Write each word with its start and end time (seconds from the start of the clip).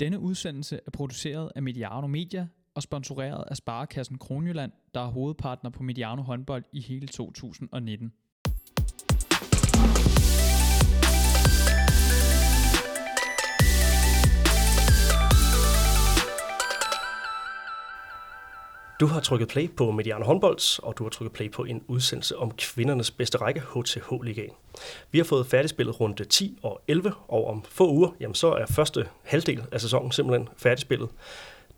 Denne 0.00 0.20
udsendelse 0.20 0.80
er 0.86 0.90
produceret 0.90 1.52
af 1.54 1.62
Mediano 1.62 2.06
Media 2.06 2.48
og 2.74 2.82
sponsoreret 2.82 3.44
af 3.50 3.56
Sparekassen 3.56 4.18
Kronjylland, 4.18 4.72
der 4.94 5.00
er 5.00 5.06
hovedpartner 5.06 5.70
på 5.70 5.82
Mediano 5.82 6.22
håndbold 6.22 6.64
i 6.72 6.80
hele 6.80 7.06
2019. 7.06 8.12
Du 19.00 19.06
har 19.06 19.20
trykket 19.20 19.48
play 19.48 19.70
på 19.70 19.90
Mediano 19.90 20.24
Håndbolds, 20.24 20.78
og 20.78 20.98
du 20.98 21.02
har 21.02 21.10
trykket 21.10 21.32
play 21.32 21.50
på 21.50 21.64
en 21.64 21.82
udsendelse 21.88 22.38
om 22.38 22.50
kvindernes 22.50 23.10
bedste 23.10 23.38
række, 23.38 23.60
HTH 23.60 24.22
Ligaen. 24.22 24.50
Vi 25.10 25.18
har 25.18 25.24
fået 25.24 25.46
færdigspillet 25.46 26.00
runde 26.00 26.24
10 26.24 26.58
og 26.62 26.82
11, 26.88 27.12
og 27.28 27.46
om 27.46 27.64
få 27.68 27.90
uger, 27.90 28.10
jamen 28.20 28.34
så 28.34 28.52
er 28.52 28.66
første 28.66 29.08
halvdel 29.22 29.64
af 29.72 29.80
sæsonen 29.80 30.12
simpelthen 30.12 30.48
færdigspillet. 30.56 31.08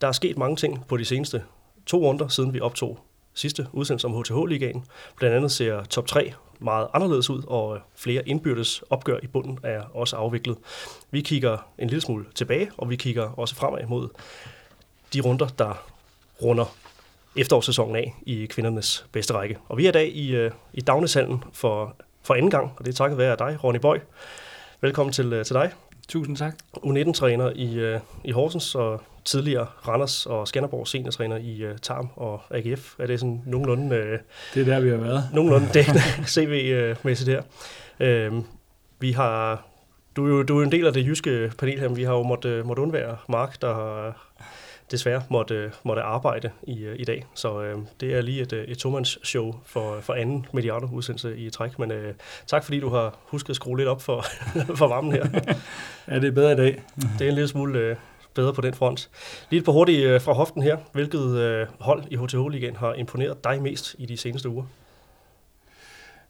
Der 0.01 0.09
er 0.09 0.13
sket 0.13 0.39
mange 0.39 0.57
ting 0.57 0.87
på 0.87 0.97
de 0.97 1.05
seneste 1.05 1.43
to 1.87 1.99
runder, 1.99 2.29
siden 2.29 2.55
vi 2.55 2.61
optog 2.61 2.99
sidste 3.35 3.67
udsendelse 3.73 4.07
om 4.07 4.21
HTH 4.21 4.47
Ligaen. 4.49 4.85
Blandt 5.17 5.37
andet 5.37 5.53
ser 5.53 5.85
top 5.85 6.07
3 6.07 6.33
meget 6.59 6.89
anderledes 6.95 7.31
ud, 7.31 7.43
og 7.47 7.79
flere 7.97 8.29
indbyrdes 8.29 8.83
opgør 8.91 9.19
i 9.23 9.27
bunden 9.27 9.59
er 9.63 9.83
også 9.95 10.17
afviklet. 10.17 10.57
Vi 11.11 11.21
kigger 11.21 11.59
en 11.79 11.89
lille 11.89 12.01
smule 12.01 12.25
tilbage, 12.35 12.71
og 12.79 12.91
vi 12.91 12.97
kigger 12.97 13.31
også 13.39 13.55
fremad 13.55 13.87
mod 13.87 14.09
de 15.13 15.21
runder, 15.21 15.47
der 15.47 15.87
runder 16.43 16.77
efterårssæsonen 17.37 17.97
af 17.97 18.15
i 18.27 18.47
kvindernes 18.47 19.07
bedste 19.13 19.35
række. 19.35 19.59
Og 19.69 19.79
vi 19.79 19.85
er 19.85 19.89
i 19.89 19.93
dag 19.93 20.09
i, 20.09 20.35
øh, 20.35 20.51
i 20.73 20.81
Dagneshallen 20.81 21.45
for, 21.53 21.97
for 22.23 22.35
anden 22.35 22.51
gang, 22.51 22.73
og 22.77 22.85
det 22.85 22.93
er 22.93 22.97
takket 22.97 23.19
være 23.19 23.37
dig, 23.39 23.65
Ronny 23.65 23.79
Bøj. 23.79 24.01
Velkommen 24.81 25.13
til, 25.13 25.33
øh, 25.33 25.45
til 25.45 25.55
dig. 25.55 25.73
Tusind 26.09 26.37
tak. 26.37 26.55
U19-træner 26.77 27.53
i, 27.55 27.75
øh, 27.75 28.01
i 28.25 28.31
Horsens 28.31 28.75
og 28.75 29.03
tidligere 29.25 29.67
Randers 29.89 30.27
og 30.27 30.49
Skanderborg 30.49 30.89
seniortræner 30.89 31.37
i 31.37 31.67
uh, 31.67 31.77
Tarm 31.83 32.09
og 32.17 32.41
AGF. 32.51 32.95
Er 32.99 33.07
det 33.07 33.21
sådan 33.21 33.43
nogenlunde... 33.47 33.97
Uh, 33.97 34.19
det 34.55 34.69
er 34.69 34.75
der, 34.75 34.81
vi 34.81 34.89
har 34.89 34.97
været. 34.97 35.29
Nogenlunde 35.33 35.69
dækkende 35.75 36.01
CV-mæssigt 36.35 37.31
her. 37.31 37.43
Uh, 38.31 38.45
vi 39.01 39.13
har... 39.13 39.65
Du 40.17 40.27
er, 40.27 40.31
jo, 40.31 40.43
du 40.43 40.61
er 40.61 40.65
en 40.65 40.73
del 40.73 40.87
af 40.87 40.93
det 40.93 41.07
jyske 41.07 41.53
panel 41.59 41.81
her, 41.81 41.89
men 41.89 41.97
vi 41.97 42.03
har 42.03 42.13
jo 42.13 42.23
måttet, 42.23 42.67
måtte 42.67 42.83
undvære 42.83 43.17
Mark, 43.29 43.63
der 43.63 43.75
har 43.75 44.17
desværre 44.93 45.23
måtte, 45.29 45.73
måtte 45.83 46.03
arbejde 46.03 46.51
i, 46.63 46.87
i 46.97 47.05
dag. 47.05 47.27
Så 47.35 47.63
øh, 47.63 47.79
det 48.01 48.15
er 48.15 48.21
lige 48.21 48.43
et, 48.43 48.53
et 48.53 48.79
tomands 48.79 49.29
show 49.29 49.55
for, 49.65 50.01
for 50.01 50.15
anden 50.15 50.47
milliarder 50.53 50.93
udsendelse 50.93 51.37
i 51.37 51.51
træk. 51.51 51.79
Men 51.79 51.93
øh, 51.93 52.15
tak 52.47 52.65
fordi 52.65 52.81
du 52.81 52.89
har 52.89 53.19
husket 53.27 53.51
at 53.51 53.57
skrue 53.57 53.77
lidt 53.77 53.89
op 53.89 54.03
for, 54.03 54.25
for 54.81 54.87
varmen 54.89 55.13
her. 55.13 55.27
ja, 56.09 56.15
det 56.15 56.25
er 56.25 56.33
bedre 56.33 56.53
i 56.53 56.57
dag. 56.57 56.83
det 57.19 57.25
er 57.25 57.29
en 57.29 57.35
lille 57.35 57.49
smule 57.49 57.79
øh, 57.79 57.97
bedre 58.35 58.53
på 58.53 58.61
den 58.61 58.75
front. 58.75 59.11
Lige 59.51 59.63
på 59.63 59.73
hurtigt 59.73 60.07
øh, 60.07 60.21
fra 60.21 60.33
hoften 60.33 60.63
her. 60.63 60.77
Hvilket 60.93 61.39
øh, 61.39 61.67
hold 61.81 62.05
i 62.11 62.17
HTH-ligaen 62.17 62.77
har 62.77 62.95
imponeret 62.95 63.45
dig 63.45 63.63
mest 63.63 63.95
i 63.99 64.07
de 64.07 64.17
seneste 64.17 64.49
uger? 64.49 64.65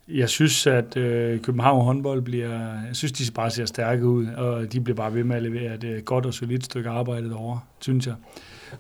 Jeg 0.09 0.29
synes, 0.29 0.67
at 0.67 0.97
øh, 0.97 1.41
København 1.41 1.85
håndbold 1.85 2.23
bliver, 2.23 2.51
jeg 2.87 2.97
synes, 2.97 3.13
de 3.13 3.33
bare 3.33 3.51
ser 3.51 3.65
stærke 3.65 4.07
ud, 4.07 4.27
og 4.27 4.73
de 4.73 4.81
bliver 4.81 4.97
bare 4.97 5.15
ved 5.15 5.25
med 5.25 5.37
at 5.37 5.43
levere 5.43 5.75
et 5.75 5.85
øh, 5.85 6.03
godt 6.03 6.27
og 6.27 6.35
solidt 6.35 6.65
stykke 6.65 6.91
arbejde 6.91 7.31
derovre, 7.31 7.61
synes 7.81 8.07
jeg. 8.07 8.15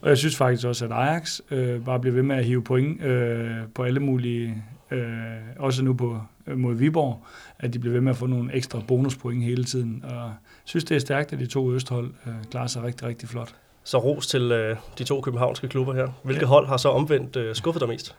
Og 0.00 0.08
jeg 0.08 0.18
synes 0.18 0.36
faktisk 0.36 0.66
også, 0.66 0.84
at 0.84 0.92
Ajax 0.92 1.40
øh, 1.50 1.84
bare 1.84 2.00
bliver 2.00 2.14
ved 2.14 2.22
med 2.22 2.36
at 2.36 2.44
hive 2.44 2.64
point 2.64 3.02
øh, 3.02 3.50
på 3.74 3.82
alle 3.82 4.00
mulige, 4.00 4.64
øh, 4.90 5.06
også 5.58 5.84
nu 5.84 5.94
på 5.94 6.20
øh, 6.46 6.58
mod 6.58 6.74
Viborg, 6.74 7.24
at 7.58 7.74
de 7.74 7.78
bliver 7.78 7.92
ved 7.92 8.00
med 8.00 8.10
at 8.10 8.16
få 8.16 8.26
nogle 8.26 8.54
ekstra 8.54 8.80
bonuspoint 8.88 9.44
hele 9.44 9.64
tiden. 9.64 10.04
Og 10.04 10.10
jeg 10.10 10.34
synes, 10.64 10.84
det 10.84 10.94
er 10.94 10.98
stærkt, 10.98 11.32
at 11.32 11.38
de 11.38 11.46
to 11.46 11.72
østhold 11.72 12.10
øh, 12.26 12.32
klarer 12.50 12.66
sig 12.66 12.82
rigtig, 12.82 13.06
rigtig 13.06 13.28
flot. 13.28 13.54
Så 13.84 13.98
ros 13.98 14.26
til 14.26 14.52
øh, 14.52 14.76
de 14.98 15.04
to 15.04 15.20
københavnske 15.20 15.68
klubber 15.68 15.94
her. 15.94 16.08
Hvilke 16.22 16.40
ja. 16.40 16.46
hold 16.46 16.66
har 16.66 16.76
så 16.76 16.88
omvendt 16.88 17.36
øh, 17.36 17.54
skuffet 17.54 17.80
dig 17.80 17.88
mest? 17.88 18.16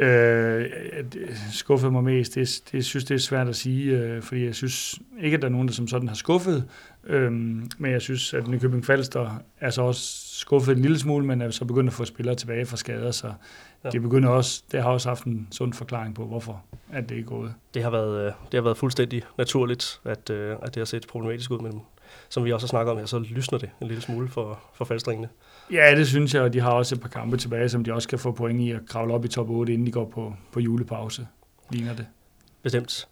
Øh, 0.00 0.70
det 1.12 1.28
skuffede 1.52 1.92
mig 1.92 2.04
mest. 2.04 2.34
Det, 2.34 2.62
det 2.72 2.84
synes 2.84 3.04
det 3.04 3.14
er 3.14 3.18
svært 3.18 3.48
at 3.48 3.56
sige, 3.56 3.98
øh, 3.98 4.22
fordi 4.22 4.44
jeg 4.44 4.54
synes 4.54 4.98
ikke, 5.20 5.34
at 5.34 5.42
der 5.42 5.48
er 5.48 5.52
nogen, 5.52 5.68
der 5.68 5.74
som 5.74 5.88
sådan 5.88 6.08
har 6.08 6.14
skuffet. 6.14 6.64
Øh, 7.06 7.32
men 7.32 7.90
jeg 7.92 8.02
synes, 8.02 8.34
at 8.34 8.48
Nykøbing 8.48 8.84
Falster 8.84 9.42
er 9.60 9.70
så 9.70 9.82
også 9.82 10.02
skuffet 10.38 10.76
en 10.76 10.82
lille 10.82 10.98
smule, 10.98 11.26
men 11.26 11.42
er 11.42 11.50
så 11.50 11.64
begyndt 11.64 11.88
at 11.88 11.94
få 11.94 12.04
spillere 12.04 12.34
tilbage 12.34 12.66
fra 12.66 12.76
skader, 12.76 13.10
så 13.10 13.32
ja. 13.84 13.90
det 13.90 14.02
begynder 14.02 14.28
også, 14.28 14.62
det 14.72 14.82
har 14.82 14.90
også 14.90 15.08
haft 15.08 15.24
en 15.24 15.48
sund 15.50 15.72
forklaring 15.72 16.14
på, 16.14 16.24
hvorfor 16.24 16.64
at 16.92 17.08
det 17.08 17.18
er 17.18 17.22
gået. 17.22 17.54
Det 17.74 17.82
har 17.82 17.90
været, 17.90 18.26
øh, 18.26 18.32
det 18.52 18.54
har 18.54 18.62
været 18.62 18.76
fuldstændig 18.76 19.22
naturligt, 19.38 20.00
at, 20.04 20.30
øh, 20.30 20.56
at 20.62 20.74
det 20.74 20.76
har 20.76 20.84
set 20.84 21.06
problematisk 21.06 21.50
ud, 21.50 21.58
men 21.58 21.82
som 22.28 22.44
vi 22.44 22.52
også 22.52 22.66
har 22.66 22.68
snakket 22.68 22.92
om 22.92 22.98
her, 22.98 23.06
så 23.06 23.18
lysner 23.18 23.58
det 23.58 23.70
en 23.80 23.86
lille 23.86 24.02
smule 24.02 24.28
for, 24.28 24.60
for 24.74 24.84
faldstringene. 24.84 25.28
Ja, 25.72 25.94
det 25.96 26.08
synes 26.08 26.34
jeg, 26.34 26.42
og 26.42 26.52
de 26.52 26.60
har 26.60 26.72
også 26.72 26.94
et 26.94 27.00
par 27.00 27.08
kampe 27.08 27.36
tilbage, 27.36 27.68
som 27.68 27.84
de 27.84 27.92
også 27.92 28.08
kan 28.08 28.18
få 28.18 28.32
point 28.32 28.60
i 28.60 28.70
at 28.70 28.80
kravle 28.88 29.14
op 29.14 29.24
i 29.24 29.28
top 29.28 29.50
8, 29.50 29.72
inden 29.72 29.86
de 29.86 29.92
går 29.92 30.04
på, 30.04 30.34
på 30.52 30.60
julepause, 30.60 31.26
ligner 31.70 31.94
det. 31.94 32.06
Bestemt. 32.62 33.08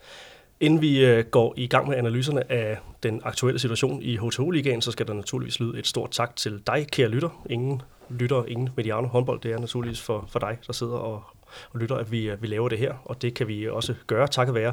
Inden 0.61 0.81
vi 0.81 1.05
øh, 1.05 1.25
går 1.25 1.55
i 1.57 1.67
gang 1.67 1.89
med 1.89 1.97
analyserne 1.97 2.53
af 2.53 2.79
den 3.03 3.21
aktuelle 3.25 3.59
situation 3.59 4.03
i 4.03 4.17
HTO-ligaen, 4.17 4.81
så 4.81 4.91
skal 4.91 5.07
der 5.07 5.13
naturligvis 5.13 5.61
lyde 5.61 5.79
et 5.79 5.87
stort 5.87 6.11
tak 6.11 6.37
til 6.37 6.63
dig, 6.67 6.87
kære 6.93 7.09
lytter. 7.09 7.45
Ingen 7.51 7.83
lytter, 8.11 8.45
ingen 8.45 8.69
Mediano 8.77 9.07
håndbold, 9.07 9.41
det 9.41 9.53
er 9.53 9.59
naturligvis 9.59 10.01
for, 10.01 10.25
for 10.29 10.39
dig, 10.39 10.59
der 10.67 10.73
sidder 10.73 10.97
og, 10.97 11.23
og 11.71 11.81
lytter, 11.81 11.97
at 11.97 12.13
vi, 12.13 12.31
øh, 12.31 12.43
vi 12.43 12.47
laver 12.47 12.69
det 12.69 12.79
her, 12.79 12.95
og 13.05 13.23
det 13.23 13.35
kan 13.35 13.49
vi 13.49 13.69
også 13.69 13.95
gøre 14.07 14.27
takket 14.27 14.55
være 14.55 14.73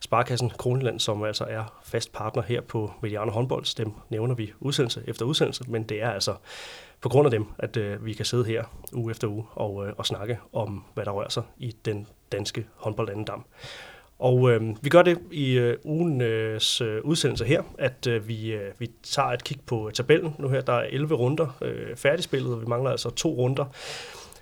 Sparkassen 0.00 0.50
Kroneland, 0.50 1.00
som 1.00 1.22
altså 1.22 1.44
er 1.44 1.80
fast 1.84 2.12
partner 2.12 2.42
her 2.42 2.60
på 2.60 2.92
Mediano 3.02 3.30
håndbold. 3.30 3.76
Dem 3.76 3.92
nævner 4.08 4.34
vi 4.34 4.52
udsendelse 4.60 5.02
efter 5.06 5.24
udsendelse, 5.24 5.64
men 5.68 5.82
det 5.82 6.02
er 6.02 6.10
altså 6.10 6.34
på 7.00 7.08
grund 7.08 7.26
af 7.26 7.30
dem, 7.30 7.46
at 7.58 7.76
øh, 7.76 8.06
vi 8.06 8.12
kan 8.12 8.24
sidde 8.24 8.44
her 8.44 8.64
uge 8.92 9.10
efter 9.10 9.28
uge 9.28 9.44
og, 9.52 9.86
øh, 9.86 9.92
og 9.98 10.06
snakke 10.06 10.38
om, 10.52 10.84
hvad 10.94 11.04
der 11.04 11.10
rører 11.10 11.28
sig 11.28 11.42
i 11.58 11.76
den 11.84 12.06
danske 12.32 12.66
håndboldandendam. 12.76 13.44
Og 14.18 14.50
øh, 14.50 14.62
vi 14.82 14.88
gør 14.88 15.02
det 15.02 15.18
i 15.30 15.52
øh, 15.52 15.76
ugens 15.84 16.80
øh, 16.80 17.00
udsendelse 17.04 17.44
her, 17.44 17.62
at 17.78 18.06
øh, 18.06 18.28
vi, 18.28 18.52
øh, 18.52 18.72
vi 18.78 18.90
tager 19.02 19.28
et 19.28 19.44
kig 19.44 19.58
på 19.66 19.90
tabellen. 19.94 20.34
Nu 20.38 20.48
her 20.48 20.60
der 20.60 20.72
er 20.72 20.86
11 20.90 21.14
runder 21.14 21.58
øh, 21.62 21.96
færdigspillet, 21.96 22.54
og 22.54 22.60
vi 22.60 22.66
mangler 22.66 22.90
altså 22.90 23.10
to 23.10 23.28
runder 23.28 23.64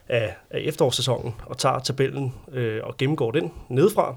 af, 0.08 0.34
af 0.50 0.60
efterårssæsonen, 0.60 1.34
og 1.46 1.58
tager 1.58 1.78
tabellen 1.78 2.34
øh, 2.52 2.80
og 2.84 2.96
gennemgår 2.96 3.30
den 3.30 3.52
nedefra 3.68 4.16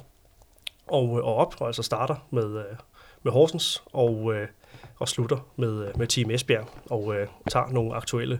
og, 0.87 1.17
øh, 1.17 1.25
og 1.25 1.35
op, 1.35 1.55
og 1.59 1.67
altså 1.67 1.83
starter 1.83 2.15
med, 2.31 2.57
øh, 2.57 2.75
med 3.23 3.31
Horsens 3.31 3.83
og, 3.93 4.33
øh, 4.33 4.47
og 4.99 5.07
slutter 5.07 5.37
med, 5.55 5.87
øh, 5.87 5.97
med 5.97 6.07
Team 6.07 6.31
Esbjerg, 6.31 6.69
og 6.89 7.15
øh, 7.15 7.27
tager 7.49 7.67
nogle 7.67 7.95
aktuelle 7.95 8.39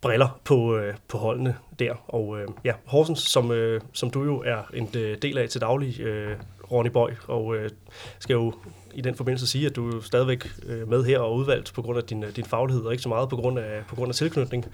briller 0.00 0.40
på, 0.44 0.76
øh, 0.76 0.94
på 1.08 1.18
holdene 1.18 1.56
der. 1.78 1.94
Og 2.08 2.40
øh, 2.40 2.48
ja, 2.64 2.72
Horsens, 2.84 3.20
som, 3.20 3.52
øh, 3.52 3.80
som 3.92 4.10
du 4.10 4.24
jo 4.24 4.42
er 4.46 4.62
en 4.74 4.88
øh, 4.96 5.18
del 5.22 5.38
af 5.38 5.48
til 5.48 5.60
daglig, 5.60 6.00
øh, 6.00 6.36
Ronny 6.72 6.90
Bøj, 6.90 7.14
og 7.26 7.56
øh, 7.56 7.70
skal 8.18 8.34
jo 8.34 8.52
i 8.94 9.00
den 9.00 9.14
forbindelse 9.14 9.46
sige, 9.46 9.66
at 9.66 9.76
du 9.76 9.96
er 9.96 10.00
stadigvæk 10.00 10.46
øh, 10.66 10.88
med 10.88 11.04
her 11.04 11.18
og 11.18 11.34
udvalgt 11.34 11.72
på 11.74 11.82
grund 11.82 11.98
af 11.98 12.04
din, 12.04 12.24
øh, 12.24 12.36
din 12.36 12.44
faglighed, 12.44 12.84
og 12.84 12.92
ikke 12.92 13.02
så 13.02 13.08
meget 13.08 13.28
på 13.28 13.36
grund 13.36 13.58
af, 13.58 13.82
på 13.88 13.94
grund 13.94 14.08
af 14.08 14.14
tilknytning. 14.14 14.66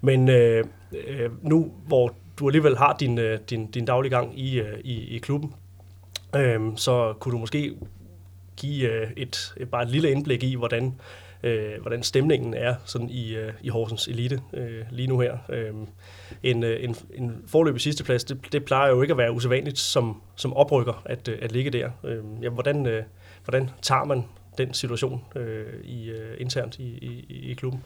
Men 0.00 0.28
øh, 0.28 0.64
øh, 1.08 1.30
nu, 1.42 1.72
hvor 1.86 2.14
du 2.38 2.48
alligevel 2.48 2.78
har 2.78 2.96
din, 3.00 3.18
øh, 3.18 3.38
din, 3.50 3.70
din 3.70 3.84
daglige 3.84 4.10
gang 4.10 4.40
i, 4.40 4.60
øh, 4.60 4.78
i, 4.84 5.16
i 5.16 5.18
klubben, 5.18 5.54
øh, 6.36 6.60
så 6.76 7.14
kunne 7.20 7.32
du 7.32 7.38
måske 7.38 7.74
give 8.56 8.92
øh, 8.92 9.10
et, 9.16 9.54
et, 9.56 9.70
bare 9.70 9.82
et 9.82 9.90
lille 9.90 10.10
indblik 10.10 10.42
i, 10.42 10.54
hvordan 10.54 10.94
øh, 11.42 11.80
hvordan 11.80 12.02
stemningen 12.02 12.54
er 12.54 12.74
sådan 12.84 13.08
i, 13.10 13.36
øh, 13.36 13.52
i 13.62 13.68
Horsens 13.68 14.08
Elite 14.08 14.40
øh, 14.54 14.82
lige 14.90 15.08
nu 15.08 15.20
her. 15.20 15.38
Øh, 15.48 15.74
en, 16.42 16.64
øh, 16.64 16.84
en, 16.84 16.96
en 17.14 17.42
forløbig 17.46 17.80
sidste 17.80 18.04
plads, 18.04 18.24
det, 18.24 18.52
det 18.52 18.64
plejer 18.64 18.90
jo 18.90 19.02
ikke 19.02 19.12
at 19.12 19.18
være 19.18 19.32
usædvanligt 19.32 19.78
som, 19.78 20.22
som 20.36 20.52
oprykker 20.52 21.02
at, 21.04 21.28
øh, 21.28 21.38
at 21.42 21.52
ligge 21.52 21.70
der. 21.70 21.90
Øh, 22.04 22.24
ja, 22.42 22.48
hvordan, 22.48 22.86
øh, 22.86 23.02
hvordan 23.44 23.70
tager 23.82 24.04
man 24.04 24.24
den 24.58 24.74
situation 24.74 25.24
øh, 25.36 25.66
i, 25.84 26.10
øh, 26.10 26.36
internt 26.38 26.78
i, 26.78 26.88
i, 27.28 27.50
i 27.50 27.54
klubben? 27.54 27.82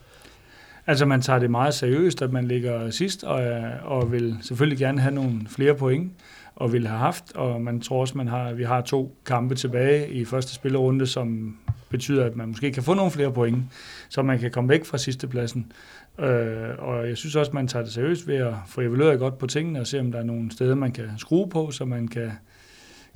Altså 0.86 1.06
man 1.06 1.20
tager 1.20 1.38
det 1.38 1.50
meget 1.50 1.74
seriøst, 1.74 2.22
at 2.22 2.32
man 2.32 2.48
ligger 2.48 2.90
sidst, 2.90 3.24
og, 3.24 3.42
og 3.82 4.12
vil 4.12 4.36
selvfølgelig 4.42 4.78
gerne 4.78 5.00
have 5.00 5.14
nogle 5.14 5.40
flere 5.48 5.74
point, 5.74 6.12
og 6.56 6.72
vil 6.72 6.86
have 6.86 6.98
haft, 6.98 7.32
og 7.34 7.60
man 7.60 7.80
tror 7.80 8.00
også, 8.00 8.18
man 8.18 8.28
har, 8.28 8.52
vi 8.52 8.64
har 8.64 8.80
to 8.80 9.16
kampe 9.26 9.54
tilbage 9.54 10.10
i 10.10 10.24
første 10.24 10.54
spillerunde, 10.54 11.06
som 11.06 11.56
betyder, 11.96 12.24
at 12.24 12.36
man 12.36 12.48
måske 12.48 12.72
kan 12.72 12.82
få 12.82 12.94
nogle 12.94 13.10
flere 13.10 13.32
point, 13.32 13.64
så 14.08 14.22
man 14.22 14.38
kan 14.38 14.50
komme 14.50 14.68
væk 14.68 14.84
fra 14.84 14.98
sidstepladsen. 14.98 15.72
Øh, 16.18 16.68
og 16.78 17.08
jeg 17.08 17.16
synes 17.16 17.36
også, 17.36 17.50
at 17.50 17.54
man 17.54 17.68
tager 17.68 17.84
det 17.84 17.92
seriøst 17.92 18.26
ved 18.26 18.36
at 18.36 18.54
få 18.66 18.80
evalueret 18.80 19.18
godt 19.18 19.38
på 19.38 19.46
tingene 19.46 19.80
og 19.80 19.86
se, 19.86 20.00
om 20.00 20.12
der 20.12 20.18
er 20.18 20.24
nogle 20.24 20.50
steder, 20.50 20.74
man 20.74 20.92
kan 20.92 21.10
skrue 21.18 21.48
på, 21.48 21.70
så 21.70 21.84
man 21.84 22.08
kan, 22.08 22.30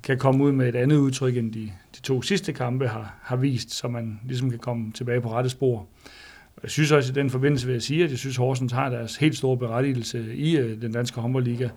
kan 0.02 0.18
komme 0.18 0.44
ud 0.44 0.52
med 0.52 0.68
et 0.68 0.76
andet 0.76 0.96
udtryk, 0.96 1.36
end 1.36 1.52
de, 1.52 1.70
de 1.96 2.00
to 2.02 2.22
sidste 2.22 2.52
kampe 2.52 2.88
har, 2.88 3.14
har 3.22 3.36
vist, 3.36 3.74
så 3.74 3.88
man 3.88 4.20
ligesom 4.24 4.50
kan 4.50 4.58
komme 4.58 4.92
tilbage 4.92 5.20
på 5.20 5.32
rette 5.32 5.50
spor. 5.50 5.86
Jeg 6.62 6.70
synes 6.70 6.92
også, 6.92 7.12
i 7.12 7.14
den 7.14 7.30
forbindelse 7.30 7.66
vil 7.66 7.72
jeg 7.72 7.82
sige, 7.82 8.04
at 8.04 8.10
jeg 8.10 8.18
synes, 8.18 8.36
Horsens 8.36 8.72
har 8.72 8.90
deres 8.90 9.16
helt 9.16 9.36
store 9.36 9.56
berettigelse 9.56 10.34
i 10.34 10.56
øh, 10.56 10.82
den 10.82 10.92
danske 10.92 11.20
håndboldliga 11.20 11.68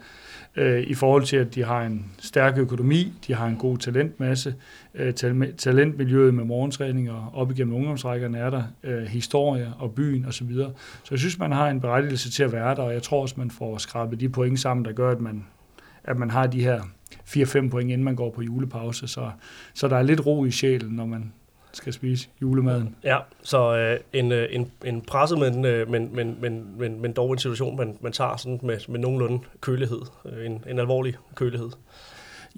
øh, 0.56 0.82
i 0.82 0.94
forhold 0.94 1.24
til, 1.24 1.38
at 1.38 1.56
de 1.56 1.64
har 1.64 1.82
en 1.86 2.06
stærk 2.20 2.58
økonomi, 2.58 3.14
de 3.28 3.34
har 3.34 3.48
en 3.48 3.56
god 3.56 3.78
talentmasse, 3.78 4.56
øh, 4.96 5.14
talentmiljøet 5.58 6.34
med 6.34 6.44
morgentræning 6.44 7.12
og 7.12 7.32
op 7.34 7.52
igennem 7.52 7.76
ungdomsrækkerne 7.76 8.38
er 8.38 8.50
der, 8.50 8.64
øh, 8.84 9.04
historie 9.04 9.74
og 9.80 9.92
byen 9.92 10.26
osv. 10.26 10.32
Så, 10.32 10.44
videre. 10.44 10.72
så 11.04 11.08
jeg 11.12 11.20
synes, 11.20 11.40
man 11.40 11.52
har 11.52 11.70
en 11.70 11.82
berettigelse 11.82 12.32
til 12.32 12.44
at 12.44 12.52
være 12.52 12.76
der, 12.76 12.82
og 12.82 12.94
jeg 12.94 13.04
tror 13.04 13.22
også, 13.22 13.36
man 13.38 13.52
får 13.52 13.78
skrabet 13.78 14.20
de 14.20 14.30
point 14.30 14.60
sammen, 14.60 14.86
der 14.86 14.92
gør, 14.92 15.12
at 15.12 15.22
man, 15.22 15.46
at 16.04 16.18
man 16.18 16.30
har 16.30 16.48
de 16.48 16.64
her 16.64 16.82
4-5 17.26 17.70
point, 17.70 17.92
inden 17.92 18.04
man 18.04 18.16
går 18.16 18.32
på 18.32 18.42
julepause. 18.42 19.08
Så, 19.08 19.32
så 19.74 19.88
der 19.88 19.98
er 19.98 20.04
lidt 20.04 20.26
ro 20.26 20.46
i 20.46 20.52
sjælen, 20.52 20.96
når 20.96 21.06
man, 21.06 21.34
skal 21.74 21.94
spise 21.94 22.28
julemaden. 22.42 22.96
Ja, 23.04 23.18
så 23.44 23.78
øh, 23.78 24.00
en, 24.14 24.32
øh, 24.32 24.48
en, 24.52 24.72
en 24.86 25.02
presset, 25.02 25.40
men, 25.40 25.66
øh, 25.66 25.90
men, 25.90 26.10
men, 26.16 26.38
men, 26.42 26.66
men, 26.78 27.02
men 27.02 27.12
dog 27.14 27.32
en 27.32 27.38
situation, 27.38 27.78
man, 27.78 27.98
man 28.02 28.12
tager 28.12 28.38
sådan 28.38 28.60
med, 28.64 28.78
med 28.90 29.00
nogenlunde 29.00 29.40
kølighed. 29.62 30.02
Øh, 30.26 30.46
en, 30.46 30.64
en 30.70 30.80
alvorlig 30.80 31.16
kølighed. 31.36 31.70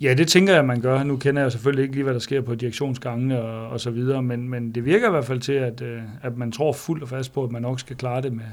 Ja, 0.02 0.14
det 0.14 0.28
tænker 0.28 0.54
jeg, 0.54 0.66
man 0.66 0.82
gør. 0.82 1.04
Nu 1.04 1.18
kender 1.18 1.42
jeg 1.42 1.52
selvfølgelig 1.52 1.84
ikke 1.84 1.96
lige, 1.96 2.04
hvad 2.04 2.14
der 2.14 2.20
sker 2.20 2.42
på 2.42 2.56
direktionsgangene 2.56 3.42
og, 3.42 3.68
og 3.68 3.80
så 3.80 3.92
videre, 3.92 4.24
men, 4.24 4.50
men 4.50 4.72
det 4.76 4.86
virker 4.86 5.08
i 5.08 5.12
hvert 5.12 5.26
fald 5.26 5.40
til, 5.40 5.54
at, 5.54 5.82
øh, 5.82 6.02
at 6.22 6.38
man 6.38 6.52
tror 6.52 6.74
fuldt 6.74 7.04
og 7.04 7.10
fast 7.10 7.34
på, 7.34 7.44
at 7.44 7.52
man 7.52 7.62
nok 7.62 7.80
skal 7.80 7.96
klare 7.96 8.22
det 8.22 8.34
med, 8.34 8.46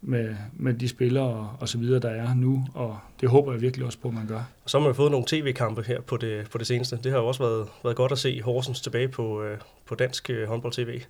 med, 0.00 0.36
med 0.56 0.74
de 0.74 0.88
spillere 0.88 1.24
og, 1.24 1.50
og 1.60 1.68
så 1.68 1.78
videre, 1.78 2.00
der 2.00 2.10
er 2.10 2.34
nu, 2.34 2.66
og 2.74 2.98
det 3.20 3.28
håber 3.28 3.52
jeg 3.52 3.60
virkelig 3.60 3.86
også 3.86 3.98
på, 3.98 4.08
at 4.08 4.14
man 4.14 4.26
gør. 4.26 4.42
Og 4.64 4.70
så 4.70 4.78
har 4.78 4.86
man 4.86 4.94
fået 4.94 5.10
nogle 5.10 5.26
tv-kampe 5.28 5.82
her 5.82 6.00
på 6.00 6.16
det, 6.16 6.50
på 6.50 6.58
det 6.58 6.66
seneste. 6.66 6.98
Det 7.04 7.12
har 7.12 7.18
jo 7.18 7.26
også 7.26 7.42
været, 7.42 7.66
været 7.84 7.96
godt 7.96 8.12
at 8.12 8.18
se 8.18 8.42
Horsens 8.42 8.80
tilbage 8.80 9.08
på, 9.08 9.42
øh, 9.42 9.58
på 9.86 9.94
dansk 9.94 10.30
øh, 10.30 10.48
håndbold-tv. 10.48 11.00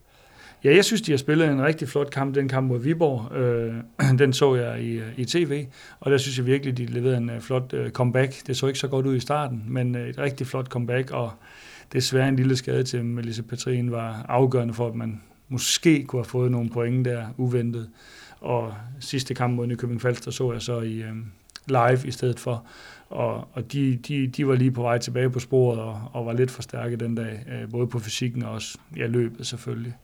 Ja, 0.64 0.75
jeg 0.75 0.85
synes, 0.85 1.02
de 1.02 1.12
har 1.12 1.17
spillet 1.17 1.49
en 1.49 1.62
rigtig 1.62 1.88
flot 1.88 2.11
kamp, 2.11 2.35
den 2.35 2.49
kamp 2.49 2.69
mod 2.69 2.79
Viborg. 2.79 3.37
Øh, 3.37 3.75
den 4.19 4.32
så 4.32 4.55
jeg 4.55 4.82
i, 4.82 5.00
i 5.17 5.25
tv, 5.25 5.67
og 6.00 6.11
der 6.11 6.19
synes 6.19 6.38
jeg 6.38 6.46
virkelig, 6.46 6.79
de 6.79 6.87
leverede 6.87 7.17
en 7.17 7.31
uh, 7.31 7.41
flot 7.41 7.73
uh, 7.73 7.91
comeback. 7.91 8.46
Det 8.46 8.56
så 8.56 8.67
ikke 8.67 8.79
så 8.79 8.88
godt 8.88 9.06
ud 9.06 9.17
i 9.17 9.20
starten, 9.20 9.64
men 9.69 9.94
et 9.94 10.19
rigtig 10.19 10.46
flot 10.46 10.67
comeback, 10.67 11.11
og 11.11 11.32
desværre 11.93 12.29
en 12.29 12.37
lille 12.37 12.56
skade 12.56 12.84
til 12.84 13.05
Melissa 13.05 13.43
Petrin 13.43 13.91
var 13.93 14.26
afgørende 14.29 14.75
for, 14.75 14.88
at 14.88 14.94
man 14.94 15.23
måske 15.49 16.05
kunne 16.05 16.20
have 16.20 16.31
fået 16.31 16.50
nogle 16.50 16.70
point 16.70 17.05
der 17.05 17.26
uventet. 17.37 17.88
Og 18.40 18.75
sidste 19.00 19.35
kamp 19.35 19.55
mod 19.55 19.67
Nykøbing 19.67 20.02
Falster 20.02 20.31
så 20.31 20.52
jeg 20.52 20.62
så 20.62 20.81
i 20.81 21.02
øh, 21.02 21.14
live 21.67 22.08
i 22.08 22.11
stedet 22.11 22.40
for. 22.40 22.67
Og, 23.08 23.49
og 23.52 23.73
de, 23.73 23.96
de, 23.96 24.26
de 24.26 24.46
var 24.46 24.55
lige 24.55 24.70
på 24.70 24.82
vej 24.82 24.99
tilbage 24.99 25.31
på 25.31 25.38
sporet 25.38 25.81
og, 25.81 26.02
og 26.12 26.26
var 26.26 26.32
lidt 26.32 26.50
for 26.50 26.62
stærke 26.62 26.96
den 26.96 27.14
dag, 27.14 27.44
øh, 27.49 27.70
både 27.70 27.87
på 27.87 27.99
fysikken 27.99 28.43
og 28.43 28.50
også 28.50 28.79
ja, 28.96 29.06
løbet 29.06 29.46
selvfølgelig 29.46 29.94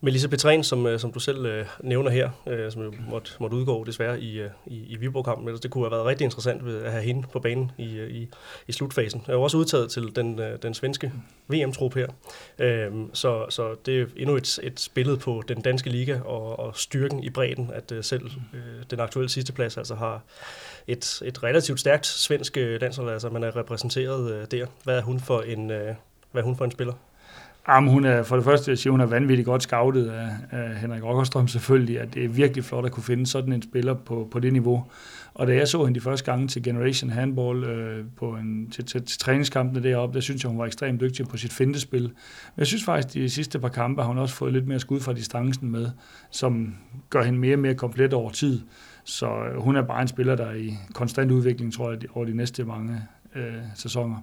med 0.00 0.12
Lise 0.12 0.28
Petræn, 0.28 0.64
som, 0.64 0.86
øh, 0.86 1.00
som 1.00 1.12
du 1.12 1.20
selv 1.20 1.46
øh, 1.46 1.66
nævner 1.80 2.10
her, 2.10 2.30
øh, 2.46 2.72
som 2.72 2.82
jo 2.82 2.92
måtte, 3.10 3.30
måtte 3.40 3.56
udgå 3.56 3.84
desværre 3.84 4.20
i, 4.20 4.40
øh, 4.40 4.50
i, 4.66 4.84
i 4.88 4.96
Viborg-kampen, 4.96 5.56
det 5.62 5.70
kunne 5.70 5.84
have 5.84 5.90
været 5.90 6.04
rigtig 6.04 6.24
interessant 6.24 6.68
at 6.68 6.92
have 6.92 7.04
hende 7.04 7.26
på 7.32 7.38
banen 7.38 7.70
i, 7.78 7.96
øh, 7.96 8.10
i, 8.10 8.28
i 8.68 8.72
slutfasen. 8.72 9.22
Jeg 9.26 9.32
er 9.32 9.36
jo 9.36 9.42
også 9.42 9.56
udtaget 9.56 9.90
til 9.90 10.16
den, 10.16 10.40
øh, 10.40 10.58
den 10.62 10.74
svenske 10.74 11.12
VM-trup 11.48 11.94
her, 11.94 12.06
øh, 12.58 12.92
så, 13.12 13.46
så 13.50 13.74
det 13.86 14.00
er 14.00 14.06
endnu 14.16 14.36
et, 14.36 14.58
et 14.62 14.88
billede 14.94 15.16
på 15.16 15.42
den 15.48 15.60
danske 15.60 15.90
liga 15.90 16.20
og, 16.20 16.58
og 16.58 16.76
styrken 16.76 17.24
i 17.24 17.30
bredden, 17.30 17.70
at 17.74 17.92
øh, 17.92 18.04
selv 18.04 18.30
øh, 18.54 18.84
den 18.90 19.00
aktuelle 19.00 19.28
sidste 19.28 19.52
plads 19.52 19.76
altså 19.76 19.94
har 19.94 20.22
et, 20.86 21.22
et 21.24 21.42
relativt 21.42 21.80
stærkt 21.80 22.06
svensk 22.06 22.56
øh, 22.56 22.80
landshold, 22.80 23.10
altså 23.10 23.30
man 23.30 23.44
er 23.44 23.56
repræsenteret 23.56 24.32
øh, 24.32 24.46
der. 24.50 24.66
Hvad 24.84 24.98
er 24.98 25.02
hun 25.02 25.20
for 25.20 25.40
en, 25.40 25.70
øh, 25.70 25.94
hvad 26.32 26.42
er 26.42 26.46
hun 26.46 26.56
for 26.56 26.64
en 26.64 26.70
spiller? 26.70 26.94
Jamen, 27.68 27.90
hun 27.90 28.04
er, 28.04 28.22
for 28.22 28.36
det 28.36 28.44
første, 28.44 28.70
jeg 28.70 28.78
siger, 28.78 28.90
hun 28.90 29.00
er 29.00 29.06
vanvittigt 29.06 29.46
godt 29.46 29.62
scoutet 29.62 30.06
af, 30.06 30.28
af 30.50 30.76
Henrik 30.76 31.02
Rockerstrøm 31.02 31.48
selvfølgelig, 31.48 32.00
at 32.00 32.14
det 32.14 32.24
er 32.24 32.28
virkelig 32.28 32.64
flot 32.64 32.84
at 32.84 32.92
kunne 32.92 33.02
finde 33.02 33.26
sådan 33.26 33.52
en 33.52 33.62
spiller 33.62 33.94
på, 33.94 34.28
på 34.30 34.38
det 34.38 34.52
niveau. 34.52 34.84
Og 35.34 35.46
da 35.46 35.54
jeg 35.54 35.68
så 35.68 35.84
hende 35.84 36.00
de 36.00 36.04
første 36.04 36.30
gange 36.30 36.48
til 36.48 36.62
Generation 36.62 37.10
Handball 37.10 37.64
øh, 37.64 38.04
på 38.16 38.30
en, 38.30 38.70
til, 38.70 38.84
til, 38.84 39.02
til 39.02 39.18
træningskampene 39.18 39.82
deroppe, 39.82 40.14
der 40.14 40.20
synes 40.20 40.42
jeg, 40.42 40.50
hun 40.50 40.58
var 40.58 40.66
ekstremt 40.66 41.00
dygtig 41.00 41.28
på 41.28 41.36
sit 41.36 41.52
fintespil. 41.52 42.02
Men 42.02 42.12
jeg 42.58 42.66
synes 42.66 42.84
faktisk, 42.84 43.14
de 43.14 43.30
sidste 43.30 43.58
par 43.58 43.68
kampe 43.68 44.02
har 44.02 44.08
hun 44.08 44.18
også 44.18 44.34
fået 44.34 44.52
lidt 44.52 44.66
mere 44.68 44.80
skud 44.80 45.00
fra 45.00 45.12
distancen 45.12 45.70
med, 45.70 45.90
som 46.30 46.74
gør 47.10 47.22
hende 47.22 47.38
mere 47.38 47.54
og 47.54 47.60
mere 47.60 47.74
komplet 47.74 48.12
over 48.12 48.30
tid. 48.30 48.60
Så 49.04 49.26
øh, 49.26 49.62
hun 49.62 49.76
er 49.76 49.82
bare 49.82 50.02
en 50.02 50.08
spiller, 50.08 50.34
der 50.34 50.46
er 50.46 50.54
i 50.54 50.74
konstant 50.94 51.30
udvikling, 51.30 51.72
tror 51.72 51.90
jeg, 51.90 52.00
over 52.14 52.26
de 52.26 52.36
næste 52.36 52.64
mange 52.64 53.00
øh, 53.34 53.54
sæsoner. 53.74 54.16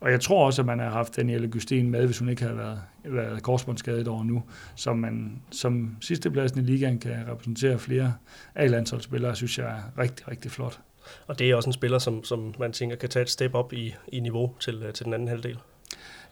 Og 0.00 0.10
jeg 0.10 0.20
tror 0.20 0.46
også, 0.46 0.62
at 0.62 0.66
man 0.66 0.78
har 0.78 0.90
haft 0.90 1.16
Danielle 1.16 1.48
Gustin 1.48 1.90
med, 1.90 2.06
hvis 2.06 2.18
hun 2.18 2.28
ikke 2.28 2.42
havde 2.42 2.56
været, 2.56 2.80
været 3.04 3.42
korsbåndsskadet 3.42 4.08
over 4.08 4.24
nu, 4.24 4.42
som 4.74 4.98
man 4.98 5.42
som 5.50 5.96
sidstepladsen 6.00 6.60
i 6.60 6.62
ligaen 6.62 6.98
kan 6.98 7.16
repræsentere 7.28 7.78
flere 7.78 8.14
A-landsholdsspillere, 8.54 9.36
synes 9.36 9.58
jeg 9.58 9.66
er 9.66 10.02
rigtig, 10.02 10.28
rigtig 10.28 10.50
flot. 10.50 10.80
Og 11.26 11.38
det 11.38 11.50
er 11.50 11.54
også 11.54 11.68
en 11.68 11.72
spiller, 11.72 11.98
som, 11.98 12.24
som 12.24 12.54
man 12.58 12.72
tænker 12.72 12.96
kan 12.96 13.08
tage 13.08 13.22
et 13.22 13.30
step 13.30 13.54
op 13.54 13.72
i, 13.72 13.94
i 14.08 14.20
niveau 14.20 14.52
til, 14.60 14.84
til 14.94 15.04
den 15.04 15.14
anden 15.14 15.28
halvdel. 15.28 15.58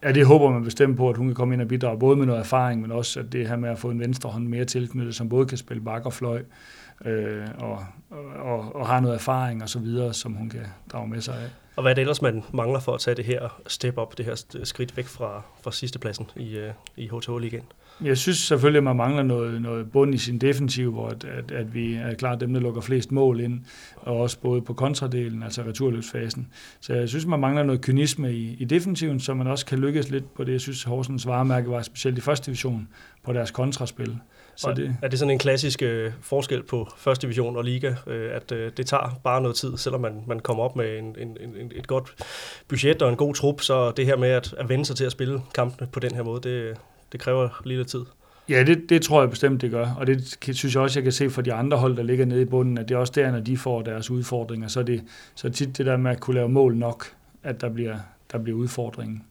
Ja, 0.02 0.12
det 0.12 0.26
håber 0.26 0.50
man 0.50 0.64
bestemt 0.64 0.96
på, 0.96 1.10
at 1.10 1.16
hun 1.16 1.26
kan 1.26 1.34
komme 1.34 1.54
ind 1.54 1.62
og 1.62 1.68
bidrage, 1.68 1.98
både 1.98 2.16
med 2.16 2.26
noget 2.26 2.40
erfaring, 2.40 2.80
men 2.80 2.92
også 2.92 3.20
at 3.20 3.32
det 3.32 3.48
her 3.48 3.56
med 3.56 3.70
at 3.70 3.78
få 3.78 3.90
en 3.90 4.00
venstre 4.00 4.30
hånd 4.30 4.48
mere 4.48 4.64
tilknyttet, 4.64 5.14
som 5.14 5.28
både 5.28 5.46
kan 5.46 5.58
spille 5.58 5.82
bak 5.82 6.06
og 6.06 6.12
fløj, 6.12 6.42
øh, 7.04 7.46
og, 7.58 7.84
og, 8.40 8.74
og 8.74 8.86
har 8.86 9.00
noget 9.00 9.14
erfaring 9.14 9.62
og 9.62 9.68
så 9.68 9.78
videre, 9.78 10.14
som 10.14 10.32
hun 10.32 10.48
kan 10.48 10.66
drage 10.92 11.08
med 11.08 11.20
sig 11.20 11.34
af. 11.34 11.48
Og 11.76 11.82
hvad 11.82 11.92
er 11.92 11.94
det 11.94 12.00
ellers, 12.00 12.22
man 12.22 12.42
mangler 12.52 12.80
for 12.80 12.94
at 12.94 13.00
tage 13.00 13.14
det 13.14 13.24
her 13.24 13.60
step 13.66 13.98
op, 13.98 14.18
det 14.18 14.26
her 14.26 14.44
skridt 14.64 14.96
væk 14.96 15.06
fra, 15.06 15.42
fra 15.62 15.72
sidste 15.72 15.98
pladsen 15.98 16.30
i, 16.36 16.58
uh, 16.58 16.64
i 16.96 17.08
HTH-ligaen? 17.08 17.64
Jeg 18.04 18.18
synes 18.18 18.38
selvfølgelig, 18.38 18.78
at 18.78 18.84
man 18.84 18.96
mangler 18.96 19.22
noget, 19.22 19.62
noget 19.62 19.92
bund 19.92 20.14
i 20.14 20.18
sin 20.18 20.38
defensiv, 20.38 20.92
hvor 20.92 21.08
at, 21.08 21.24
at, 21.24 21.50
at 21.50 21.74
vi 21.74 21.94
er 21.94 22.14
klart 22.14 22.40
dem, 22.40 22.52
der 22.52 22.60
lukker 22.60 22.80
flest 22.80 23.12
mål 23.12 23.40
ind, 23.40 23.60
og 23.96 24.16
også 24.16 24.40
både 24.40 24.62
på 24.62 24.74
kontradelen, 24.74 25.42
altså 25.42 25.62
returløbsfasen. 25.62 26.48
Så 26.80 26.94
jeg 26.94 27.08
synes, 27.08 27.26
man 27.26 27.40
mangler 27.40 27.62
noget 27.62 27.80
kynisme 27.80 28.32
i, 28.32 28.56
i 28.58 28.64
defensiven, 28.64 29.20
så 29.20 29.34
man 29.34 29.46
også 29.46 29.66
kan 29.66 29.78
lykkes 29.78 30.10
lidt 30.10 30.34
på 30.34 30.44
det. 30.44 30.52
Jeg 30.52 30.60
synes, 30.60 30.82
Horsens 30.82 31.26
varemærke 31.26 31.70
var 31.70 31.82
specielt 31.82 32.18
i 32.18 32.20
første 32.20 32.46
division 32.46 32.88
på 33.24 33.32
deres 33.32 33.50
kontraspil. 33.50 34.18
Så 34.56 34.72
det, 34.72 34.96
er 35.02 35.08
det 35.08 35.18
sådan 35.18 35.30
en 35.30 35.38
klassisk 35.38 35.82
øh, 35.82 36.12
forskel 36.20 36.62
på 36.62 36.88
første 36.96 37.22
division 37.22 37.56
og 37.56 37.64
liga, 37.64 37.94
øh, 38.06 38.36
at 38.36 38.52
øh, 38.52 38.72
det 38.76 38.86
tager 38.86 39.20
bare 39.24 39.40
noget 39.40 39.56
tid, 39.56 39.76
selvom 39.76 40.00
man, 40.00 40.22
man 40.26 40.40
kommer 40.40 40.64
op 40.64 40.76
med 40.76 40.98
en, 40.98 41.16
en, 41.18 41.36
en, 41.40 41.72
et 41.74 41.86
godt 41.86 42.14
budget 42.68 43.02
og 43.02 43.10
en 43.10 43.16
god 43.16 43.34
trup, 43.34 43.60
så 43.60 43.90
det 43.90 44.06
her 44.06 44.16
med 44.16 44.28
at, 44.28 44.54
at 44.58 44.68
vende 44.68 44.84
sig 44.84 44.96
til 44.96 45.04
at 45.04 45.12
spille 45.12 45.42
kampene 45.54 45.88
på 45.92 46.00
den 46.00 46.14
her 46.14 46.22
måde, 46.22 46.48
det, 46.48 46.76
det 47.12 47.20
kræver 47.20 47.62
lige 47.64 47.76
lidt 47.78 47.88
tid. 47.88 48.04
Ja, 48.48 48.62
det, 48.62 48.88
det 48.88 49.02
tror 49.02 49.20
jeg 49.20 49.30
bestemt, 49.30 49.60
det 49.60 49.70
gør. 49.70 49.94
Og 49.98 50.06
det 50.06 50.38
synes 50.52 50.74
jeg 50.74 50.82
også, 50.82 50.98
jeg 50.98 51.02
kan 51.02 51.12
se 51.12 51.30
for 51.30 51.42
de 51.42 51.52
andre 51.52 51.76
hold, 51.76 51.96
der 51.96 52.02
ligger 52.02 52.24
nede 52.24 52.42
i 52.42 52.44
bunden, 52.44 52.78
at 52.78 52.88
det 52.88 52.94
er 52.94 52.98
også 52.98 53.12
der, 53.16 53.30
når 53.30 53.40
de 53.40 53.56
får 53.56 53.82
deres 53.82 54.10
udfordringer, 54.10 54.68
så 54.68 54.80
er 54.80 54.84
det 54.84 55.02
så 55.34 55.50
tit 55.50 55.78
det 55.78 55.86
der 55.86 55.96
med 55.96 56.10
at 56.10 56.20
kunne 56.20 56.34
lave 56.34 56.48
mål 56.48 56.76
nok, 56.76 57.06
at 57.42 57.60
der 57.60 57.68
bliver, 57.68 57.96
der 58.32 58.38
bliver 58.38 58.58
udfordringen. 58.58 59.22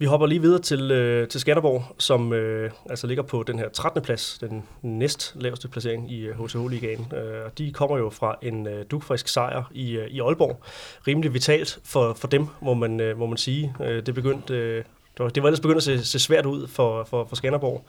Vi 0.00 0.06
hopper 0.06 0.26
lige 0.26 0.40
videre 0.40 0.60
til, 0.60 0.90
øh, 0.90 1.28
til 1.28 1.40
Skanderborg, 1.40 1.82
som 1.98 2.32
øh, 2.32 2.70
altså 2.90 3.06
ligger 3.06 3.22
på 3.22 3.42
den 3.42 3.58
her 3.58 3.68
13. 3.68 4.02
plads, 4.02 4.38
den 4.40 4.64
næst 4.82 5.32
laveste 5.34 5.68
placering 5.68 6.12
i 6.12 6.20
øh, 6.20 6.44
HTH-ligaen. 6.44 7.12
Øh, 7.14 7.50
de 7.58 7.72
kommer 7.72 7.98
jo 7.98 8.10
fra 8.10 8.36
en 8.42 8.66
øh, 8.66 8.84
dugfrisk 8.90 9.28
sejr 9.28 9.70
i, 9.74 9.96
øh, 9.96 10.08
i 10.08 10.20
Aalborg. 10.20 10.60
Rimelig 11.06 11.34
vitalt 11.34 11.78
for, 11.84 12.12
for 12.14 12.28
dem, 12.28 12.46
må 12.62 12.74
man, 12.74 13.00
øh, 13.00 13.18
må 13.18 13.26
man 13.26 13.36
sige. 13.36 13.74
Øh, 13.84 14.06
det, 14.06 14.14
begyndte, 14.14 14.54
øh, 14.54 14.76
det, 14.76 14.84
var, 15.24 15.28
det 15.28 15.42
var 15.42 15.48
ellers 15.48 15.60
begyndt 15.60 15.76
at 15.76 15.82
se, 15.82 16.04
se 16.04 16.18
svært 16.18 16.46
ud 16.46 16.66
for, 16.66 17.04
for, 17.04 17.24
for 17.24 17.36
Skanderborg. 17.36 17.84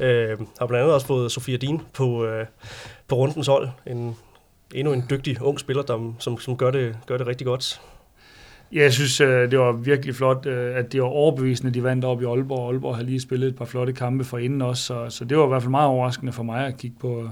Øh, 0.00 0.38
har 0.58 0.66
blandt 0.66 0.82
andet 0.82 0.94
også 0.94 1.06
fået 1.06 1.32
Sofia 1.32 1.56
Din 1.56 1.80
på, 1.92 2.24
øh, 2.24 2.46
på 3.08 3.14
rundens 3.14 3.46
hold. 3.46 3.68
En, 3.86 4.16
endnu 4.74 4.92
en 4.92 5.04
dygtig 5.10 5.42
ung 5.42 5.60
spiller, 5.60 5.82
der, 5.82 6.14
som, 6.18 6.38
som 6.38 6.56
gør, 6.56 6.70
det, 6.70 6.96
gør 7.06 7.18
det 7.18 7.26
rigtig 7.26 7.46
godt. 7.46 7.80
Jeg 8.74 8.92
synes, 8.92 9.20
øh, 9.20 9.50
det 9.50 9.58
var 9.58 9.72
virkelig 9.72 10.14
flot, 10.14 10.46
øh, 10.46 10.76
at 10.76 10.92
det 10.92 11.02
var 11.02 11.08
overbevisende, 11.08 11.74
de 11.74 11.82
vandt 11.82 12.04
op 12.04 12.22
i 12.22 12.24
Aalborg. 12.24 12.70
Aalborg 12.70 12.96
har 12.96 13.02
lige 13.02 13.20
spillet 13.20 13.48
et 13.48 13.56
par 13.56 13.64
flotte 13.64 13.92
kampe 13.92 14.24
for 14.24 14.38
inden 14.38 14.62
også, 14.62 14.82
så, 14.82 15.06
så 15.08 15.24
det 15.24 15.38
var 15.38 15.44
i 15.44 15.48
hvert 15.48 15.62
fald 15.62 15.70
meget 15.70 15.88
overraskende 15.88 16.32
for 16.32 16.42
mig 16.42 16.66
at 16.66 16.76
kigge 16.76 16.96
på, 17.00 17.28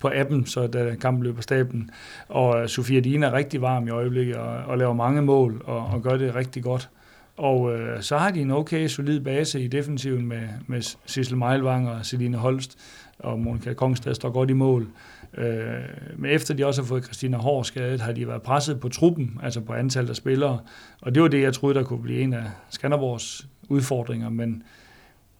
på 0.00 0.10
appen, 0.14 0.46
så 0.46 0.66
da 0.66 0.94
kampen 1.00 1.24
løb 1.24 1.36
på 1.36 1.42
staben. 1.42 1.90
Og 2.28 2.62
øh, 2.62 2.68
Sofia 2.68 3.00
Dina 3.00 3.26
er 3.26 3.32
rigtig 3.32 3.62
varm 3.62 3.86
i 3.86 3.90
øjeblikket 3.90 4.36
og, 4.36 4.56
og 4.66 4.78
laver 4.78 4.92
mange 4.92 5.22
mål 5.22 5.62
og, 5.64 5.86
og 5.86 6.02
gør 6.02 6.16
det 6.16 6.34
rigtig 6.34 6.62
godt. 6.62 6.88
Og 7.36 7.74
øh, 7.74 8.02
så 8.02 8.18
har 8.18 8.30
de 8.30 8.40
en 8.40 8.50
okay, 8.50 8.86
solid 8.86 9.20
base 9.20 9.60
i 9.60 9.68
defensiven 9.68 10.26
med, 10.26 10.42
med 10.66 10.82
Sissel 11.06 11.36
Meilvang 11.36 11.88
og 11.88 12.06
Celine 12.06 12.36
Holst, 12.36 12.78
og 13.18 13.38
Monika 13.38 13.72
Kongstad 13.72 14.14
står 14.14 14.30
godt 14.30 14.50
i 14.50 14.52
mål. 14.52 14.86
Øh, 15.36 15.74
men 16.16 16.30
efter 16.30 16.54
de 16.54 16.66
også 16.66 16.82
har 16.82 16.86
fået 16.86 17.04
Christina 17.04 17.36
Hård 17.36 17.64
skadet, 17.64 18.00
har 18.00 18.12
de 18.12 18.28
været 18.28 18.42
presset 18.42 18.80
på 18.80 18.88
truppen, 18.88 19.40
altså 19.42 19.60
på 19.60 19.72
antallet 19.72 20.10
af 20.10 20.16
spillere. 20.16 20.58
Og 21.02 21.14
det 21.14 21.22
var 21.22 21.28
det, 21.28 21.42
jeg 21.42 21.54
troede, 21.54 21.74
der 21.74 21.84
kunne 21.84 22.02
blive 22.02 22.20
en 22.20 22.32
af 22.32 22.44
Skanderborgs 22.70 23.46
udfordringer. 23.68 24.28
Men 24.28 24.62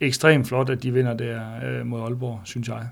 ekstremt 0.01 0.49
flot, 0.49 0.71
at 0.71 0.83
de 0.83 0.93
vinder 0.93 1.15
der 1.15 1.41
øh, 1.65 1.87
mod 1.87 2.01
Aalborg, 2.01 2.41
synes 2.45 2.69
jeg. 2.69 2.89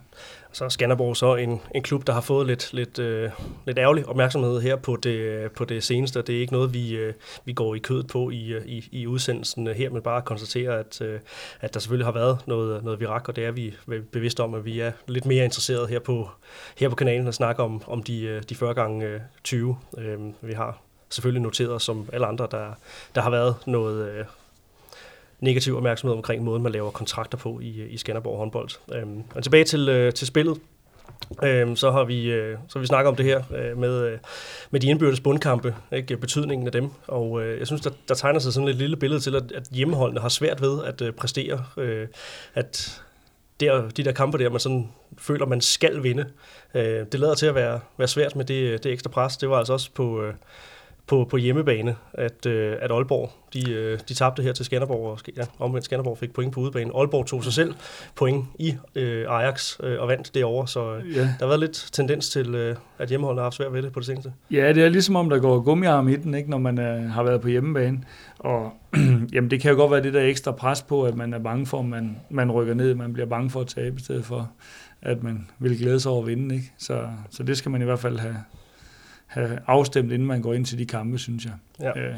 Så 0.53 0.65
er 0.65 0.69
Skanderborg 0.69 1.17
så 1.17 1.35
en, 1.35 1.61
en 1.75 1.83
klub, 1.83 2.07
der 2.07 2.13
har 2.13 2.21
fået 2.21 2.47
lidt, 2.47 2.73
lidt, 2.73 2.99
øh, 2.99 3.31
lidt 3.67 3.79
ærgerlig 3.79 4.07
opmærksomhed 4.07 4.61
her 4.61 4.77
på 4.77 4.97
det, 4.97 5.53
på 5.53 5.65
det 5.65 5.85
seneste. 5.85 6.23
Det 6.23 6.37
er 6.37 6.41
ikke 6.41 6.53
noget, 6.53 6.75
vi, 6.75 6.97
øh, 6.97 7.15
vi 7.45 7.53
går 7.53 7.75
i 7.75 7.79
kødet 7.79 8.07
på 8.07 8.31
i, 8.31 8.49
øh, 8.49 8.67
i, 8.67 8.89
i 8.93 9.07
udsendelsen 9.07 9.67
her, 9.67 9.91
men 9.91 10.03
bare 10.03 10.23
konstatere, 10.23 10.79
at, 10.79 11.01
øh, 11.01 11.21
at 11.61 11.75
der 11.75 11.81
selvfølgelig 11.81 12.07
har 12.07 12.13
været 12.13 12.39
noget, 12.47 12.85
noget 12.85 13.01
virak, 13.01 13.29
og 13.29 13.37
det 13.37 13.45
er 13.45 13.51
vi 13.51 13.75
bevidste 14.13 14.43
om, 14.43 14.55
at 14.55 14.65
vi 14.65 14.81
er 14.81 14.93
lidt 15.07 15.27
mere 15.27 15.45
interesseret 15.45 15.89
her 15.89 15.99
på, 15.99 16.29
her 16.79 16.89
på 16.89 16.95
kanalen 16.95 17.29
at 17.29 17.35
snakke 17.35 17.63
om, 17.63 17.83
om 17.87 18.03
de, 18.03 18.23
øh, 18.23 18.43
de 18.49 18.55
40 18.55 18.75
gange 18.75 19.21
20. 19.45 19.77
Øh, 19.99 20.13
øhm, 20.13 20.35
vi 20.41 20.53
har 20.53 20.83
selvfølgelig 21.11 21.43
noteret, 21.43 21.83
som 21.83 22.09
alle 22.13 22.27
andre, 22.27 22.49
der, 22.51 22.73
der 23.15 23.21
har 23.21 23.31
været 23.31 23.55
noget, 23.67 24.11
øh, 24.11 24.25
negativ 25.41 25.77
opmærksomhed 25.77 26.17
omkring 26.17 26.45
måden, 26.45 26.63
man 26.63 26.73
laver 26.73 26.91
kontrakter 26.91 27.39
på 27.39 27.61
i, 27.61 27.87
i 27.89 27.97
Skanderborg 27.97 28.39
håndbold. 28.39 28.71
Øhm, 28.95 29.23
og 29.35 29.43
tilbage 29.43 29.65
til, 29.65 29.89
øh, 29.89 30.13
til 30.13 30.27
spillet. 30.27 30.59
Øhm, 31.45 31.77
så 31.77 31.91
har 31.91 32.05
vi 32.05 32.31
øh, 32.31 32.59
så 32.69 32.79
har 32.79 32.81
vi 32.81 32.87
snakket 32.87 33.09
om 33.09 33.17
det 33.17 33.25
her 33.25 33.43
øh, 33.57 33.79
med, 33.79 34.07
øh, 34.07 34.19
med 34.71 34.81
de 34.81 34.87
indbyrdes 34.87 35.21
bundkampe, 35.21 35.75
ikke? 35.93 36.17
betydningen 36.17 36.67
af 36.67 36.73
dem. 36.73 36.91
Og 37.07 37.43
øh, 37.43 37.59
jeg 37.59 37.67
synes, 37.67 37.83
der, 37.83 37.91
der 38.09 38.15
tegner 38.15 38.39
sig 38.39 38.53
sådan 38.53 38.69
et 38.69 38.75
lille 38.75 38.97
billede 38.97 39.21
til, 39.21 39.37
at, 39.37 39.53
at 39.53 39.69
hjemmeholdene 39.71 40.21
har 40.21 40.29
svært 40.29 40.63
ved 40.63 40.85
at 40.85 41.03
øh, 41.03 41.13
præstere. 41.13 41.65
Øh, 41.77 42.09
at 42.55 43.03
der, 43.61 43.89
de 43.89 44.05
der 44.05 44.13
kampe 44.13 44.39
der, 44.39 44.51
man 44.51 44.61
sådan 44.61 44.89
føler, 45.19 45.47
man 45.47 45.61
skal 45.61 46.03
vinde. 46.03 46.25
Øh, 46.75 47.07
det 47.13 47.21
lader 47.21 47.35
til 47.35 47.47
at 47.47 47.55
være, 47.55 47.81
være 47.99 48.09
svært 48.09 48.37
med 48.37 48.45
det, 48.45 48.85
det 48.85 48.93
ekstra 48.93 49.11
pres. 49.11 49.37
Det 49.37 49.51
var 49.51 49.59
altså 49.59 49.73
også 49.73 49.91
på, 49.95 50.23
øh, 50.23 50.35
på, 51.07 51.27
på 51.31 51.37
hjemmebane, 51.37 51.97
at, 52.15 52.47
øh, 52.47 52.77
at 52.81 52.91
Aalborg 52.91 53.31
de, 53.55 53.73
øh, 53.73 53.99
de 54.09 54.15
tabte 54.15 54.43
her 54.43 54.53
til 54.53 54.65
Skanderborg, 54.65 55.11
og 55.11 55.19
ja, 55.37 55.43
omvendt 55.59 55.85
Skanderborg 55.85 56.19
fik 56.19 56.33
point 56.33 56.53
på 56.53 56.61
udebane. 56.61 56.91
Aalborg 56.95 57.27
tog 57.27 57.45
sig 57.45 57.53
selv 57.53 57.75
point 58.15 58.45
i 58.59 58.75
øh, 58.95 59.27
Ajax 59.29 59.77
øh, 59.83 60.01
og 60.01 60.09
vandt 60.09 60.35
derovre, 60.35 60.69
så 60.69 60.95
øh, 60.95 61.17
ja. 61.17 61.21
der 61.21 61.27
har 61.41 61.47
været 61.47 61.61
lidt 61.61 61.89
tendens 61.93 62.31
til, 62.31 62.55
øh, 62.55 62.77
at 62.99 63.09
hjemmeholdene 63.09 63.41
har 63.41 63.45
haft 63.45 63.55
svært 63.55 63.73
ved 63.73 63.83
det 63.83 63.93
på 63.93 64.01
det 64.01 64.07
seneste. 64.07 64.33
Ja, 64.51 64.73
det 64.73 64.85
er 64.85 64.89
ligesom 64.89 65.17
om, 65.17 65.31
der 65.31 65.39
går 65.39 65.61
gummiarm 65.61 66.09
i 66.09 66.17
den, 66.17 66.35
ikke, 66.35 66.51
når 66.51 66.59
man 66.59 66.81
øh, 66.81 67.11
har 67.11 67.23
været 67.23 67.41
på 67.41 67.49
hjemmebane. 67.49 68.03
Og 68.39 68.73
jamen, 69.35 69.51
det 69.51 69.61
kan 69.61 69.71
jo 69.71 69.77
godt 69.77 69.91
være 69.91 70.03
det 70.03 70.15
der 70.15 70.23
ekstra 70.23 70.53
pres 70.53 70.83
på, 70.83 71.03
at 71.03 71.17
man 71.17 71.35
er 71.35 71.39
bange 71.39 71.67
for, 71.67 71.79
at 71.79 71.85
man, 71.85 72.17
man 72.31 72.53
rykker 72.53 72.75
ned, 72.75 72.95
man 72.95 73.13
bliver 73.13 73.27
bange 73.27 73.51
for 73.51 73.61
at 73.61 73.67
tabe, 73.67 73.97
i 73.97 74.03
stedet 74.03 74.25
for 74.25 74.51
at 75.03 75.23
man 75.23 75.49
vil 75.59 75.79
glæde 75.79 76.01
sig 76.01 76.13
over 76.13 76.21
at 76.21 76.27
vinde. 76.27 76.55
Ikke? 76.55 76.73
Så, 76.79 77.09
så 77.31 77.43
det 77.43 77.57
skal 77.57 77.71
man 77.71 77.83
i 77.83 77.85
hvert 77.85 77.99
fald 77.99 78.19
have, 78.19 78.37
have 79.31 79.59
afstemt, 79.67 80.13
inden 80.13 80.29
man 80.29 80.43
går 80.43 80.55
ind 80.55 80.67
til 80.67 80.79
de 80.79 80.87
kampe, 80.87 81.19
synes 81.19 81.45
jeg. 81.45 81.53
Ja. 81.81 82.01
Øh. 82.01 82.17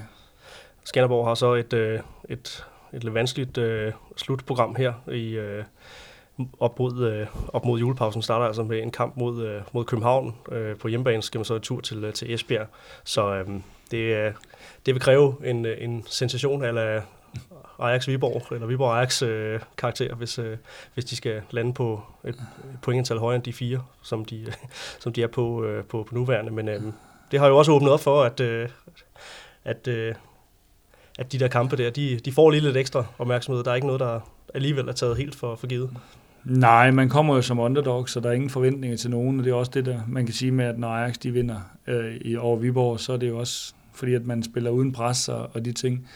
Skanderborg 0.85 1.27
har 1.27 1.35
så 1.35 1.55
et, 1.55 1.73
øh, 1.73 2.01
et, 2.29 2.67
et 2.93 3.15
vanskeligt 3.15 3.59
uh, 3.59 3.93
slutprogram 4.17 4.77
her 4.77 4.93
i 5.13 5.39
uh, 5.39 5.65
op, 6.61 6.79
mod, 6.79 7.23
uh, 7.23 7.55
op 7.55 7.65
mod 7.65 7.79
julepausen. 7.79 8.23
Starter 8.23 8.47
altså 8.47 8.63
med 8.63 8.83
en 8.83 8.91
kamp 8.91 9.17
mod, 9.17 9.57
uh, 9.57 9.63
mod 9.73 9.85
København. 9.85 10.35
Uh, 10.49 10.79
på 10.81 10.89
hjemmebane 10.89 11.23
skal 11.23 11.39
man 11.39 11.45
så 11.45 11.55
en 11.55 11.61
tur 11.61 11.81
til, 11.81 12.05
uh, 12.05 12.13
til 12.13 12.35
Esbjerg. 12.35 12.67
Så 13.05 13.43
um, 13.47 13.63
det, 13.91 14.27
uh, 14.27 14.35
det 14.87 14.95
vil 14.95 15.01
kræve 15.01 15.35
en, 15.45 15.67
en 15.67 16.05
sensation 16.07 16.65
eller 16.65 17.01
Ajax 17.79 18.09
Viborg, 18.09 18.55
eller 18.55 18.67
Viborg 18.67 18.97
Ajax 18.97 19.23
øh, 19.23 19.61
karakter, 19.77 20.15
hvis, 20.15 20.39
øh, 20.39 20.57
hvis 20.95 21.05
de 21.05 21.17
skal 21.17 21.43
lande 21.51 21.75
på 21.75 22.03
et 22.25 22.43
pointantal 22.83 23.19
højere 23.19 23.37
end 23.37 23.45
de 23.45 23.53
fire, 23.53 23.83
som 24.03 24.25
de, 24.25 24.41
øh, 24.41 24.53
som 25.01 25.13
de 25.13 25.23
er 25.23 25.27
på, 25.27 25.65
øh, 25.65 25.85
på, 25.85 26.07
på 26.09 26.15
nuværende. 26.15 26.53
Men 26.53 26.69
øh, 26.69 26.83
det 27.31 27.41
har 27.41 27.47
jo 27.49 27.59
også 27.59 27.73
åbnet 27.73 27.93
op 27.93 28.01
for, 28.01 28.23
at, 28.23 28.41
øh, 28.41 28.69
at, 29.65 29.89
øh, 29.89 30.15
at 31.19 31.33
de 31.33 31.39
der 31.39 31.49
kampe 31.49 31.77
der, 31.77 31.91
de, 31.91 32.21
de 32.25 32.33
får 32.33 32.51
lige 32.51 32.61
lidt 32.61 32.77
ekstra 32.77 33.05
opmærksomhed. 33.19 33.65
Der 33.65 33.71
er 33.71 33.75
ikke 33.75 33.87
noget, 33.87 34.01
der 34.01 34.21
alligevel 34.55 34.89
er 34.89 34.93
taget 34.93 35.17
helt 35.17 35.35
for, 35.35 35.57
for 35.57 35.67
givet. 35.67 35.91
Nej, 36.45 36.91
man 36.91 37.09
kommer 37.09 37.35
jo 37.35 37.43
som 37.43 37.59
underdog, 37.59 38.09
så 38.09 38.21
der 38.21 38.29
er 38.29 38.33
ingen 38.33 38.51
forventninger 38.51 38.97
til 38.97 39.11
nogen, 39.11 39.39
og 39.39 39.45
det 39.45 39.51
er 39.51 39.55
også 39.55 39.71
det, 39.75 39.87
der 39.87 40.01
man 40.09 40.27
kan 40.27 40.35
sige 40.35 40.53
med, 40.53 40.65
at 40.65 40.79
når 40.79 40.89
Ajax 40.89 41.15
de 41.15 41.31
vinder 41.31 41.61
øh, 41.87 42.15
i 42.15 42.37
over 42.37 42.57
Viborg, 42.57 43.01
så 43.01 43.13
er 43.13 43.17
det 43.17 43.29
jo 43.29 43.39
også 43.39 43.75
fordi, 43.95 44.15
at 44.15 44.27
man 44.27 44.43
spiller 44.43 44.71
uden 44.71 44.93
pres 44.93 45.29
og, 45.29 45.51
og 45.55 45.65
de 45.65 45.73
ting. 45.73 46.09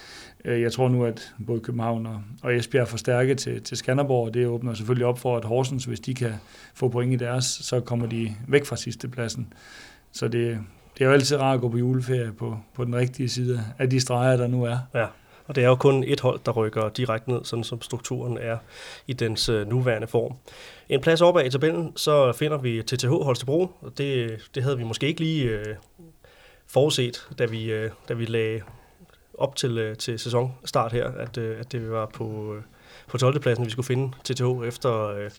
Øh, 0.44 0.62
jeg 0.62 0.72
tror 0.72 0.88
nu, 0.88 1.04
at 1.04 1.34
både 1.46 1.60
København 1.60 2.08
og, 2.42 2.56
Esbjerg 2.56 2.88
får 2.88 2.96
stærke 2.96 3.34
til, 3.34 3.62
til 3.62 3.76
Skanderborg, 3.76 4.26
og 4.26 4.34
det 4.34 4.46
åbner 4.46 4.74
selvfølgelig 4.74 5.06
op 5.06 5.18
for, 5.18 5.36
at 5.36 5.44
Horsens, 5.44 5.84
hvis 5.84 6.00
de 6.00 6.14
kan 6.14 6.32
få 6.74 6.88
point 6.88 7.12
i 7.12 7.16
deres, 7.16 7.44
så 7.44 7.80
kommer 7.80 8.06
de 8.06 8.34
væk 8.48 8.64
fra 8.64 8.76
sidste 8.76 9.08
pladsen. 9.08 9.52
Så 10.12 10.28
det, 10.28 10.58
det 10.94 11.04
er 11.04 11.06
jo 11.06 11.12
altid 11.12 11.36
rart 11.36 11.54
at 11.54 11.60
gå 11.60 11.68
på 11.68 11.78
juleferie 11.78 12.32
på, 12.32 12.58
på 12.74 12.84
den 12.84 12.96
rigtige 12.96 13.28
side 13.28 13.64
af 13.78 13.90
de 13.90 14.00
streger, 14.00 14.36
der 14.36 14.46
nu 14.46 14.64
er. 14.64 14.78
Ja, 14.94 15.06
og 15.46 15.54
det 15.54 15.64
er 15.64 15.68
jo 15.68 15.74
kun 15.74 16.04
et 16.06 16.20
hold, 16.20 16.40
der 16.46 16.52
rykker 16.52 16.88
direkte 16.88 17.30
ned, 17.30 17.44
sådan 17.44 17.64
som 17.64 17.82
strukturen 17.82 18.38
er 18.38 18.58
i 19.06 19.12
dens 19.12 19.48
øh, 19.48 19.68
nuværende 19.68 20.06
form. 20.06 20.34
En 20.88 21.00
plads 21.00 21.20
oppe 21.20 21.46
i 21.46 21.50
tabellen, 21.50 21.96
så 21.96 22.32
finder 22.32 22.58
vi 22.58 22.82
TTH 22.82 23.08
Holstebro, 23.08 23.70
og 23.80 23.98
det, 23.98 24.38
det 24.54 24.62
havde 24.62 24.78
vi 24.78 24.84
måske 24.84 25.06
ikke 25.06 25.20
lige 25.20 25.44
øh, 25.44 25.64
forudset, 26.66 27.28
da 27.38 27.46
vi, 27.46 27.72
øh, 27.72 27.90
da 28.08 28.14
vi 28.14 28.24
lagde 28.24 28.60
op 29.38 29.56
til, 29.56 29.78
øh, 29.78 29.96
til 29.96 30.18
sæsonstart 30.18 30.92
her, 30.92 31.10
at, 31.10 31.38
øh, 31.38 31.60
at 31.60 31.72
det 31.72 31.90
var 31.90 32.06
på, 32.06 32.54
øh, 32.54 32.62
på 33.06 33.18
12. 33.18 33.40
pladsen, 33.40 33.64
vi 33.64 33.70
skulle 33.70 33.86
finde 33.86 34.12
TTH 34.24 34.66
efter, 34.66 35.08
øh, 35.08 35.30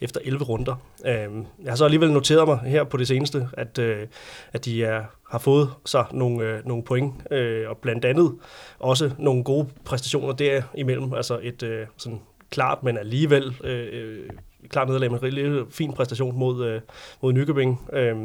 efter 0.00 0.20
11 0.24 0.44
runder. 0.44 0.74
Øh, 1.06 1.44
jeg 1.62 1.72
har 1.72 1.76
så 1.76 1.84
alligevel 1.84 2.12
noteret 2.12 2.48
mig 2.48 2.58
her 2.58 2.84
på 2.84 2.96
det 2.96 3.08
seneste, 3.08 3.48
at, 3.52 3.78
øh, 3.78 4.06
at 4.52 4.64
de 4.64 4.84
er, 4.84 5.04
har 5.30 5.38
fået 5.38 5.70
sig 5.84 6.04
nogle, 6.12 6.44
øh, 6.44 6.66
nogle 6.66 6.82
point, 6.82 7.14
øh, 7.30 7.70
og 7.70 7.78
blandt 7.78 8.04
andet 8.04 8.38
også 8.78 9.10
nogle 9.18 9.44
gode 9.44 9.68
præstationer 9.84 10.32
derimellem. 10.32 11.14
Altså 11.14 11.38
et 11.42 11.62
øh, 11.62 11.86
sådan 11.96 12.20
klart, 12.50 12.82
men 12.82 12.98
alligevel 12.98 13.56
øh, 13.64 13.88
øh 13.92 14.30
klart 14.68 14.88
nederlag, 14.88 15.10
men 15.10 15.18
en 15.18 15.22
rigtig 15.22 15.62
fin 15.70 15.92
præstation 15.92 16.38
mod, 16.38 16.66
øh, 16.66 16.80
mod 17.22 17.32
Nykøbing. 17.32 17.88
Øh, 17.92 18.16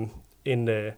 en, 0.45 0.69
øh, 0.69 0.91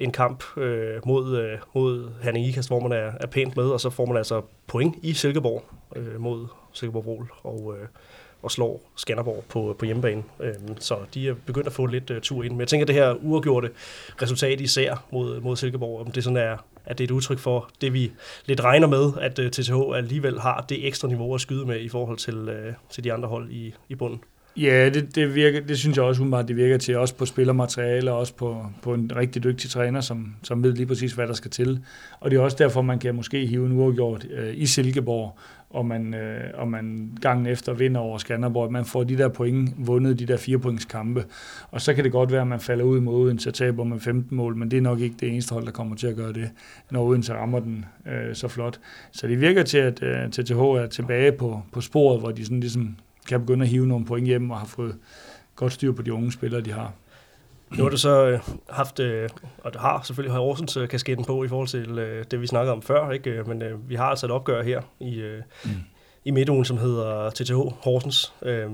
en 0.00 0.12
kamp 0.12 0.44
øh, 0.56 1.06
mod, 1.06 1.38
øh, 1.38 1.58
mod 1.74 2.10
Herning 2.22 2.46
Ikast, 2.46 2.68
hvor 2.68 2.80
man 2.80 2.92
er, 2.92 3.12
er 3.20 3.26
pænt 3.26 3.56
med, 3.56 3.64
og 3.64 3.80
så 3.80 3.90
får 3.90 4.06
man 4.06 4.16
altså 4.16 4.42
point 4.66 4.96
i 5.02 5.12
Silkeborg 5.12 5.64
øh, 5.96 6.20
mod 6.20 6.46
Silkeborg 6.72 7.04
Vrol, 7.04 7.30
og, 7.42 7.74
øh, 7.78 7.86
og 8.42 8.50
slår 8.50 8.90
Skanderborg 8.96 9.44
på, 9.48 9.76
på 9.78 9.84
hjemmebane. 9.84 10.22
Øh, 10.40 10.54
så 10.78 10.96
de 11.14 11.28
er 11.28 11.34
begyndt 11.46 11.66
at 11.66 11.72
få 11.72 11.86
lidt 11.86 12.10
øh, 12.10 12.20
tur 12.20 12.42
ind. 12.42 12.52
Men 12.52 12.60
jeg 12.60 12.68
tænker, 12.68 12.84
at 12.84 12.88
det 12.88 12.96
her 12.96 13.14
uafgjorte 13.22 13.70
resultat 14.22 14.60
især 14.60 15.04
mod, 15.12 15.40
mod 15.40 15.56
Silkeborg, 15.56 16.06
om 16.06 16.12
det 16.12 16.24
sådan 16.24 16.36
er, 16.36 16.56
at 16.84 16.98
det 16.98 17.04
er 17.04 17.08
et 17.08 17.10
udtryk 17.10 17.38
for 17.38 17.70
det, 17.80 17.92
vi 17.92 18.12
lidt 18.46 18.64
regner 18.64 18.86
med, 18.86 19.12
at 19.20 19.38
øh, 19.38 19.50
TTH 19.50 19.74
alligevel 19.94 20.40
har 20.40 20.64
det 20.68 20.86
ekstra 20.86 21.08
niveau 21.08 21.34
at 21.34 21.40
skyde 21.40 21.66
med 21.66 21.80
i 21.80 21.88
forhold 21.88 22.18
til, 22.18 22.48
øh, 22.48 22.72
til 22.90 23.04
de 23.04 23.12
andre 23.12 23.28
hold 23.28 23.50
i, 23.50 23.74
i 23.88 23.94
bunden. 23.94 24.20
Ja, 24.56 24.88
det, 24.88 25.14
det, 25.14 25.34
virker, 25.34 25.60
det 25.60 25.78
synes 25.78 25.96
jeg 25.96 26.04
også 26.04 26.22
umiddelbart, 26.22 26.48
det 26.48 26.56
virker 26.56 26.78
til, 26.78 26.96
også 26.96 27.14
på 27.14 27.26
spillermateriale, 27.26 28.12
og 28.12 28.18
også 28.18 28.34
på, 28.34 28.66
på 28.82 28.94
en 28.94 29.12
rigtig 29.16 29.44
dygtig 29.44 29.70
træner, 29.70 30.00
som, 30.00 30.34
som 30.42 30.62
ved 30.62 30.72
lige 30.72 30.86
præcis, 30.86 31.12
hvad 31.12 31.26
der 31.26 31.32
skal 31.32 31.50
til. 31.50 31.84
Og 32.20 32.30
det 32.30 32.36
er 32.36 32.40
også 32.40 32.56
derfor, 32.60 32.82
man 32.82 32.98
kan 32.98 33.14
måske 33.14 33.46
hive 33.46 33.66
en 33.66 33.72
uafgjort 33.72 34.26
øh, 34.30 34.52
i 34.56 34.66
Silkeborg, 34.66 35.38
og 35.70 35.86
man, 35.86 36.14
øh, 36.14 36.50
og 36.54 36.68
man 36.68 37.12
gangen 37.20 37.46
efter 37.46 37.72
vinder 37.72 38.00
over 38.00 38.18
Skanderborg, 38.18 38.72
man 38.72 38.84
får 38.84 39.04
de 39.04 39.18
der 39.18 39.28
point 39.28 39.74
vundet, 39.76 40.18
de 40.18 40.26
der 40.26 40.36
fire 40.36 40.58
points 40.58 40.84
kampe. 40.84 41.24
Og 41.70 41.80
så 41.80 41.94
kan 41.94 42.04
det 42.04 42.12
godt 42.12 42.32
være, 42.32 42.40
at 42.40 42.46
man 42.46 42.60
falder 42.60 42.84
ud 42.84 43.00
mod 43.00 43.14
Odense 43.14 43.50
og 43.50 43.54
taber 43.54 43.84
med 43.84 44.00
15 44.00 44.36
mål, 44.36 44.56
men 44.56 44.70
det 44.70 44.76
er 44.76 44.80
nok 44.80 45.00
ikke 45.00 45.16
det 45.20 45.28
eneste 45.28 45.52
hold, 45.52 45.64
der 45.66 45.72
kommer 45.72 45.96
til 45.96 46.06
at 46.06 46.16
gøre 46.16 46.32
det, 46.32 46.50
når 46.90 47.04
Odense 47.04 47.34
rammer 47.34 47.60
den 47.60 47.84
øh, 48.06 48.34
så 48.34 48.48
flot. 48.48 48.80
Så 49.12 49.26
det 49.26 49.40
virker 49.40 49.62
til, 49.62 49.78
at 49.78 50.02
øh, 50.02 50.30
TTH 50.30 50.58
er 50.58 50.86
tilbage 50.86 51.32
på, 51.32 51.62
på 51.72 51.80
sporet, 51.80 52.20
hvor 52.20 52.30
de 52.30 52.44
sådan 52.44 52.60
ligesom 52.60 52.96
kan 53.30 53.40
begynde 53.40 53.62
at 53.62 53.68
hive 53.68 53.86
nogle 53.86 54.06
point 54.06 54.26
hjem 54.26 54.50
og 54.50 54.58
har 54.58 54.66
fået 54.66 54.96
godt 55.56 55.72
styr 55.72 55.92
på 55.92 56.02
de 56.02 56.12
unge 56.12 56.32
spillere, 56.32 56.60
de 56.60 56.72
har. 56.72 56.92
Nu 57.76 57.82
har 57.82 57.90
du 57.90 57.96
så 57.96 58.26
øh, 58.26 58.40
haft, 58.70 59.00
øh, 59.00 59.28
og 59.58 59.72
det 59.72 59.80
har 59.80 60.02
selvfølgelig 60.02 60.36
Horsens 60.36 60.76
øh, 60.76 60.88
kasketten 60.88 61.24
på 61.24 61.44
i 61.44 61.48
forhold 61.48 61.68
til 61.68 61.98
øh, 61.98 62.24
det, 62.30 62.40
vi 62.40 62.46
snakkede 62.46 62.72
om 62.72 62.82
før, 62.82 63.10
ikke? 63.10 63.30
Øh, 63.30 63.48
men 63.48 63.62
øh, 63.62 63.90
vi 63.90 63.94
har 63.94 64.04
altså 64.04 64.26
et 64.26 64.32
opgør 64.32 64.62
her 64.62 64.82
i, 65.00 65.20
øh, 65.20 65.42
mm. 65.64 65.70
i 66.24 66.30
midtugen, 66.30 66.64
som 66.64 66.78
hedder 66.78 67.30
TTH 67.30 67.54
Horsens. 67.54 68.32
Øh, 68.42 68.70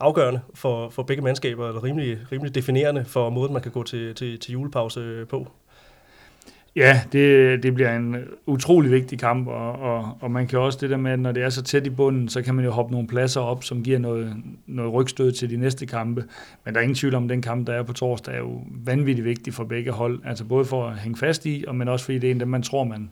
afgørende 0.00 0.40
for, 0.54 0.88
for 0.88 1.02
begge 1.02 1.22
mandskaber, 1.22 1.68
eller 1.68 1.84
rimelig, 1.84 2.18
rimelig 2.32 2.54
definerende 2.54 3.04
for 3.04 3.30
måden, 3.30 3.52
man 3.52 3.62
kan 3.62 3.72
gå 3.72 3.82
til, 3.82 4.14
til, 4.14 4.38
til 4.38 4.52
julepause 4.52 5.26
på. 5.28 5.48
Ja, 6.76 7.00
det, 7.12 7.62
det 7.62 7.74
bliver 7.74 7.96
en 7.96 8.16
utrolig 8.46 8.90
vigtig 8.90 9.18
kamp, 9.18 9.48
og, 9.48 9.72
og, 9.72 10.18
og 10.20 10.30
man 10.30 10.46
kan 10.46 10.58
også 10.58 10.78
det 10.80 10.90
der 10.90 10.96
med, 10.96 11.12
at 11.12 11.20
når 11.20 11.32
det 11.32 11.42
er 11.42 11.48
så 11.48 11.62
tæt 11.62 11.86
i 11.86 11.90
bunden, 11.90 12.28
så 12.28 12.42
kan 12.42 12.54
man 12.54 12.64
jo 12.64 12.70
hoppe 12.70 12.92
nogle 12.92 13.08
pladser 13.08 13.40
op, 13.40 13.64
som 13.64 13.82
giver 13.82 13.98
noget, 13.98 14.36
noget 14.66 14.92
rygstød 14.92 15.32
til 15.32 15.50
de 15.50 15.56
næste 15.56 15.86
kampe. 15.86 16.24
Men 16.64 16.74
der 16.74 16.80
er 16.80 16.82
ingen 16.82 16.94
tvivl 16.94 17.14
om, 17.14 17.24
at 17.24 17.30
den 17.30 17.42
kamp, 17.42 17.66
der 17.66 17.72
er 17.72 17.82
på 17.82 17.92
torsdag, 17.92 18.34
er 18.34 18.38
jo 18.38 18.60
vanvittigt 18.84 19.24
vigtig 19.24 19.54
for 19.54 19.64
begge 19.64 19.90
hold. 19.90 20.20
Altså 20.24 20.44
både 20.44 20.64
for 20.64 20.86
at 20.86 20.98
hænge 20.98 21.16
fast 21.18 21.46
i, 21.46 21.64
og 21.68 21.76
men 21.76 21.88
også 21.88 22.04
fordi 22.04 22.18
det 22.18 22.26
er 22.26 22.30
en, 22.30 22.40
der 22.40 22.46
man 22.46 22.62
tror, 22.62 22.84
man 22.84 23.10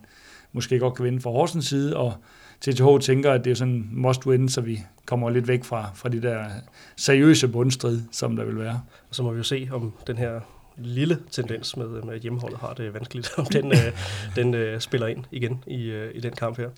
måske 0.53 0.79
godt 0.79 0.95
kan 0.95 1.05
vinde 1.05 1.21
fra 1.21 1.29
Horsens 1.29 1.65
side, 1.65 1.97
og 1.97 2.13
TTH 2.61 2.99
tænker, 3.01 3.31
at 3.31 3.45
det 3.45 3.51
er 3.51 3.55
sådan 3.55 3.89
must 3.91 4.25
win, 4.25 4.49
så 4.49 4.61
vi 4.61 4.79
kommer 5.05 5.29
lidt 5.29 5.47
væk 5.47 5.63
fra, 5.63 5.89
fra 5.95 6.09
de 6.09 6.21
der 6.21 6.45
seriøse 6.95 7.47
bundstrid, 7.47 8.01
som 8.11 8.35
der 8.35 8.45
vil 8.45 8.59
være. 8.59 8.81
Og 9.09 9.15
så 9.15 9.23
må 9.23 9.31
vi 9.31 9.37
jo 9.37 9.43
se, 9.43 9.69
om 9.71 9.93
den 10.07 10.17
her 10.17 10.39
lille 10.77 11.19
tendens 11.31 11.77
med, 11.77 11.87
med 11.87 12.13
at 12.13 12.21
hjemmeholdet 12.21 12.59
har 12.59 12.73
det 12.73 12.93
vanskeligt, 12.93 13.31
om 13.37 13.45
den, 13.45 13.71
øh, 13.71 13.93
den 14.35 14.53
øh, 14.53 14.79
spiller 14.79 15.07
ind 15.07 15.23
igen 15.31 15.63
i, 15.67 15.83
øh, 15.83 16.15
i 16.15 16.19
den 16.19 16.31
kamp 16.31 16.57
her. 16.57 16.69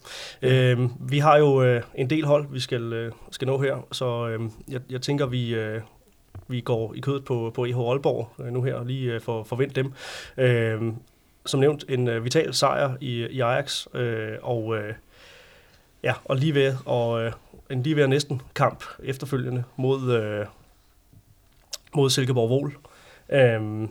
Øh, 0.42 0.80
vi 1.00 1.20
har 1.20 1.38
jo 1.38 1.64
øh, 1.64 1.84
en 1.96 2.10
del 2.10 2.26
hold, 2.26 2.48
vi 2.52 2.60
skal, 2.60 2.94
øh, 2.94 3.12
skal 3.32 3.48
nå 3.48 3.62
her, 3.62 3.88
så 3.92 4.28
øh, 4.28 4.40
jeg, 4.68 4.82
jeg 4.90 5.02
tænker, 5.02 5.26
vi... 5.26 5.56
Øh, 5.56 5.82
vi 6.48 6.62
går 6.62 6.94
i 6.94 7.00
kødet 7.00 7.26
på, 7.26 7.52
på 7.56 7.66
EH 7.66 7.78
Aalborg 7.78 8.30
øh, 8.40 8.54
nu 8.54 8.62
her, 8.62 8.84
lige 8.84 9.14
øh, 9.14 9.22
for 9.22 9.40
at 9.40 9.48
forvente 9.48 9.76
dem. 9.76 9.94
Øh, 10.38 10.94
som 11.46 11.60
nævnt, 11.60 11.86
en 11.90 12.08
øh, 12.08 12.24
vital 12.24 12.54
sejr 12.54 12.98
i, 13.02 13.26
i 13.26 13.40
Ajax, 13.40 13.88
øh, 13.94 14.38
og, 14.42 14.78
øh, 14.78 14.94
ja, 16.04 16.14
og 16.26 16.36
lige 16.36 16.56
ved, 16.56 16.76
og, 16.86 17.24
øh, 17.24 17.32
en 17.70 17.84
lige 17.84 17.96
ved 17.96 18.08
næsten 18.08 18.42
kamp 18.56 18.84
efterfølgende 19.04 19.64
mod, 19.76 20.12
øh, 20.12 20.46
mod 21.96 22.10
Silkeborg 22.10 22.50
Vol. 22.50 22.78
Øhm, 23.30 23.90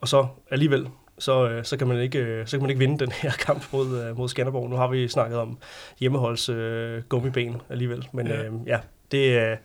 og 0.00 0.08
så 0.08 0.26
alligevel, 0.50 0.88
så, 1.18 1.48
øh, 1.48 1.64
så, 1.64 1.76
kan 1.76 1.86
man 1.86 2.00
ikke, 2.00 2.18
øh, 2.18 2.46
så 2.46 2.56
kan 2.56 2.60
man 2.60 2.70
ikke 2.70 2.78
vinde 2.78 2.98
den 2.98 3.12
her 3.12 3.30
kamp 3.46 3.72
mod, 3.72 4.02
øh, 4.02 4.18
mod 4.18 4.28
Skanderborg. 4.28 4.70
Nu 4.70 4.76
har 4.76 4.88
vi 4.88 5.08
snakket 5.08 5.38
om 5.38 5.58
hjemmeholds 6.00 6.48
øh, 6.48 7.02
gummiben 7.02 7.56
alligevel, 7.70 8.08
men 8.12 8.26
ja, 8.26 8.44
øh, 8.44 8.52
ja 8.66 8.78
det, 9.12 9.40
øh, 9.40 9.56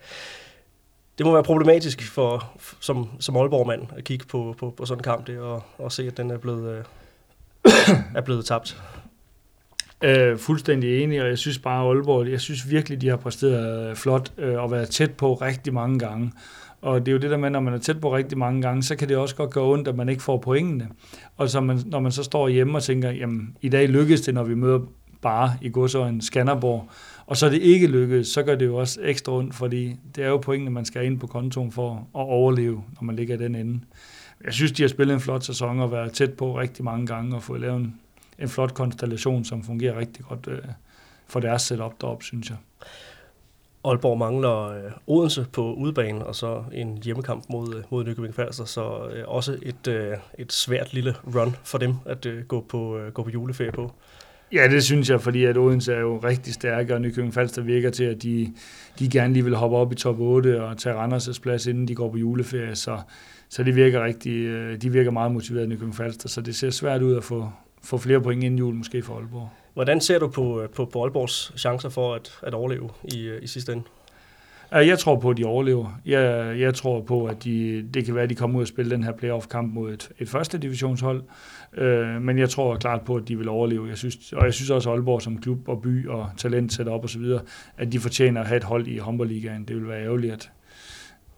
det 1.18 1.26
må 1.26 1.34
være 1.34 1.44
problematisk 1.44 2.12
for, 2.12 2.52
som, 2.80 3.10
som 3.20 3.38
Aalborg-mand 3.38 3.88
at 3.98 4.04
kigge 4.04 4.26
på, 4.26 4.56
på, 4.58 4.74
på 4.78 4.86
sådan 4.86 5.00
en 5.00 5.04
kamp 5.04 5.28
det, 5.28 5.40
og, 5.40 5.64
og 5.78 5.92
se, 5.92 6.08
at 6.08 6.18
den 6.18 6.32
er 6.32 6.38
blevet, 6.38 6.78
øh, 6.78 6.84
er 8.16 8.22
blevet 8.22 8.46
tabt. 8.46 8.78
Øh, 10.04 10.38
fuldstændig 10.38 11.04
enig, 11.04 11.22
og 11.22 11.28
jeg 11.28 11.38
synes 11.38 11.60
bare, 11.60 11.82
at 11.84 11.88
Aalborg, 11.88 12.32
jeg 12.32 12.42
synes 12.42 12.70
virkelig, 12.70 13.02
de 13.02 13.10
har 13.10 13.18
præsteret 13.18 13.98
flot 13.98 14.32
øh, 14.38 14.64
og 14.64 14.72
været 14.72 14.90
tæt 14.90 15.12
på 15.12 15.34
rigtig 15.34 15.74
mange 15.74 16.00
gange. 16.00 16.32
Og 16.81 17.05
det 17.05 17.12
er 17.12 17.13
jo 17.13 17.19
det 17.19 17.31
der 17.31 17.38
med, 17.38 17.50
når 17.50 17.60
man 17.60 17.74
er 17.74 17.77
tæt 17.77 18.01
på 18.01 18.15
rigtig 18.15 18.38
mange 18.38 18.62
gange, 18.62 18.84
så 18.84 18.96
kan 18.96 19.10
det 19.10 19.17
også 19.17 19.36
godt 19.36 19.51
gå 19.51 19.74
ondt, 19.74 19.88
at 19.88 19.96
man 19.96 20.10
ikke 20.10 20.24
får 20.24 20.38
pointene. 20.38 20.88
Og 21.38 21.50
så 21.50 21.62
man, 21.62 21.79
når 21.86 22.00
man 22.00 22.12
så 22.12 22.24
står 22.24 22.48
hjemme 22.48 22.77
og 22.77 22.84
tænker, 22.84 23.12
jamen 23.12 23.57
i 23.62 23.69
dag 23.69 23.89
lykkedes 23.89 24.22
det, 24.22 24.34
når 24.34 24.43
vi 24.43 24.55
møder 24.55 24.79
bare 25.22 25.53
i 25.62 25.69
godsøjen 25.69 26.22
Skanderborg, 26.22 26.89
og 27.25 27.38
så 27.38 27.46
er 27.46 27.50
det 27.50 27.62
ikke 27.62 27.88
lykkedes, 27.88 28.27
så 28.27 28.43
gør 28.43 28.55
det 28.55 28.65
jo 28.65 28.75
også 28.75 29.00
ekstra 29.03 29.34
ondt, 29.34 29.55
fordi 29.55 29.96
det 30.15 30.24
er 30.24 30.27
jo 30.27 30.38
pointene, 30.38 30.72
man 30.72 30.86
skal 30.86 31.05
ind 31.05 31.19
på 31.19 31.27
kontoen 31.27 31.72
for 31.72 31.93
at 31.96 32.00
overleve, 32.13 32.84
når 32.93 33.03
man 33.03 33.15
ligger 33.15 33.36
i 33.36 33.38
den 33.38 33.55
ende. 33.55 33.79
Jeg 34.46 34.53
synes, 34.53 34.72
de 34.72 34.84
har 34.84 34.88
spillet 34.88 35.13
en 35.13 35.19
flot 35.19 35.43
sæson 35.43 35.79
og 35.79 35.91
været 35.91 36.13
tæt 36.13 36.34
på 36.34 36.60
rigtig 36.60 36.86
mange 36.86 37.07
gange 37.07 37.36
og 37.36 37.43
fået 37.43 37.62
lavet 37.62 37.77
en, 37.77 37.96
en 38.39 38.50
flot 38.50 38.74
konstellation, 38.74 39.46
som 39.46 39.63
fungerer 39.63 40.00
rigtig 40.00 40.25
godt 40.25 40.48
øh, 40.48 40.60
for 41.27 41.39
deres 41.39 41.62
setup 41.62 42.01
deroppe, 42.01 42.25
synes 42.25 42.50
jeg. 42.50 42.57
Aalborg 43.88 44.17
mangler 44.17 44.70
øh, 44.70 44.91
Odense 45.08 45.46
på 45.53 45.74
udebane, 45.74 46.25
og 46.25 46.36
så 46.36 46.63
en 46.74 47.00
hjemmekamp 47.03 47.44
mod, 47.50 47.75
øh, 47.75 47.84
mod 47.89 48.06
Nykøbing 48.06 48.36
Falster, 48.36 48.65
så 48.65 49.10
øh, 49.13 49.24
også 49.27 49.58
et, 49.62 49.88
øh, 49.88 50.17
et 50.38 50.53
svært 50.53 50.94
lille 50.94 51.15
run 51.36 51.56
for 51.63 51.77
dem 51.77 51.94
at 52.06 52.25
øh, 52.25 52.44
gå, 52.46 52.65
på, 52.70 52.98
øh, 52.98 53.12
gå 53.12 53.24
på 53.24 53.29
juleferie 53.29 53.72
på. 53.72 53.91
Ja, 54.53 54.67
det 54.72 54.84
synes 54.84 55.10
jeg, 55.10 55.22
fordi 55.22 55.44
at 55.44 55.58
Odense 55.58 55.94
er 55.94 56.00
jo 56.00 56.17
rigtig 56.17 56.53
stærke, 56.53 56.94
og 56.94 57.01
Nykøbing 57.01 57.34
Falster 57.34 57.62
virker 57.62 57.89
til, 57.89 58.03
at 58.03 58.24
de, 58.24 58.53
de 59.00 59.10
gerne 59.10 59.34
lige 59.34 59.44
vil 59.44 59.56
hoppe 59.56 59.77
op 59.77 59.91
i 59.91 59.96
top 59.96 60.20
8 60.20 60.63
og 60.63 60.77
tage 60.77 60.96
Randers' 60.96 61.39
plads, 61.41 61.67
inden 61.67 61.88
de 61.88 61.96
går 61.96 62.12
på 62.12 62.17
juleferie, 62.17 62.75
så, 62.75 63.00
så 63.50 63.63
de 63.63 63.72
virker 63.72 64.03
rigtig, 64.03 64.34
øh, 64.34 64.82
de 64.82 64.91
virker 64.91 65.12
meget 65.12 65.32
motiveret 65.32 65.70
Nykøbing 65.70 65.96
Falster, 65.96 66.29
så 66.29 66.41
det 66.41 66.56
ser 66.56 66.70
svært 66.70 67.01
ud 67.01 67.15
at 67.15 67.24
få, 67.24 67.50
få 67.84 67.98
flere 67.98 68.22
point 68.22 68.44
inden 68.44 68.60
jul, 68.60 68.75
måske 68.75 69.01
for 69.01 69.15
Aalborg. 69.15 69.50
Hvordan 69.77 70.01
ser 70.01 70.19
du 70.19 70.27
på, 70.27 70.67
på, 70.75 70.86
på 70.86 71.03
Aalborgs 71.03 71.53
chancer 71.57 71.89
for 71.89 72.15
at, 72.15 72.39
at 72.43 72.53
overleve 72.53 72.89
i, 73.03 73.22
øh, 73.22 73.43
i 73.43 73.48
sidste 73.48 73.74
ende? 73.74 73.84
Jeg 74.72 75.00
tror 75.00 75.19
på, 75.19 75.29
at 75.29 75.38
de 75.38 75.46
overlever. 75.46 76.00
Jeg, 76.05 76.55
jeg 76.60 76.74
tror 76.74 77.01
på, 77.01 77.25
at 77.25 77.43
de, 77.43 77.88
det 77.93 78.05
kan 78.05 78.15
være, 78.15 78.24
at 78.24 78.29
de 78.29 78.36
kommer 78.36 78.57
ud 78.57 78.62
og 78.62 78.67
spille 78.67 78.91
den 78.91 79.03
her 79.03 79.12
playoff-kamp 79.12 79.74
mod 79.74 79.93
et, 79.93 80.10
et 80.19 80.29
første 80.29 80.57
divisionshold. 80.57 81.24
Øh, 81.74 82.22
men 82.22 82.39
jeg 82.39 82.50
tror 82.50 82.75
klart 82.75 83.01
på, 83.01 83.15
at 83.15 83.27
de 83.27 83.38
vil 83.38 83.50
overleve. 83.50 83.88
Jeg 83.88 83.98
synes, 83.98 84.34
og 84.34 84.46
jeg 84.46 84.53
synes 84.53 84.69
også, 84.69 84.89
at 84.89 84.96
Aalborg 84.96 85.22
som 85.22 85.41
klub 85.41 85.67
og 85.67 85.81
by 85.81 86.07
og 86.07 86.29
talent 86.38 86.74
sætter 86.74 86.93
op 86.93 87.03
osv., 87.03 87.24
at 87.77 87.91
de 87.91 88.00
fortjener 88.00 88.41
at 88.41 88.48
have 88.48 88.57
et 88.57 88.63
hold 88.63 88.88
i 88.88 88.98
håndboldligaen. 88.98 89.65
Det 89.65 89.75
vil 89.75 89.88
være 89.88 90.03
ærgerligt, 90.03 90.34
at, 90.34 90.51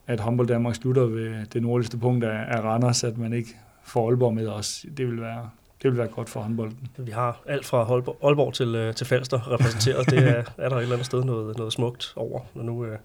at 0.08 0.20
håndbold 0.20 0.48
Danmark 0.48 0.76
slutter 0.76 1.06
ved 1.06 1.46
det 1.54 1.62
nordligste 1.62 1.98
punkt 1.98 2.24
af, 2.24 2.58
af 2.58 2.62
Randers, 2.62 3.04
at 3.04 3.18
man 3.18 3.34
ikke 3.34 3.56
får 3.84 4.08
Aalborg 4.08 4.34
med 4.34 4.48
os. 4.48 4.86
Det 4.98 5.08
vil 5.08 5.22
være, 5.22 5.50
det 5.82 5.92
vil 5.92 5.98
være 5.98 6.08
godt 6.08 6.30
for 6.30 6.40
håndbolden. 6.40 6.88
Vi 6.98 7.12
har 7.12 7.42
alt 7.46 7.66
fra 7.66 7.78
Aalborg 8.24 8.54
til, 8.54 8.76
øh, 8.76 8.96
til 8.96 9.08
Falster 9.08 9.52
repræsenteret. 9.52 10.10
Det 10.10 10.28
er, 10.28 10.44
er 10.64 10.70
der 10.70 10.76
et 10.76 10.82
eller 10.82 10.96
andet 10.96 11.06
sted 11.06 11.24
noget, 11.24 11.58
noget 11.58 11.74
smukt 11.74 12.14
over, 12.16 12.40
når 12.54 12.64
nu 12.64 12.86
uh, 12.86 12.96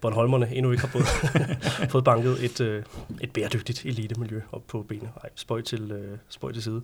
Bornholmerne 0.00 0.54
endnu 0.54 0.70
ikke 0.70 0.80
har 0.80 0.88
fået, 0.88 1.06
fået 1.92 2.04
banket 2.04 2.44
et, 2.44 2.60
uh, 2.60 2.82
et 3.20 3.32
bæredygtigt 3.32 3.84
elitemiljø 3.84 4.40
op 4.52 4.62
på 4.68 4.82
benene. 4.82 5.10
Nej, 5.22 5.30
spøj 5.34 5.60
til, 5.60 5.92
uh, 5.92 6.18
spøj 6.28 6.52
til 6.52 6.62
side. 6.62 6.82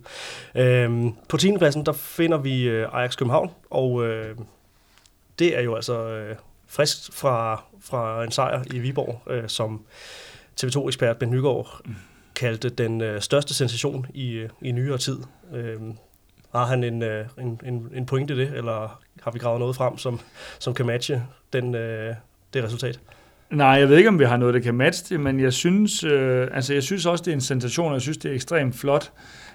Uh, 0.59 1.13
på 1.29 1.37
10. 1.37 1.57
pladsen, 1.57 1.85
der 1.85 1.93
finder 1.93 2.37
vi 2.37 2.81
uh, 2.81 2.97
Ajax 2.99 3.17
København, 3.17 3.51
og 3.69 3.91
uh, 3.91 4.05
det 5.39 5.57
er 5.57 5.61
jo 5.61 5.75
altså 5.75 6.27
uh, 6.29 6.35
frisk 6.67 7.13
fra, 7.13 7.63
fra 7.79 8.23
en 8.23 8.31
sejr 8.31 8.63
i 8.73 8.79
Viborg, 8.79 9.21
uh, 9.25 9.47
som 9.47 9.81
TV2-ekspert 10.61 11.17
Ben 11.17 11.29
Nygaard 11.29 11.81
mm 11.85 11.95
kaldte 12.41 12.69
den 12.69 13.01
øh, 13.01 13.21
største 13.21 13.53
sensation 13.53 14.05
i, 14.13 14.31
øh, 14.31 14.49
i 14.61 14.71
nyere 14.71 14.97
tid. 14.97 15.17
Øh, 15.53 15.75
har 16.55 16.65
han 16.65 16.83
en, 16.83 17.03
øh, 17.03 17.25
en, 17.39 17.59
en, 17.65 17.87
en 17.95 18.05
pointe 18.05 18.33
i 18.33 18.37
det, 18.37 18.53
eller 18.53 18.99
har 19.23 19.31
vi 19.31 19.39
gravet 19.39 19.59
noget 19.59 19.75
frem, 19.75 19.97
som, 19.97 20.19
som 20.59 20.73
kan 20.73 20.85
matche 20.85 21.23
den, 21.53 21.75
øh, 21.75 22.15
det 22.53 22.63
resultat? 22.63 22.99
Nej, 23.49 23.67
jeg 23.67 23.89
ved 23.89 23.97
ikke, 23.97 24.09
om 24.09 24.19
vi 24.19 24.25
har 24.25 24.37
noget, 24.37 24.53
der 24.53 24.59
kan 24.59 24.75
matche 24.75 25.15
det, 25.15 25.19
men 25.19 25.39
jeg 25.39 25.53
synes, 25.53 26.03
øh, 26.03 26.47
altså 26.53 26.73
jeg 26.73 26.83
synes 26.83 27.05
også, 27.05 27.23
det 27.23 27.31
er 27.31 27.35
en 27.35 27.41
sensation, 27.41 27.87
og 27.87 27.93
jeg 27.93 28.01
synes, 28.01 28.17
det 28.17 28.31
er 28.31 28.35
ekstremt 28.35 28.75
flot. 28.75 29.11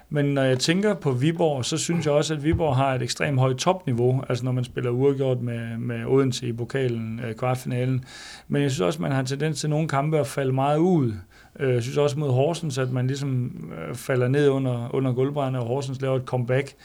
Men 0.09 0.25
når 0.25 0.43
jeg 0.43 0.59
tænker 0.59 0.93
på 0.93 1.11
Viborg, 1.11 1.65
så 1.65 1.77
synes 1.77 2.05
jeg 2.05 2.13
også, 2.13 2.33
at 2.33 2.43
Viborg 2.43 2.75
har 2.75 2.93
et 2.93 3.01
ekstremt 3.01 3.39
højt 3.39 3.57
topniveau, 3.57 4.23
altså 4.29 4.45
når 4.45 4.51
man 4.51 4.63
spiller 4.63 4.89
uafgjort 4.89 5.41
med, 5.41 5.77
med 5.77 6.05
Odense 6.05 6.47
i 6.47 6.53
pokalen, 6.53 7.19
øh, 7.19 7.35
kvartfinalen. 7.35 8.05
Men 8.47 8.61
jeg 8.61 8.71
synes 8.71 8.81
også, 8.81 9.01
man 9.01 9.11
har 9.11 9.23
tendens 9.23 9.59
til 9.59 9.69
nogle 9.69 9.87
kampe 9.87 10.19
at 10.19 10.27
falde 10.27 10.53
meget 10.53 10.77
ud. 10.77 11.07
Øh, 11.07 11.15
Øh, 11.59 11.73
jeg 11.73 11.83
synes 11.83 11.97
også 11.97 12.19
mod 12.19 12.31
Horsens, 12.31 12.77
at 12.77 12.91
man 12.91 13.07
ligesom 13.07 13.51
øh, 13.77 13.95
falder 13.95 14.27
ned 14.27 14.49
under, 14.49 14.95
under 14.95 15.13
gulvbrænderne, 15.13 15.59
og 15.59 15.67
Horsens 15.67 16.01
laver 16.01 16.15
et 16.15 16.25
comeback. 16.25 16.75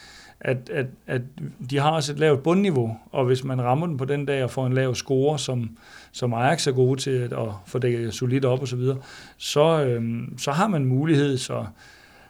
At, 0.44 0.70
at, 0.70 0.86
at 1.06 1.22
de 1.70 1.78
har 1.78 1.90
også 1.90 2.12
et 2.12 2.18
lavt 2.18 2.42
bundniveau, 2.42 2.96
og 3.12 3.24
hvis 3.24 3.44
man 3.44 3.62
rammer 3.62 3.86
den 3.86 3.96
på 3.96 4.04
den 4.04 4.26
dag 4.26 4.44
og 4.44 4.50
får 4.50 4.66
en 4.66 4.72
lav 4.72 4.94
score, 4.94 5.38
som, 5.38 5.76
som 6.12 6.34
Ajax 6.34 6.66
er 6.66 6.72
gode 6.72 7.00
til 7.00 7.10
at, 7.10 7.32
at 7.32 7.48
få 7.66 7.78
det 7.78 8.14
solidt 8.14 8.44
op 8.44 8.60
og 8.60 8.68
så 8.68 8.76
videre, 8.76 8.98
så, 9.36 9.84
øhm, 9.84 10.38
så 10.38 10.52
har 10.52 10.68
man 10.68 10.84
mulighed. 10.84 11.38
Så 11.38 11.64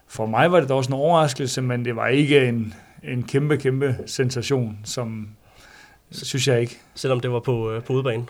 for 0.06 0.26
mig 0.26 0.52
var 0.52 0.60
det 0.60 0.68
da 0.68 0.74
også 0.74 0.88
en 0.88 0.94
overraskelse, 0.94 1.62
men 1.62 1.84
det 1.84 1.96
var 1.96 2.06
ikke 2.06 2.48
en, 2.48 2.74
en 3.04 3.22
kæmpe, 3.22 3.56
kæmpe 3.56 3.96
sensation, 4.06 4.78
som 4.84 5.28
synes 6.10 6.48
jeg 6.48 6.60
ikke. 6.60 6.78
Selvom 6.94 7.20
det 7.20 7.30
var 7.32 7.40
på, 7.40 7.70
øh, 7.70 7.82
på 7.82 7.92
udebane? 7.92 8.24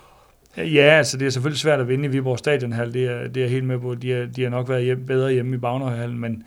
Ja, 0.56 0.82
altså 0.82 1.16
det 1.16 1.26
er 1.26 1.30
selvfølgelig 1.30 1.60
svært 1.60 1.80
at 1.80 1.88
vinde 1.88 2.04
i 2.04 2.08
Viborg 2.08 2.38
Stadionhal, 2.38 2.94
det 2.94 3.04
er, 3.04 3.28
det 3.28 3.36
er 3.36 3.40
jeg 3.40 3.50
helt 3.50 3.64
med 3.64 3.78
på. 3.78 3.94
De 3.94 4.10
har, 4.10 4.26
de 4.26 4.42
har 4.42 4.50
nok 4.50 4.68
været 4.68 4.84
hjem, 4.84 5.06
bedre 5.06 5.32
hjemme 5.32 5.56
i 5.56 5.58
Bagnerhallen, 5.58 6.20
men, 6.20 6.42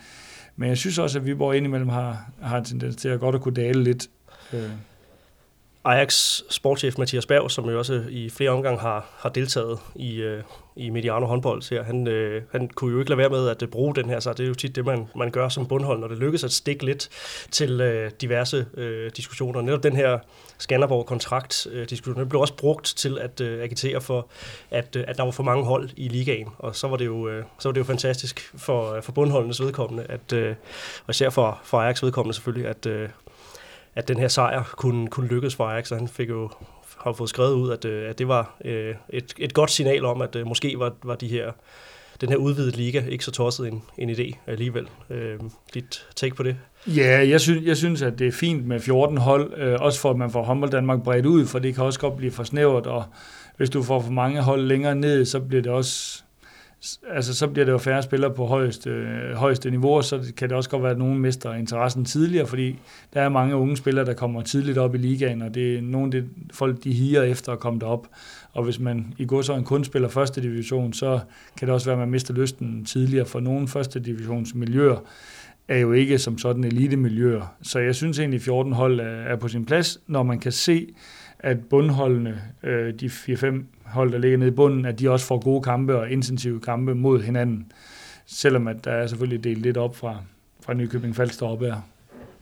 men 0.56 0.70
jeg 0.70 0.78
synes 0.78 1.00
også, 1.00 1.20
at 1.20 1.26
Viborg 1.26 1.56
indimellem 1.56 1.90
har, 1.90 2.30
har 2.42 2.58
en 2.58 2.66
tendens 2.66 2.96
til 2.96 3.10
at 3.10 3.20
godt 3.20 3.36
at 3.36 3.42
kunne 3.42 3.54
dale 3.54 3.84
lidt. 3.84 4.08
Øh. 4.54 4.70
Ajax 5.86 6.42
sportschef 6.50 6.98
Mathias 6.98 7.26
Berg, 7.26 7.52
som 7.52 7.70
jo 7.70 7.78
også 7.78 8.04
i 8.10 8.30
flere 8.30 8.50
omgange 8.50 8.80
har, 8.80 9.06
har 9.18 9.30
deltaget 9.30 9.80
i, 9.96 10.16
øh, 10.16 10.44
i 10.76 10.90
Mediano 10.90 11.26
håndbold 11.26 11.70
her, 11.70 11.84
han, 11.84 12.08
øh, 12.08 12.42
han 12.52 12.68
kunne 12.68 12.94
jo 12.94 13.00
ikke 13.00 13.10
lade 13.10 13.18
være 13.18 13.30
med 13.30 13.48
at 13.50 13.62
øh, 13.62 13.70
bruge 13.70 13.96
den 13.96 14.10
her, 14.10 14.20
så 14.20 14.34
det 14.34 14.44
er 14.44 14.48
jo 14.48 14.54
tit 14.54 14.76
det, 14.76 14.86
man, 14.86 15.08
man 15.16 15.32
gør 15.32 15.50
som 15.50 15.68
bundhold, 15.68 16.00
når 16.00 16.08
det 16.08 16.18
lykkes 16.18 16.44
at 16.44 16.52
stikke 16.52 16.86
lidt 16.86 17.10
til 17.52 17.82
øh, 17.82 18.12
diverse 18.22 18.66
øh, 18.78 19.12
diskussioner. 19.18 19.62
Netop 19.62 19.84
den 19.84 19.96
her 19.96 20.20
Skanderborg-kontrakt-diskussion, 20.58 22.16
øh, 22.16 22.22
den 22.22 22.30
blev 22.30 22.42
også 22.42 22.56
brugt 22.56 22.86
til 22.98 23.20
at 23.20 23.42
øh, 23.42 23.64
agitere 23.64 24.02
for, 24.02 24.28
at, 24.72 24.96
øh, 24.96 25.04
at 25.08 25.18
der 25.18 25.24
var 25.24 25.32
for 25.32 25.44
mange 25.44 25.66
hold 25.66 25.90
i 25.98 26.08
ligaen, 26.08 26.48
og 26.58 26.76
så 26.76 26.88
var 26.88 26.98
det 26.98 27.06
jo, 27.06 27.28
øh, 27.28 27.44
så 27.60 27.70
var 27.70 27.74
det 27.74 27.80
jo 27.80 27.86
fantastisk 27.86 28.52
for, 28.58 28.94
øh, 28.94 29.04
for 29.04 29.12
bundholdenes 29.12 29.62
vedkommende, 29.62 30.06
at, 30.10 30.34
øh, 30.34 30.56
og 31.08 31.10
især 31.10 31.30
for, 31.30 31.60
for 31.64 31.82
Ajax 31.82 32.04
vedkommende 32.04 32.34
selvfølgelig, 32.34 32.68
at, 32.68 32.86
øh, 32.86 33.10
at 33.96 34.08
den 34.08 34.18
her 34.18 34.28
sejr 34.28 34.64
kunne, 34.78 35.08
kunne 35.08 35.28
lykkes 35.28 35.56
for 35.56 35.66
Ajax, 35.66 35.92
og 35.92 35.98
han 35.98 36.08
fik 36.08 36.30
jo 36.30 36.50
har 37.06 37.14
fået 37.14 37.30
skrevet 37.30 37.54
ud, 37.54 37.72
at, 37.72 37.86
øh, 37.86 38.10
at 38.10 38.20
det 38.20 38.28
var 38.28 38.56
øh, 38.66 38.96
et, 39.10 39.34
et 39.38 39.54
godt 39.54 39.72
signal 39.72 40.06
om, 40.06 40.22
at 40.22 40.36
øh, 40.36 40.48
måske 40.48 40.76
var, 40.78 40.94
var 41.04 41.16
de 41.16 41.28
her, 41.28 41.52
den 42.22 42.30
her 42.30 42.36
udvidede 42.36 42.78
liga 42.78 43.04
ikke 43.10 43.26
så 43.26 43.32
tosset 43.32 43.68
en, 43.68 43.84
en 43.98 44.10
idé 44.10 44.38
alligevel. 44.48 44.88
Øh, 45.10 45.40
dit 45.74 46.06
take 46.16 46.36
på 46.36 46.44
det? 46.44 46.58
Ja, 46.88 47.28
jeg 47.30 47.42
synes, 47.42 47.66
jeg 47.66 47.78
synes, 47.78 48.02
at 48.02 48.20
det 48.20 48.28
er 48.28 48.32
fint 48.32 48.68
med 48.68 48.80
14 48.80 49.18
hold, 49.18 49.54
øh, 49.58 49.78
også 49.80 50.00
for 50.00 50.10
at 50.10 50.18
man 50.18 50.32
får 50.32 50.44
håndbold 50.44 50.72
Danmark 50.72 51.04
bredt 51.04 51.26
ud, 51.26 51.46
for 51.46 51.60
det 51.60 51.76
kan 51.76 51.84
også 51.84 52.00
godt 52.00 52.18
blive 52.18 52.32
for 52.32 52.44
snævert, 52.44 52.88
og 52.88 53.04
hvis 53.58 53.70
du 53.70 53.84
får 53.84 54.02
for 54.02 54.12
mange 54.12 54.42
hold 54.42 54.62
længere 54.62 54.96
ned, 54.96 55.26
så 55.26 55.40
bliver 55.40 55.62
det 55.62 55.72
også 55.72 56.24
altså, 57.10 57.34
så 57.34 57.48
bliver 57.48 57.66
det 57.66 57.72
jo 57.72 57.78
færre 57.78 58.04
spillere 58.04 58.34
på 58.34 58.46
højeste, 58.46 58.90
øh, 58.90 59.34
højeste 59.34 59.70
niveau, 59.70 60.02
så 60.02 60.34
kan 60.38 60.50
det 60.50 60.58
også 60.58 60.70
godt 60.70 60.84
være, 60.84 60.92
at 60.92 60.98
nogen 60.98 61.20
mister 61.20 61.54
interessen 61.54 62.06
tidligere, 62.06 62.48
fordi 62.48 62.80
der 63.14 63.22
er 63.22 63.30
mange 63.30 63.56
unge 63.56 63.78
spillere, 63.78 64.06
der 64.06 64.14
kommer 64.14 64.42
tidligt 64.42 64.78
op 64.78 64.96
i 64.96 64.98
ligaen, 64.98 65.42
og 65.42 65.56
det 65.56 65.78
er 65.78 65.82
nogle 65.82 66.12
det, 66.12 66.30
folk, 66.54 66.84
de 66.84 66.94
higer 66.94 67.24
efter 67.24 67.52
at 67.52 67.60
komme 67.60 67.80
derop. 67.80 68.08
Og 68.54 68.64
hvis 68.64 68.80
man 68.80 69.14
i 69.18 69.26
går 69.26 69.42
så 69.42 69.56
en 69.56 69.64
kun 69.64 69.84
spiller 69.84 70.10
første 70.10 70.42
division, 70.42 70.94
så 70.94 71.20
kan 71.58 71.68
det 71.68 71.74
også 71.74 71.86
være, 71.88 71.94
at 71.94 72.00
man 72.00 72.10
mister 72.10 72.34
lysten 72.34 72.86
tidligere, 72.86 73.26
for 73.26 73.40
nogle 73.40 73.68
første 73.68 74.00
divisions 74.00 74.56
miljøer 74.56 74.98
er 75.68 75.78
jo 75.78 75.92
ikke 75.92 76.20
som 76.20 76.38
sådan 76.38 76.64
elite-miljøer. 76.64 77.56
Så 77.62 77.80
jeg 77.80 77.96
synes 77.96 78.20
egentlig, 78.20 78.38
at 78.38 78.44
14 78.44 78.74
hold 78.74 79.00
er 79.00 79.36
på 79.36 79.48
sin 79.48 79.66
plads, 79.66 80.00
når 80.08 80.24
man 80.24 80.40
kan 80.40 80.52
se, 80.52 80.88
at 81.40 81.58
bundholdene, 81.70 82.42
øh, 82.64 82.94
de 82.94 83.06
4-5 83.10 83.66
hold, 83.86 84.12
der 84.12 84.18
ligger 84.18 84.38
nede 84.38 84.50
i 84.50 84.54
bunden, 84.54 84.86
at 84.86 85.00
de 85.00 85.10
også 85.10 85.26
får 85.26 85.44
gode 85.44 85.62
kampe 85.62 86.00
og 86.00 86.10
intensive 86.10 86.62
kampe 86.62 86.96
mod 86.96 87.22
hinanden. 87.22 87.72
Selvom 88.26 88.68
at 88.68 88.86
der 88.86 88.92
er 88.92 89.08
selvfølgelig 89.08 89.44
delt 89.44 89.62
lidt 89.62 89.78
op 89.78 89.96
fra, 89.96 90.18
fra 90.62 90.74
Nykøbing 90.74 91.16
Falster 91.16 91.46
op 91.46 91.62
her. 91.62 91.82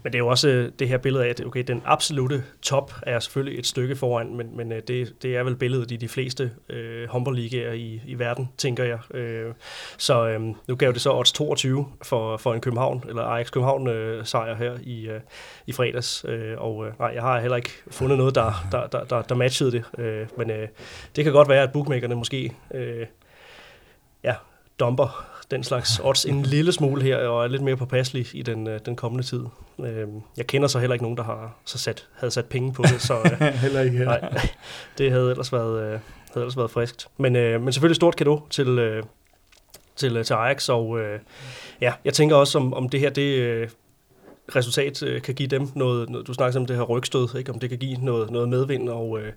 Men 0.03 0.13
det 0.13 0.17
er 0.17 0.19
jo 0.19 0.27
også 0.27 0.49
øh, 0.49 0.71
det 0.79 0.87
her 0.87 0.97
billede 0.97 1.25
af, 1.25 1.29
at 1.29 1.45
okay, 1.45 1.63
den 1.63 1.81
absolute 1.85 2.43
top 2.61 2.93
er 3.01 3.19
selvfølgelig 3.19 3.59
et 3.59 3.65
stykke 3.65 3.95
foran, 3.95 4.35
men, 4.35 4.57
men 4.57 4.71
øh, 4.71 4.81
det, 4.87 5.13
det 5.21 5.37
er 5.37 5.43
vel 5.43 5.55
billedet 5.55 5.91
i 5.91 5.95
de 5.95 6.07
fleste 6.07 6.51
øh, 6.69 7.09
håndboldligaer 7.09 7.73
i, 7.73 8.01
i 8.07 8.19
verden, 8.19 8.49
tænker 8.57 8.83
jeg. 8.83 9.15
Øh, 9.15 9.53
så 9.97 10.27
øh, 10.27 10.41
nu 10.67 10.75
gav 10.75 10.91
det 10.93 11.01
så 11.01 11.11
odds 11.13 11.31
22 11.31 11.87
for, 12.01 12.37
for 12.37 12.53
en 12.53 12.61
København, 12.61 13.03
eller 13.09 13.23
Ajax 13.23 13.51
København 13.51 13.87
øh, 13.87 14.25
sejr 14.25 14.55
her 14.55 14.77
i, 14.83 15.07
øh, 15.07 15.19
i 15.67 15.71
fredags. 15.71 16.25
Øh, 16.27 16.55
og 16.57 16.87
øh, 16.87 16.93
nej, 16.99 17.11
jeg 17.13 17.21
har 17.21 17.39
heller 17.39 17.57
ikke 17.57 17.71
fundet 17.91 18.17
noget, 18.17 18.35
der, 18.35 18.67
der, 18.71 18.87
der, 18.87 19.03
der, 19.03 19.21
der 19.21 19.35
matchede 19.35 19.71
det. 19.71 19.83
Øh, 19.97 20.27
men 20.37 20.51
øh, 20.51 20.67
det 21.15 21.23
kan 21.23 21.33
godt 21.33 21.49
være, 21.49 21.63
at 21.63 21.71
bookmakerne 21.71 22.15
måske 22.15 22.51
øh, 22.73 23.05
ja, 24.23 24.35
dumper 24.79 25.32
den 25.53 25.63
slags 25.63 25.99
odds 26.03 26.25
en 26.25 26.41
lille 26.41 26.71
smule 26.71 27.01
her, 27.01 27.17
og 27.17 27.43
er 27.43 27.47
lidt 27.47 27.61
mere 27.61 27.77
påpasselig 27.77 28.27
i 28.33 28.41
den, 28.41 28.67
øh, 28.67 28.79
den 28.85 28.95
kommende 28.95 29.23
tid. 29.23 29.43
Øh, 29.79 30.07
jeg 30.37 30.47
kender 30.47 30.67
så 30.67 30.79
heller 30.79 30.93
ikke 30.93 31.03
nogen, 31.03 31.17
der 31.17 31.23
har 31.23 31.55
så 31.65 31.77
sat, 31.77 32.07
havde 32.13 32.31
sat 32.31 32.45
penge 32.45 32.73
på 32.73 32.83
det, 32.83 33.01
så 33.01 33.13
øh, 33.13 33.47
heller 33.63 33.81
ikke. 33.81 33.99
Nej, 33.99 34.47
det 34.97 35.11
havde 35.11 35.31
ellers 35.31 35.53
været, 35.53 35.83
øh, 35.83 35.89
havde 35.89 36.01
ellers 36.35 36.57
været 36.57 36.71
friskt. 36.71 37.07
Men, 37.17 37.35
øh, 37.35 37.61
men 37.61 37.73
selvfølgelig 37.73 37.95
stort 37.95 38.15
kado 38.15 38.41
til, 38.49 38.67
øh, 38.67 39.03
til, 39.95 40.17
øh, 40.17 40.25
til 40.25 40.33
Ajax, 40.33 40.69
og 40.69 40.99
øh, 40.99 41.19
ja, 41.81 41.93
jeg 42.05 42.13
tænker 42.13 42.35
også, 42.35 42.57
om, 42.57 42.73
om 42.73 42.89
det 42.89 42.99
her, 42.99 43.09
det, 43.09 43.37
øh, 43.37 43.69
resultat 44.55 45.03
øh, 45.03 45.21
kan 45.21 45.35
give 45.35 45.47
dem 45.47 45.69
noget, 45.75 46.09
noget, 46.09 46.27
du 46.27 46.33
snakker 46.33 46.59
om 46.59 46.65
det 46.65 46.75
her 46.75 46.83
rygstød, 46.83 47.35
ikke? 47.37 47.51
om 47.51 47.59
det 47.59 47.69
kan 47.69 47.79
give 47.79 47.97
noget, 47.97 48.31
noget 48.31 48.49
medvind, 48.49 48.89
og 48.89 49.19
øh, 49.19 49.33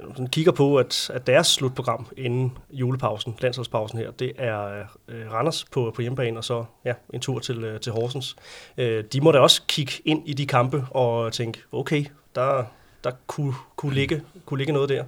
sådan 0.00 0.26
kigger 0.26 0.52
på, 0.52 0.76
at, 0.76 1.10
at 1.14 1.26
deres 1.26 1.46
slutprogram 1.46 2.06
inden 2.16 2.58
julepausen, 2.70 3.36
landsholdspausen 3.40 3.98
her, 3.98 4.10
det 4.10 4.32
er 4.38 4.84
øh, 5.08 5.32
Randers 5.32 5.64
på, 5.64 5.92
på 5.94 6.02
hjemmebane, 6.02 6.38
og 6.38 6.44
så 6.44 6.64
ja, 6.84 6.92
en 7.14 7.20
tur 7.20 7.38
til, 7.38 7.64
øh, 7.64 7.80
til 7.80 7.92
Horsens. 7.92 8.36
Øh, 8.78 9.04
de 9.12 9.20
må 9.20 9.32
da 9.32 9.38
også 9.38 9.62
kigge 9.68 9.92
ind 10.04 10.28
i 10.28 10.32
de 10.32 10.46
kampe 10.46 10.86
og 10.90 11.32
tænke, 11.32 11.62
okay, 11.72 12.04
der, 12.34 12.64
der 13.04 13.10
kunne, 13.26 13.54
kunne, 13.76 13.94
ligge, 13.94 14.22
kunne 14.46 14.58
ligge 14.58 14.72
noget 14.72 14.88
der. 14.88 15.04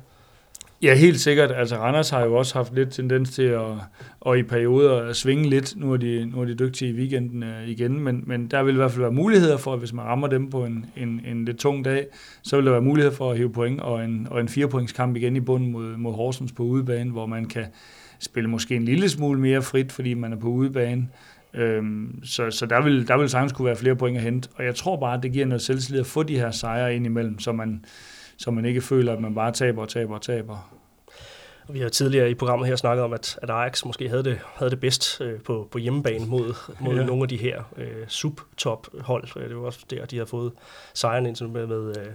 Ja, 0.82 0.94
helt 0.94 1.20
sikkert. 1.20 1.52
Altså 1.52 1.76
Randers 1.76 2.10
har 2.10 2.24
jo 2.24 2.34
også 2.34 2.54
haft 2.54 2.74
lidt 2.74 2.90
tendens 2.90 3.30
til 3.30 3.42
at, 3.42 3.62
at 4.26 4.38
i 4.38 4.42
perioder 4.42 5.02
at 5.02 5.16
svinge 5.16 5.48
lidt. 5.50 5.76
Nu 5.76 5.92
er 5.92 5.96
de, 5.96 6.26
nu 6.26 6.40
er 6.40 6.44
de 6.44 6.54
dygtige 6.54 6.90
i 6.90 6.94
weekenden 6.94 7.42
øh, 7.42 7.68
igen, 7.68 8.00
men, 8.00 8.22
men 8.26 8.46
der 8.46 8.62
vil 8.62 8.74
i 8.74 8.76
hvert 8.76 8.90
fald 8.90 9.02
være 9.02 9.12
muligheder 9.12 9.56
for, 9.56 9.72
at 9.72 9.78
hvis 9.78 9.92
man 9.92 10.04
rammer 10.04 10.28
dem 10.28 10.50
på 10.50 10.64
en, 10.64 10.86
en, 10.96 11.20
en 11.26 11.44
lidt 11.44 11.58
tung 11.58 11.84
dag, 11.84 12.06
så 12.42 12.56
vil 12.56 12.64
der 12.64 12.72
være 12.72 12.82
mulighed 12.82 13.12
for 13.12 13.30
at 13.30 13.36
hive 13.36 13.52
point 13.52 13.80
og 13.80 14.04
en, 14.04 14.28
og 14.30 14.40
en 14.40 14.48
firepointskamp 14.48 15.16
igen 15.16 15.36
i 15.36 15.40
bunden 15.40 15.72
mod, 15.72 15.96
mod 15.96 16.14
Horsens 16.14 16.52
på 16.52 16.62
udebane, 16.62 17.10
hvor 17.10 17.26
man 17.26 17.44
kan 17.44 17.64
spille 18.18 18.50
måske 18.50 18.76
en 18.76 18.84
lille 18.84 19.08
smule 19.08 19.40
mere 19.40 19.62
frit, 19.62 19.92
fordi 19.92 20.14
man 20.14 20.32
er 20.32 20.36
på 20.36 20.48
udebane. 20.48 21.08
Øhm, 21.54 22.20
så 22.24 22.50
så 22.50 22.66
der, 22.66 22.82
vil, 22.82 23.08
der 23.08 23.18
vil 23.18 23.28
sagtens 23.28 23.52
kunne 23.52 23.66
være 23.66 23.76
flere 23.76 23.96
point 23.96 24.16
at 24.16 24.22
hente. 24.22 24.48
Og 24.54 24.64
jeg 24.64 24.74
tror 24.74 24.96
bare, 25.00 25.16
at 25.16 25.22
det 25.22 25.32
giver 25.32 25.46
noget 25.46 25.62
selvtillid 25.62 26.00
at 26.00 26.06
få 26.06 26.22
de 26.22 26.38
her 26.38 26.50
sejre 26.50 26.96
ind 26.96 27.06
imellem, 27.06 27.38
så 27.38 27.52
man, 27.52 27.84
så 28.38 28.50
man 28.50 28.64
ikke 28.64 28.80
føler, 28.80 29.12
at 29.12 29.20
man 29.20 29.34
bare 29.34 29.52
taber 29.52 29.82
og 29.82 29.88
taber 29.88 30.14
og 30.14 30.22
taber. 30.22 30.74
Vi 31.68 31.80
har 31.80 31.88
tidligere 31.88 32.30
i 32.30 32.34
programmet 32.34 32.68
her 32.68 32.76
snakket 32.76 33.04
om, 33.04 33.12
at, 33.12 33.38
at 33.42 33.50
Ajax 33.50 33.84
måske 33.84 34.08
havde 34.08 34.24
det, 34.24 34.38
havde 34.54 34.70
det 34.70 34.80
bedst 34.80 35.20
øh, 35.20 35.40
på, 35.40 35.68
på 35.70 35.78
hjemmebane 35.78 36.26
mod, 36.26 36.54
mod 36.80 36.96
ja. 36.96 37.04
nogle 37.04 37.22
af 37.22 37.28
de 37.28 37.36
her 37.36 37.62
øh, 37.76 38.08
subtop-hold. 38.08 39.28
Øh, 39.36 39.48
det 39.48 39.56
var 39.56 39.62
også 39.62 39.80
der, 39.90 40.06
de 40.06 40.18
har 40.18 40.24
fået 40.24 40.52
sejren 40.94 41.26
indtil 41.26 41.48
med, 41.48 41.66
med 41.66 41.96
øh, 41.98 42.06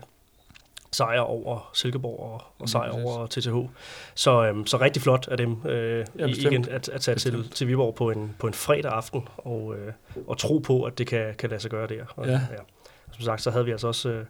sejr 0.92 1.20
over 1.20 1.70
Silkeborg 1.74 2.20
og, 2.20 2.42
og 2.60 2.70
sejr 2.70 2.98
ja, 2.98 3.04
over 3.04 3.28
TTH. 3.28 3.56
Så, 4.16 4.46
øhm, 4.46 4.66
så 4.66 4.78
rigtig 4.78 5.02
flot 5.02 5.28
af 5.28 5.38
dem 5.38 5.58
øh, 5.66 6.06
ja, 6.20 6.26
igen 6.26 6.70
at, 6.70 6.90
at 6.90 7.02
tage 7.02 7.16
til, 7.16 7.50
til 7.50 7.68
Viborg 7.68 7.96
på 7.96 8.12
en, 8.12 8.36
på 8.40 8.48
en 8.48 8.54
fredag 8.54 8.92
aften 8.92 9.28
og, 9.38 9.76
øh, 9.76 9.94
og 10.28 10.38
tro 10.38 10.58
på, 10.58 10.84
at 10.84 10.98
det 10.98 11.08
kan, 11.08 11.36
kan 11.38 11.50
lade 11.50 11.62
sig 11.62 11.72
gøre 11.72 11.88
der. 11.88 12.04
Og, 12.16 12.26
ja. 12.26 12.32
Ja. 12.32 12.38
Som 13.12 13.22
sagt, 13.24 13.42
så 13.42 13.52
havde 13.52 13.66
vi 13.66 13.72
altså 13.72 13.88
også 13.88 14.10
øh, 14.10 14.26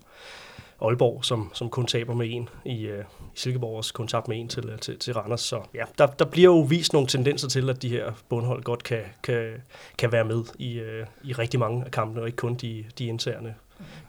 Aalborg, 0.81 1.25
som, 1.25 1.51
som 1.53 1.69
kun 1.69 1.85
taber 1.85 2.13
med 2.13 2.27
en 2.29 2.49
i, 2.65 2.85
øh, 2.85 3.03
i 3.35 3.39
Silkeborg, 3.39 3.77
også 3.77 3.93
kun 3.93 4.07
tabt 4.07 4.27
med 4.27 4.39
en 4.39 4.47
til, 4.47 4.69
øh, 4.69 4.79
til, 4.79 4.99
til 4.99 5.13
Randers. 5.13 5.41
Så 5.41 5.61
ja, 5.73 5.83
der, 5.97 6.07
der 6.07 6.25
bliver 6.25 6.45
jo 6.45 6.59
vist 6.59 6.93
nogle 6.93 7.07
tendenser 7.07 7.47
til, 7.47 7.69
at 7.69 7.81
de 7.81 7.89
her 7.89 8.11
bundhold 8.29 8.63
godt 8.63 8.83
kan, 8.83 9.01
kan, 9.23 9.53
kan 9.97 10.11
være 10.11 10.25
med 10.25 10.43
i, 10.59 10.79
øh, 10.79 11.05
i 11.23 11.33
rigtig 11.33 11.59
mange 11.59 11.85
af 11.85 11.91
kampene, 11.91 12.21
og 12.21 12.27
ikke 12.27 12.37
kun 12.37 12.55
de, 12.55 12.85
de 12.97 13.05
interne 13.05 13.55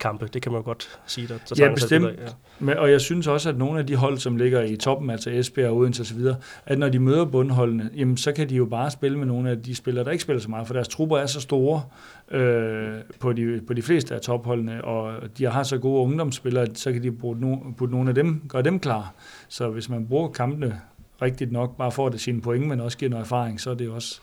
kampe. 0.00 0.28
Det 0.33 0.42
kan 0.42 0.52
man 0.52 0.61
jo 0.61 0.64
godt 0.64 0.98
sige. 1.06 1.28
Der, 1.28 1.38
der 1.48 1.64
ja, 1.66 1.74
bestemt. 1.74 2.06
Af, 2.06 2.12
ja. 2.12 2.33
Men, 2.59 2.78
og 2.78 2.90
jeg 2.90 3.00
synes 3.00 3.26
også, 3.26 3.48
at 3.48 3.59
nogle 3.59 3.78
af 3.78 3.87
de 3.87 3.96
hold, 3.96 4.18
som 4.18 4.37
ligger 4.37 4.62
i 4.62 4.76
toppen, 4.76 5.11
altså 5.11 5.30
Esbjerg 5.30 5.70
og 5.70 5.76
Odense 5.76 6.02
osv., 6.02 6.20
at 6.66 6.78
når 6.78 6.88
de 6.88 6.98
møder 6.98 7.24
bundholdene, 7.24 7.90
jamen, 7.96 8.16
så 8.16 8.33
kan 8.33 8.48
de 8.48 8.54
jo 8.54 8.64
bare 8.64 8.90
spille 8.90 9.18
med 9.18 9.26
nogle 9.26 9.50
af 9.50 9.62
de 9.62 9.74
spillere, 9.74 10.04
der 10.04 10.11
ikke 10.11 10.22
spiller 10.22 10.40
så 10.40 10.50
meget, 10.50 10.66
for 10.66 10.74
deres 10.74 10.88
trupper 10.88 11.18
er 11.18 11.26
så 11.26 11.40
store 11.40 11.83
øh, 12.30 12.94
på, 13.18 13.33
de, 13.33 13.61
på 13.66 13.74
de 13.74 13.83
fleste 13.83 14.14
af 14.14 14.20
topholdene, 14.20 14.85
og 14.85 15.14
de 15.38 15.44
har 15.44 15.62
så 15.62 15.78
gode 15.78 16.02
ungdomsspillere, 16.02 16.66
så 16.74 16.92
kan 16.92 17.02
de 17.02 17.12
bruge 17.12 17.40
no, 17.40 17.56
putte 17.78 17.94
nogle 17.94 18.09
af 18.09 18.14
dem, 18.14 18.42
gøre 18.48 18.62
dem 18.62 18.80
klar. 18.80 19.14
Så 19.48 19.68
hvis 19.68 19.88
man 19.88 20.06
bruger 20.06 20.28
kampene 20.28 20.80
rigtigt 21.22 21.52
nok, 21.52 21.76
bare 21.76 21.92
for 21.92 22.09
det 22.09 22.20
sine 22.20 22.40
point, 22.40 22.68
men 22.68 22.80
også 22.80 22.98
giver 22.98 23.11
noget 23.11 23.24
erfaring, 23.24 23.61
så 23.61 23.70
er 23.70 23.74
det 23.74 23.90
også 23.90 24.20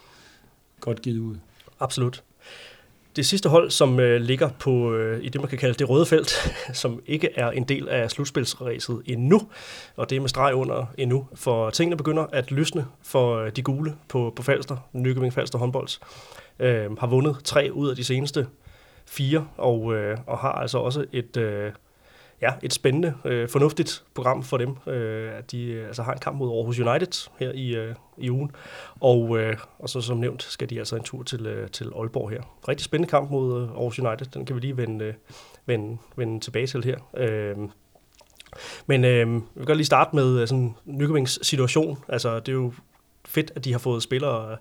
godt 0.80 1.02
givet 1.02 1.20
ud. 1.20 1.36
Absolut. 1.80 2.24
Det 3.18 3.26
sidste 3.26 3.50
hold, 3.50 3.72
som 3.72 4.00
øh, 4.00 4.22
ligger 4.22 4.50
på 4.60 4.94
øh, 4.94 5.24
i 5.24 5.30
det, 5.30 5.42
man 5.42 5.50
kan 5.50 5.58
kalde 5.58 5.74
det 5.74 5.90
røde 5.90 6.06
felt, 6.06 6.32
som 6.84 7.02
ikke 7.06 7.30
er 7.36 7.52
en 7.52 7.64
del 7.64 7.90
af 7.90 8.12
slutspilsræset 8.12 9.02
endnu, 9.06 9.42
og 9.96 10.10
det 10.10 10.16
er 10.16 10.20
med 10.20 10.30
streg 10.30 10.54
under 10.56 10.86
endnu, 10.98 11.28
for 11.36 11.70
tingene 11.70 11.98
begynder 11.98 12.26
at 12.32 12.52
lysne 12.52 12.86
for 13.04 13.38
øh, 13.38 13.52
de 13.52 13.62
gule 13.62 13.96
på, 14.10 14.34
på 14.36 14.44
Falster, 14.44 14.78
Nykøbing 14.94 15.34
Falster 15.34 15.60
håndbolds, 15.60 16.00
øh, 16.60 16.98
har 16.98 17.08
vundet 17.08 17.38
tre 17.44 17.70
ud 17.74 17.90
af 17.90 17.96
de 17.96 18.04
seneste 18.04 18.48
fire, 19.06 19.48
og, 19.58 19.96
øh, 19.96 20.18
og 20.28 20.38
har 20.38 20.52
altså 20.52 20.78
også 20.78 21.06
et, 21.12 21.38
øh, 21.38 21.72
ja, 22.42 22.54
et 22.64 22.74
spændende, 22.74 23.14
øh, 23.26 23.50
fornuftigt 23.50 24.04
program 24.14 24.44
for 24.44 24.58
dem. 24.58 24.76
Øh, 24.88 25.38
at 25.38 25.52
de 25.52 25.64
øh, 25.64 25.88
altså 25.88 26.04
har 26.04 26.14
en 26.14 26.20
kamp 26.20 26.38
mod 26.38 26.50
Aarhus 26.50 26.80
United 26.80 27.30
her 27.40 27.52
i, 27.52 27.76
øh, 27.76 27.96
i 28.18 28.30
ugen. 28.32 28.52
Og, 29.00 29.38
øh, 29.40 29.58
og 29.80 29.90
så 29.90 30.02
som 30.02 30.18
nævnt 30.18 30.44
skal 30.44 30.70
de 30.70 30.80
altså 30.80 30.96
en 30.96 31.04
tur 31.04 31.24
til, 31.24 31.46
øh, 31.46 31.70
til 31.70 31.92
Aalborg 31.96 32.30
her. 32.30 32.42
Rigtig 32.68 32.86
spændende 32.86 33.10
kamp 33.10 33.32
mod 33.32 33.62
øh, 33.62 33.70
Aarhus 33.70 34.00
United. 34.00 34.26
Den 34.26 34.46
kan 34.46 34.56
vi 34.56 34.62
lige 34.62 34.78
vende, 34.78 35.06
øh, 35.06 35.14
vende, 35.66 35.98
vende 36.16 36.40
tilbage 36.40 36.68
til 36.68 36.84
her. 36.84 36.98
Øh, 37.18 37.58
men 38.86 39.06
øh, 39.06 39.34
vi 39.36 39.42
kan 39.56 39.66
godt 39.66 39.78
lige 39.78 39.86
starte 39.86 40.16
med 40.16 40.42
øh, 40.42 40.48
sådan 40.48 40.76
Nykøbings 40.86 41.48
situation. 41.48 41.98
Altså, 42.08 42.40
det 42.40 42.50
er 42.50 42.54
jo 42.54 42.74
fedt, 43.26 43.52
at 43.56 43.66
de 43.66 43.72
har 43.72 43.80
fået 43.80 44.04
spillere, 44.04 44.58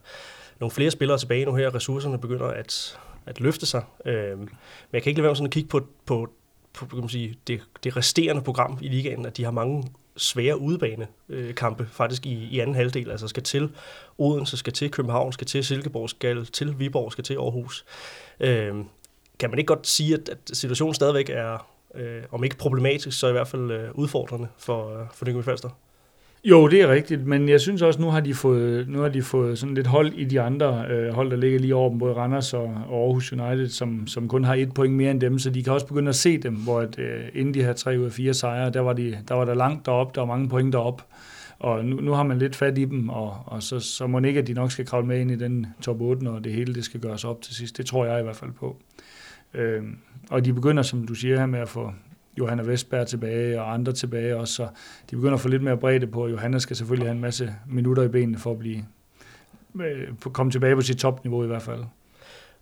nogle 0.61 0.71
flere 0.71 0.91
spillere 0.91 1.19
tilbage 1.19 1.45
nu 1.45 1.55
her. 1.55 1.75
Ressourcerne 1.75 2.19
begynder 2.19 2.47
at, 2.47 2.99
at 3.27 3.41
løfte 3.41 3.67
sig. 3.67 3.85
Øh, 4.05 4.39
men 4.39 4.49
jeg 4.93 5.03
kan 5.03 5.11
ikke 5.11 5.19
lade 5.19 5.23
være 5.23 5.31
med 5.31 5.37
sådan 5.37 5.47
at 5.47 5.53
kigge 5.53 5.69
på 5.69 5.81
på 6.07 6.31
kan 6.79 6.99
man 6.99 7.09
sige, 7.09 7.39
det, 7.47 7.61
det 7.85 7.97
resterende 7.97 8.43
program 8.43 8.79
i 8.81 8.89
ligaen, 8.89 9.27
at 9.27 9.37
de 9.37 9.45
har 9.45 9.51
mange 9.51 9.85
svære 10.17 10.61
udebanekampe 10.61 11.83
øh, 11.83 11.91
faktisk 11.91 12.27
i, 12.27 12.49
i 12.51 12.59
anden 12.61 12.77
halvdel, 12.77 13.11
altså 13.11 13.29
skal 13.29 13.43
til 13.43 13.71
Odense, 14.19 14.57
skal 14.57 14.73
til 14.73 14.91
København, 14.91 15.33
skal 15.33 15.47
til 15.47 15.65
Silkeborg, 15.65 16.11
skal 16.11 16.47
til 16.47 16.79
Viborg, 16.79 17.12
skal 17.12 17.25
til 17.25 17.35
Aarhus. 17.35 17.85
Øh, 18.41 18.75
kan 19.39 19.51
man 19.51 19.59
ikke 19.59 19.69
godt 19.69 19.87
sige, 19.87 20.15
at, 20.15 20.29
at 20.29 20.39
situationen 20.53 20.95
stadigvæk 20.95 21.31
er, 21.31 21.69
øh, 21.95 22.23
om 22.31 22.45
ikke 22.45 22.57
problematisk, 22.57 23.19
så 23.19 23.29
i 23.29 23.33
hvert 23.33 23.49
fald 23.49 23.71
øh, 23.71 23.91
udfordrende 23.95 24.49
for, 24.59 25.01
øh, 25.01 25.07
for 25.15 25.25
Nykøbing 25.25 25.45
Falster? 25.45 25.69
Jo, 26.51 26.69
det 26.69 26.83
er 26.83 26.89
rigtigt, 26.89 27.27
men 27.27 27.49
jeg 27.49 27.61
synes 27.61 27.83
også, 27.83 28.01
nu 28.01 28.11
har 28.11 28.21
de 28.21 28.35
fået, 28.35 28.89
nu 28.89 29.01
har 29.01 29.09
de 29.09 29.23
fået 29.23 29.59
sådan 29.59 29.75
lidt 29.75 29.87
hold 29.87 30.13
i 30.13 30.25
de 30.25 30.41
andre 30.41 30.87
øh, 30.91 31.15
hold, 31.15 31.31
der 31.31 31.37
ligger 31.37 31.59
lige 31.59 31.75
over 31.75 31.91
dem, 31.91 31.99
både 31.99 32.15
Randers 32.15 32.55
og, 32.55 32.75
og 32.89 33.05
Aarhus 33.05 33.33
United, 33.33 33.69
som, 33.69 34.07
som 34.07 34.29
kun 34.29 34.45
har 34.45 34.55
et 34.55 34.75
point 34.75 34.95
mere 34.95 35.11
end 35.11 35.21
dem, 35.21 35.39
så 35.39 35.51
de 35.51 35.63
kan 35.63 35.73
også 35.73 35.87
begynde 35.87 36.09
at 36.09 36.15
se 36.15 36.39
dem, 36.39 36.55
hvor 36.55 36.81
at, 36.81 36.99
øh, 36.99 37.21
inden 37.35 37.55
de 37.55 37.63
her 37.63 37.73
tre 37.73 37.99
ud 37.99 38.05
af 38.05 38.13
fire 38.13 38.35
sejre, 38.35 38.71
der 38.71 38.81
var, 38.81 38.93
de, 38.93 39.19
der 39.29 39.35
var 39.35 39.45
der 39.45 39.55
langt 39.55 39.87
derop, 39.87 40.15
der 40.15 40.21
var 40.21 40.27
mange 40.27 40.49
point 40.49 40.73
derop, 40.73 41.03
og 41.59 41.85
nu, 41.85 41.97
nu 41.97 42.13
har 42.13 42.23
man 42.23 42.39
lidt 42.39 42.57
fat 42.57 42.79
i 42.79 42.85
dem, 42.85 43.09
og, 43.09 43.37
og 43.47 43.63
så, 43.63 43.81
så 43.81 44.07
må 44.07 44.21
ikke, 44.21 44.41
at 44.41 44.47
de 44.47 44.53
nok 44.53 44.73
skal 44.73 44.87
kravle 44.87 45.07
med 45.07 45.21
ind 45.21 45.31
i 45.31 45.37
den 45.37 45.67
top 45.83 46.01
8, 46.01 46.25
når 46.25 46.39
det 46.39 46.53
hele 46.53 46.75
det 46.75 46.85
skal 46.85 47.01
gøres 47.01 47.25
op 47.25 47.43
til 47.43 47.55
sidst. 47.55 47.79
Det 47.79 47.87
tror 47.87 48.07
jeg 48.07 48.21
i 48.21 48.23
hvert 48.23 48.37
fald 48.37 48.53
på. 48.53 48.77
Øh, 49.55 49.83
og 50.31 50.45
de 50.45 50.53
begynder, 50.53 50.83
som 50.83 51.07
du 51.07 51.15
siger 51.15 51.39
her, 51.39 51.47
med 51.47 51.59
at 51.59 51.69
få, 51.69 51.93
Johanna 52.38 52.62
Vestberg 52.62 53.07
tilbage 53.07 53.61
og 53.61 53.75
andre 53.75 53.92
tilbage 53.92 54.37
også, 54.37 54.55
så 54.55 54.68
de 55.11 55.16
begynder 55.16 55.35
at 55.35 55.40
få 55.40 55.49
lidt 55.49 55.62
mere 55.62 55.77
bredde 55.77 56.07
på. 56.07 56.29
Johanna 56.29 56.59
skal 56.59 56.77
selvfølgelig 56.77 57.09
have 57.09 57.14
en 57.14 57.20
masse 57.20 57.55
minutter 57.68 58.03
i 58.03 58.09
benene 58.09 58.38
for 58.38 58.53
at 58.53 58.59
blive 58.59 58.85
øh, 59.81 60.09
komme 60.33 60.53
tilbage 60.53 60.75
på 60.75 60.81
sit 60.81 60.99
topniveau 60.99 61.44
i 61.44 61.46
hvert 61.46 61.62
fald. 61.62 61.85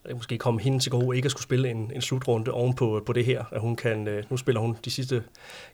Det 0.06 0.16
måske 0.16 0.38
komme 0.38 0.60
hende 0.60 0.78
til 0.78 0.90
gode 0.90 1.16
ikke 1.16 1.26
at 1.26 1.30
skulle 1.30 1.42
spille 1.42 1.70
en, 1.70 1.92
en 1.94 2.00
slutrunde 2.00 2.50
oven 2.50 2.74
på, 2.74 3.02
på 3.06 3.12
det 3.12 3.24
her. 3.24 3.44
At 3.52 3.60
hun 3.60 3.76
kan, 3.76 4.08
øh, 4.08 4.24
nu 4.30 4.36
spiller 4.36 4.60
hun 4.60 4.76
de 4.84 4.90
sidste 4.90 5.22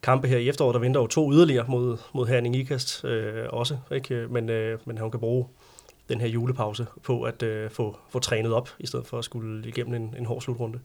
kampe 0.03 0.29
her 0.29 0.39
i 0.39 0.49
efteråret, 0.49 0.75
der 0.75 0.81
venter 0.81 1.01
jo 1.01 1.07
to 1.07 1.33
yderligere 1.33 1.65
mod, 1.69 1.97
mod 2.15 2.27
Herning 2.27 2.57
Ikast 2.57 3.05
øh, 3.05 3.45
også. 3.49 3.77
Ikke? 3.93 4.27
Men, 4.31 4.49
øh, 4.49 4.79
men 4.85 4.99
hun 4.99 5.11
kan 5.11 5.21
bruge 5.21 5.47
den 6.09 6.21
her 6.21 6.29
julepause 6.29 6.87
på 7.03 7.23
at 7.23 7.43
øh, 7.43 7.71
få, 7.71 7.97
få 8.11 8.19
trænet 8.19 8.53
op, 8.53 8.71
i 8.79 8.87
stedet 8.87 9.07
for 9.07 9.19
at 9.19 9.25
skulle 9.25 9.69
igennem 9.69 9.95
en, 9.95 10.15
en 10.19 10.27
hård 10.27 10.41
slutrunde. 10.41 10.79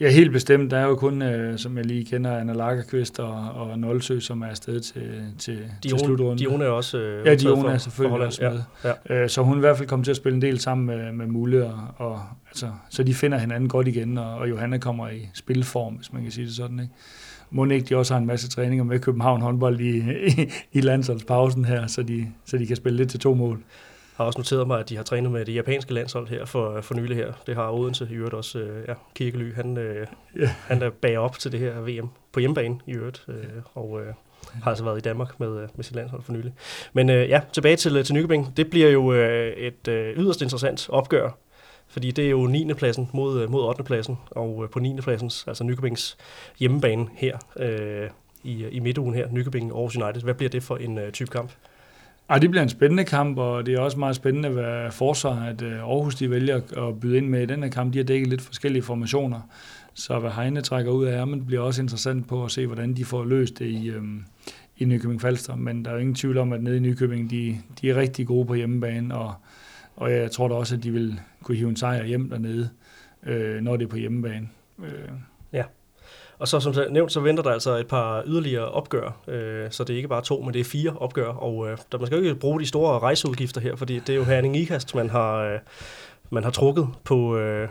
Ja, 0.00 0.10
helt 0.10 0.32
bestemt. 0.32 0.70
Der 0.70 0.78
er 0.78 0.86
jo 0.86 0.96
kun, 0.96 1.22
øh, 1.22 1.58
som 1.58 1.76
jeg 1.76 1.86
lige 1.86 2.04
kender, 2.04 2.38
Anna 2.38 2.52
Lagerqvist 2.52 3.20
og, 3.20 3.50
og 3.54 3.78
Nolsø, 3.78 4.20
som 4.20 4.42
er 4.42 4.46
afsted 4.46 4.80
til, 4.80 5.24
til, 5.38 5.56
Dion, 5.56 5.98
til 5.98 6.06
slutrunden. 6.06 6.38
Dione 6.38 6.64
er 6.64 6.68
også 6.68 6.98
øh, 6.98 7.26
Ja, 7.26 7.34
Dione 7.34 7.70
er 7.72 7.78
selvfølgelig 7.78 8.26
også 8.26 8.42
med. 8.42 8.60
Ja, 8.84 8.92
ja. 9.14 9.22
Øh, 9.22 9.28
så 9.28 9.42
hun 9.42 9.56
i 9.56 9.60
hvert 9.60 9.76
fald 9.76 9.88
kommet 9.88 10.04
til 10.04 10.10
at 10.10 10.16
spille 10.16 10.36
en 10.36 10.42
del 10.42 10.58
sammen 10.58 10.86
med, 10.86 11.12
med 11.12 11.26
Mulle, 11.26 11.66
og, 11.66 11.80
og, 11.96 12.20
altså, 12.48 12.70
så 12.90 13.02
de 13.02 13.14
finder 13.14 13.38
hinanden 13.38 13.68
godt 13.68 13.88
igen, 13.88 14.18
og, 14.18 14.34
og 14.34 14.50
Johanna 14.50 14.78
kommer 14.78 15.08
i 15.08 15.28
spilform, 15.34 15.94
hvis 15.94 16.12
man 16.12 16.22
kan 16.22 16.30
sige 16.30 16.46
det 16.46 16.54
sådan. 16.54 16.80
Ikke? 16.80 16.92
Må 17.50 17.64
ikke 17.64 17.86
de 17.88 17.96
også 17.96 18.14
har 18.14 18.20
en 18.20 18.26
masse 18.26 18.48
træninger 18.48 18.84
med 18.84 18.98
København 18.98 19.40
håndbold 19.40 19.80
i, 19.80 19.98
i, 19.98 20.50
i 20.78 20.80
landsholdspausen 20.80 21.64
her, 21.64 21.86
så 21.86 22.02
de, 22.02 22.26
så 22.44 22.58
de 22.58 22.66
kan 22.66 22.76
spille 22.76 22.96
lidt 22.96 23.10
til 23.10 23.20
to 23.20 23.34
mål 23.34 23.62
har 24.18 24.24
også 24.24 24.38
noteret 24.38 24.66
mig, 24.66 24.80
at 24.80 24.88
de 24.88 24.96
har 24.96 25.02
trænet 25.02 25.32
med 25.32 25.44
det 25.44 25.54
japanske 25.54 25.94
landshold 25.94 26.28
her 26.28 26.44
for, 26.44 26.80
for 26.80 26.94
nylig 26.94 27.16
her. 27.16 27.32
Det 27.46 27.54
har 27.54 27.70
Odense 27.70 28.08
i 28.10 28.14
øvrigt 28.14 28.34
også. 28.34 28.58
Øh, 28.58 28.84
ja, 28.88 28.94
Kirkely, 29.14 29.54
han, 29.54 29.76
øh, 29.76 30.06
yeah. 30.36 30.48
han 30.48 30.82
er 30.82 30.90
bag 30.90 31.18
op 31.18 31.38
til 31.38 31.52
det 31.52 31.60
her 31.60 31.80
VM 31.80 32.08
på 32.32 32.40
hjemmebane 32.40 32.78
i 32.86 32.92
øvrigt. 32.92 33.24
Øh, 33.28 33.34
og 33.74 34.00
øh, 34.00 34.14
har 34.62 34.70
altså 34.70 34.84
været 34.84 34.98
i 34.98 35.00
Danmark 35.00 35.40
med, 35.40 35.62
øh, 35.62 35.68
med 35.74 35.84
sit 35.84 35.96
landshold 35.96 36.22
for 36.22 36.32
nylig. 36.32 36.52
Men 36.92 37.10
øh, 37.10 37.28
ja, 37.28 37.40
tilbage 37.52 37.76
til, 37.76 37.96
øh, 37.96 38.04
til 38.04 38.14
Nykøbing. 38.14 38.56
Det 38.56 38.70
bliver 38.70 38.90
jo 38.90 39.12
øh, 39.12 39.52
et 39.52 39.88
øh, 39.88 40.16
yderst 40.16 40.42
interessant 40.42 40.90
opgør, 40.90 41.30
fordi 41.88 42.10
det 42.10 42.26
er 42.26 42.30
jo 42.30 42.46
9. 42.46 42.74
pladsen 42.74 43.10
mod, 43.12 43.40
øh, 43.42 43.50
mod 43.50 43.62
8. 43.62 43.84
pladsen, 43.84 44.18
og 44.30 44.64
øh, 44.64 44.70
på 44.70 44.78
9. 44.78 45.00
pladsen, 45.00 45.30
altså 45.46 45.64
Nykøbings 45.64 46.16
hjemmebane 46.58 47.08
her 47.14 47.38
øh, 47.56 48.10
i, 48.42 48.66
i 48.68 48.80
midtugen 48.80 49.14
her, 49.14 49.28
Nykøbing 49.30 49.72
Aarhus 49.72 49.96
United. 49.96 50.22
Hvad 50.22 50.34
bliver 50.34 50.50
det 50.50 50.62
for 50.62 50.76
en 50.76 50.98
øh, 50.98 51.12
type 51.12 51.30
kamp? 51.30 51.50
Ej, 52.30 52.38
det 52.38 52.50
bliver 52.50 52.62
en 52.62 52.68
spændende 52.68 53.04
kamp, 53.04 53.38
og 53.38 53.66
det 53.66 53.74
er 53.74 53.80
også 53.80 53.98
meget 53.98 54.16
spændende, 54.16 54.48
hvad 54.48 54.90
forsvar, 54.90 55.42
at 55.44 55.62
øh, 55.62 55.78
Aarhus 55.78 56.14
de 56.14 56.30
vælger 56.30 56.88
at 56.88 57.00
byde 57.00 57.16
ind 57.16 57.28
med 57.28 57.42
i 57.42 57.46
den 57.46 57.62
her 57.62 57.70
kamp. 57.70 57.92
De 57.92 57.98
har 57.98 58.04
dækket 58.04 58.28
lidt 58.28 58.40
forskellige 58.40 58.82
formationer, 58.82 59.40
så 59.94 60.18
hvad 60.18 60.30
Heine 60.30 60.60
trækker 60.60 60.92
ud 60.92 61.04
af 61.04 61.20
ærmen, 61.20 61.46
bliver 61.46 61.62
også 61.62 61.82
interessant 61.82 62.28
på 62.28 62.44
at 62.44 62.50
se, 62.50 62.66
hvordan 62.66 62.94
de 62.94 63.04
får 63.04 63.24
løst 63.24 63.58
det 63.58 63.66
i, 63.66 63.88
øhm, 63.88 64.24
i 64.76 64.84
Nykøbing 64.84 65.20
Falster. 65.20 65.56
Men 65.56 65.84
der 65.84 65.90
er 65.90 65.94
jo 65.94 66.00
ingen 66.00 66.14
tvivl 66.14 66.38
om, 66.38 66.52
at 66.52 66.62
nede 66.62 66.76
i 66.76 66.80
Nykøbing, 66.80 67.30
de, 67.30 67.58
de 67.80 67.90
er 67.90 67.96
rigtig 67.96 68.26
gode 68.26 68.46
på 68.46 68.54
hjemmebane, 68.54 69.14
og, 69.14 69.34
og 69.96 70.12
jeg 70.12 70.30
tror 70.30 70.48
da 70.48 70.54
også, 70.54 70.76
at 70.76 70.82
de 70.82 70.90
vil 70.90 71.20
kunne 71.42 71.56
hive 71.56 71.68
en 71.68 71.76
sejr 71.76 72.04
hjem 72.04 72.30
dernede, 72.30 72.70
øh, 73.26 73.60
når 73.60 73.76
det 73.76 73.84
er 73.84 73.88
på 73.88 73.96
hjemmebane. 73.96 74.48
Øh. 74.78 75.08
Og 76.38 76.48
så 76.48 76.60
som 76.60 76.74
nævnt, 76.90 77.12
så 77.12 77.20
venter 77.20 77.42
der 77.42 77.50
altså 77.50 77.76
et 77.76 77.86
par 77.86 78.22
yderligere 78.26 78.68
opgør, 78.68 79.20
øh, 79.28 79.70
så 79.70 79.84
det 79.84 79.92
er 79.92 79.96
ikke 79.96 80.08
bare 80.08 80.22
to, 80.22 80.40
men 80.40 80.54
det 80.54 80.60
er 80.60 80.64
fire 80.64 80.94
opgør, 80.96 81.28
og 81.28 81.68
øh, 81.68 81.78
der, 81.92 81.98
man 81.98 82.06
skal 82.06 82.18
jo 82.18 82.24
ikke 82.24 82.34
bruge 82.34 82.60
de 82.60 82.66
store 82.66 82.98
rejseudgifter 82.98 83.60
her, 83.60 83.76
fordi 83.76 83.98
det 83.98 84.08
er 84.08 84.16
jo 84.16 84.24
Herning 84.24 84.56
Ikast, 84.56 84.94
man 84.94 85.10
har, 85.10 85.36
øh, 85.36 85.58
man 86.30 86.44
har 86.44 86.50
trukket 86.50 86.88
på, 87.04 87.36
øh, 87.36 87.68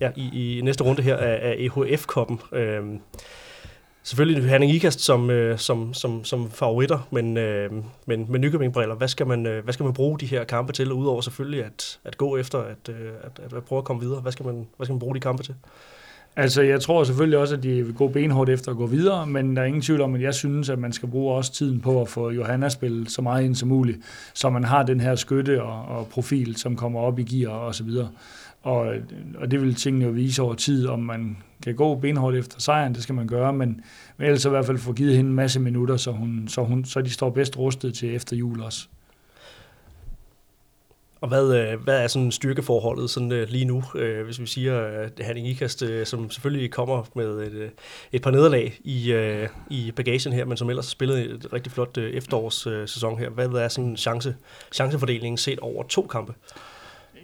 ja, 0.00 0.10
i, 0.16 0.58
i 0.58 0.60
næste 0.60 0.84
runde 0.84 1.02
her 1.02 1.16
af, 1.16 1.38
af 1.42 1.56
EHF-koppen. 1.58 2.40
Øh, 2.52 2.82
selvfølgelig 4.02 4.50
Herning 4.50 4.72
Ikast 4.72 5.00
som, 5.00 5.30
øh, 5.30 5.58
som, 5.58 5.94
som, 5.94 6.24
som 6.24 6.50
favoritter, 6.50 7.08
men, 7.10 7.36
øh, 7.36 7.72
men 8.06 8.26
med 8.28 8.40
Nykøbing-briller, 8.40 8.94
hvad 8.94 9.08
skal, 9.08 9.26
man, 9.26 9.46
øh, 9.46 9.64
hvad 9.64 9.72
skal 9.72 9.84
man 9.84 9.92
bruge 9.92 10.18
de 10.18 10.26
her 10.26 10.44
kampe 10.44 10.72
til, 10.72 10.92
udover 10.92 11.20
selvfølgelig 11.20 11.64
at, 11.64 11.98
at 12.04 12.18
gå 12.18 12.36
efter 12.36 12.58
at, 12.58 12.88
øh, 12.88 13.10
at, 13.22 13.40
at, 13.44 13.52
at 13.52 13.64
prøve 13.64 13.78
at 13.78 13.84
komme 13.84 14.02
videre? 14.02 14.20
Hvad 14.20 14.32
skal, 14.32 14.46
man, 14.46 14.68
hvad 14.76 14.86
skal 14.86 14.92
man 14.92 15.00
bruge 15.00 15.14
de 15.14 15.20
kampe 15.20 15.42
til? 15.42 15.54
Altså, 16.38 16.62
jeg 16.62 16.80
tror 16.80 17.04
selvfølgelig 17.04 17.38
også, 17.38 17.56
at 17.56 17.62
de 17.62 17.82
vil 17.82 17.94
gå 17.94 18.08
benhårdt 18.08 18.50
efter 18.50 18.70
at 18.70 18.76
gå 18.76 18.86
videre, 18.86 19.26
men 19.26 19.56
der 19.56 19.62
er 19.62 19.66
ingen 19.66 19.82
tvivl 19.82 20.00
om, 20.00 20.14
at 20.14 20.22
jeg 20.22 20.34
synes, 20.34 20.68
at 20.68 20.78
man 20.78 20.92
skal 20.92 21.08
bruge 21.08 21.34
også 21.34 21.52
tiden 21.52 21.80
på 21.80 22.00
at 22.00 22.08
få 22.08 22.30
Johanna 22.30 22.68
spillet 22.68 23.10
så 23.10 23.22
meget 23.22 23.44
ind 23.44 23.54
som 23.54 23.68
muligt, 23.68 23.98
så 24.34 24.50
man 24.50 24.64
har 24.64 24.82
den 24.82 25.00
her 25.00 25.14
skytte 25.14 25.62
og, 25.62 25.98
og 25.98 26.06
profil, 26.06 26.56
som 26.56 26.76
kommer 26.76 27.00
op 27.00 27.18
i 27.18 27.22
gear 27.22 27.50
og 27.50 27.74
så 27.74 27.84
videre. 27.84 28.08
Og, 28.62 28.94
og 29.38 29.50
det 29.50 29.62
vil 29.62 29.74
tingene 29.74 30.04
jo 30.04 30.10
vise 30.10 30.42
over 30.42 30.54
tid, 30.54 30.86
om 30.86 30.98
man 30.98 31.36
kan 31.62 31.74
gå 31.74 31.94
benhårdt 31.94 32.36
efter 32.36 32.60
sejren, 32.60 32.94
det 32.94 33.02
skal 33.02 33.14
man 33.14 33.26
gøre, 33.26 33.52
men, 33.52 33.80
men 34.16 34.26
ellers 34.26 34.44
i 34.44 34.48
hvert 34.48 34.66
fald 34.66 34.78
få 34.78 34.92
givet 34.92 35.16
hende 35.16 35.28
en 35.28 35.36
masse 35.36 35.60
minutter, 35.60 35.96
så, 35.96 36.12
hun, 36.12 36.44
så, 36.48 36.64
hun, 36.64 36.84
så 36.84 37.00
de 37.00 37.10
står 37.10 37.30
bedst 37.30 37.58
rustet 37.58 37.94
til 37.94 38.14
efter 38.14 38.36
jul 38.36 38.60
også. 38.60 38.88
Og 41.20 41.28
hvad, 41.28 41.54
øh, 41.54 41.80
hvad 41.80 42.02
er 42.02 42.06
sådan 42.06 42.32
styrkeforholdet 42.32 43.10
sådan, 43.10 43.32
øh, 43.32 43.48
lige 43.48 43.64
nu, 43.64 43.84
øh, 43.94 44.24
hvis 44.24 44.40
vi 44.40 44.46
siger, 44.46 44.80
at 44.80 45.12
Henning 45.20 45.48
Ikast, 45.48 45.84
som 46.04 46.30
selvfølgelig 46.30 46.70
kommer 46.70 47.08
med 47.14 47.26
et, 47.26 47.70
et 48.12 48.22
par 48.22 48.30
nederlag 48.30 48.78
i, 48.84 49.14
i 49.70 49.92
bagagen 49.96 50.32
her, 50.32 50.44
men 50.44 50.56
som 50.56 50.70
ellers 50.70 50.86
har 50.86 50.90
spillet 50.90 51.30
et 51.30 51.52
rigtig 51.52 51.72
flot 51.72 51.98
efterårssæson 51.98 53.18
her. 53.18 53.30
Hvad 53.30 53.48
er 53.48 53.68
sådan 53.68 53.96
chance, 53.96 54.36
chancefordelingen 54.72 55.38
set 55.38 55.58
over 55.58 55.82
to 55.82 56.02
kampe? 56.02 56.32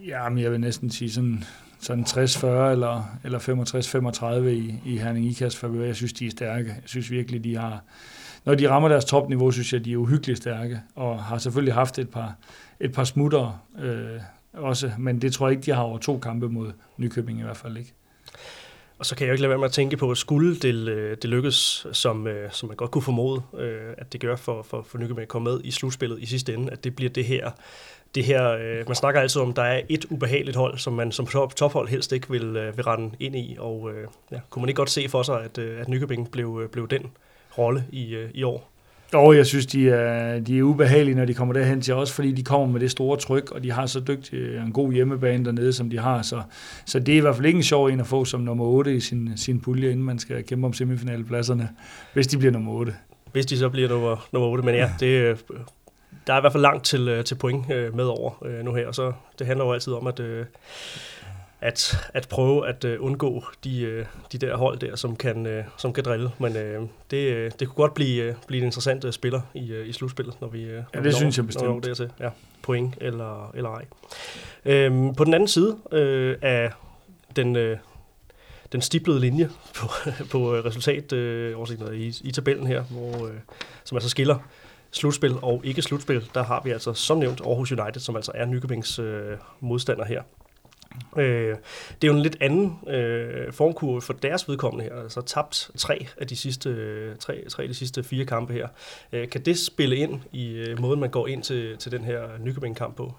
Ja, 0.07 0.28
men 0.28 0.38
jeg 0.38 0.52
vil 0.52 0.61
næsten 0.61 0.90
sige 0.90 1.11
sådan, 1.11 1.44
sådan 1.80 2.04
60-40 2.04 2.46
eller, 2.46 3.18
eller 3.24 3.38
65-35 3.38 4.48
i, 4.48 4.74
i 4.85 4.98
Herning 4.98 5.26
Ikast 5.26 5.57
favør. 5.57 5.85
Jeg 5.85 5.96
synes, 5.96 6.12
de 6.12 6.26
er 6.26 6.30
stærke. 6.30 6.68
Jeg 6.68 6.83
synes 6.85 7.11
virkelig, 7.11 7.44
de 7.44 7.57
har... 7.57 7.83
Når 8.44 8.54
de 8.54 8.70
rammer 8.70 8.88
deres 8.88 9.04
topniveau, 9.04 9.50
synes 9.50 9.72
jeg, 9.72 9.85
de 9.85 9.92
er 9.92 9.96
uhyggeligt 9.96 10.38
stærke, 10.38 10.80
og 10.94 11.22
har 11.22 11.38
selvfølgelig 11.38 11.74
haft 11.74 11.98
et 11.98 12.09
par, 12.09 12.37
et 12.80 12.92
par 12.92 13.04
smutter 13.04 13.64
øh, 13.82 14.20
også, 14.52 14.92
men 14.98 15.22
det 15.22 15.32
tror 15.32 15.48
jeg 15.48 15.56
ikke, 15.56 15.66
de 15.66 15.70
har 15.70 15.82
over 15.82 15.98
to 15.98 16.18
kampe 16.18 16.48
mod 16.48 16.72
Nykøbing 16.96 17.40
i 17.40 17.42
hvert 17.42 17.56
fald 17.56 17.76
ikke. 17.76 17.94
Og 18.98 19.06
så 19.06 19.16
kan 19.16 19.24
jeg 19.24 19.28
jo 19.28 19.32
ikke 19.32 19.42
lade 19.42 19.50
være 19.50 19.58
med 19.58 19.66
at 19.66 19.72
tænke 19.72 19.96
på, 19.96 20.10
at 20.10 20.18
skulle 20.18 20.56
det, 20.56 20.88
øh, 20.88 21.16
det 21.22 21.30
lykkes, 21.30 21.87
som, 21.92 22.26
øh, 22.26 22.52
som 22.52 22.68
man 22.68 22.76
godt 22.76 22.90
kunne 22.90 23.02
formode, 23.02 23.42
øh, 23.58 23.94
at 23.98 24.12
det 24.12 24.20
gør 24.20 24.37
for, 24.37 24.62
for, 24.62 24.82
for 24.82 24.98
Nykøbing 24.98 25.22
at 25.22 25.28
komme 25.28 25.50
med 25.50 25.60
i 25.64 25.70
slutspillet 25.70 26.22
i 26.22 26.26
sidste 26.26 26.54
ende, 26.54 26.72
at 26.72 26.84
det 26.84 26.96
bliver 26.96 27.10
det 27.10 27.24
her, 27.24 27.50
det 28.14 28.24
her 28.24 28.84
man 28.87 28.94
snakker 28.94 29.20
altid 29.20 29.40
om, 29.40 29.52
der 29.52 29.62
er 29.62 29.80
et 29.88 30.04
ubehageligt 30.04 30.56
hold, 30.56 30.78
som 30.78 30.92
man 30.92 31.12
som 31.12 31.26
top, 31.26 31.56
tophold 31.56 31.88
helst 31.88 32.12
ikke 32.12 32.30
vil, 32.30 32.54
vil 32.54 32.84
rende 32.84 33.16
ind 33.20 33.37
i, 33.37 33.56
og 33.58 33.90
ja, 34.30 34.40
kunne 34.50 34.60
man 34.60 34.68
ikke 34.68 34.76
godt 34.76 34.90
se 34.90 35.08
for 35.08 35.22
sig, 35.22 35.44
at, 35.44 35.58
at 35.58 35.88
Nykøbing 35.88 36.30
blev, 36.30 36.68
blev 36.68 36.88
den 36.88 37.10
rolle 37.58 37.84
i, 37.92 38.26
i 38.34 38.42
år? 38.42 38.73
Og 39.14 39.37
jeg 39.37 39.46
synes, 39.46 39.66
de 39.66 39.90
er, 39.90 40.40
de 40.40 40.59
er 40.59 40.62
ubehagelige, 40.62 41.14
når 41.14 41.24
de 41.24 41.35
kommer 41.35 41.55
derhen 41.55 41.81
til 41.81 41.94
os, 41.94 42.12
fordi 42.12 42.33
de 42.33 42.42
kommer 42.42 42.66
med 42.66 42.81
det 42.81 42.90
store 42.90 43.16
tryk, 43.16 43.50
og 43.50 43.62
de 43.62 43.72
har 43.72 43.87
så 43.87 44.00
dygtig 44.00 44.38
øh, 44.38 44.62
en 44.62 44.72
god 44.72 44.92
hjemmebane 44.92 45.44
dernede, 45.44 45.72
som 45.72 45.90
de 45.90 45.98
har. 45.98 46.22
Så, 46.22 46.42
så 46.85 46.98
det 46.98 47.12
er 47.12 47.16
i 47.16 47.20
hvert 47.20 47.35
fald 47.37 47.46
ikke 47.46 47.57
en 47.57 47.62
sjov 47.62 47.87
en 47.87 48.00
at 48.00 48.07
få 48.07 48.24
som 48.24 48.40
nummer 48.40 48.64
8 48.64 48.94
i 48.94 49.00
sin, 49.00 49.31
sin 49.37 49.61
pulje, 49.61 49.90
inden 49.90 50.05
man 50.05 50.18
skal 50.18 50.44
kæmpe 50.44 50.66
om 50.66 50.72
semifinalpladserne, 50.72 51.68
hvis 52.12 52.27
de 52.27 52.38
bliver 52.38 52.53
nummer 52.53 52.72
8. 52.72 52.94
Hvis 53.33 53.46
de 53.46 53.59
så 53.59 53.68
bliver 53.68 53.88
nummer, 53.88 54.29
nummer 54.33 54.48
8, 54.48 54.64
men 54.64 54.74
ja, 54.74 54.90
det, 55.00 55.07
øh, 55.07 55.37
der 56.27 56.33
er 56.33 56.38
i 56.38 56.40
hvert 56.40 56.53
fald 56.53 56.62
langt 56.62 56.85
til, 56.85 57.09
øh, 57.09 57.24
til 57.24 57.35
point 57.35 57.68
med 57.68 58.05
over 58.05 58.62
nu 58.62 58.74
her, 58.74 58.87
og 58.87 58.94
så 58.94 59.12
det 59.38 59.46
handler 59.46 59.64
jo 59.64 59.72
altid 59.72 59.92
om, 59.92 60.07
at 60.07 60.20
at, 61.64 61.96
at 62.14 62.29
prøve 62.29 62.68
at 62.68 62.85
uh, 62.85 62.90
undgå 62.98 63.44
de, 63.64 63.98
uh, 63.98 64.07
de 64.33 64.38
der 64.46 64.57
hold 64.57 64.79
der, 64.79 64.96
som 64.96 65.16
kan, 65.16 65.46
uh, 65.46 65.64
som 65.77 65.92
kan 65.92 66.05
drille. 66.05 66.31
Men 66.38 66.57
uh, 66.57 66.88
det, 67.11 67.61
det 67.61 67.68
kunne 67.68 67.77
godt 67.77 67.94
blive, 67.94 68.31
uh, 68.31 68.37
blive 68.46 68.59
en 68.59 68.64
interessant 68.64 69.05
uh, 69.05 69.11
spiller 69.11 69.40
i, 69.55 69.79
uh, 69.79 69.88
i 69.88 69.92
slutspillet, 69.92 70.40
når 70.40 70.48
vi, 70.48 70.64
uh, 70.64 70.83
ja, 70.94 71.03
det 71.03 71.14
synes 71.14 71.37
jeg 71.37 71.46
bestemt. 71.46 71.66
Når 71.66 71.74
vi 71.74 71.88
dertil. 71.88 72.11
Ja, 72.20 72.29
point 72.62 72.94
eller, 73.00 73.50
eller 73.55 73.70
ej. 73.70 73.85
Uh, 74.88 75.14
på 75.16 75.24
den 75.24 75.35
anden 75.35 75.48
side 75.48 75.70
uh, 75.70 76.38
af 76.42 76.72
den, 77.37 77.57
uh, 77.57 77.77
den 78.72 78.81
stiplede 78.81 79.20
linje 79.20 79.50
på, 79.77 79.87
på 80.31 80.55
resultat 80.55 81.12
uh, 81.12 81.94
i, 81.94 82.12
i 82.24 82.31
tabellen 82.31 82.66
her, 82.66 82.83
hvor, 82.83 83.27
uh, 83.27 83.31
som 83.85 83.96
altså 83.96 84.11
skiller 84.11 84.38
slutspil 84.90 85.35
og 85.42 85.61
ikke 85.64 85.83
slutspil, 85.83 86.31
der 86.35 86.42
har 86.42 86.62
vi 86.64 86.70
altså 86.70 86.92
som 86.92 87.18
nævnt 87.18 87.40
Aarhus 87.40 87.72
United, 87.72 88.00
som 88.00 88.16
altså 88.16 88.33
er 88.35 88.46
Nykøbings 88.46 88.98
uh, 88.98 89.07
modstander 89.61 90.05
her. 90.05 90.22
Øh, 91.16 91.57
det 92.02 92.09
er 92.09 92.12
jo 92.12 92.12
en 92.12 92.22
lidt 92.22 92.37
anden 92.40 92.78
øh, 92.88 93.52
formkurve 93.52 94.02
for 94.02 94.12
deres 94.12 94.48
vedkommende 94.48 94.85
her, 94.85 95.02
altså 95.02 95.20
tabt 95.20 95.70
tre 95.76 96.07
af 96.18 96.26
de 96.26 96.37
sidste, 96.37 96.70
øh, 96.70 97.16
tre, 97.16 97.44
tre 97.48 97.62
af 97.62 97.68
de 97.68 97.74
sidste 97.74 98.02
fire 98.02 98.24
kampe 98.24 98.52
her. 98.52 98.68
Øh, 99.12 99.28
kan 99.28 99.40
det 99.40 99.59
spille 99.59 99.96
ind 99.96 100.20
i 100.33 100.52
øh, 100.52 100.80
måden, 100.80 101.00
man 101.00 101.11
går 101.11 101.26
ind 101.26 101.42
til, 101.42 101.76
til 101.76 101.92
den 101.92 102.04
her 102.04 102.20
Nykøbing-kamp 102.40 102.96
på? 102.96 103.14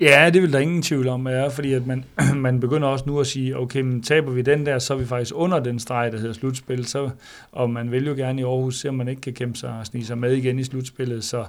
Ja, 0.00 0.30
det 0.30 0.42
vil 0.42 0.52
der 0.52 0.58
ingen 0.58 0.82
tvivl 0.82 1.08
om 1.08 1.26
er, 1.26 1.48
fordi 1.48 1.72
at 1.72 1.86
man, 1.86 2.04
man 2.36 2.60
begynder 2.60 2.88
også 2.88 3.04
nu 3.06 3.20
at 3.20 3.26
sige, 3.26 3.58
okay, 3.58 3.80
men 3.80 4.02
taber 4.02 4.30
vi 4.30 4.42
den 4.42 4.66
der, 4.66 4.78
så 4.78 4.94
er 4.94 4.98
vi 4.98 5.06
faktisk 5.06 5.32
under 5.34 5.60
den 5.60 5.78
streg, 5.78 6.12
der 6.12 6.18
hedder 6.18 6.32
slutspil, 6.32 6.86
så, 6.86 7.10
og 7.52 7.70
man 7.70 7.90
vil 7.90 8.06
jo 8.06 8.14
gerne 8.14 8.40
i 8.40 8.44
Aarhus 8.44 8.80
se, 8.80 8.88
om 8.88 8.94
man 8.94 9.08
ikke 9.08 9.22
kan 9.22 9.32
kæmpe 9.32 9.58
sig 9.58 9.78
og 9.78 9.86
snige 9.86 10.06
sig 10.06 10.18
med 10.18 10.32
igen 10.32 10.58
i 10.58 10.64
slutspillet, 10.64 11.24
så, 11.24 11.44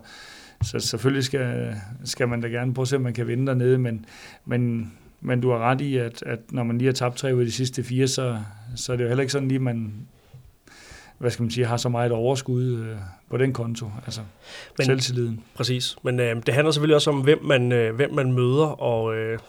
så 0.64 0.80
selvfølgelig 0.80 1.24
skal, 1.24 1.76
skal 2.04 2.28
man 2.28 2.42
da 2.42 2.48
gerne 2.48 2.74
prøve 2.74 2.84
at 2.84 2.88
se, 2.88 2.96
om 2.96 3.02
man 3.02 3.14
kan 3.14 3.28
vinde 3.28 3.48
dernede, 3.48 3.78
men, 3.78 4.06
men 4.46 4.92
men 5.22 5.42
du 5.42 5.50
har 5.50 5.58
ret 5.58 5.82
i, 5.82 5.98
at, 5.98 6.24
at 6.26 6.40
når 6.52 6.64
man 6.64 6.78
lige 6.78 6.86
har 6.86 6.94
tabt 6.94 7.18
tre 7.18 7.36
ud 7.36 7.40
af 7.40 7.46
de 7.46 7.52
sidste 7.52 7.84
fire, 7.84 8.08
så, 8.08 8.40
så 8.76 8.94
er 8.94 8.98
det 8.98 9.04
jo 9.04 9.08
heller 9.08 9.22
ikke 9.22 9.32
sådan 9.32 9.48
lige, 9.48 9.60
man, 9.60 10.08
hvad 11.18 11.32
skal 11.32 11.44
man 11.44 11.52
sige, 11.52 11.66
har 11.66 11.78
så 11.78 11.90
meget 11.90 12.12
overskud 12.12 12.64
øh, 12.64 12.96
på 13.30 13.38
den 13.38 13.54
konto, 13.54 13.92
altså 14.06 14.22
Men, 14.78 14.86
selvtilliden. 14.86 15.44
Præcis, 15.56 15.96
men 16.04 16.20
øh, 16.20 16.36
det 16.46 16.54
handler 16.54 16.72
selvfølgelig 16.72 16.96
også 16.96 17.10
om, 17.10 17.22
hvem 17.22 17.44
man, 17.44 17.72
øh, 17.72 17.96
hvem 17.96 18.14
man 18.14 18.32
møder, 18.32 18.66
og 18.66 19.16
øh, 19.16 19.40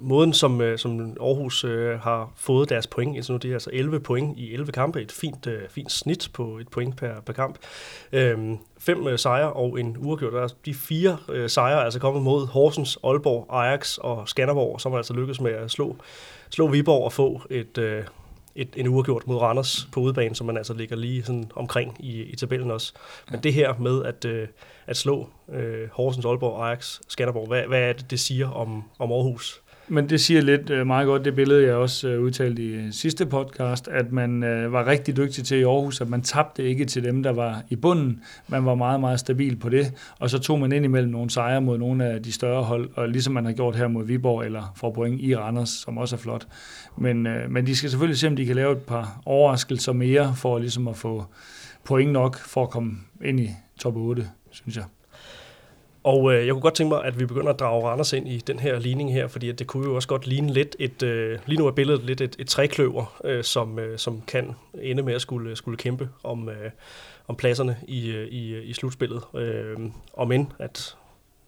måden, 0.00 0.32
som, 0.32 0.60
øh, 0.60 0.78
som 0.78 1.16
Aarhus 1.20 1.64
øh, 1.64 2.00
har 2.00 2.32
fået 2.36 2.68
deres 2.68 2.86
point, 2.86 3.16
altså 3.16 3.32
nu 3.32 3.38
det 3.38 3.48
er 3.50 3.54
altså 3.54 3.70
11 3.72 4.00
point 4.00 4.38
i 4.38 4.52
11 4.54 4.72
kampe, 4.72 5.02
et 5.02 5.12
fint, 5.12 5.46
øh, 5.46 5.62
fint 5.70 5.92
snit 5.92 6.28
på 6.32 6.58
et 6.58 6.68
point 6.68 6.96
per, 6.96 7.20
per 7.26 7.32
kamp. 7.32 7.58
Øh, 8.12 8.38
fem 8.78 9.06
øh, 9.06 9.18
sejre 9.18 9.52
og 9.52 9.80
en 9.80 9.96
uafgjort. 9.98 10.32
Der 10.32 10.42
er 10.42 10.48
de 10.64 10.74
fire 10.74 11.16
øh, 11.28 11.50
sejre 11.50 11.80
er 11.80 11.84
altså 11.84 12.00
kommet 12.00 12.22
mod 12.22 12.46
Horsens, 12.46 12.98
Aalborg, 13.04 13.46
Ajax 13.50 13.98
og 13.98 14.28
Skanderborg, 14.28 14.80
som 14.80 14.92
har 14.92 14.96
altså 14.96 15.14
lykkedes 15.14 15.40
med 15.40 15.52
at 15.52 15.70
slå, 15.70 15.96
slå 16.50 16.68
Viborg 16.68 17.04
og 17.04 17.12
få 17.12 17.42
et, 17.50 17.78
øh, 17.78 18.04
et, 18.54 18.68
en 18.76 18.88
uafgjort 18.88 19.26
mod 19.26 19.36
Randers 19.36 19.88
på 19.92 20.00
udebane, 20.00 20.34
som 20.34 20.46
man 20.46 20.56
altså 20.56 20.74
ligger 20.74 20.96
lige 20.96 21.22
sådan 21.22 21.50
omkring 21.54 21.96
i, 21.98 22.22
i 22.22 22.36
tabellen 22.36 22.70
også. 22.70 22.92
Men 23.26 23.34
ja. 23.34 23.40
det 23.40 23.54
her 23.54 23.74
med 23.78 24.04
at, 24.04 24.24
øh, 24.24 24.48
at 24.86 24.96
slå 24.96 25.28
øh, 25.52 25.88
Horsens, 25.92 26.26
Aalborg, 26.26 26.66
Ajax, 26.66 26.98
Skanderborg, 27.08 27.48
hvad, 27.48 27.62
hvad 27.62 27.80
er 27.80 27.92
det, 27.92 28.10
det 28.10 28.20
siger 28.20 28.50
om, 28.50 28.84
om 28.98 29.12
Aarhus? 29.12 29.62
Men 29.92 30.08
det 30.08 30.20
siger 30.20 30.40
lidt 30.40 30.70
øh, 30.70 30.86
meget 30.86 31.06
godt, 31.06 31.24
det 31.24 31.34
billede, 31.34 31.66
jeg 31.66 31.74
også 31.74 32.08
øh, 32.08 32.22
udtalte 32.22 32.62
i 32.62 32.68
øh, 32.68 32.92
sidste 32.92 33.26
podcast, 33.26 33.88
at 33.88 34.12
man 34.12 34.40
var 34.72 34.86
rigtig 34.86 35.16
dygtig 35.16 35.44
til 35.44 35.58
i 35.58 35.62
Aarhus, 35.62 36.00
at 36.00 36.08
man 36.08 36.22
tabte 36.22 36.64
ikke 36.64 36.84
til 36.84 37.04
dem, 37.04 37.22
der 37.22 37.30
var 37.30 37.62
i 37.70 37.76
bunden. 37.76 38.22
Man 38.48 38.64
var 38.64 38.74
meget, 38.74 39.00
meget 39.00 39.20
stabil 39.20 39.56
på 39.56 39.68
det, 39.68 39.92
og 40.18 40.30
så 40.30 40.38
tog 40.38 40.60
man 40.60 40.72
ind 40.72 40.84
imellem 40.84 41.10
nogle 41.10 41.30
sejre 41.30 41.60
mod 41.60 41.78
nogle 41.78 42.04
af 42.04 42.22
de 42.22 42.32
større 42.32 42.62
hold, 42.62 42.90
og 42.94 43.08
ligesom 43.08 43.34
man 43.34 43.44
har 43.44 43.52
gjort 43.52 43.76
her 43.76 43.88
mod 43.88 44.06
Viborg 44.06 44.44
eller 44.44 44.72
for 44.76 44.92
point 44.92 45.20
i 45.20 45.36
Randers, 45.36 45.70
som 45.70 45.98
også 45.98 46.16
er 46.16 46.20
flot. 46.20 46.46
Men, 46.96 47.22
men 47.48 47.66
de 47.66 47.76
skal 47.76 47.90
selvfølgelig 47.90 48.18
se, 48.18 48.26
om 48.26 48.36
de 48.36 48.46
kan 48.46 48.56
lave 48.56 48.72
et 48.72 48.82
par 48.82 49.20
overraskelser 49.26 49.92
mere, 49.92 50.34
for 50.36 50.58
ligesom 50.58 50.88
at 50.88 50.96
få 50.96 51.24
point 51.84 52.12
nok 52.12 52.38
for 52.38 52.62
at 52.62 52.70
komme 52.70 52.92
ind 53.24 53.40
i 53.40 53.50
top 53.78 53.96
8, 53.96 54.28
synes 54.50 54.76
jeg. 54.76 54.84
Og 56.02 56.32
øh, 56.34 56.46
jeg 56.46 56.54
kunne 56.54 56.62
godt 56.62 56.74
tænke 56.74 56.94
mig, 56.94 57.04
at 57.04 57.18
vi 57.18 57.26
begynder 57.26 57.52
at 57.52 57.60
drage 57.60 57.88
Randers 57.88 58.12
ind 58.12 58.28
i 58.28 58.38
den 58.38 58.58
her 58.58 58.78
ligning 58.78 59.12
her, 59.12 59.28
fordi 59.28 59.48
at 59.48 59.58
det 59.58 59.66
kunne 59.66 59.88
jo 59.88 59.94
også 59.94 60.08
godt 60.08 60.26
ligne 60.26 60.52
lidt 60.52 60.76
et, 60.78 61.02
øh, 61.02 61.38
lige 61.46 61.58
nu 61.58 61.66
er 61.66 61.70
billedet 61.70 62.02
lidt 62.02 62.20
et, 62.20 62.36
et 62.38 62.48
trækløver, 62.48 63.20
øh, 63.24 63.44
som, 63.44 63.78
øh, 63.78 63.98
som 63.98 64.22
kan 64.26 64.54
ende 64.82 65.02
med 65.02 65.14
at 65.14 65.20
skulle, 65.20 65.50
øh, 65.50 65.56
skulle 65.56 65.76
kæmpe 65.76 66.08
om, 66.22 66.48
øh, 66.48 66.70
om 67.28 67.36
pladserne 67.36 67.76
i, 67.88 68.10
øh, 68.10 68.28
i, 68.28 68.54
øh, 68.54 68.68
i 68.68 68.72
slutspillet. 68.72 69.22
Øh, 69.34 69.76
om 70.14 70.32
end, 70.32 70.46
at 70.58 70.96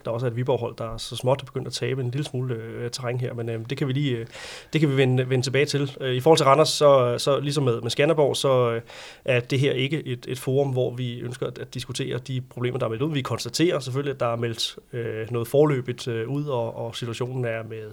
der 0.05 0.11
også 0.11 0.27
er 0.27 0.31
et 0.31 0.37
Viborg-hold, 0.37 0.77
der 0.79 0.95
er 0.95 0.97
så 0.97 1.17
småt 1.17 1.41
er 1.41 1.45
begyndt 1.45 1.67
at 1.67 1.73
tabe 1.73 2.03
en 2.03 2.11
lille 2.11 2.25
smule 2.25 2.55
øh, 2.55 2.91
terræn 2.91 3.21
her, 3.21 3.35
men 3.35 3.49
øh, 3.49 3.61
det 3.71 3.79
kan 3.79 3.89
vi 3.89 3.93
lige 3.93 4.17
øh, 4.17 4.27
det 4.73 4.81
kan 4.81 4.91
vi 4.91 4.97
vende, 4.97 5.31
vende 5.31 5.47
tilbage 5.47 5.67
til. 5.67 5.97
Øh, 6.01 6.15
I 6.15 6.21
forhold 6.21 6.39
til 6.39 6.47
Randers, 6.47 6.69
så, 6.69 7.19
så 7.19 7.41
ligesom 7.41 7.65
med, 7.65 7.81
med 7.81 7.91
Skanderborg, 7.91 8.37
så 8.37 8.71
øh, 8.73 8.81
er 9.25 9.41
det 9.41 9.61
her 9.61 9.73
ikke 9.73 10.07
et, 10.07 10.27
et 10.29 10.39
forum, 10.39 10.69
hvor 10.71 10.95
vi 10.95 11.21
ønsker 11.21 11.47
at, 11.47 11.59
at 11.59 11.75
diskutere 11.75 12.19
de 12.19 12.41
problemer, 12.41 12.79
der 12.79 12.87
er 12.87 12.91
meldt 12.91 13.03
ud. 13.03 13.13
Vi 13.13 13.23
konstaterer 13.23 13.79
selvfølgelig, 13.79 14.15
at 14.15 14.21
der 14.21 14.27
er 14.27 14.37
meldt 14.37 14.79
øh, 14.93 15.31
noget 15.31 15.49
forløbigt 15.49 16.09
øh, 16.09 16.29
ud, 16.29 16.45
og, 16.45 16.77
og 16.77 16.97
situationen 16.97 17.45
er 17.45 17.63
med 17.63 17.91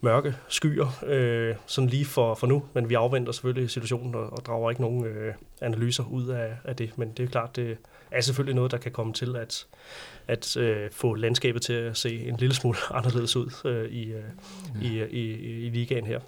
mørke 0.00 0.34
skyer, 0.48 1.04
øh, 1.06 1.54
sådan 1.66 1.90
lige 1.90 2.04
for, 2.04 2.34
for 2.34 2.46
nu, 2.46 2.62
men 2.72 2.88
vi 2.88 2.94
afventer 2.94 3.32
selvfølgelig 3.32 3.70
situationen 3.70 4.14
og, 4.14 4.32
og 4.32 4.46
drager 4.46 4.70
ikke 4.70 4.82
nogen 4.82 5.04
øh, 5.04 5.34
analyser 5.60 6.04
ud 6.04 6.28
af, 6.28 6.52
af 6.64 6.76
det, 6.76 6.98
men 6.98 7.12
det 7.16 7.24
er 7.24 7.28
klart, 7.28 7.56
det 7.56 7.76
er 8.10 8.20
selvfølgelig 8.20 8.54
noget, 8.54 8.70
der 8.70 8.78
kan 8.78 8.92
komme 8.92 9.12
til 9.12 9.36
at, 9.36 9.66
at 10.28 10.56
øh, 10.56 10.90
få 10.90 11.14
landskabet 11.14 11.62
til 11.62 11.72
at 11.72 11.96
se 11.96 12.26
en 12.26 12.36
lille 12.36 12.54
smule 12.54 12.78
anderledes 12.98 13.36
ud 13.36 13.50
øh, 13.64 13.90
i, 13.90 14.12
øh, 14.12 14.22
i, 14.82 15.02
i, 15.04 15.32
i 15.66 15.70
ligaen 15.70 16.06
her. 16.06 16.20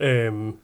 Øhm, 0.00 0.56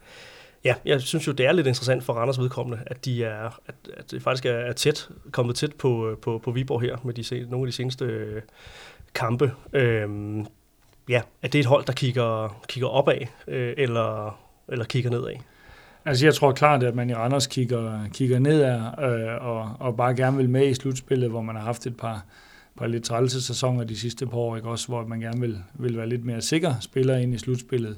ja, 0.63 0.75
jeg 0.85 1.01
synes 1.01 1.27
jo, 1.27 1.31
det 1.31 1.45
er 1.45 1.51
lidt 1.51 1.67
interessant 1.67 2.03
for 2.03 2.13
Randers 2.13 2.39
vedkommende, 2.39 2.83
at, 2.85 3.05
de 3.05 3.23
er, 3.23 3.59
at, 3.67 3.75
at 3.93 4.11
det 4.11 4.21
faktisk 4.21 4.45
er 4.45 4.71
tæt, 4.71 5.09
kommet 5.31 5.55
tæt 5.55 5.73
på, 5.73 6.17
på, 6.21 6.37
på 6.43 6.51
Viborg 6.51 6.81
her 6.81 6.97
med 7.03 7.13
de, 7.13 7.49
nogle 7.49 7.65
af 7.65 7.67
de 7.67 7.75
seneste 7.75 8.05
øh, 8.05 8.41
kampe. 9.13 9.51
Øhm, 9.73 10.45
ja, 11.09 11.21
er 11.41 11.47
det 11.47 11.59
et 11.59 11.65
hold, 11.65 11.85
der 11.85 11.93
kigger, 11.93 12.61
kigger 12.67 12.87
opad, 12.87 13.27
øh, 13.47 13.73
eller, 13.77 14.39
eller 14.67 14.85
kigger 14.85 15.09
nedad? 15.09 15.35
Altså 16.05 16.25
jeg 16.25 16.35
tror 16.35 16.51
klart, 16.51 16.83
at 16.83 16.95
man 16.95 17.09
i 17.09 17.13
Randers 17.13 17.47
kigger, 17.47 17.99
kigger 18.13 18.39
nedad 18.39 18.75
øh, 18.75 19.45
og, 19.45 19.71
og 19.79 19.97
bare 19.97 20.15
gerne 20.15 20.37
vil 20.37 20.49
med 20.49 20.67
i 20.67 20.73
slutspillet, 20.73 21.29
hvor 21.29 21.41
man 21.41 21.55
har 21.55 21.63
haft 21.63 21.87
et 21.87 21.97
par, 21.97 22.25
par 22.77 22.87
lidt 22.87 23.03
trælse 23.03 23.41
sæsoner 23.41 23.83
de 23.83 23.99
sidste 23.99 24.25
par 24.25 24.37
år, 24.37 24.55
ikke? 24.55 24.69
også 24.69 24.87
hvor 24.87 25.05
man 25.05 25.19
gerne 25.19 25.41
vil, 25.41 25.57
vil 25.73 25.97
være 25.97 26.09
lidt 26.09 26.25
mere 26.25 26.41
sikker 26.41 26.73
spiller 26.81 27.17
ind 27.17 27.33
i 27.33 27.37
slutspillet 27.37 27.97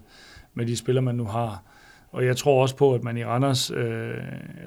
med 0.54 0.66
de 0.66 0.78
spillere, 0.78 1.02
man 1.02 1.16
nu 1.16 1.26
har. 1.26 1.64
Og 2.12 2.26
jeg 2.26 2.38
tror 2.38 2.62
også 2.62 2.76
på, 2.76 2.94
at 2.94 3.04
man 3.04 3.18
i 3.18 3.26
Randers 3.26 3.72
øh, 3.72 4.14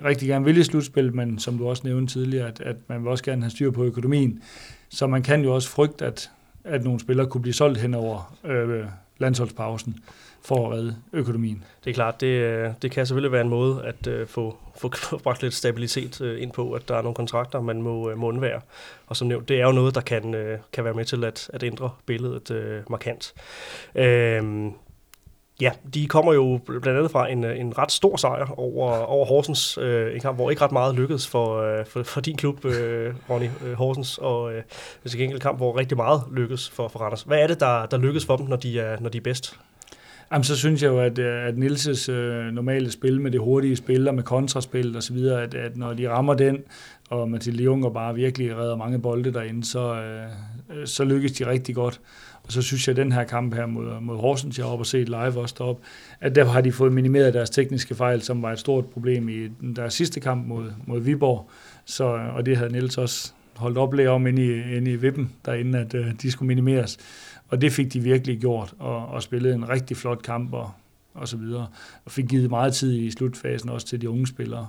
rigtig 0.05 0.29
gerne 0.29 0.45
vil 0.45 0.57
i 0.57 0.63
slutspillet, 0.63 1.15
men 1.15 1.39
som 1.39 1.59
du 1.59 1.69
også 1.69 1.83
nævnte 1.85 2.13
tidligere, 2.13 2.49
at, 2.49 2.61
at 2.61 2.77
man 2.89 3.01
vil 3.01 3.09
også 3.09 3.25
gerne 3.25 3.43
have 3.43 3.51
styr 3.51 3.71
på 3.71 3.85
økonomien. 3.85 4.43
Så 4.89 5.07
man 5.07 5.23
kan 5.23 5.43
jo 5.43 5.55
også 5.55 5.69
frygte, 5.69 6.07
at, 6.07 6.31
at 6.65 6.85
nogle 6.85 7.01
spillere 7.01 7.27
kunne 7.27 7.43
blive 7.43 7.55
solgt 7.55 7.79
hen 7.79 7.95
over 7.95 8.37
øh, 8.45 8.85
landsholdspausen 9.19 9.99
for 10.43 10.67
at 10.67 10.73
redde 10.73 10.97
økonomien. 11.13 11.65
Det 11.85 11.91
er 11.91 11.95
klart, 11.95 12.21
det, 12.21 12.27
øh, 12.27 12.71
det 12.83 12.91
kan 12.91 13.07
selvfølgelig 13.07 13.33
være 13.33 13.41
en 13.41 13.49
måde 13.49 13.85
at 13.85 14.07
øh, 14.07 14.27
få, 14.27 14.57
få 14.77 14.91
bragt 15.25 15.43
lidt 15.43 15.55
stabilitet 15.55 16.21
øh, 16.21 16.43
ind 16.43 16.53
på, 16.53 16.73
at 16.73 16.89
der 16.89 16.97
er 16.97 17.03
nogle 17.03 17.15
kontrakter, 17.15 17.61
man 17.61 17.83
må, 17.83 18.11
uh, 18.11 18.19
må 18.19 18.29
undvære. 18.29 18.61
Og 19.07 19.17
som 19.17 19.29
nævnt, 19.29 19.49
det 19.49 19.61
er 19.61 19.67
jo 19.67 19.73
noget, 19.73 19.95
der 19.95 20.01
kan, 20.01 20.57
kan 20.73 20.85
være 20.85 20.95
med 20.95 21.05
til 21.05 21.25
at, 21.25 21.51
at 21.53 21.63
ændre 21.63 21.91
billedet 22.07 22.85
markant. 22.89 23.35
Uh, 23.95 24.73
Ja, 25.61 25.71
de 25.95 26.07
kommer 26.07 26.33
jo 26.33 26.61
blandt 26.67 26.89
andet 26.89 27.11
fra 27.11 27.31
en, 27.31 27.45
en 27.45 27.79
ret 27.79 27.93
stor 27.93 28.17
sejr 28.17 28.59
over, 28.59 28.93
over 28.93 29.27
Horsens, 29.27 29.79
øh, 29.79 30.15
en 30.15 30.21
kamp, 30.21 30.37
hvor 30.37 30.51
ikke 30.51 30.63
ret 30.63 30.73
meget 30.73 30.95
lykkedes 30.95 31.29
for, 31.29 31.63
øh, 31.63 31.87
for, 31.87 32.03
for 32.03 32.21
din 32.21 32.37
klub, 32.37 32.65
øh, 32.65 33.15
Ronny 33.31 33.49
øh, 33.65 33.73
Horsens, 33.73 34.19
og 34.19 34.53
øh, 34.53 34.63
det 35.05 35.15
er 35.15 35.25
en 35.25 35.41
kamp, 35.41 35.59
hvor 35.59 35.79
rigtig 35.79 35.97
meget 35.97 36.23
lykkedes 36.33 36.71
for, 36.71 36.89
for 36.89 36.99
Randers. 36.99 37.23
Hvad 37.23 37.39
er 37.39 37.47
det, 37.47 37.61
der, 37.61 37.87
der 37.87 37.97
lykkes 37.97 38.27
for 38.27 38.37
dem, 38.37 38.47
når 38.47 38.57
de 38.57 38.81
er, 38.81 38.97
når 39.01 39.09
de 39.09 39.19
er 39.19 39.23
bedst? 39.23 39.59
Jamen, 40.33 40.45
så 40.45 40.57
synes 40.57 40.83
jeg 40.83 40.89
jo, 40.89 41.01
at, 41.01 41.19
øh, 41.19 41.47
at 41.47 41.59
Nilses 41.59 42.09
øh, 42.09 42.45
normale 42.45 42.91
spil 42.91 43.21
med 43.21 43.31
det 43.31 43.41
hurtige 43.41 43.77
spil 43.77 44.09
og 44.09 44.15
med 44.15 44.23
kontraspil 44.23 44.97
og 44.97 45.03
så 45.03 45.13
videre, 45.13 45.43
at, 45.43 45.55
at 45.55 45.77
når 45.77 45.95
de 45.95 46.11
rammer 46.11 46.35
den, 46.35 46.59
og 47.11 47.31
Mathilde 47.31 47.65
Junger 47.65 47.91
bare 47.91 48.15
virkelig 48.15 48.57
redder 48.57 48.77
mange 48.77 48.99
bolde 48.99 49.33
derinde, 49.33 49.65
så, 49.65 49.95
øh, 49.95 50.87
så 50.87 51.05
lykkes 51.05 51.33
de 51.33 51.47
rigtig 51.47 51.75
godt. 51.75 52.01
Og 52.43 52.53
så 52.53 52.63
synes 52.63 52.89
jeg, 52.89 52.93
at 52.93 52.97
den 52.97 53.13
her 53.13 53.25
kamp 53.25 53.55
her 53.55 53.67
mod, 53.67 54.01
mod 54.01 54.17
Horsens, 54.17 54.59
jeg 54.59 54.67
har 54.67 54.73
op 54.73 54.79
og 54.79 54.87
set 54.87 55.09
live 55.09 55.41
også 55.41 55.55
deroppe, 55.59 55.83
at 56.21 56.35
der 56.35 56.45
har 56.45 56.61
de 56.61 56.73
fået 56.73 56.93
minimeret 56.93 57.35
deres 57.35 57.51
tekniske 57.51 57.95
fejl, 57.95 58.23
som 58.23 58.43
var 58.43 58.53
et 58.53 58.59
stort 58.59 58.87
problem 58.87 59.29
i 59.29 59.49
deres 59.77 59.95
sidste 59.95 60.21
kamp 60.21 60.47
mod, 60.47 60.65
mod 60.87 61.01
Viborg. 61.01 61.51
Så, 61.85 62.05
og 62.05 62.47
det 62.47 62.57
havde 62.57 62.73
Niels 62.73 62.99
også 62.99 63.33
holdt 63.57 63.79
oplæg 63.79 64.09
om 64.09 64.27
inde 64.27 64.45
i, 64.45 64.77
inde 64.77 64.91
i 64.91 64.97
vippen 64.97 65.33
derinde, 65.45 65.79
at 65.79 65.95
øh, 65.95 66.07
de 66.23 66.31
skulle 66.31 66.47
minimeres. 66.47 66.99
Og 67.49 67.61
det 67.61 67.73
fik 67.73 67.93
de 67.93 68.01
virkelig 68.01 68.39
gjort, 68.39 68.75
og, 68.79 69.07
og 69.07 69.23
spillede 69.23 69.55
en 69.55 69.69
rigtig 69.69 69.97
flot 69.97 70.23
kamp 70.23 70.53
og, 70.53 70.71
og 71.15 71.29
så 71.29 71.37
videre. 71.37 71.67
Og 72.05 72.11
fik 72.11 72.27
givet 72.29 72.51
meget 72.51 72.75
tid 72.75 72.99
i 72.99 73.11
slutfasen 73.11 73.69
også 73.71 73.87
til 73.87 74.01
de 74.01 74.11
unge 74.11 74.27
spillere. 74.27 74.69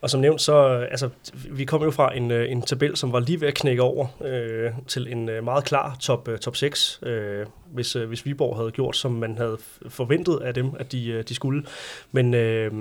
Og 0.00 0.10
som 0.10 0.20
nævnt, 0.20 0.40
så 0.40 0.86
altså, 0.90 1.08
vi 1.50 1.64
kom 1.64 1.82
jo 1.82 1.90
fra 1.90 2.16
en, 2.16 2.30
øh, 2.30 2.50
en 2.50 2.62
tabel, 2.62 2.96
som 2.96 3.12
var 3.12 3.20
lige 3.20 3.40
ved 3.40 3.48
at 3.48 3.54
knække 3.54 3.82
over 3.82 4.06
øh, 4.24 4.72
til 4.86 5.12
en 5.12 5.28
øh, 5.28 5.44
meget 5.44 5.64
klar 5.64 5.96
top, 6.00 6.28
øh, 6.28 6.38
top 6.38 6.56
6, 6.56 7.00
øh, 7.02 7.46
hvis, 7.72 7.92
hvis 7.92 8.26
Viborg 8.26 8.56
havde 8.56 8.70
gjort, 8.70 8.96
som 8.96 9.12
man 9.12 9.36
havde 9.36 9.58
forventet 9.88 10.40
af 10.44 10.54
dem, 10.54 10.70
at 10.78 10.92
de, 10.92 11.22
de 11.22 11.34
skulle. 11.34 11.64
Men, 12.12 12.34
øh, 12.34 12.72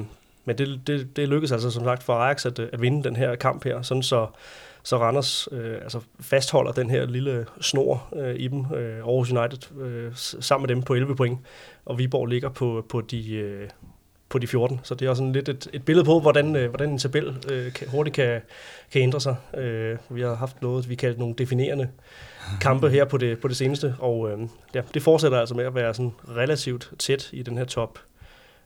men 0.45 0.58
det, 0.58 0.80
det, 0.88 1.15
det 1.15 1.30
lykkedes 1.30 1.51
altså 1.51 1.71
som 1.71 1.84
sagt 1.84 2.04
for 2.04 2.13
Ajax 2.13 2.45
at, 2.45 2.60
at 2.60 2.82
vinde 2.82 3.04
den 3.04 3.15
her 3.15 3.36
kamp 3.36 3.63
her, 3.63 3.82
sådan 3.82 4.04
så 4.04 4.28
så 4.86 4.98
Randers 4.98 5.48
øh, 5.52 5.76
altså 5.82 6.00
fastholder 6.19 6.71
den 6.71 6.89
her 6.89 7.06
lille 7.06 7.45
snor 7.62 8.08
øh, 8.15 8.36
i 8.36 8.48
dem, 8.48 8.60
øh, 8.60 8.98
Aarhus 8.98 9.32
United, 9.32 9.82
øh, 9.82 10.12
sammen 10.15 10.67
med 10.67 10.76
dem 10.76 10.84
på 10.84 10.93
11 10.93 11.15
point, 11.15 11.39
og 11.86 11.98
Viborg 11.98 12.28
ligger 12.28 12.50
på, 12.50 12.86
på, 12.89 13.02
de, 13.02 13.36
øh, 13.36 13.69
på 14.30 14.39
de 14.39 14.48
14. 14.48 14.80
Så 14.84 14.95
det 14.95 15.06
er 15.06 15.10
også 15.10 15.19
sådan 15.19 15.34
lidt 15.34 15.50
et, 15.50 15.67
et 15.74 15.86
billede 15.86 16.06
på, 16.06 16.19
hvordan, 16.19 16.56
øh, 16.56 16.69
hvordan 16.69 16.89
en 16.89 16.98
tabel 16.98 17.36
øh, 17.52 17.74
kan, 17.74 17.88
hurtigt 17.88 18.15
kan, 18.15 18.41
kan 18.91 19.02
ændre 19.02 19.21
sig. 19.21 19.36
Øh, 19.58 19.98
vi 20.10 20.21
har 20.21 20.36
haft 20.36 20.62
noget, 20.62 20.89
vi 20.89 20.95
kalder 20.95 21.19
nogle 21.19 21.36
definerende 21.38 21.89
kampe 22.62 22.89
her 22.89 23.06
på 23.06 23.17
det, 23.17 23.39
på 23.39 23.48
det 23.48 23.58
seneste, 23.58 23.95
og 24.00 24.32
øh, 24.32 24.39
ja, 24.74 24.82
det 24.93 25.02
fortsætter 25.02 25.39
altså 25.39 25.56
med 25.56 25.65
at 25.65 25.76
være 25.76 25.93
sådan 25.93 26.13
relativt 26.36 26.91
tæt 27.00 27.30
i 27.32 27.43
den 27.43 27.58
her 27.58 27.65
top 27.65 28.00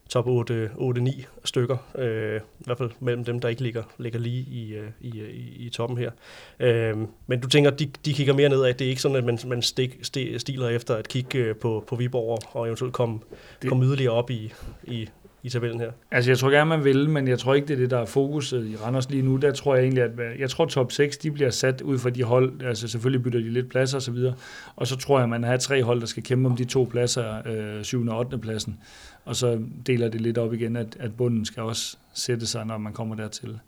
top 0.09 0.27
8-9 0.27 1.25
stykker, 1.45 1.77
øh, 1.95 2.41
i 2.59 2.63
hvert 2.65 2.77
fald 2.77 2.91
mellem 2.99 3.23
dem, 3.25 3.39
der 3.39 3.49
ikke 3.49 3.61
ligger, 3.61 3.83
ligger 3.97 4.19
lige 4.19 4.45
i, 4.51 4.73
øh, 4.73 4.87
i, 5.01 5.19
øh, 5.19 5.29
i, 5.29 5.65
i 5.65 5.69
toppen 5.69 5.97
her. 5.97 6.11
Øh, 6.59 6.97
men 7.27 7.39
du 7.39 7.49
tænker, 7.49 7.71
de, 7.71 7.91
de 8.05 8.13
kigger 8.13 8.33
mere 8.33 8.49
nedad, 8.49 8.73
det 8.73 8.85
er 8.85 8.89
ikke 8.89 9.01
sådan, 9.01 9.17
at 9.17 9.23
man, 9.23 9.39
man 9.47 9.61
stik, 9.61 9.99
st, 10.01 10.17
stiler 10.37 10.69
efter 10.69 10.95
at 10.95 11.07
kigge 11.07 11.39
øh, 11.39 11.55
på, 11.55 11.83
på 11.87 11.95
Viborg 11.95 12.39
og 12.51 12.65
eventuelt 12.65 12.93
komme, 12.93 13.19
det, 13.61 13.69
komme 13.69 13.85
yderligere 13.85 14.13
op 14.13 14.29
i, 14.29 14.53
i 14.83 15.09
i 15.43 15.49
tabellen 15.49 15.79
her? 15.79 15.91
Altså, 16.11 16.31
jeg 16.31 16.37
tror 16.37 16.49
gerne, 16.49 16.69
man 16.69 16.83
vil, 16.83 17.09
men 17.09 17.27
jeg 17.27 17.39
tror 17.39 17.53
ikke, 17.53 17.67
det 17.67 17.73
er 17.73 17.77
det, 17.77 17.89
der 17.89 17.97
er 17.97 18.05
fokuset 18.05 18.65
i 18.65 18.75
Randers 18.75 19.09
lige 19.09 19.23
nu. 19.23 19.35
Der 19.35 19.51
tror 19.51 19.75
jeg 19.75 19.83
egentlig, 19.83 20.03
at 20.03 20.11
øh, 20.19 20.39
jeg 20.39 20.49
tror, 20.49 20.65
top 20.65 20.91
6 20.91 21.17
de 21.17 21.31
bliver 21.31 21.49
sat 21.49 21.81
ud 21.81 21.99
fra 21.99 22.09
de 22.09 22.23
hold. 22.23 22.61
Altså, 22.61 22.87
selvfølgelig 22.87 23.23
bytter 23.23 23.39
de 23.39 23.49
lidt 23.49 23.69
pladser 23.69 23.97
og 23.97 24.01
så 24.01 24.11
videre. 24.11 24.33
Og 24.75 24.87
så 24.87 24.97
tror 24.97 25.17
jeg, 25.17 25.23
at 25.23 25.29
man 25.29 25.43
har 25.43 25.57
tre 25.57 25.83
hold, 25.83 25.99
der 25.99 26.07
skal 26.07 26.23
kæmpe 26.23 26.49
om 26.49 26.55
de 26.55 26.65
to 26.65 26.87
pladser, 26.91 27.47
øh, 27.47 27.83
7. 27.83 28.07
og 28.07 28.17
8. 28.17 28.37
pladsen. 28.37 28.77
Og 29.25 29.35
så 29.35 29.61
deler 29.85 30.09
det 30.09 30.21
lidt 30.21 30.37
op 30.37 30.53
igen, 30.53 30.75
at, 30.75 30.97
at 30.99 31.17
bunden 31.17 31.45
skal 31.45 31.63
også 31.63 31.97
sætte 32.13 32.47
sig, 32.47 32.65
når 32.65 32.77
man 32.77 32.93
kommer 32.93 33.15
dertil. 33.15 33.59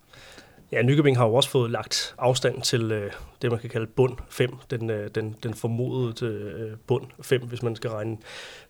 Ja, 0.72 0.82
Nykøbing 0.82 1.16
har 1.16 1.26
jo 1.26 1.34
også 1.34 1.50
fået 1.50 1.70
lagt 1.70 2.14
afstand 2.18 2.62
til 2.62 2.92
øh, 2.92 3.12
det, 3.42 3.50
man 3.50 3.60
kan 3.60 3.70
kalde 3.70 3.86
bund 3.86 4.16
5, 4.28 4.56
den, 4.70 4.90
øh, 4.90 5.10
den, 5.14 5.36
den 5.42 5.54
formodede 5.54 6.26
øh, 6.26 6.76
bund 6.86 7.06
5, 7.22 7.42
hvis 7.42 7.62
man 7.62 7.76
skal 7.76 7.90
regne 7.90 8.16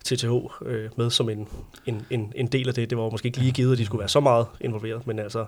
TTH 0.05 0.31
øh, 0.63 0.91
med 0.97 1.11
som 1.11 1.29
en, 1.29 1.49
en, 1.87 2.07
en, 2.11 2.33
en 2.37 2.47
del 2.47 2.69
af 2.69 2.75
det. 2.75 2.91
Det 2.91 2.99
var 2.99 3.11
måske 3.11 3.27
ikke 3.27 3.39
lige 3.39 3.53
givet, 3.53 3.73
at 3.73 3.79
de 3.79 3.87
skulle 3.87 4.01
være 4.01 4.09
så 4.09 4.21
meget 4.21 4.47
involveret, 4.61 5.07
men 5.07 5.19
altså 5.19 5.47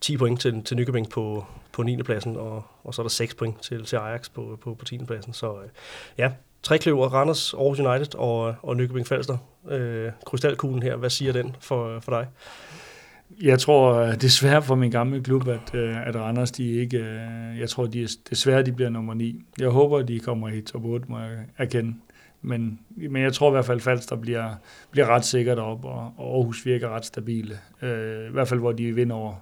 10 0.00 0.16
point 0.16 0.40
til, 0.40 0.64
til 0.64 0.76
Nykøbing 0.76 1.10
på, 1.10 1.46
på 1.72 1.82
9. 1.82 2.02
pladsen, 2.02 2.36
og, 2.36 2.62
og 2.84 2.94
så 2.94 3.02
er 3.02 3.04
der 3.04 3.10
6 3.10 3.34
point 3.34 3.62
til, 3.62 3.84
til 3.84 3.96
Ajax 3.96 4.30
på, 4.30 4.58
på, 4.62 4.74
på 4.74 4.84
10. 4.84 4.98
pladsen. 4.98 5.32
Så 5.32 5.52
øh, 5.52 5.68
ja, 6.18 6.32
Trekløver, 6.62 7.08
Randers, 7.08 7.54
Aarhus 7.54 7.80
United 7.80 8.14
og, 8.14 8.54
og 8.62 8.76
Nykøbing 8.76 9.06
Falster. 9.06 9.38
Øh, 9.70 10.12
krystalkuglen 10.26 10.82
her, 10.82 10.96
hvad 10.96 11.10
siger 11.10 11.32
den 11.32 11.56
for, 11.60 12.00
for 12.00 12.12
dig? 12.12 12.26
Jeg 13.42 13.58
tror 13.58 13.94
øh, 13.94 14.20
desværre 14.20 14.62
for 14.62 14.74
min 14.74 14.90
gamle 14.90 15.22
klub, 15.22 15.48
at, 15.48 15.74
øh, 15.74 16.06
at 16.06 16.16
Randers, 16.16 16.50
de 16.50 16.72
ikke, 16.72 16.98
øh, 16.98 17.58
jeg 17.60 17.68
tror 17.68 17.86
de 17.86 18.02
er, 18.02 18.16
desværre, 18.30 18.62
de 18.62 18.72
bliver 18.72 18.90
nummer 18.90 19.14
9. 19.14 19.42
Jeg 19.58 19.68
håber, 19.68 20.02
de 20.02 20.20
kommer 20.20 20.48
i 20.48 20.60
top 20.60 20.84
8, 20.84 21.06
må 21.08 21.18
jeg 21.18 21.38
erkende. 21.58 21.94
Men, 22.42 22.80
men 22.90 23.22
jeg 23.22 23.32
tror 23.32 23.48
i 23.48 23.50
hvert 23.50 23.64
fald, 23.64 23.76
at 23.76 23.82
Falster 23.82 24.16
bliver, 24.16 24.54
bliver 24.90 25.06
ret 25.06 25.24
sikkert 25.24 25.58
op, 25.58 25.84
og, 25.84 26.12
og 26.16 26.36
Aarhus 26.36 26.66
virker 26.66 26.88
ret 26.88 27.04
stabile. 27.04 27.58
Øh, 27.82 28.28
I 28.28 28.32
hvert 28.32 28.48
fald, 28.48 28.60
hvor 28.60 28.72
de 28.72 28.92
vinder 28.92 29.16
over 29.16 29.34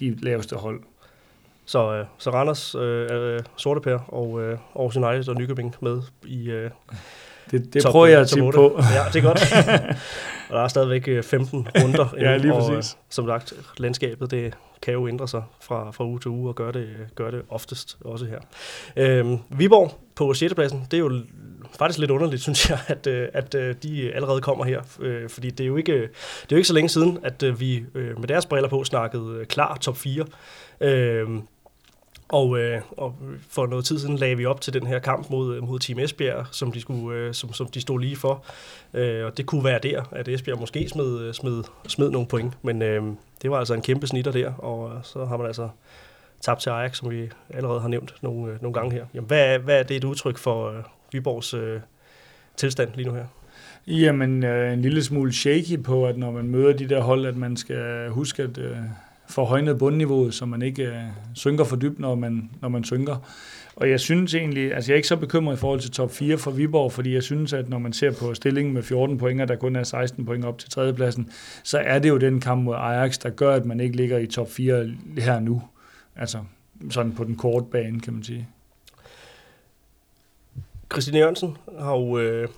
de 0.00 0.16
laveste 0.22 0.56
hold. 0.56 0.80
Så, 1.64 1.94
øh, 1.94 2.06
så 2.18 2.30
Randers, 2.30 2.74
øh, 2.74 3.40
Sorte 3.56 3.80
Per 3.80 3.98
og 3.98 4.42
øh, 4.42 4.58
Aarhus 4.76 4.96
United 4.96 5.28
og 5.28 5.36
Nykøbing 5.40 5.74
med 5.80 6.02
i, 6.26 6.50
øh, 6.50 6.70
det, 7.50 7.74
det 7.74 7.84
prøver 7.84 8.06
jeg 8.06 8.20
at 8.20 8.28
tippe 8.28 8.52
på. 8.52 8.80
Ja, 8.94 9.04
det 9.12 9.16
er 9.16 9.22
godt. 9.22 9.52
og 10.50 10.56
der 10.56 10.62
er 10.62 10.68
stadigvæk 10.68 11.24
15 11.24 11.58
øh, 11.76 11.82
runder. 11.84 12.14
ja, 12.18 12.36
lige 12.36 12.54
og, 12.54 12.72
præcis. 12.72 12.96
som 13.08 13.26
sagt, 13.26 13.52
landskabet 13.78 14.30
det 14.30 14.54
kan 14.82 14.94
jo 14.94 15.08
ændre 15.08 15.28
sig 15.28 15.42
fra, 15.60 15.90
fra 15.90 16.04
uge 16.04 16.20
til 16.20 16.28
uge, 16.28 16.48
og 16.48 16.54
gøre 16.54 16.72
det, 16.72 16.88
gør 17.14 17.30
det 17.30 17.42
oftest 17.48 17.98
også 18.04 18.26
her. 18.26 18.38
Øhm, 18.96 19.38
Viborg 19.50 19.98
på 20.14 20.34
6. 20.34 20.54
pladsen, 20.54 20.86
det 20.90 20.96
er 20.96 21.00
jo 21.00 21.20
faktisk 21.78 21.98
lidt 21.98 22.10
underligt, 22.10 22.42
synes 22.48 22.70
jeg, 22.70 22.78
at, 22.86 23.06
øh, 23.06 23.28
at 23.32 23.52
de 23.82 24.12
allerede 24.14 24.40
kommer 24.40 24.64
her. 24.64 24.82
Fordi 25.28 25.50
det 25.50 25.64
er 25.64 25.68
jo 25.68 25.76
ikke, 25.76 25.92
det 25.92 26.02
er 26.02 26.46
jo 26.52 26.56
ikke 26.56 26.68
så 26.68 26.74
længe 26.74 26.88
siden, 26.88 27.18
at 27.22 27.60
vi 27.60 27.84
med 27.94 28.28
deres 28.28 28.46
briller 28.46 28.68
på 28.68 28.84
snakkede 28.84 29.44
klar 29.44 29.78
top 29.80 29.96
4. 29.96 30.24
Øhm, 30.80 31.42
og, 32.32 32.58
øh, 32.58 32.80
og 32.96 33.16
for 33.48 33.66
noget 33.66 33.84
tid 33.84 33.98
siden 33.98 34.16
lagde 34.16 34.36
vi 34.36 34.46
op 34.46 34.60
til 34.60 34.72
den 34.72 34.86
her 34.86 34.98
kamp 34.98 35.30
mod, 35.30 35.56
øh, 35.56 35.68
mod 35.68 35.78
Team 35.78 35.98
Esbjerg, 35.98 36.46
som 36.50 36.72
de, 36.72 36.80
skulle, 36.80 37.18
øh, 37.18 37.34
som, 37.34 37.52
som 37.52 37.66
de 37.66 37.80
stod 37.80 38.00
lige 38.00 38.16
for. 38.16 38.44
Øh, 38.94 39.24
og 39.26 39.36
det 39.36 39.46
kunne 39.46 39.64
være 39.64 39.78
der, 39.82 40.02
at 40.12 40.28
Esbjerg 40.28 40.58
måske 40.60 40.88
smed, 40.88 41.20
øh, 41.20 41.34
smed, 41.34 41.62
smed 41.88 42.10
nogle 42.10 42.28
point. 42.28 42.52
Men 42.62 42.82
øh, 42.82 43.02
det 43.42 43.50
var 43.50 43.58
altså 43.58 43.74
en 43.74 43.82
kæmpe 43.82 44.06
snitter 44.06 44.32
der, 44.32 44.52
og 44.52 44.90
øh, 44.90 44.96
så 45.02 45.24
har 45.24 45.36
man 45.36 45.46
altså 45.46 45.68
tabt 46.40 46.60
til 46.60 46.70
Ajax, 46.70 46.96
som 46.96 47.10
vi 47.10 47.28
allerede 47.50 47.80
har 47.80 47.88
nævnt 47.88 48.14
nogle, 48.22 48.58
nogle 48.60 48.74
gange 48.74 48.92
her. 48.92 49.04
Jamen, 49.14 49.26
hvad, 49.26 49.58
hvad 49.58 49.78
er 49.78 49.82
det 49.82 49.96
et 49.96 50.04
udtryk 50.04 50.38
for 50.38 50.70
øh, 50.70 50.82
Viborgs 51.12 51.54
øh, 51.54 51.80
tilstand 52.56 52.90
lige 52.94 53.08
nu 53.08 53.14
her? 53.14 53.26
Jamen, 53.86 54.44
øh, 54.44 54.72
en 54.72 54.82
lille 54.82 55.04
smule 55.04 55.32
shaky 55.32 55.82
på, 55.82 56.06
at 56.06 56.18
når 56.18 56.30
man 56.30 56.48
møder 56.48 56.72
de 56.72 56.88
der 56.88 57.00
hold, 57.00 57.26
at 57.26 57.36
man 57.36 57.56
skal 57.56 58.08
huske, 58.08 58.42
at 58.42 58.58
øh, 58.58 58.76
forhøjnet 59.30 59.78
bundniveauet, 59.78 60.34
så 60.34 60.46
man 60.46 60.62
ikke 60.62 60.82
øh, 60.82 61.02
synker 61.34 61.64
for 61.64 61.76
dybt, 61.76 61.98
når 61.98 62.14
man, 62.14 62.50
når 62.60 62.68
man 62.68 62.84
synker. 62.84 63.16
Og 63.76 63.90
jeg 63.90 64.00
synes 64.00 64.34
egentlig, 64.34 64.74
altså 64.74 64.90
jeg 64.90 64.94
er 64.94 64.96
ikke 64.96 65.08
så 65.08 65.16
bekymret 65.16 65.56
i 65.56 65.58
forhold 65.58 65.80
til 65.80 65.90
top 65.90 66.10
4 66.10 66.38
for 66.38 66.50
Viborg, 66.50 66.92
fordi 66.92 67.14
jeg 67.14 67.22
synes, 67.22 67.52
at 67.52 67.68
når 67.68 67.78
man 67.78 67.92
ser 67.92 68.12
på 68.12 68.34
stillingen 68.34 68.74
med 68.74 68.82
14 68.82 69.18
point, 69.18 69.40
og 69.40 69.48
der 69.48 69.56
kun 69.56 69.76
er 69.76 69.82
16 69.82 70.26
point 70.26 70.44
op 70.44 70.58
til 70.58 70.70
tredjepladsen, 70.70 71.30
så 71.64 71.78
er 71.78 71.98
det 71.98 72.08
jo 72.08 72.16
den 72.16 72.40
kamp 72.40 72.64
mod 72.64 72.74
Ajax, 72.78 73.18
der 73.18 73.30
gør, 73.30 73.54
at 73.54 73.64
man 73.64 73.80
ikke 73.80 73.96
ligger 73.96 74.18
i 74.18 74.26
top 74.26 74.50
4 74.50 74.90
her 75.18 75.40
nu. 75.40 75.62
Altså 76.16 76.38
sådan 76.90 77.12
på 77.12 77.24
den 77.24 77.36
korte 77.36 77.66
bane, 77.70 78.00
kan 78.00 78.12
man 78.12 78.22
sige. 78.22 78.48
Christine 80.92 81.18
Jørgensen 81.18 81.56
har 81.78 81.96
jo 81.96 82.18
øh, 82.18 82.48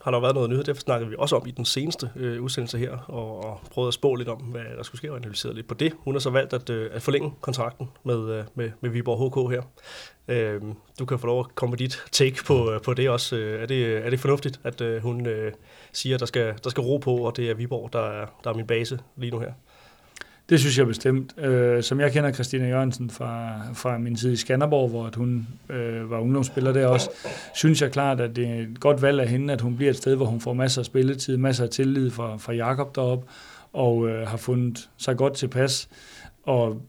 har 0.00 0.10
der 0.10 0.20
været 0.20 0.34
noget 0.34 0.50
nyt, 0.50 0.66
derfor 0.66 0.80
snakkede 0.80 1.10
vi 1.10 1.16
også 1.18 1.36
om 1.36 1.46
i 1.46 1.50
den 1.50 1.64
seneste 1.64 2.10
øh, 2.16 2.42
udsendelse 2.42 2.78
her, 2.78 2.96
og, 2.96 3.44
og 3.44 3.60
prøvede 3.70 3.88
at 3.88 3.94
spå 3.94 4.14
lidt 4.14 4.28
om, 4.28 4.38
hvad 4.38 4.62
der 4.76 4.82
skulle 4.82 4.98
ske, 4.98 5.10
og 5.10 5.16
analysere 5.16 5.54
lidt 5.54 5.68
på 5.68 5.74
det. 5.74 5.92
Hun 5.98 6.14
har 6.14 6.18
så 6.18 6.30
valgt 6.30 6.52
at, 6.52 6.70
øh, 6.70 6.90
at 6.92 7.02
forlænge 7.02 7.32
kontrakten 7.40 7.88
med, 8.04 8.30
øh, 8.30 8.44
med, 8.54 8.70
med 8.80 8.90
Viborg 8.90 9.46
HK 9.46 9.52
her. 9.52 9.62
Øh, 10.28 10.60
du 10.98 11.04
kan 11.04 11.18
få 11.18 11.26
lov 11.26 11.40
at 11.40 11.54
komme 11.54 11.70
med 11.70 11.78
dit 11.78 12.02
take 12.12 12.44
på, 12.44 12.72
øh, 12.72 12.80
på 12.80 12.94
det 12.94 13.10
også. 13.10 13.36
Øh, 13.36 13.62
er, 13.62 13.66
det, 13.66 13.74
øh, 13.74 14.02
er 14.06 14.10
det 14.10 14.20
fornuftigt, 14.20 14.60
at 14.64 14.80
øh, 14.80 15.02
hun 15.02 15.26
øh, 15.26 15.52
siger, 15.92 16.16
at 16.16 16.20
der 16.20 16.26
skal, 16.26 16.54
der 16.64 16.70
skal 16.70 16.80
ro 16.80 16.96
på, 16.96 17.16
og 17.16 17.36
det 17.36 17.50
er 17.50 17.54
Viborg, 17.54 17.92
der 17.92 18.00
er, 18.00 18.26
der 18.44 18.50
er 18.50 18.54
min 18.54 18.66
base 18.66 18.98
lige 19.16 19.30
nu 19.30 19.38
her? 19.38 19.52
Det 20.50 20.60
synes 20.60 20.78
jeg 20.78 20.86
bestemt. 20.86 21.38
Øh, 21.38 21.82
som 21.82 22.00
jeg 22.00 22.12
kender 22.12 22.32
Christina 22.32 22.68
Jørgensen 22.68 23.10
fra, 23.10 23.60
fra 23.74 23.98
min 23.98 24.16
tid 24.16 24.32
i 24.32 24.36
Skanderborg, 24.36 24.88
hvor 24.88 25.06
at 25.06 25.14
hun 25.14 25.46
øh, 25.68 26.10
var 26.10 26.18
ungdomsspiller 26.18 26.72
der 26.72 26.86
også, 26.86 27.10
synes 27.54 27.82
jeg 27.82 27.90
klart, 27.90 28.20
at 28.20 28.36
det 28.36 28.46
er 28.46 28.54
et 28.54 28.80
godt 28.80 29.02
valg 29.02 29.20
af 29.20 29.28
hende, 29.28 29.52
at 29.52 29.60
hun 29.60 29.76
bliver 29.76 29.90
et 29.90 29.96
sted, 29.96 30.16
hvor 30.16 30.26
hun 30.26 30.40
får 30.40 30.52
masser 30.52 30.80
af 30.80 30.86
spilletid, 30.86 31.36
masser 31.36 31.64
af 31.64 31.70
tillid 31.70 32.10
fra, 32.10 32.36
fra 32.36 32.52
Jakob 32.52 32.96
derop 32.96 33.24
og 33.72 34.08
øh, 34.08 34.28
har 34.28 34.36
fundet 34.36 34.88
sig 34.96 35.16
godt 35.16 35.34
tilpas. 35.34 35.88
Og, 36.42 36.82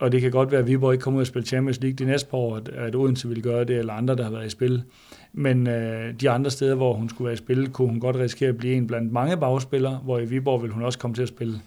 og 0.00 0.12
det 0.12 0.20
kan 0.20 0.30
godt 0.30 0.50
være, 0.50 0.60
at 0.60 0.66
Viborg 0.66 0.92
ikke 0.92 1.02
kommer 1.02 1.18
ud 1.18 1.22
og 1.22 1.26
spille 1.26 1.46
Champions 1.46 1.80
League 1.80 1.96
de 1.96 2.04
næste 2.04 2.30
par 2.30 2.38
år, 2.38 2.56
at, 2.56 2.68
at 2.68 2.94
Odense 2.94 3.28
vil 3.28 3.42
gøre 3.42 3.64
det, 3.64 3.76
eller 3.78 3.92
andre, 3.92 4.16
der 4.16 4.24
har 4.24 4.30
været 4.30 4.46
i 4.46 4.50
spil. 4.50 4.82
Men 5.32 5.66
øh, 5.66 6.14
de 6.20 6.30
andre 6.30 6.50
steder, 6.50 6.74
hvor 6.74 6.92
hun 6.92 7.08
skulle 7.08 7.26
være 7.26 7.34
i 7.34 7.36
spil, 7.36 7.68
kunne 7.68 7.88
hun 7.88 8.00
godt 8.00 8.16
risikere 8.16 8.48
at 8.48 8.56
blive 8.56 8.74
en 8.74 8.86
blandt 8.86 9.12
mange 9.12 9.36
bagspillere, 9.36 10.00
hvor 10.04 10.18
i 10.18 10.24
Viborg 10.24 10.62
vil 10.62 10.70
hun 10.70 10.82
også 10.82 10.98
komme 10.98 11.14
til 11.14 11.22
at 11.22 11.28
spille 11.28 11.60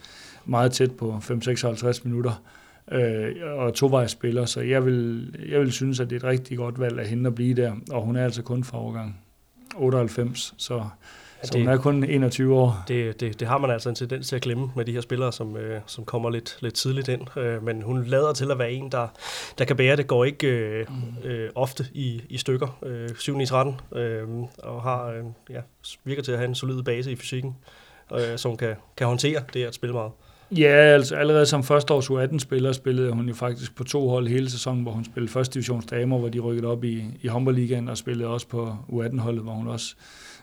meget 0.45 0.71
tæt 0.71 0.91
på 0.91 1.17
5-56 1.17 2.01
minutter 2.03 2.43
øh, 2.91 3.35
og 3.57 3.73
tovejsspiller, 3.73 4.45
så 4.45 4.61
jeg 4.61 4.85
vil, 4.85 5.33
jeg 5.49 5.59
vil 5.59 5.71
synes, 5.71 5.99
at 5.99 6.09
det 6.09 6.15
er 6.15 6.19
et 6.19 6.33
rigtig 6.33 6.57
godt 6.57 6.79
valg 6.79 6.99
af 6.99 7.07
hende 7.07 7.27
at 7.27 7.35
blive 7.35 7.53
der, 7.53 7.73
og 7.91 8.01
hun 8.01 8.15
er 8.15 8.23
altså 8.23 8.41
kun 8.41 8.63
fra 8.63 8.77
årgang 8.77 9.21
98, 9.75 10.53
så, 10.57 10.75
ja, 10.75 10.81
det, 11.41 11.49
så 11.49 11.57
hun 11.57 11.67
er 11.67 11.77
kun 11.77 12.03
21 12.03 12.55
år. 12.55 12.83
Det, 12.87 13.19
det, 13.19 13.39
det 13.39 13.47
har 13.47 13.57
man 13.57 13.71
altså 13.71 13.89
en 13.89 13.95
tendens 13.95 14.27
til 14.27 14.35
at 14.35 14.41
glemme 14.41 14.71
med 14.75 14.85
de 14.85 14.91
her 14.91 15.01
spillere, 15.01 15.31
som, 15.31 15.57
øh, 15.57 15.81
som 15.85 16.05
kommer 16.05 16.29
lidt, 16.29 16.57
lidt 16.59 16.73
tidligt 16.73 17.07
ind, 17.07 17.37
øh, 17.37 17.63
men 17.63 17.81
hun 17.81 18.03
lader 18.03 18.33
til 18.33 18.51
at 18.51 18.59
være 18.59 18.71
en, 18.71 18.91
der, 18.91 19.07
der 19.57 19.65
kan 19.65 19.75
bære 19.75 19.95
det, 19.95 20.07
går 20.07 20.25
ikke 20.25 20.47
øh, 20.47 20.87
mm. 20.89 21.29
øh, 21.29 21.49
ofte 21.55 21.85
i, 21.93 22.21
i 22.29 22.37
stykker, 22.37 22.79
øh, 22.83 23.09
7 23.15 23.39
i 23.39 23.45
13, 23.45 23.75
øh, 23.95 24.27
og 24.57 24.81
har, 24.81 25.05
øh, 25.05 25.23
ja, 25.49 25.61
virker 26.03 26.23
til 26.23 26.31
at 26.31 26.37
have 26.37 26.47
en 26.47 26.55
solid 26.55 26.83
base 26.83 27.11
i 27.11 27.15
fysikken, 27.15 27.55
øh, 28.13 28.37
som 28.37 28.57
kan, 28.57 28.75
kan 28.97 29.07
håndtere 29.07 29.43
det 29.53 29.63
at 29.63 29.75
spille 29.75 29.93
meget. 29.93 30.11
Ja, 30.57 30.73
altså 30.75 31.15
allerede 31.15 31.45
som 31.45 31.63
førsteårs 31.63 32.09
U18-spiller 32.09 32.71
spillede 32.71 33.11
hun 33.11 33.27
jo 33.27 33.33
faktisk 33.33 33.75
på 33.75 33.83
to 33.83 34.09
hold 34.09 34.27
hele 34.27 34.49
sæsonen, 34.49 34.83
hvor 34.83 34.91
hun 34.91 35.05
spillede 35.05 35.31
første 35.31 35.53
divisions 35.53 35.85
damer, 35.85 36.17
hvor 36.17 36.29
de 36.29 36.39
rykkede 36.39 36.67
op 36.67 36.83
i, 36.83 37.03
i 37.21 37.27
håndboldligaen, 37.27 37.89
og 37.89 37.97
spillede 37.97 38.29
også 38.29 38.47
på 38.47 38.75
U18-holdet, 38.89 39.43
hvor 39.43 39.53
hun 39.53 39.67
også 39.67 39.95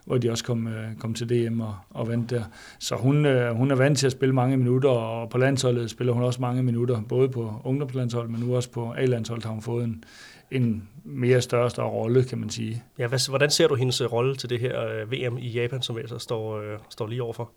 hvor 0.07 0.19
de 0.19 0.31
også 0.31 0.45
kom, 0.45 0.67
øh, 0.69 0.97
kom 0.99 1.15
til 1.15 1.29
DM 1.29 1.61
og, 1.61 1.77
og 1.91 2.09
vandt 2.09 2.31
der. 2.31 2.45
Så 2.79 2.95
hun, 2.95 3.27
øh, 3.27 3.55
hun 3.55 3.71
er 3.71 3.75
vant 3.75 3.99
til 3.99 4.07
at 4.07 4.13
spille 4.13 4.35
mange 4.35 4.57
minutter, 4.57 4.89
og 4.89 5.31
på 5.31 5.39
landsholdet 5.39 5.91
spiller 5.91 6.13
hun 6.13 6.23
også 6.23 6.41
mange 6.41 6.63
minutter, 6.63 7.03
både 7.09 7.29
på 7.29 7.53
ungdomslandsholdet, 7.65 8.31
men 8.31 8.41
nu 8.41 8.57
også 8.57 8.71
på 8.71 8.93
A-landsholdet 8.97 9.45
har 9.45 9.53
hun 9.53 9.63
fået 9.63 9.85
en, 9.85 10.05
en 10.51 10.89
mere 11.05 11.41
større, 11.41 11.71
større 11.71 11.91
rolle, 11.91 12.25
kan 12.25 12.39
man 12.39 12.51
sige. 12.51 12.83
Ja, 12.99 13.07
hvad, 13.07 13.29
hvordan 13.29 13.51
ser 13.51 13.69
du 13.69 13.75
hendes 13.75 14.13
rolle 14.13 14.37
til 14.37 14.51
det 14.51 14.61
her 14.61 14.87
øh, 14.87 15.13
VM 15.13 15.39
i 15.39 15.49
Japan, 15.49 15.83
som 15.83 15.97
altså 15.97 16.19
står, 16.19 16.63
står 16.91 17.07
lige 17.07 17.23
overfor? 17.23 17.51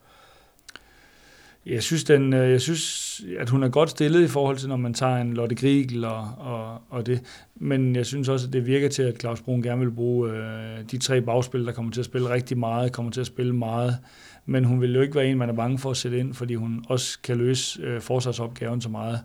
Jeg 1.70 1.84
synes, 1.84 2.04
den, 2.04 2.34
øh, 2.34 2.52
jeg 2.52 2.62
synes, 2.62 3.22
at 3.40 3.50
hun 3.50 3.64
er 3.64 3.70
godt 3.70 3.90
stillet 3.90 4.24
i 4.24 4.28
forhold 4.28 4.58
til, 4.58 4.70
når 4.70 4.78
man 4.78 4.94
tager 4.94 5.18
en 5.18 5.34
Lotte 5.34 5.56
Grigel 5.56 6.06
og, 6.06 6.28
og, 6.38 6.82
og 6.90 7.06
det. 7.06 7.22
Men 7.56 7.96
jeg 7.96 8.06
synes 8.06 8.30
også, 8.30 8.48
at 8.48 8.54
det 8.54 8.68
virker 8.68 8.90
til, 8.90 9.04
at 9.04 9.20
Claus 9.20 9.42
Brun 9.42 9.62
gerne 9.62 9.82
vil 9.82 9.92
bruge 9.92 10.32
øh, 10.32 10.84
de 10.92 10.98
tre 10.98 11.22
bagspil, 11.22 11.66
der 11.66 11.72
kommer 11.72 11.92
til 11.92 12.02
at 12.02 12.06
spille 12.06 12.30
rigtig 12.30 12.58
meget, 12.58 12.92
kommer 12.92 13.12
til 13.12 13.22
at 13.22 13.28
spille 13.28 13.56
meget. 13.56 13.98
Men 14.46 14.66
hun 14.66 14.82
vil 14.82 14.96
jo 14.96 15.02
ikke 15.02 15.16
være 15.16 15.28
en, 15.28 15.38
man 15.38 15.50
er 15.50 15.54
bange 15.54 15.80
for 15.80 15.92
at 15.92 15.98
sætte 15.98 16.20
ind, 16.20 16.34
fordi 16.34 16.56
hun 16.56 16.86
også 16.88 17.20
kan 17.24 17.38
løse 17.38 17.82
øh, 17.82 18.02
forsvarsopgaven 18.02 18.82
så 18.82 18.90
meget. 18.90 19.20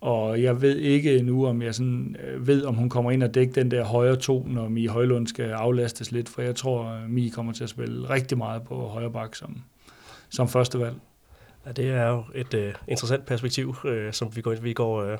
Og 0.00 0.42
jeg 0.42 0.62
ved 0.62 0.76
ikke 0.76 1.22
nu, 1.22 1.46
om 1.46 1.62
jeg 1.62 1.74
sådan, 1.74 2.16
øh, 2.26 2.46
ved, 2.46 2.64
om 2.64 2.74
hun 2.74 2.88
kommer 2.88 3.10
ind 3.10 3.22
og 3.22 3.34
dække 3.34 3.52
den 3.52 3.70
der 3.70 3.84
højre 3.84 4.16
to, 4.16 4.46
når 4.46 4.68
Mie 4.68 4.88
Højlund 4.88 5.26
skal 5.26 5.50
aflastes 5.50 6.12
lidt, 6.12 6.28
for 6.28 6.42
jeg 6.42 6.54
tror, 6.54 6.84
øh, 6.84 7.04
at 7.04 7.10
Mie 7.10 7.30
kommer 7.30 7.52
til 7.52 7.64
at 7.64 7.70
spille 7.70 8.10
rigtig 8.10 8.38
meget 8.38 8.62
på 8.62 8.74
højre 8.74 9.10
bak 9.10 9.34
som, 9.34 9.56
som 10.30 10.48
første 10.48 10.78
valg. 10.78 10.94
Ja, 11.68 11.72
det 11.72 11.90
er 11.90 12.08
jo 12.08 12.24
et 12.34 12.54
uh, 12.54 12.74
interessant 12.88 13.26
perspektiv, 13.26 13.68
uh, 13.84 14.12
som 14.12 14.36
vi 14.36 14.40
går, 14.40 14.54
vi 14.54 14.72
går 14.72 15.12
uh, 15.12 15.18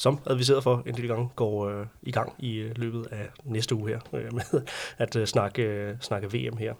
som 0.00 0.18
adviseret 0.26 0.62
for 0.62 0.82
en 0.86 0.94
lille 0.94 1.14
gang, 1.14 1.32
går 1.36 1.68
øh, 1.68 1.86
i 2.02 2.10
gang 2.10 2.34
i 2.38 2.56
øh, 2.56 2.72
løbet 2.76 3.06
af 3.10 3.28
næste 3.44 3.74
uge 3.74 3.88
her 3.88 3.98
øh, 4.12 4.34
med 4.52 4.62
at 4.98 5.16
øh, 5.16 5.26
snakke, 5.26 5.62
øh, 5.62 5.96
snakke 6.00 6.28
VM 6.32 6.56
her. 6.56 6.74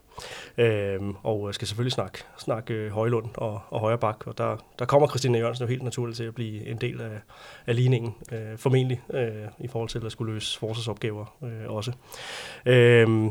Øhm, 0.59 1.09
øh, 1.09 1.15
og 1.23 1.55
skal 1.55 1.69
selvfølgelig 1.69 1.93
snakke, 1.93 2.25
snakke 2.39 2.75
øh, 2.75 2.91
Højlund 2.91 3.27
og, 3.35 3.61
og 3.71 3.81
Højrebak, 3.81 4.27
og 4.27 4.39
der, 4.39 4.57
der 4.79 4.85
kommer 4.85 5.09
Christina 5.09 5.39
Jørgensen 5.39 5.65
jo 5.65 5.69
helt 5.69 5.83
naturligt 5.83 6.17
til 6.17 6.25
at 6.25 6.35
blive 6.35 6.67
en 6.67 6.77
del 6.77 7.01
af, 7.01 7.21
af 7.67 7.77
ligningen, 7.77 8.15
øh, 8.33 8.59
formentlig 8.59 9.01
øh, 9.13 9.49
i 9.59 9.69
forhold 9.69 9.89
til 9.89 10.07
at 10.07 10.13
skulle 10.13 10.33
løse 10.35 10.59
forsvarsopgaver 10.59 11.37
øh, 11.43 11.71
også. 11.75 11.93
Øh, 12.67 13.31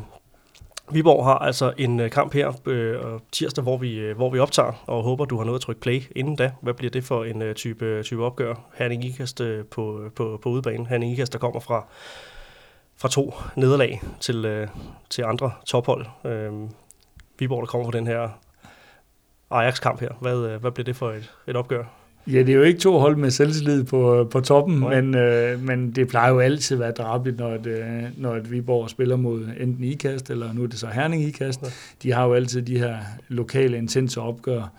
Viborg 0.91 1.25
har 1.25 1.37
altså 1.37 1.73
en 1.77 1.99
øh, 1.99 2.11
kamp 2.11 2.33
her 2.33 2.53
øh, 2.65 3.19
tirsdag, 3.31 3.63
hvor 3.63 3.77
vi, 3.77 3.95
øh, 3.99 4.15
hvor 4.15 4.29
vi 4.29 4.39
optager, 4.39 4.83
og 4.87 5.03
håber, 5.03 5.25
du 5.25 5.37
har 5.37 5.45
noget 5.45 5.59
at 5.59 5.61
trykke 5.61 5.81
play 5.81 6.01
inden 6.15 6.35
da. 6.35 6.51
Hvad 6.61 6.73
bliver 6.73 6.91
det 6.91 7.03
for 7.03 7.23
en 7.23 7.41
øh, 7.41 7.55
type, 7.55 7.85
øh, 7.85 8.03
type 8.03 8.25
opgør? 8.25 8.55
Herning 8.73 9.05
Ikast 9.05 9.41
øh, 9.41 9.65
på, 9.65 10.01
øh, 10.01 10.11
på, 10.11 10.39
på 10.43 10.49
udebane. 10.49 10.87
Herning 10.87 11.11
Ikast, 11.11 11.33
der 11.33 11.39
kommer 11.39 11.59
fra, 11.59 11.85
fra 12.97 13.09
to 13.09 13.33
nederlag 13.55 14.01
til, 14.19 14.45
øh, 14.45 14.67
til 15.09 15.21
andre 15.21 15.51
tophold. 15.65 16.05
Øh, 16.25 16.53
Viborg, 17.39 17.61
der 17.61 17.67
kommer 17.67 17.91
fra 17.91 17.97
den 17.97 18.07
her 18.07 18.29
Ajax-kamp 19.51 19.99
her. 19.99 20.09
Hvad, 20.21 20.37
øh, 20.37 20.61
hvad 20.61 20.71
bliver 20.71 20.85
det 20.85 20.95
for 20.95 21.11
et, 21.11 21.31
et 21.47 21.55
opgør? 21.55 21.98
Ja, 22.33 22.39
det 22.39 22.49
er 22.49 22.53
jo 22.53 22.61
ikke 22.61 22.79
to 22.79 22.99
hold 22.99 23.15
med 23.15 23.31
selvtillid 23.31 23.83
på, 23.83 24.27
på 24.31 24.39
toppen, 24.39 24.79
men, 24.79 25.15
øh, 25.15 25.63
men 25.63 25.91
det 25.91 26.07
plejer 26.07 26.31
jo 26.31 26.39
altid 26.39 26.75
at 26.77 26.81
være 26.81 26.91
drabeligt, 26.91 27.39
når, 27.39 27.55
et, 27.55 27.67
øh, 27.67 28.03
når 28.17 28.35
et 28.35 28.51
Viborg 28.51 28.89
spiller 28.89 29.15
mod 29.15 29.47
enten 29.59 29.83
IKAST, 29.83 30.29
eller 30.29 30.53
nu 30.53 30.63
er 30.63 30.67
det 30.67 30.79
så 30.79 30.87
Herning 30.87 31.23
IKAST. 31.23 31.61
Ja. 31.61 31.67
De 32.03 32.11
har 32.11 32.25
jo 32.25 32.33
altid 32.33 32.61
de 32.61 32.79
her 32.79 32.97
lokale 33.27 33.77
intense 33.77 34.21
opgør. 34.21 34.71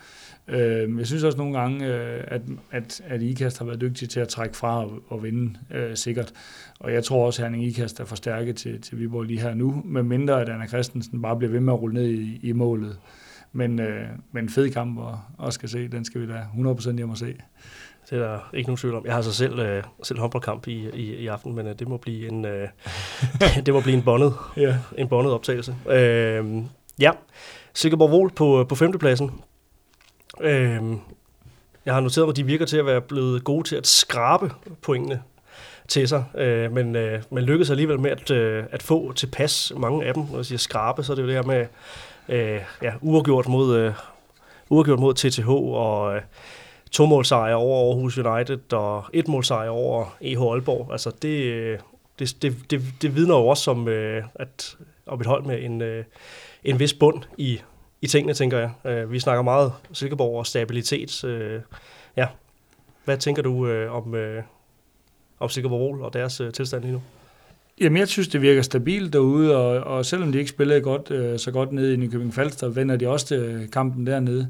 Øh, 0.49 0.99
jeg 0.99 1.07
synes 1.07 1.23
også 1.23 1.39
nogle 1.39 1.59
gange, 1.59 1.87
øh, 1.87 2.25
at, 2.27 2.41
at, 2.71 3.01
at 3.09 3.23
IKAST 3.23 3.59
har 3.59 3.67
været 3.67 3.81
dygtige 3.81 4.09
til 4.09 4.21
at 4.21 4.29
trække 4.29 4.57
fra 4.57 4.85
og, 4.85 4.93
og 5.09 5.23
vinde 5.23 5.55
øh, 5.75 5.97
sikkert. 5.97 6.33
Og 6.81 6.93
jeg 6.93 7.05
tror 7.05 7.27
også, 7.27 7.43
at 7.43 7.49
Herning 7.49 7.67
IKAST 7.67 8.01
er 8.01 8.05
forstærket 8.05 8.57
til, 8.57 8.81
til 8.81 8.99
Viborg 8.99 9.23
lige 9.23 9.41
her 9.41 9.55
nu, 9.55 9.83
med 9.85 10.03
mindre 10.03 10.41
at 10.41 10.49
Anna 10.49 10.67
Christensen 10.67 11.23
bare 11.23 11.37
bliver 11.37 11.51
ved 11.51 11.61
med 11.61 11.73
at 11.73 11.81
rulle 11.83 11.95
ned 11.95 12.09
i, 12.09 12.41
i 12.43 12.53
målet. 12.53 12.97
Men, 13.53 13.81
øh, 13.81 14.09
men 14.33 14.49
fed 14.49 14.71
kamp 14.71 14.99
og, 14.99 15.21
og 15.39 15.53
skal 15.53 15.69
se, 15.69 15.89
den 15.89 16.05
skal 16.05 16.21
vi 16.21 16.27
da 16.27 16.47
100% 16.57 16.97
hjem 16.97 17.11
og 17.11 17.19
se. 17.19 17.35
Det 18.11 18.19
er 18.19 18.23
der 18.23 18.39
ikke 18.55 18.69
nogen 18.69 18.77
tvivl 18.77 18.95
om. 18.95 19.07
Jeg 19.07 19.15
har 19.15 19.23
så 19.23 19.33
selv, 19.33 19.59
øh, 19.59 19.83
selv 20.03 20.19
håndboldkamp 20.19 20.69
i, 20.69 20.91
i, 20.95 21.17
i 21.17 21.27
aften, 21.27 21.55
men 21.55 21.67
øh, 21.67 21.75
det 21.79 21.89
må 21.89 21.97
blive 21.97 22.29
en 22.29 22.45
øh, 22.45 22.69
det 23.67 23.75
må 23.75 23.81
blive 23.81 23.97
en 23.97 24.03
bondet, 24.03 24.35
ja. 24.57 24.77
en 24.99 25.09
bondet 25.09 25.33
optagelse. 25.33 25.77
Øh, 25.91 26.63
ja, 26.99 27.11
Silkeborg 27.75 28.11
Vol 28.11 28.31
på, 28.31 28.67
på 28.69 28.75
femtepladsen. 28.75 29.31
Øh, 30.41 30.83
jeg 31.85 31.95
har 31.95 32.01
noteret 32.01 32.27
mig, 32.27 32.33
at 32.33 32.37
de 32.37 32.47
virker 32.47 32.67
til 32.67 32.77
at 32.77 32.87
være 32.87 33.01
blevet 33.01 33.45
gode 33.45 33.69
til 33.69 33.77
at 33.77 33.87
skrabe 33.87 34.53
pointene 34.83 35.23
til 35.89 36.09
sig, 36.09 36.25
øh, 36.35 36.73
men, 36.73 36.97
øh, 36.97 37.23
men 37.31 37.45
lykkedes 37.45 37.71
alligevel 37.71 38.01
med 38.01 38.11
at, 38.11 38.31
øh, 38.31 38.65
at 38.71 38.83
få 38.83 39.13
tilpas 39.13 39.73
mange 39.77 40.07
af 40.07 40.15
dem. 40.15 40.23
Når 40.31 40.37
jeg 40.37 40.47
siger 40.47 40.59
skrabe, 40.59 41.03
så 41.03 41.13
er 41.13 41.15
det 41.15 41.23
jo 41.23 41.27
det 41.27 41.37
her 41.37 41.43
med 41.43 41.67
øh, 42.29 42.61
ja, 42.83 42.93
uafgjort 43.01 43.49
mod, 43.49 43.77
øh, 43.77 43.95
uafgjort 44.69 44.99
mod 44.99 45.15
TTH 45.15 45.49
og 45.51 46.17
øh, 46.17 46.23
to 46.91 47.07
målsejre 47.07 47.55
over 47.55 47.89
Aarhus 47.89 48.19
United 48.19 48.73
og 48.73 49.05
et 49.13 49.29
målsejr 49.29 49.69
over 49.69 50.17
EH 50.21 50.41
Aalborg. 50.41 50.93
Altså 50.93 51.11
det, 51.23 51.45
øh, 51.45 51.79
det, 52.19 52.37
det, 52.43 52.57
det, 52.71 52.83
det 53.03 53.17
vidner 53.17 53.37
jo 53.37 53.47
også 53.47 53.71
om, 53.71 53.89
øh, 53.89 54.25
at, 54.35 54.77
om 55.07 55.21
et 55.21 55.27
hold 55.27 55.45
med 55.45 55.63
en, 55.63 55.83
øh, 55.83 56.05
en 56.65 56.79
vis 56.79 56.95
bund 56.95 57.23
i, 57.39 57.61
i 58.03 58.07
tingene, 58.07 58.35
tænker 58.35 58.59
jeg. 58.59 58.71
Øh, 58.85 59.13
vi 59.13 59.21
snakker 59.21 59.43
meget 59.43 59.73
Silkeborg 59.93 60.39
og 60.39 60.47
stabilitet. 60.47 61.25
Øh, 61.25 61.61
ja. 62.17 62.27
Hvad 63.05 63.19
tænker 63.19 63.43
du 63.43 63.67
øh, 63.67 63.95
om, 63.95 64.15
øh, 64.15 64.43
om 65.41 65.49
Silkeborg 65.49 66.01
og 66.01 66.13
deres 66.13 66.41
øh, 66.41 66.53
tilstand 66.53 66.83
lige 66.83 66.93
nu? 66.93 67.03
Jamen, 67.81 67.97
jeg 67.97 68.09
synes, 68.09 68.29
det 68.29 68.43
virker 68.43 68.63
stabilt 68.63 69.13
derude, 69.13 69.57
og, 69.57 69.97
og 69.97 70.07
selvom 70.07 70.33
de 70.33 70.39
ikke 70.39 70.51
spillede 70.51 70.81
godt, 70.81 71.11
øh, 71.11 71.39
så 71.39 71.51
godt 71.51 71.73
nede 71.73 71.95
i 71.95 71.97
Nykøbing 71.97 72.35
Falster, 72.35 72.69
vender 72.69 72.97
de 72.97 73.09
også 73.09 73.27
til 73.27 73.69
kampen 73.73 74.07
dernede. 74.07 74.49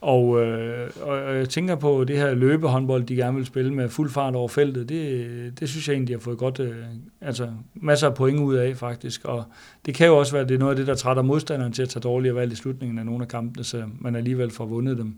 Og, 0.00 0.42
øh, 0.42 0.90
og 1.02 1.36
jeg 1.36 1.48
tænker 1.48 1.74
på 1.74 2.04
det 2.04 2.16
her 2.16 2.34
løbehåndbold, 2.34 3.04
de 3.04 3.16
gerne 3.16 3.36
vil 3.36 3.46
spille 3.46 3.74
med 3.74 3.88
fuld 3.88 4.10
fart 4.10 4.34
over 4.34 4.48
feltet. 4.48 4.88
Det, 4.88 5.60
det 5.60 5.68
synes 5.68 5.88
jeg 5.88 5.94
egentlig, 5.94 6.08
de 6.08 6.12
har 6.12 6.20
fået 6.20 6.38
godt, 6.38 6.60
øh, 6.60 6.74
altså 7.20 7.48
masser 7.74 8.08
af 8.08 8.14
point 8.14 8.40
ud 8.40 8.54
af 8.54 8.76
faktisk. 8.76 9.24
Og 9.24 9.44
det 9.86 9.94
kan 9.94 10.06
jo 10.06 10.18
også 10.18 10.32
være, 10.32 10.42
at 10.42 10.48
det 10.48 10.54
er 10.54 10.58
noget 10.58 10.72
af 10.72 10.76
det, 10.76 10.86
der 10.86 10.94
trætter 10.94 11.22
modstanderen 11.22 11.72
til 11.72 11.82
at 11.82 11.88
tage 11.88 12.00
dårlige 12.00 12.34
valg 12.34 12.52
i 12.52 12.56
slutningen 12.56 12.98
af 12.98 13.06
nogle 13.06 13.22
af 13.22 13.28
kampene, 13.28 13.64
så 13.64 13.82
man 14.00 14.16
alligevel 14.16 14.50
får 14.50 14.66
vundet 14.66 14.98
dem. 14.98 15.14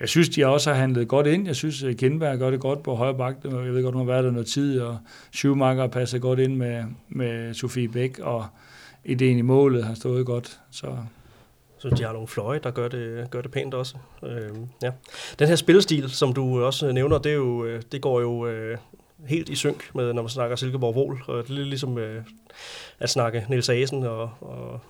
Jeg 0.00 0.08
synes, 0.08 0.28
de 0.28 0.46
også 0.46 0.72
har 0.72 0.80
handlet 0.80 1.08
godt 1.08 1.26
ind. 1.26 1.46
Jeg 1.46 1.56
synes, 1.56 1.82
at 1.82 1.96
Kindberg 1.96 2.38
gør 2.38 2.50
det 2.50 2.60
godt 2.60 2.82
på 2.82 2.94
højre 2.94 3.14
bak. 3.14 3.36
Jeg 3.44 3.52
ved 3.52 3.82
godt, 3.82 3.94
hun 3.94 4.06
har 4.06 4.12
været 4.12 4.24
der 4.24 4.30
noget 4.30 4.46
tid, 4.46 4.80
og 4.80 4.98
Schumacher 5.32 5.86
passer 5.86 6.18
godt 6.18 6.38
ind 6.38 6.56
med, 6.56 6.84
med 7.08 7.54
Sofie 7.54 7.88
Bæk, 7.88 8.18
og 8.18 8.46
ideen 9.04 9.38
i 9.38 9.42
målet 9.42 9.84
har 9.84 9.94
stået 9.94 10.26
godt. 10.26 10.60
Så 10.70 10.96
så 11.82 11.88
de 11.88 12.02
har 12.02 12.12
nogle 12.12 12.28
fløje, 12.28 12.58
der 12.58 12.70
gør 12.70 12.88
det, 12.88 13.30
gør 13.30 13.40
det 13.40 13.50
pænt 13.50 13.74
også. 13.74 13.96
Øh, 14.22 14.50
ja. 14.82 14.90
Den 15.38 15.48
her 15.48 15.56
spillestil, 15.56 16.10
som 16.10 16.32
du 16.32 16.64
også 16.64 16.92
nævner, 16.92 17.18
det, 17.18 17.32
er 17.32 17.36
jo, 17.36 17.64
øh, 17.64 17.82
det 17.92 18.00
går 18.00 18.20
jo 18.20 18.46
øh, 18.46 18.78
helt 19.26 19.48
i 19.48 19.54
synk 19.54 19.90
med, 19.94 20.12
når 20.12 20.22
man 20.22 20.28
snakker 20.28 20.56
Silkeborg 20.56 20.94
Vol. 20.94 21.22
Og 21.26 21.42
det 21.42 21.50
er 21.50 21.54
lidt 21.54 21.68
ligesom 21.68 21.98
øh, 21.98 22.22
at 22.98 23.10
snakke 23.10 23.46
Niels 23.48 23.68
Asen 23.68 24.02
og, 24.02 24.30
og 24.40 24.80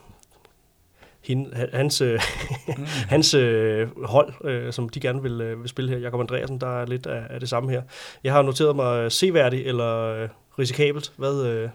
hende, 1.24 1.68
hans, 1.72 2.00
øh, 2.00 2.20
mm. 2.68 2.84
hans 3.14 3.34
øh, 3.34 4.04
hold, 4.04 4.32
øh, 4.44 4.72
som 4.72 4.88
de 4.88 5.00
gerne 5.00 5.22
vil, 5.22 5.40
øh, 5.40 5.60
vil 5.60 5.68
spille 5.68 5.90
her. 5.90 5.98
Jakob 5.98 6.20
Andreasen, 6.20 6.60
der 6.60 6.80
er 6.80 6.86
lidt 6.86 7.06
af, 7.06 7.22
af 7.30 7.40
det 7.40 7.48
samme 7.48 7.70
her. 7.70 7.82
Jeg 8.24 8.32
har 8.32 8.42
noteret 8.42 8.76
mig 8.76 9.12
seværdig 9.12 9.66
eller 9.66 9.96
øh, 9.96 10.28
risikabelt. 10.58 11.12
Hvad, 11.16 11.46
øh, 11.46 11.68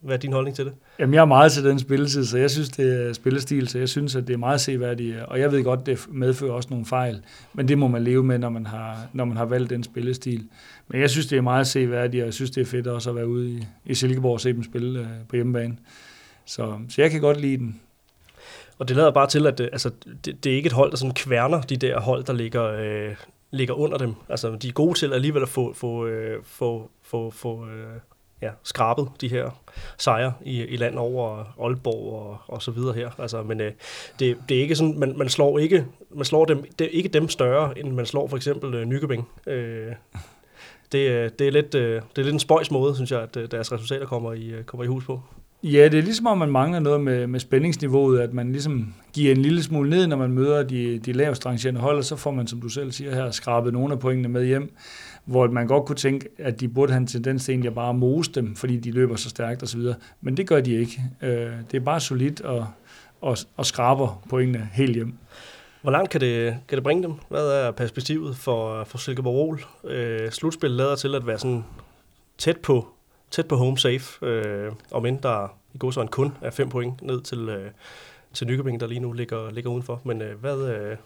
hvad 0.00 0.14
er 0.14 0.18
din 0.18 0.32
holdning 0.32 0.56
til 0.56 0.64
det? 0.64 0.72
Jamen, 0.98 1.14
jeg 1.14 1.20
er 1.20 1.24
meget 1.24 1.52
til 1.52 1.64
den 1.64 1.78
spilletid, 1.78 2.24
så 2.24 2.38
jeg 2.38 2.50
synes, 2.50 2.68
det 2.68 3.06
er 3.06 3.12
spillestil, 3.12 3.68
så 3.68 3.78
jeg 3.78 3.88
synes, 3.88 4.16
at 4.16 4.26
det 4.26 4.34
er 4.34 4.38
meget 4.38 4.60
seværdigt. 4.60 5.20
Og 5.20 5.40
jeg 5.40 5.52
ved 5.52 5.64
godt, 5.64 5.86
det 5.86 6.06
medfører 6.10 6.52
også 6.52 6.68
nogle 6.70 6.86
fejl, 6.86 7.22
men 7.54 7.68
det 7.68 7.78
må 7.78 7.88
man 7.88 8.04
leve 8.04 8.24
med, 8.24 8.38
når 8.38 8.48
man 8.48 8.66
har, 8.66 8.96
når 9.12 9.24
man 9.24 9.36
har 9.36 9.44
valgt 9.44 9.70
den 9.70 9.82
spillestil. 9.82 10.48
Men 10.88 11.00
jeg 11.00 11.10
synes, 11.10 11.26
det 11.26 11.38
er 11.38 11.42
meget 11.42 11.66
seværdigt, 11.66 12.22
og 12.22 12.26
jeg 12.26 12.34
synes, 12.34 12.50
det 12.50 12.60
er 12.60 12.64
fedt 12.64 12.86
også 12.86 13.10
at 13.10 13.16
være 13.16 13.28
ude 13.28 13.50
i, 13.50 13.66
i 13.84 13.94
Silkeborg 13.94 14.32
og 14.32 14.40
se 14.40 14.52
dem 14.52 14.62
spille 14.62 15.00
øh, 15.00 15.06
på 15.28 15.36
hjemmebane. 15.36 15.76
Så, 16.44 16.78
så 16.88 17.02
jeg 17.02 17.10
kan 17.10 17.20
godt 17.20 17.40
lide 17.40 17.56
den. 17.56 17.80
Og 18.80 18.88
det 18.88 18.96
lader 18.96 19.10
bare 19.10 19.26
til, 19.26 19.46
at 19.46 19.58
det, 19.58 19.68
altså, 19.72 19.90
det, 20.24 20.44
det 20.44 20.52
er 20.52 20.56
ikke 20.56 20.66
et 20.66 20.72
hold, 20.72 20.90
der 20.90 20.96
sådan 20.96 21.14
kværner 21.14 21.60
de 21.60 21.76
der 21.76 22.00
hold, 22.00 22.24
der 22.24 22.32
ligger, 22.32 22.64
øh, 22.64 23.16
ligger 23.50 23.74
under 23.74 23.98
dem. 23.98 24.14
Altså, 24.28 24.56
de 24.62 24.68
er 24.68 24.72
gode 24.72 24.98
til 24.98 25.12
alligevel 25.12 25.42
at 25.42 25.48
få, 25.48 25.72
få, 25.72 26.06
øh, 26.06 26.42
få, 26.44 26.90
få, 27.02 27.30
få 27.30 27.66
øh, 27.66 28.00
ja, 28.42 28.50
skrabet 28.62 29.08
de 29.20 29.28
her 29.28 29.50
sejre 29.98 30.32
i, 30.44 30.62
i 30.62 30.76
land 30.76 30.98
over 30.98 31.54
Aalborg 31.64 32.12
og, 32.12 32.38
og 32.46 32.62
så 32.62 32.70
videre 32.70 32.94
her. 32.94 33.10
Altså, 33.18 33.42
men 33.42 33.60
øh, 33.60 33.72
det, 34.18 34.36
det 34.48 34.56
er 34.56 34.60
ikke 34.60 34.76
sådan, 34.76 34.98
man, 34.98 35.18
man 35.18 35.28
slår 35.28 35.58
ikke, 35.58 35.86
man 36.10 36.24
slår 36.24 36.44
dem, 36.44 36.64
det 36.78 36.84
er 36.84 36.90
ikke 36.90 37.08
dem 37.08 37.28
større, 37.28 37.78
end 37.78 37.92
man 37.92 38.06
slår 38.06 38.28
for 38.28 38.36
eksempel 38.36 38.74
øh, 38.74 38.84
Nykøbing. 38.84 39.28
Øh, 39.46 39.92
det, 40.92 41.10
øh, 41.10 41.30
det, 41.38 41.46
er 41.46 41.52
lidt, 41.52 41.74
øh, 41.74 42.02
det 42.16 42.18
er 42.18 42.22
lidt 42.22 42.34
en 42.34 42.40
spøjs 42.40 42.70
måde, 42.70 42.94
synes 42.94 43.10
jeg, 43.10 43.20
at 43.20 43.36
øh, 43.36 43.50
deres 43.50 43.72
resultater 43.72 44.06
kommer 44.06 44.32
i, 44.32 44.52
kommer 44.66 44.84
i 44.84 44.86
hus 44.86 45.04
på. 45.04 45.22
Ja, 45.62 45.84
det 45.84 45.98
er 45.98 46.02
ligesom 46.02 46.26
om, 46.26 46.38
man 46.38 46.50
mangler 46.50 46.80
noget 46.80 47.00
med, 47.00 47.26
med 47.26 47.40
spændingsniveauet, 47.40 48.20
at 48.20 48.32
man 48.32 48.52
ligesom 48.52 48.94
giver 49.12 49.30
en 49.34 49.42
lille 49.42 49.62
smule 49.62 49.90
ned, 49.90 50.06
når 50.06 50.16
man 50.16 50.32
møder 50.32 50.62
de, 50.62 50.98
de 50.98 51.12
lavest 51.12 51.46
rangerende 51.46 51.80
hold, 51.80 51.98
og 51.98 52.04
så 52.04 52.16
får 52.16 52.30
man, 52.30 52.46
som 52.46 52.60
du 52.60 52.68
selv 52.68 52.92
siger 52.92 53.14
her, 53.14 53.30
skrabet 53.30 53.72
nogle 53.72 53.92
af 53.92 54.00
pointene 54.00 54.28
med 54.28 54.46
hjem, 54.46 54.74
hvor 55.24 55.50
man 55.50 55.66
godt 55.66 55.84
kunne 55.84 55.96
tænke, 55.96 56.28
at 56.38 56.60
de 56.60 56.68
burde 56.68 56.92
have 56.92 57.00
en 57.00 57.06
tendens 57.06 57.44
til 57.44 57.52
egentlig 57.52 57.74
bare 57.74 57.88
at 57.88 57.96
mose 57.96 58.32
dem, 58.32 58.56
fordi 58.56 58.76
de 58.76 58.90
løber 58.90 59.16
så 59.16 59.28
stærkt 59.28 59.62
osv., 59.62 59.80
men 60.20 60.36
det 60.36 60.46
gør 60.46 60.60
de 60.60 60.72
ikke. 60.72 61.02
Øh, 61.22 61.52
det 61.70 61.76
er 61.76 61.84
bare 61.84 62.00
solidt 62.00 62.40
og, 62.40 62.66
og, 63.20 63.36
og 63.56 63.66
skraber 63.66 64.22
pointene 64.28 64.68
helt 64.72 64.94
hjem. 64.94 65.12
Hvor 65.82 65.90
langt 65.90 66.10
kan 66.10 66.20
det, 66.20 66.56
kan 66.68 66.76
det 66.76 66.82
bringe 66.82 67.02
dem? 67.02 67.12
Hvad 67.28 67.46
er 67.46 67.70
perspektivet 67.70 68.36
for, 68.36 68.84
for 68.84 68.98
Silkeborg 68.98 69.34
Rol? 69.34 69.60
Øh, 69.84 70.30
slutspillet 70.30 70.76
lader 70.76 70.96
til 70.96 71.14
at 71.14 71.26
være 71.26 71.38
sådan 71.38 71.64
tæt 72.38 72.56
på 72.56 72.88
tæt 73.30 73.46
på 73.46 73.56
home 73.56 73.78
safe, 73.78 74.26
øh, 74.26 74.72
om 74.90 75.06
end 75.06 75.18
der 75.18 75.56
i 75.74 75.78
går 75.78 75.90
så 75.90 76.00
en 76.00 76.08
kun 76.08 76.32
er 76.42 76.50
fem 76.50 76.68
point 76.68 77.02
ned 77.02 77.20
til, 77.20 77.48
øh, 77.48 77.70
til 78.32 78.46
Nykøbing, 78.46 78.80
der 78.80 78.86
lige 78.86 79.00
nu 79.00 79.12
ligger, 79.12 79.50
ligger 79.50 79.70
udenfor. 79.70 80.00
Men 80.04 80.22
øh, 80.22 80.40
hvad, 80.40 80.58
øh, 80.58 80.96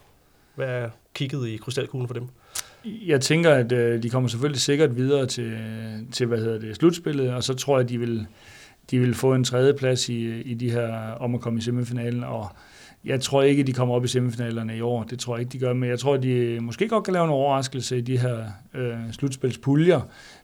hvad 0.54 0.68
er 0.68 0.88
kigget 1.14 1.48
i 1.48 1.56
krystalkuglen 1.56 2.06
for 2.08 2.14
dem? 2.14 2.28
Jeg 2.84 3.20
tænker, 3.20 3.50
at 3.50 3.72
øh, 3.72 4.02
de 4.02 4.10
kommer 4.10 4.28
selvfølgelig 4.28 4.60
sikkert 4.60 4.96
videre 4.96 5.26
til, 5.26 5.58
til 6.12 6.26
hvad 6.26 6.38
hedder 6.38 6.58
det, 6.58 6.76
slutspillet, 6.76 7.34
og 7.34 7.44
så 7.44 7.54
tror 7.54 7.76
jeg, 7.76 7.84
at 7.84 7.88
de 7.88 7.98
vil, 7.98 8.26
de 8.90 8.98
vil 8.98 9.14
få 9.14 9.34
en 9.34 9.44
tredje 9.44 9.74
plads 9.74 10.08
i, 10.08 10.40
i 10.40 10.54
de 10.54 10.70
her 10.70 11.10
om 11.10 11.34
at 11.34 11.40
komme 11.40 11.58
i 11.58 11.62
semifinalen, 11.62 12.24
og 12.24 12.48
jeg 13.04 13.20
tror 13.20 13.42
ikke, 13.42 13.62
de 13.62 13.72
kommer 13.72 13.94
op 13.94 14.04
i 14.04 14.08
semifinalerne 14.08 14.76
i 14.76 14.80
år. 14.80 15.02
Det 15.02 15.18
tror 15.18 15.36
jeg 15.36 15.40
ikke, 15.40 15.52
de 15.52 15.58
gør. 15.58 15.72
Men 15.72 15.90
jeg 15.90 15.98
tror, 15.98 16.16
de 16.16 16.58
måske 16.60 16.88
godt 16.88 17.04
kan 17.04 17.12
lave 17.12 17.24
en 17.24 17.30
overraskelse 17.30 17.98
i 17.98 18.00
de 18.00 18.18
her 18.18 18.46
øh, 18.74 19.12
slutspilspuljer. 19.12 20.00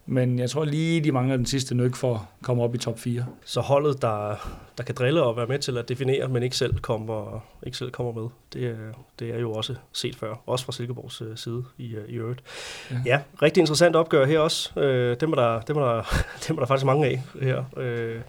Men 0.07 0.38
jeg 0.38 0.51
tror 0.51 0.64
lige, 0.64 1.01
de 1.01 1.12
mangler 1.12 1.36
den 1.36 1.46
sidste 1.46 1.74
nyk 1.74 1.96
for 1.96 2.14
at 2.14 2.20
komme 2.42 2.62
op 2.62 2.74
i 2.74 2.78
top 2.78 2.98
4. 2.98 3.26
Så 3.44 3.61
holdet, 3.61 4.03
der, 4.03 4.34
der 4.78 4.84
kan 4.84 4.94
drille 4.94 5.22
og 5.22 5.36
være 5.36 5.46
med 5.46 5.59
til 5.59 5.78
at 5.78 5.88
definere, 5.88 6.28
men 6.28 6.42
ikke 6.42 6.57
selv 6.57 6.78
kommer, 6.78 7.44
ikke 7.62 7.78
selv 7.78 7.90
kommer 7.90 8.12
med, 8.12 8.28
det 8.53 8.66
er, 8.66 8.76
det 9.18 9.34
er 9.34 9.38
jo 9.38 9.53
også 9.53 9.74
set 9.92 10.16
før. 10.16 10.34
Også 10.46 10.64
fra 10.64 10.72
Silkeborgs 10.72 11.22
øh, 11.22 11.36
side 11.36 11.64
i, 11.78 11.94
øh, 11.94 12.09
i 12.09 12.14
øvrigt. 12.14 12.42
Ja. 12.90 12.96
ja, 13.07 13.20
rigtig 13.42 13.61
interessant 13.61 13.96
opgør 13.96 14.26
her 14.26 14.38
også. 14.38 14.80
Øh, 14.80 15.16
dem, 15.20 15.32
er 15.32 15.36
der, 15.36 15.61
dem, 15.61 15.76
er 15.76 15.80
der, 15.80 16.03
dem 16.48 16.57
er 16.57 16.61
der 16.61 16.66
faktisk 16.66 16.86
mange 16.86 17.07
af 17.07 17.22
her 17.42 17.64
øh, 17.76 18.20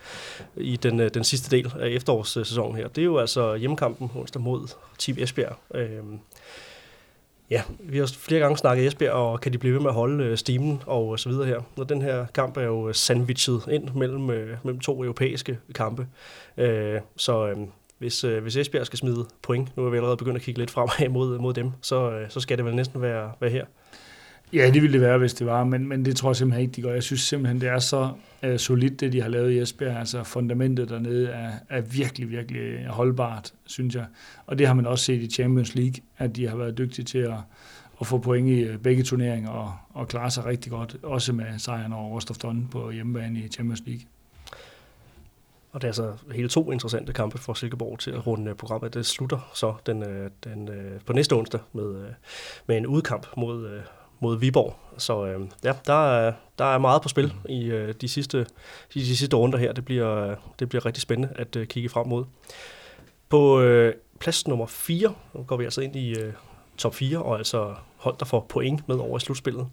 i 0.56 0.76
den, 0.76 1.00
den 1.00 1.24
sidste 1.24 1.56
del 1.56 1.74
af 1.80 1.88
efterårssæsonen 1.88 2.76
her. 2.76 2.88
Det 2.88 3.02
er 3.02 3.06
jo 3.06 3.18
altså 3.18 3.56
hjemmekampen 3.56 4.12
onsdag 4.16 4.42
mod 4.42 4.68
Team 4.98 5.18
Esbjerg. 5.20 5.58
Øh, 5.76 6.00
Ja, 7.52 7.64
vi 7.80 7.98
har 7.98 8.06
flere 8.18 8.42
gange 8.42 8.58
snakket 8.58 8.88
Esbjerg, 8.88 9.14
og 9.14 9.42
kan 9.42 9.54
de 9.54 9.58
blive 9.58 9.74
ved 9.74 9.82
med 9.82 9.90
at 9.90 9.94
holde 9.94 10.24
øh, 10.24 10.38
stimen 10.38 10.82
og 10.86 11.14
øh, 11.14 11.18
så 11.18 11.30
videre 11.30 11.46
her. 11.46 11.62
Når 11.78 11.84
den 11.84 12.02
her 12.02 12.26
kamp 12.26 12.58
er 12.58 12.64
jo 12.64 12.88
øh, 12.88 12.96
sandwichet 12.96 13.62
ind 13.72 13.90
mellem, 13.96 14.22
mellem 14.64 14.80
to 14.80 15.04
europæiske 15.04 15.60
kampe. 15.76 16.08
Så 17.18 17.56
hvis, 17.98 18.22
hvis 18.22 18.58
Esbjerg 18.58 18.86
skal 18.86 19.00
smide 19.00 19.26
point, 19.42 19.78
nu 19.78 19.86
er 19.86 19.90
vi 19.90 19.98
allerede 19.98 20.18
begyndt 20.18 20.36
at 20.36 20.42
kigge 20.42 20.60
lidt 20.60 20.72
fremad 20.72 21.10
mod, 21.18 21.40
mod 21.40 21.54
dem, 21.54 21.72
så, 21.82 22.26
så 22.30 22.40
skal 22.40 22.58
det 22.58 22.66
vel 22.66 22.76
næsten 22.76 23.02
være, 23.02 23.32
være 23.40 23.50
her. 23.50 23.66
Ja, 24.54 24.72
det 24.74 24.82
ville 24.82 24.94
det 24.94 25.02
være, 25.02 25.18
hvis 25.18 25.34
det 25.34 25.48
var, 25.48 25.64
men, 25.64 25.88
men 25.88 26.06
det 26.06 26.16
tror 26.16 26.30
jeg 26.30 26.36
simpelthen 26.36 26.62
ikke, 26.62 26.76
de 26.76 26.82
gør. 26.82 26.94
Jeg 26.94 27.04
synes 27.04 27.22
simpelthen, 27.22 27.62
det 27.62 27.70
er 27.70 27.80
så 27.80 28.12
øh, 28.44 28.60
solidt, 28.60 29.00
det 29.00 29.14
de 29.14 29.22
har 29.22 29.30
lavet 29.30 29.52
i 29.52 29.60
Esbjerg. 29.60 29.98
Altså 29.98 30.24
fundamentet 30.24 30.90
dernede 30.90 31.30
er, 31.30 31.52
er 31.70 31.82
virkelig, 31.82 32.30
virkelig 32.30 32.86
holdbart, 32.88 33.54
synes 33.66 33.96
jeg. 33.96 34.06
Og 34.46 34.60
det 34.60 34.68
har 34.68 34.74
man 34.74 34.88
også 34.88 35.06
set 35.06 35.22
i 35.22 35.28
Champions 35.28 35.76
League, 35.76 35.94
at 36.18 36.36
de 36.36 36.48
har 36.48 36.56
været 36.58 36.78
dygtige 36.78 37.06
til 37.06 37.18
at, 37.18 37.38
at 38.02 38.08
få 38.08 38.18
point 38.18 38.50
i 38.50 38.60
øh, 38.60 38.78
begge 38.78 39.04
turneringer 39.04 39.50
og, 39.50 39.74
og 39.94 40.08
klare 40.08 40.32
sig 40.32 40.46
rigtig 40.46 40.72
godt, 40.72 40.98
også 41.04 41.34
med 41.34 41.46
sejren 41.58 41.94
over 41.94 42.10
Rostov 42.10 42.36
Don 42.36 42.68
på 42.72 42.92
hjemmebane 42.92 43.40
i 43.40 43.48
Champions 43.48 43.84
League. 43.86 44.04
Og 45.72 45.82
det 45.82 45.88
er 45.88 45.90
altså 45.90 46.14
hele 46.34 46.50
to 46.50 46.72
interessante 46.72 47.14
kampe 47.14 47.38
for 47.38 47.54
Silkeborg 47.54 48.00
til 48.00 48.12
at 48.12 48.28
runde 48.28 48.50
øh, 48.52 48.58
programmet. 48.58 48.94
Det 48.94 49.06
slutter 49.06 49.52
så 49.54 49.74
den, 49.86 50.04
øh, 50.04 50.32
den, 50.44 50.70
på 51.06 51.14
næste 51.14 51.34
onsdag 51.34 51.60
med, 51.74 52.06
med 52.68 52.78
en 52.78 52.88
udkamp 52.88 53.28
mod, 53.38 53.82
mod 54.22 54.40
Viborg. 54.40 54.76
Så 54.98 55.26
øh, 55.26 55.48
ja, 55.64 55.74
der 55.88 56.12
er, 56.12 56.34
der 56.58 56.66
er 56.66 56.78
meget 56.78 57.02
på 57.02 57.10
spil 57.10 57.34
i 57.50 57.66
øh, 57.66 57.94
de, 58.02 58.08
sidste, 58.08 58.38
de, 58.94 59.00
de 59.00 59.18
sidste 59.18 59.36
runder 59.36 59.58
her. 59.58 59.74
Det 59.74 59.86
bliver, 59.86 60.16
øh, 60.16 60.38
det 60.60 60.70
bliver 60.70 60.86
rigtig 60.86 61.02
spændende 61.02 61.34
at 61.36 61.56
øh, 61.56 61.68
kigge 61.68 61.90
frem 61.90 62.08
mod. 62.08 62.26
På 63.30 63.62
øh, 63.62 63.94
plads 64.20 64.48
nummer 64.48 64.66
4, 64.66 65.14
nu 65.34 65.44
går 65.44 65.58
vi 65.58 65.64
altså 65.64 65.82
ind 65.82 65.96
i 65.96 66.20
øh, 66.20 66.34
top 66.78 66.96
4, 66.96 67.18
og 67.18 67.38
altså 67.38 67.76
hold, 67.98 68.18
der 68.20 68.26
får 68.26 68.46
point 68.50 68.88
med 68.88 68.96
over 68.96 69.18
i 69.18 69.20
slutspillet. 69.20 69.68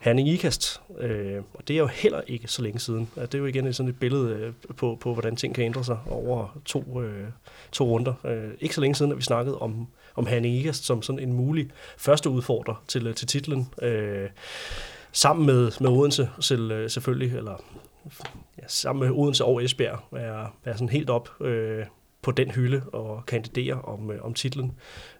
Herning 0.00 0.28
Ikast, 0.28 0.80
øh, 0.98 1.42
og 1.54 1.68
det 1.68 1.74
er 1.74 1.78
jo 1.78 1.86
heller 1.86 2.20
ikke 2.26 2.48
så 2.48 2.62
længe 2.62 2.78
siden. 2.78 3.10
Det 3.14 3.34
er 3.34 3.38
jo 3.38 3.46
igen 3.46 3.72
sådan 3.72 3.90
et 3.90 3.98
billede 3.98 4.34
øh, 4.34 4.52
på, 4.76 4.98
på, 5.00 5.12
hvordan 5.12 5.36
ting 5.36 5.54
kan 5.54 5.64
ændre 5.64 5.84
sig 5.84 5.98
over 6.06 6.60
to, 6.64 7.02
øh, 7.02 7.28
to 7.72 7.84
runder. 7.84 8.14
Øh, 8.24 8.50
ikke 8.60 8.74
så 8.74 8.80
længe 8.80 8.94
siden, 8.94 9.12
at 9.12 9.18
vi 9.18 9.22
snakkede 9.22 9.58
om 9.58 9.88
om 10.18 10.26
Hanning 10.26 10.54
Igast 10.54 10.84
som 10.84 11.02
sådan 11.02 11.18
en 11.18 11.32
mulig 11.32 11.70
første 11.98 12.30
udfordrer 12.30 12.84
til, 12.88 13.06
øh, 13.06 13.14
til 13.14 13.26
titlen. 13.26 13.68
Øh, 13.82 14.28
sammen 15.12 15.46
med, 15.46 15.72
med 15.80 15.90
Odense 15.90 16.30
selv, 16.40 16.70
øh, 16.70 16.90
selvfølgelig, 16.90 17.36
eller 17.36 17.62
ja, 18.58 18.62
sammen 18.66 19.08
med 19.08 19.16
Odense 19.16 19.44
og 19.44 19.64
Esbjerg, 19.64 20.00
er, 20.12 20.56
er 20.64 20.72
sådan 20.72 20.88
helt 20.88 21.10
op 21.10 21.42
øh, 21.42 21.86
på 22.22 22.30
den 22.30 22.50
hylde 22.50 22.82
og 22.92 23.26
kandidere 23.26 23.82
om, 23.82 24.10
øh, 24.10 24.24
om 24.24 24.34
titlen. 24.34 24.72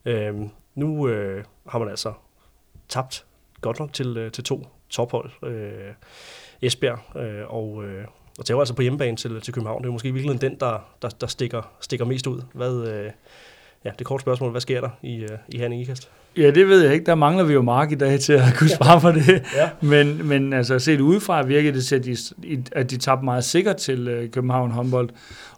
Øh, 0.05 0.35
nu 0.75 1.09
øh, 1.09 1.45
har 1.69 1.79
man 1.79 1.89
altså 1.89 2.13
tabt 2.89 3.25
godt 3.61 3.79
nok 3.79 3.93
til, 3.93 4.17
øh, 4.17 4.33
til 4.33 4.45
to 4.45 4.67
tophold. 4.91 5.31
Øh, 5.43 5.93
Esbjerg 6.63 7.17
øh, 7.17 7.55
og, 7.55 7.85
øh, 7.85 8.05
og 8.39 8.45
tager 8.45 8.59
altså 8.59 8.75
på 8.75 8.83
hjemmebane 8.83 9.17
til, 9.17 9.41
til 9.41 9.55
København. 9.55 9.83
Det 9.83 9.89
er 9.89 9.93
måske 9.93 10.13
virkelig 10.13 10.41
den, 10.41 10.61
der, 10.61 10.95
der, 11.03 11.09
der 11.09 11.27
stikker, 11.27 11.63
stikker 11.81 12.05
mest 12.05 12.27
ud. 12.27 12.43
Hvad, 12.55 12.89
øh, 12.89 13.11
ja, 13.85 13.91
det 13.99 14.07
korte 14.07 14.23
spørgsmål, 14.23 14.51
hvad 14.51 14.61
sker 14.61 14.81
der 14.81 14.89
i, 15.03 15.25
uh, 15.25 15.31
i 15.49 15.59
Herning 15.59 15.83
Ikast? 15.83 16.11
Ja, 16.37 16.51
det 16.51 16.69
ved 16.69 16.83
jeg 16.83 16.95
ikke. 16.95 17.07
Der 17.07 17.15
mangler 17.15 17.45
vi 17.45 17.53
jo 17.53 17.63
Mark 17.63 17.93
i 17.93 17.95
dag 17.95 18.21
til 18.21 18.33
at 18.33 18.43
kunne 18.59 18.71
svare 18.71 19.01
på 19.01 19.13
det. 19.13 19.29
ja. 19.55 19.71
men, 19.81 20.29
men 20.29 20.53
altså 20.53 20.79
set 20.79 21.01
udefra 21.01 21.43
virkede 21.43 21.73
det 21.73 21.85
til, 21.85 21.97
at 21.97 22.05
de, 22.05 22.17
at 22.73 22.91
de 22.91 22.97
tabte 22.97 23.25
meget 23.25 23.45
sikkert 23.45 23.77
til 23.77 24.23
uh, 24.23 24.31
København 24.31 24.71
håndbold. 24.71 25.11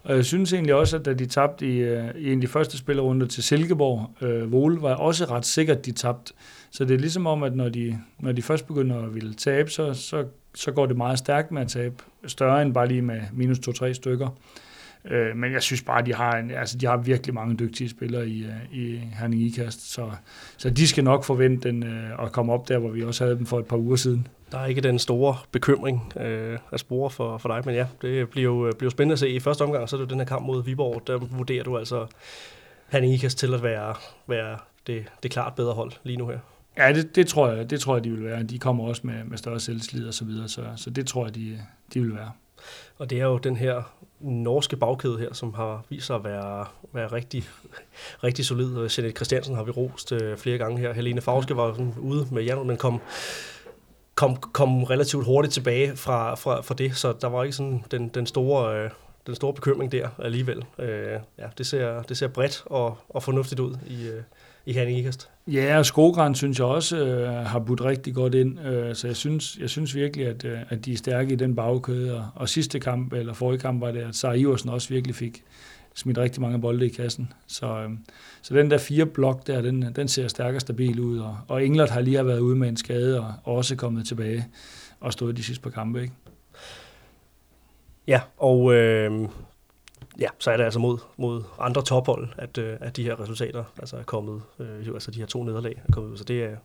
Og 0.03 0.15
jeg 0.15 0.25
synes 0.25 0.53
egentlig 0.53 0.75
også, 0.75 0.97
at 0.97 1.05
da 1.05 1.13
de 1.13 1.25
tabte 1.25 1.67
i, 1.67 1.93
uh, 1.93 2.03
i 2.15 2.31
en 2.31 2.37
af 2.37 2.41
de 2.41 2.47
første 2.47 2.77
spillerunder 2.77 3.27
til 3.27 3.43
Silkeborg, 3.43 4.09
uh, 4.21 4.51
Vole, 4.51 4.81
var 4.81 4.95
også 4.95 5.25
ret 5.25 5.45
sikkert, 5.45 5.85
de 5.85 5.91
tabte. 5.91 6.33
Så 6.71 6.85
det 6.85 6.93
er 6.93 6.99
ligesom 6.99 7.27
om, 7.27 7.43
at 7.43 7.55
når 7.55 7.69
de, 7.69 7.97
når 8.19 8.31
de 8.31 8.41
først 8.41 8.67
begynder 8.67 9.03
at 9.03 9.15
ville 9.15 9.33
tabe, 9.33 9.71
så, 9.71 9.93
så, 9.93 10.25
så 10.55 10.71
går 10.71 10.85
det 10.85 10.97
meget 10.97 11.19
stærkt 11.19 11.51
med 11.51 11.61
at 11.61 11.67
tabe. 11.67 11.95
Større 12.25 12.61
end 12.61 12.73
bare 12.73 12.87
lige 12.87 13.01
med 13.01 13.21
minus 13.33 13.57
2-3 13.57 13.93
stykker. 13.93 14.27
Øh, 15.05 15.35
men 15.35 15.53
jeg 15.53 15.61
synes 15.61 15.81
bare, 15.81 15.99
at 15.99 16.05
de 16.05 16.13
har, 16.13 16.37
en, 16.37 16.51
altså, 16.51 16.77
de 16.77 16.85
har 16.85 16.97
virkelig 16.97 17.33
mange 17.33 17.55
dygtige 17.55 17.89
spillere 17.89 18.27
i, 18.27 18.43
øh, 18.43 18.79
i 18.79 18.95
Herning 19.19 19.41
Ikast, 19.41 19.93
så, 19.93 20.11
så 20.57 20.69
de 20.69 20.87
skal 20.87 21.03
nok 21.03 21.23
forvente 21.23 21.67
den, 21.67 21.83
øh, 21.83 22.23
at 22.23 22.31
komme 22.31 22.53
op 22.53 22.67
der, 22.67 22.77
hvor 22.77 22.89
vi 22.89 23.03
også 23.03 23.23
havde 23.23 23.37
dem 23.37 23.45
for 23.45 23.59
et 23.59 23.65
par 23.65 23.77
uger 23.77 23.95
siden. 23.95 24.27
Der 24.51 24.57
er 24.57 24.65
ikke 24.65 24.81
den 24.81 24.99
store 24.99 25.37
bekymring 25.51 26.13
øh, 26.17 26.59
at 26.71 26.79
spore 26.79 27.09
for, 27.09 27.37
for 27.37 27.49
dig, 27.49 27.61
men 27.65 27.75
ja, 27.75 27.87
det 28.01 28.29
bliver 28.29 28.43
jo, 28.43 28.71
bliver 28.77 28.87
jo 28.87 28.89
spændende 28.89 29.13
at 29.13 29.19
se. 29.19 29.29
I 29.29 29.39
første 29.39 29.61
omgang, 29.61 29.89
så 29.89 29.95
er 29.95 29.99
det 29.99 30.09
den 30.09 30.17
her 30.17 30.25
kamp 30.25 30.45
mod 30.45 30.63
Viborg, 30.63 31.07
der 31.07 31.17
vurderer 31.17 31.63
du 31.63 31.77
altså 31.77 32.07
Herning 32.91 33.13
Ikast 33.13 33.37
til 33.37 33.53
at 33.53 33.63
være, 33.63 33.95
være 34.27 34.57
det, 34.87 35.05
det 35.23 35.31
klart 35.31 35.55
bedre 35.55 35.73
hold 35.73 35.91
lige 36.03 36.17
nu 36.17 36.27
her. 36.27 36.39
Ja, 36.77 36.93
det, 36.93 37.15
det, 37.15 37.27
tror 37.27 37.51
jeg, 37.51 37.69
det 37.69 37.79
tror 37.79 37.95
jeg, 37.95 38.03
de 38.03 38.11
vil 38.11 38.23
være. 38.23 38.43
De 38.43 38.59
kommer 38.59 38.83
også 38.83 39.01
med, 39.03 39.23
med 39.23 39.37
større 39.37 39.59
selvslid 39.59 40.07
og 40.07 40.13
så 40.13 40.25
videre, 40.25 40.47
så, 40.47 40.63
så 40.75 40.89
det 40.89 41.07
tror 41.07 41.25
jeg, 41.25 41.35
de, 41.35 41.59
de 41.93 42.01
vil 42.01 42.15
være. 42.15 42.31
Og 42.97 43.09
det 43.09 43.19
er 43.19 43.25
jo 43.25 43.37
den 43.37 43.55
her 43.55 43.93
norske 44.19 44.77
bagkæde 44.77 45.17
her, 45.17 45.33
som 45.33 45.53
har 45.53 45.83
vist 45.89 46.05
sig 46.05 46.15
at 46.15 46.23
være, 46.23 46.65
være 46.93 47.07
rigtig, 47.07 47.43
rigtig 48.23 48.45
solid. 48.45 48.67
Jeanette 48.67 49.11
Christiansen 49.11 49.55
har 49.55 49.63
vi 49.63 49.71
rost 49.71 50.11
øh, 50.11 50.37
flere 50.37 50.57
gange 50.57 50.79
her. 50.79 50.93
Helene 50.93 51.21
Fauske 51.21 51.57
var 51.57 51.73
sådan 51.73 51.93
ude 51.99 52.27
med 52.31 52.43
jern, 52.43 52.67
men 52.67 52.77
kom, 52.77 53.01
kom, 54.15 54.35
kom 54.35 54.83
relativt 54.83 55.25
hurtigt 55.25 55.53
tilbage 55.53 55.95
fra, 55.95 56.35
fra, 56.35 56.61
fra 56.61 56.75
det, 56.75 56.97
så 56.97 57.13
der 57.21 57.27
var 57.27 57.43
ikke 57.43 57.55
sådan 57.55 57.83
den, 57.91 58.07
den 58.07 58.25
store... 58.25 58.83
Øh, 58.83 58.89
den 59.27 59.35
store 59.35 59.53
bekymring 59.53 59.91
der 59.91 60.09
alligevel. 60.19 60.65
Øh, 60.79 61.19
ja, 61.37 61.47
det 61.57 61.67
ser, 61.67 62.01
det 62.01 62.17
ser 62.17 62.27
bredt 62.27 62.63
og, 62.65 62.97
og 63.09 63.23
fornuftigt 63.23 63.59
ud 63.59 63.75
i, 63.87 64.07
øh, 64.07 64.21
i 64.65 64.73
Herning 64.73 64.97
Ikast. 64.97 65.29
Ja, 65.47 65.77
og 65.77 65.85
Skogran 65.85 66.35
synes 66.35 66.59
jeg 66.59 66.67
også 66.67 66.97
øh, 66.97 67.29
har 67.29 67.59
budt 67.59 67.81
rigtig 67.81 68.13
godt 68.13 68.35
ind, 68.35 68.59
øh, 68.65 68.95
så 68.95 69.07
jeg 69.07 69.15
synes, 69.15 69.57
jeg 69.57 69.69
synes 69.69 69.95
virkelig, 69.95 70.27
at, 70.27 70.45
øh, 70.45 70.59
at 70.69 70.85
de 70.85 70.93
er 70.93 70.97
stærke 70.97 71.33
i 71.33 71.35
den 71.35 71.55
bagkæde, 71.55 72.17
og, 72.17 72.25
og 72.35 72.49
sidste 72.49 72.79
kamp, 72.79 73.13
eller 73.13 73.33
forrige 73.33 73.59
kamp, 73.59 73.81
var 73.81 73.91
det, 73.91 73.99
at 73.99 74.15
Sarah 74.15 74.39
Iversen 74.39 74.69
også 74.69 74.89
virkelig 74.89 75.15
fik 75.15 75.43
smidt 75.95 76.17
rigtig 76.17 76.41
mange 76.41 76.61
bolde 76.61 76.85
i 76.85 76.89
kassen. 76.89 77.33
Så, 77.47 77.65
øh, 77.65 77.89
så 78.41 78.53
den 78.53 78.71
der 78.71 78.77
fire 78.77 79.05
blok 79.05 79.47
der, 79.47 79.61
den, 79.61 79.93
den 79.95 80.07
ser 80.07 80.27
stærk 80.27 80.55
og 80.55 80.61
stabil 80.61 80.99
ud, 80.99 81.19
og, 81.19 81.37
og 81.47 81.65
England 81.65 81.89
har 81.89 82.01
lige 82.01 82.25
været 82.25 82.39
ude 82.39 82.55
med 82.55 82.69
en 82.69 82.77
skade, 82.77 83.19
og, 83.19 83.33
og 83.43 83.55
også 83.55 83.75
kommet 83.75 84.07
tilbage 84.07 84.47
og 84.99 85.13
stået 85.13 85.37
de 85.37 85.43
sidste 85.43 85.63
par 85.63 85.69
kampe, 85.69 86.01
ikke? 86.01 86.13
Ja, 88.07 88.21
og 88.37 88.73
øh, 88.73 89.29
ja, 90.19 90.27
så 90.39 90.51
er 90.51 90.57
det 90.57 90.63
altså 90.63 90.79
mod, 90.79 90.97
mod 91.17 91.43
andre 91.59 91.81
tophold, 91.81 92.29
at, 92.37 92.57
øh, 92.57 92.77
at 92.81 92.97
de 92.97 93.03
her 93.03 93.19
resultater 93.19 93.63
altså 93.79 93.97
er 93.97 94.03
kommet, 94.03 94.41
øh, 94.59 94.87
altså 94.87 95.11
de 95.11 95.19
her 95.19 95.25
to 95.25 95.43
nederlag 95.43 95.81
er 95.87 95.91
kommet 95.91 96.11
ud. 96.11 96.17
Så 96.17 96.23
det 96.23 96.43
er, 96.43 96.55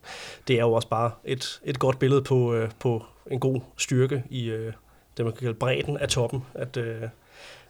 det 0.49 0.57
er 0.57 0.61
jo 0.61 0.73
også 0.73 0.89
bare 0.89 1.11
et, 1.25 1.61
et 1.65 1.79
godt 1.79 1.99
billede 1.99 2.23
på, 2.23 2.55
øh, 2.55 2.71
på 2.79 3.05
en 3.31 3.41
god 3.41 3.61
styrke 3.77 4.23
i 4.31 4.51
øh, 4.51 4.73
det, 5.17 5.25
man 5.25 5.35
kan 5.35 5.41
kalde 5.41 5.55
bredden 5.55 5.97
af 5.97 6.09
toppen, 6.09 6.45
at, 6.55 6.77
øh, 6.77 7.03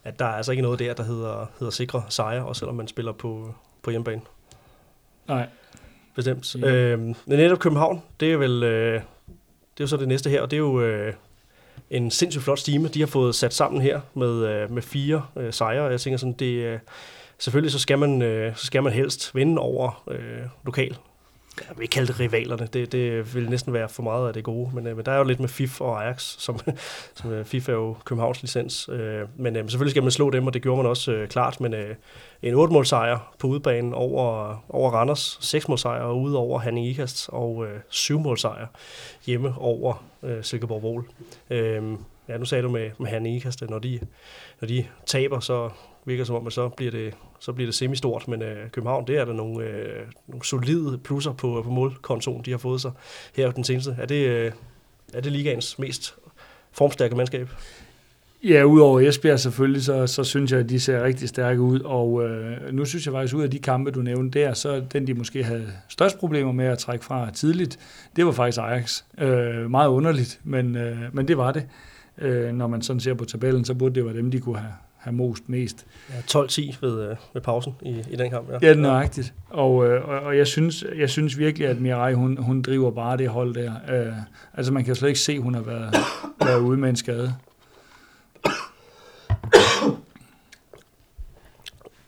at 0.05 0.19
der 0.19 0.25
er 0.25 0.33
altså 0.33 0.53
ikke 0.53 0.63
noget 0.63 0.79
der, 0.79 0.95
der 0.95 1.03
hedder, 1.03 1.47
hedder 1.59 1.71
sikre 1.71 2.03
sejre, 2.09 2.47
også 2.47 2.59
selvom 2.59 2.75
man 2.75 2.89
spiller 2.89 3.13
på, 3.13 3.55
på 3.83 3.91
hjemmebane. 3.91 4.23
Nej. 5.29 5.49
Bestemt. 6.15 6.55
Ja. 6.55 6.75
Øh, 6.75 7.15
netop 7.27 7.59
København, 7.59 8.03
det 8.21 8.33
er 8.33 8.37
vel... 8.37 8.63
Øh, 8.63 9.03
det 9.77 9.83
er 9.83 9.85
jo 9.85 9.87
så 9.87 9.97
det 9.97 10.09
næste 10.09 10.31
her, 10.31 10.43
og 10.43 10.51
det 10.51 10.57
er 10.57 10.61
jo 10.61 10.81
øh, 10.81 11.15
en 11.91 12.11
sindssygt 12.11 12.45
flot 12.45 12.59
stime, 12.59 12.89
de 12.89 13.01
har 13.01 13.07
fået 13.07 13.35
sat 13.35 13.55
sammen 13.55 13.83
her 13.83 14.01
med, 14.15 14.47
øh, 14.47 14.71
med 14.71 14.83
fire 14.83 15.23
øh, 15.37 15.53
sejre. 15.53 15.85
Jeg 15.85 16.01
tænker 16.01 16.19
sådan, 16.19 16.33
det 16.33 16.55
øh, 16.55 16.79
selvfølgelig 17.39 17.73
så 17.73 17.79
skal 17.79 17.99
man, 17.99 18.23
øh, 18.23 18.57
så 18.57 18.67
skal 18.67 18.83
man 18.83 18.93
helst 18.93 19.35
vinde 19.35 19.61
over 19.61 20.05
øh, 20.11 20.49
lokal 20.65 20.97
jeg 21.61 21.77
vil 21.77 21.83
ikke 21.83 21.93
kalde 21.93 22.13
det 22.13 22.21
rivalerne, 22.21 22.69
det, 22.73 22.93
det 22.93 23.35
vil 23.35 23.51
næsten 23.51 23.73
være 23.73 23.89
for 23.89 24.03
meget 24.03 24.29
af 24.29 24.35
det 24.35 24.45
gode, 24.45 24.71
men, 24.75 24.87
øh, 24.87 24.97
men 24.97 25.07
der 25.07 25.13
er 25.13 25.19
jo 25.19 25.25
lidt 25.25 25.41
med 25.41 25.49
FIF 25.49 25.81
og 25.81 26.05
Ajax, 26.05 26.23
som, 26.39 26.59
som 27.15 27.33
øh, 27.33 27.45
FIF 27.45 27.69
er 27.69 27.73
jo 27.73 27.97
Københavns 28.05 28.43
licens, 28.43 28.89
øh, 28.93 29.21
men 29.37 29.57
øh, 29.57 29.63
selvfølgelig 29.71 29.91
skal 29.91 30.03
man 30.03 30.13
slå 30.13 30.31
dem, 30.31 30.47
og 30.47 30.55
det 30.55 30.63
gjorde 30.63 30.83
man 30.83 30.91
også 30.91 31.13
øh, 31.13 31.29
klart, 31.29 31.61
men 31.61 31.75
øh, 31.75 31.95
en 32.43 32.55
8 32.55 32.85
sejr 32.85 33.35
på 33.39 33.47
udebanen 33.47 33.95
over, 33.95 34.57
over 34.69 34.91
Randers, 34.91 35.39
6 35.41 35.67
sejr 35.77 36.11
ude 36.11 36.37
over 36.37 36.59
Hanning 36.59 36.87
Ikast, 36.87 37.29
og 37.33 37.67
øh, 37.67 37.81
7 37.89 38.37
sejr 38.37 38.67
hjemme 39.27 39.55
over 39.59 40.05
øh, 40.23 40.45
Silkeborg 40.45 40.83
Vål. 40.83 41.09
Øh, 41.51 41.83
ja, 42.29 42.37
nu 42.37 42.45
sagde 42.45 42.63
du 42.63 42.69
med, 42.69 42.91
med 42.99 43.09
Hanning 43.09 43.37
Ikast, 43.37 43.63
når 43.71 43.79
de, 43.79 44.01
når 44.61 44.69
de 44.69 44.87
taber, 45.07 45.41
så 45.41 45.71
virker 46.07 46.25
som 46.25 46.37
om, 46.37 46.47
at 46.47 46.53
så 46.53 46.69
bliver 46.69 46.91
det, 46.91 47.15
så 47.41 47.53
bliver 47.53 47.67
det 47.67 47.75
semi-stort, 47.75 48.29
men 48.29 48.43
øh, 48.43 48.71
København, 48.71 49.07
det 49.07 49.19
er 49.19 49.25
der 49.25 49.33
nogle, 49.33 49.65
øh, 49.65 50.07
nogle 50.29 50.45
solide 50.45 50.99
plusser 51.05 51.33
på, 51.33 51.63
på 51.65 51.71
målkontoen, 51.71 52.43
de 52.45 52.51
har 52.51 52.59
fået 52.59 52.81
sig 52.81 52.93
her 53.35 53.51
den 53.51 53.65
seneste. 53.65 53.97
Er 53.99 54.07
det, 54.07 54.27
øh, 54.27 54.53
er 55.15 55.21
det 55.21 55.33
ligaens 55.33 55.79
mest 55.79 56.15
formstærke 56.73 57.17
mandskab? 57.17 57.49
Ja, 58.45 58.63
udover 58.63 59.01
Esbjerg 59.01 59.41
selvfølgelig, 59.41 59.85
så, 59.85 60.07
så 60.07 60.25
synes 60.25 60.53
jeg, 60.53 60.61
at 60.61 60.69
de 60.69 60.81
ser 60.81 61.05
rigtig 61.05 61.29
stærke 61.29 61.61
ud, 61.61 61.81
og 61.81 62.29
øh, 62.29 62.73
nu 62.73 62.85
synes 62.85 63.07
jeg 63.07 63.13
faktisk, 63.13 63.35
ud 63.35 63.43
af 63.43 63.51
de 63.51 63.59
kampe, 63.59 63.91
du 63.91 64.01
nævnte 64.01 64.41
der, 64.41 64.55
så 64.55 64.83
den, 64.93 65.07
de 65.07 65.15
måske 65.15 65.45
havde 65.45 65.73
størst 65.89 66.19
problemer 66.19 66.53
med 66.53 66.65
at 66.65 66.79
trække 66.79 67.05
fra 67.05 67.31
tidligt, 67.31 67.79
det 68.17 68.27
var 68.27 68.33
faktisk 68.33 68.59
Ajax. 68.59 69.03
Øh, 69.19 69.71
meget 69.71 69.89
underligt, 69.89 70.41
men, 70.45 70.77
øh, 70.77 70.99
men 71.13 71.29
det 71.29 71.39
var 71.39 71.53
det. 71.53 71.67
Øh, 72.19 72.53
når 72.53 72.67
man 72.67 72.83
sådan 72.83 73.01
ser 73.01 73.15
på 73.15 73.25
tabellen, 73.25 73.65
så 73.65 73.75
burde 73.75 73.95
det 73.95 74.05
være 74.05 74.17
dem, 74.17 74.31
de 74.31 74.41
kunne 74.41 74.59
have, 74.59 74.73
have 75.07 75.17
most 75.17 75.49
mest. 75.49 75.87
Ja, 76.11 76.15
12-10 76.39 76.77
ved, 76.81 77.11
øh, 77.11 77.17
ved 77.35 77.43
pausen 77.43 77.75
i, 77.83 78.03
i 78.11 78.17
den 78.17 78.31
kamp. 78.31 78.51
Ja, 78.51 78.59
ja 78.63 78.75
nøjagtigt. 78.75 79.35
Og, 79.51 79.87
øh, 79.87 80.09
og, 80.09 80.21
og 80.21 80.37
jeg, 80.37 80.47
synes, 80.47 80.85
jeg 80.97 81.11
synes 81.11 81.39
virkelig, 81.39 81.69
at 81.69 81.81
Mirai, 81.81 82.15
hun, 82.15 82.37
hun 82.37 82.63
driver 82.63 82.91
bare 82.91 83.17
det 83.17 83.29
hold 83.29 83.55
der. 83.55 83.73
Øh, 83.89 84.13
altså 84.55 84.73
man 84.73 84.85
kan 84.85 84.95
slet 84.95 85.09
ikke 85.09 85.21
se, 85.21 85.33
at 85.33 85.43
hun 85.43 85.55
har 85.55 85.63
været, 85.63 85.97
været 86.45 86.61
ude 86.61 86.79
med 86.79 86.89
en 86.89 86.97
skade. 86.97 87.35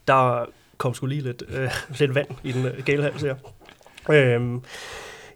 Der 0.07 0.45
kom 0.79 0.95
sgu 0.95 1.07
lige 1.07 1.23
lidt, 1.23 1.43
øh, 1.49 1.71
lidt 1.99 2.15
vand 2.15 2.29
i 2.43 2.53
den 2.53 2.67
øh, 2.67 2.85
gale 2.85 3.03
hals 3.03 3.23
her. 3.23 3.35
Øhm, 4.11 4.63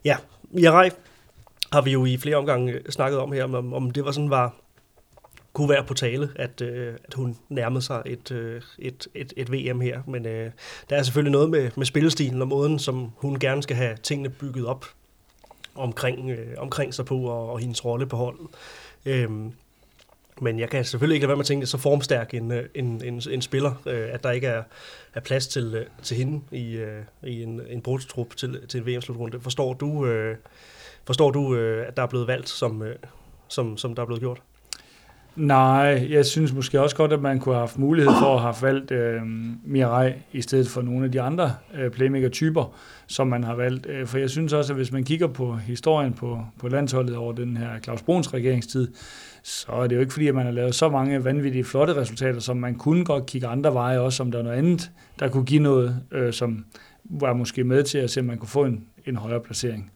ja, 0.05 0.17
Mirai 0.51 0.89
har 1.73 1.81
vi 1.81 1.91
jo 1.91 2.05
i 2.05 2.17
flere 2.17 2.35
omgange 2.35 2.79
snakket 2.89 3.19
om 3.19 3.31
her, 3.31 3.43
om, 3.43 3.73
om 3.73 3.91
det 3.91 4.05
var 4.05 4.11
sådan 4.11 4.29
var 4.29 4.55
kunne 5.53 5.69
være 5.69 5.83
på 5.83 5.93
tale, 5.93 6.29
at, 6.35 6.61
øh, 6.61 6.93
at 7.03 7.13
hun 7.13 7.37
nærmede 7.49 7.81
sig 7.81 8.01
et, 8.05 8.31
øh, 8.31 8.61
et, 8.79 9.07
et, 9.13 9.33
et 9.37 9.51
VM 9.51 9.81
her. 9.81 10.01
Men 10.07 10.25
øh, 10.25 10.51
der 10.89 10.95
er 10.95 11.03
selvfølgelig 11.03 11.31
noget 11.31 11.49
med, 11.49 11.71
med 11.75 11.85
spillestilen 11.85 12.41
og 12.41 12.47
måden, 12.47 12.79
som 12.79 13.11
hun 13.17 13.39
gerne 13.39 13.63
skal 13.63 13.75
have 13.75 13.97
tingene 14.03 14.29
bygget 14.29 14.65
op 14.65 14.85
omkring, 15.75 16.29
øh, 16.29 16.53
omkring 16.57 16.93
sig 16.93 17.05
på 17.05 17.19
og, 17.23 17.51
og 17.51 17.59
hendes 17.59 17.85
rolle 17.85 18.05
på 18.05 18.17
holdet. 18.17 18.47
Øhm, 19.05 19.53
men 20.41 20.59
jeg 20.59 20.69
kan 20.69 20.85
selvfølgelig 20.85 21.15
ikke 21.15 21.23
lade 21.23 21.29
være 21.29 21.37
med 21.37 21.43
at 21.43 21.47
tænke, 21.47 21.63
at 21.63 21.69
så 21.69 21.77
formstærk 21.77 22.33
en, 22.33 22.51
øh, 22.51 22.69
en, 22.75 23.03
en, 23.03 23.21
en 23.31 23.41
spiller, 23.41 23.81
øh, 23.85 24.09
at 24.11 24.23
der 24.23 24.31
ikke 24.31 24.47
er, 24.47 24.63
er 25.13 25.19
plads 25.19 25.47
til, 25.47 25.75
øh, 25.75 25.85
til 26.03 26.17
hende 26.17 26.41
i, 26.51 26.73
øh, 26.73 27.03
i 27.23 27.43
en, 27.43 27.61
en 27.69 27.81
brudstrup 27.81 28.35
til, 28.35 28.67
til 28.67 28.79
en 28.79 28.87
VM-slutrunde. 28.87 29.39
Forstår 29.39 29.73
du, 29.73 30.05
øh, 30.05 30.37
forstår 31.05 31.31
du 31.31 31.55
øh, 31.55 31.87
at 31.87 31.97
der 31.97 32.03
er 32.03 32.07
blevet 32.07 32.27
valgt, 32.27 32.49
som, 32.49 32.81
øh, 32.81 32.95
som, 33.47 33.77
som 33.77 33.95
der 33.95 34.01
er 34.01 34.05
blevet 34.05 34.21
gjort? 34.21 34.41
Nej, 35.35 36.07
jeg 36.09 36.25
synes 36.25 36.53
måske 36.53 36.81
også 36.81 36.95
godt, 36.95 37.13
at 37.13 37.21
man 37.21 37.39
kunne 37.39 37.55
have 37.55 37.59
haft 37.59 37.77
mulighed 37.77 38.11
for 38.19 38.35
at 38.35 38.41
have 38.41 38.55
valgt 38.61 38.91
øh, 38.91 39.21
Mirai 39.65 40.13
i 40.31 40.41
stedet 40.41 40.67
for 40.67 40.81
nogle 40.81 41.05
af 41.05 41.11
de 41.11 41.21
andre 41.21 41.53
øh, 41.75 41.91
playmaker-typer, 41.91 42.75
som 43.07 43.27
man 43.27 43.43
har 43.43 43.55
valgt. 43.55 43.85
Øh, 43.89 44.07
for 44.07 44.17
jeg 44.17 44.29
synes 44.29 44.53
også, 44.53 44.73
at 44.73 44.77
hvis 44.77 44.91
man 44.91 45.03
kigger 45.03 45.27
på 45.27 45.55
historien 45.55 46.13
på, 46.13 46.39
på 46.59 46.67
landsholdet 46.67 47.15
over 47.15 47.33
den 47.33 47.57
her 47.57 47.79
Claus 47.83 48.01
Bruns 48.01 48.33
regeringstid, 48.33 48.87
så 49.43 49.71
er 49.71 49.87
det 49.87 49.95
jo 49.95 50.01
ikke 50.01 50.13
fordi, 50.13 50.27
at 50.27 50.35
man 50.35 50.45
har 50.45 50.53
lavet 50.53 50.75
så 50.75 50.89
mange 50.89 51.23
vanvittige 51.23 51.63
flotte 51.63 51.95
resultater, 51.95 52.39
som 52.39 52.57
man 52.57 52.75
kunne 52.75 53.05
godt 53.05 53.25
kigge 53.25 53.47
andre 53.47 53.73
veje 53.73 53.99
også, 53.99 54.23
om 54.23 54.31
der 54.31 54.39
er 54.39 54.43
noget 54.43 54.57
andet, 54.57 54.91
der 55.19 55.29
kunne 55.29 55.45
give 55.45 55.61
noget, 55.61 55.97
øh, 56.11 56.33
som 56.33 56.65
var 57.03 57.33
måske 57.33 57.63
med 57.63 57.83
til 57.83 57.97
at 57.97 58.09
se, 58.09 58.19
om 58.19 58.25
man 58.25 58.37
kunne 58.37 58.49
få 58.49 58.65
en, 58.65 58.85
en 59.05 59.15
højere 59.15 59.39
placering. 59.39 59.92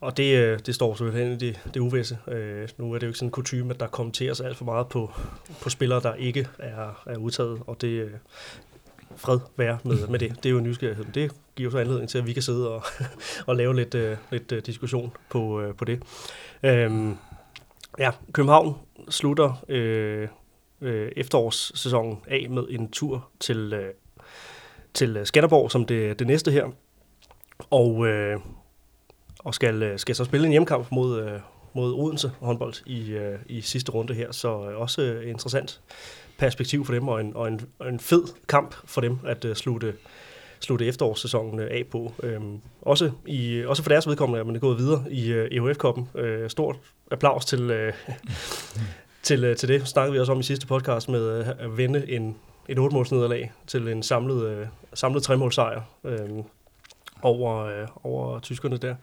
Og 0.00 0.16
det, 0.16 0.36
øh, 0.36 0.58
det 0.66 0.74
står 0.74 0.94
selvfølgelig 0.94 1.32
i 1.32 1.50
det, 1.50 1.60
det 1.74 1.80
uvisse. 1.80 2.18
Øh, 2.28 2.68
nu 2.78 2.92
er 2.92 2.98
det 2.98 3.02
jo 3.02 3.08
ikke 3.08 3.18
sådan 3.18 3.26
en 3.26 3.32
kutume, 3.32 3.74
at 3.74 3.80
der 3.80 3.86
kommenteres 3.86 4.40
alt 4.40 4.56
for 4.56 4.64
meget 4.64 4.88
på, 4.88 5.12
på 5.62 5.70
spillere, 5.70 6.00
der 6.00 6.14
ikke 6.14 6.48
er, 6.58 7.02
er 7.06 7.16
udtaget, 7.16 7.62
og 7.66 7.80
det 7.80 7.88
øh, 7.88 8.10
fred 9.16 9.38
være 9.56 9.78
med, 9.84 10.06
med 10.06 10.18
det. 10.18 10.36
Det 10.42 10.46
er 10.46 10.50
jo 10.50 10.60
nysgerrigheden. 10.60 11.10
Det 11.14 11.32
giver 11.56 11.70
så 11.70 11.78
anledning 11.78 12.08
til, 12.08 12.18
at 12.18 12.26
vi 12.26 12.32
kan 12.32 12.42
sidde 12.42 12.70
og, 12.70 12.82
og 13.46 13.56
lave 13.56 13.76
lidt, 13.76 13.94
øh, 13.94 14.16
lidt 14.30 14.52
øh, 14.52 14.62
diskussion 14.66 15.12
på, 15.30 15.60
øh, 15.60 15.74
på 15.74 15.84
det. 15.84 16.02
Øh, 16.62 17.10
ja, 17.98 18.10
København 18.32 18.74
slutter 19.08 19.64
øh, 19.68 20.28
øh, 20.80 21.12
efterårssæsonen 21.16 22.18
af 22.26 22.46
med 22.50 22.64
en 22.70 22.90
tur 22.90 23.28
til, 23.40 23.72
øh, 23.72 23.94
til 24.94 25.20
Skanderborg 25.24 25.70
som 25.70 25.86
det, 25.86 26.18
det 26.18 26.26
næste 26.26 26.50
her. 26.50 26.66
Og 27.70 28.06
øh, 28.06 28.40
og 29.38 29.54
skal, 29.54 29.82
øh, 29.82 29.98
skal 29.98 30.14
så 30.14 30.24
spille 30.24 30.46
en 30.46 30.50
hjemmekamp 30.50 30.86
mod, 30.92 31.22
øh, 31.22 31.40
mod 31.74 31.92
Odense 31.92 32.32
håndbold 32.40 32.74
i, 32.86 33.10
øh, 33.10 33.38
i 33.46 33.60
sidste 33.60 33.92
runde 33.92 34.14
her, 34.14 34.32
så 34.32 34.48
også 34.48 35.02
interessant 35.26 35.80
perspektiv 36.38 36.84
for 36.84 36.92
dem, 36.92 37.08
og 37.08 37.20
en, 37.20 37.36
og 37.36 37.48
en, 37.48 37.60
og 37.78 37.88
en 37.88 38.00
fed 38.00 38.22
kamp 38.48 38.74
for 38.84 39.00
dem 39.00 39.18
at 39.26 39.46
slutte, 39.54 39.94
slutte 40.60 40.86
efterårssæsonen 40.86 41.60
af 41.60 41.84
på. 41.90 42.12
Øhm, 42.22 42.60
også, 42.82 43.10
i, 43.26 43.64
også 43.66 43.82
for 43.82 43.88
deres 43.88 44.08
vedkommende 44.08 44.40
at 44.40 44.46
man 44.46 44.60
gået 44.60 44.78
videre 44.78 45.04
i 45.10 45.32
EHF-koppen. 45.32 46.08
Øh, 46.14 46.50
stort 46.50 46.76
applaus 47.10 47.44
til, 47.44 47.70
øh, 47.70 47.92
til, 49.22 49.56
til 49.56 49.68
det. 49.68 49.88
Snakkede 49.88 50.12
vi 50.12 50.20
også 50.20 50.32
om 50.32 50.40
i 50.40 50.42
sidste 50.42 50.66
podcast 50.66 51.08
med 51.08 51.44
at 51.58 51.76
vende 51.76 52.10
en, 52.10 52.36
et 52.68 52.78
8 52.78 53.14
nederlag 53.14 53.52
til 53.66 53.88
en 53.88 54.02
samlet, 54.02 54.46
øh, 54.46 54.66
samlet 54.94 55.22
tremålsejr. 55.22 55.82
Øhm, 56.04 56.42
over, 57.26 57.64
øh, 57.64 57.86
over 58.04 58.38
tyskerne 58.38 58.76
der. 58.76 58.94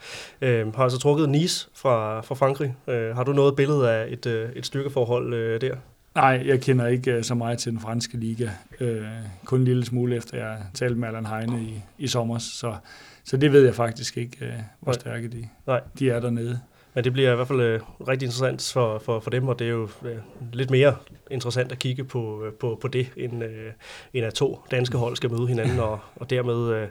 Øh, 0.41 0.75
har 0.75 0.83
altså 0.83 0.99
trukket 0.99 1.29
Nice 1.29 1.69
fra, 1.75 2.21
fra 2.21 2.35
Frankrig. 2.35 2.75
Øh, 2.87 3.15
har 3.15 3.23
du 3.23 3.33
noget 3.33 3.55
billede 3.55 3.91
af 3.91 4.05
et, 4.09 4.25
øh, 4.25 4.49
et 4.55 4.65
styrkeforhold 4.65 5.33
øh, 5.33 5.61
der? 5.61 5.75
Nej, 6.15 6.43
jeg 6.45 6.61
kender 6.61 6.87
ikke 6.87 7.11
øh, 7.11 7.23
så 7.23 7.35
meget 7.35 7.59
til 7.59 7.71
den 7.71 7.79
franske 7.79 8.17
liga. 8.17 8.49
Øh, 8.79 9.05
kun 9.45 9.59
en 9.59 9.65
lille 9.65 9.85
smule 9.85 10.15
efter 10.15 10.37
jeg 10.37 10.57
talte 10.73 10.95
med 10.95 11.07
Allan 11.07 11.25
Heine 11.25 11.61
i, 11.61 11.81
i 11.97 12.07
sommer, 12.07 12.37
så, 12.37 12.75
så 13.23 13.37
det 13.37 13.51
ved 13.51 13.65
jeg 13.65 13.75
faktisk 13.75 14.17
ikke, 14.17 14.37
øh, 14.41 14.53
hvor 14.79 14.91
Nej. 14.91 14.99
stærke 14.99 15.27
de, 15.27 15.47
Nej. 15.67 15.81
de 15.99 16.09
er 16.09 16.19
dernede. 16.19 16.59
Men 16.93 17.03
det 17.03 17.13
bliver 17.13 17.31
i 17.31 17.35
hvert 17.35 17.47
fald 17.47 17.61
øh, 17.61 17.81
rigtig 18.07 18.25
interessant 18.25 18.71
for, 18.73 18.99
for, 18.99 19.19
for 19.19 19.29
dem, 19.29 19.47
og 19.47 19.59
det 19.59 19.67
er 19.67 19.71
jo 19.71 19.89
øh, 20.05 20.17
lidt 20.53 20.71
mere 20.71 20.95
interessant 21.31 21.71
at 21.71 21.79
kigge 21.79 22.03
på, 22.03 22.43
øh, 22.45 22.53
på, 22.53 22.77
på 22.81 22.87
det, 22.87 23.07
end, 23.17 23.43
øh, 23.43 23.71
end 24.13 24.25
at 24.25 24.33
to 24.33 24.59
danske 24.71 24.97
hold 24.97 25.15
skal 25.15 25.31
møde 25.31 25.47
hinanden, 25.47 25.79
og, 25.79 25.99
og 26.15 26.29
dermed 26.29 26.75
øh, 26.75 26.87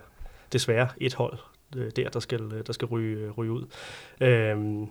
desværre 0.53 0.89
et 0.99 1.15
hold 1.15 1.39
øh, 1.77 1.91
der, 1.97 2.09
der 2.09 2.21
skal, 2.21 2.41
øh, 2.41 2.63
der 2.67 2.73
skal 2.73 2.87
ryge, 2.87 3.17
øh, 3.17 3.31
ryge 3.31 3.53
ud. 3.53 3.65
Øhm, 4.21 4.87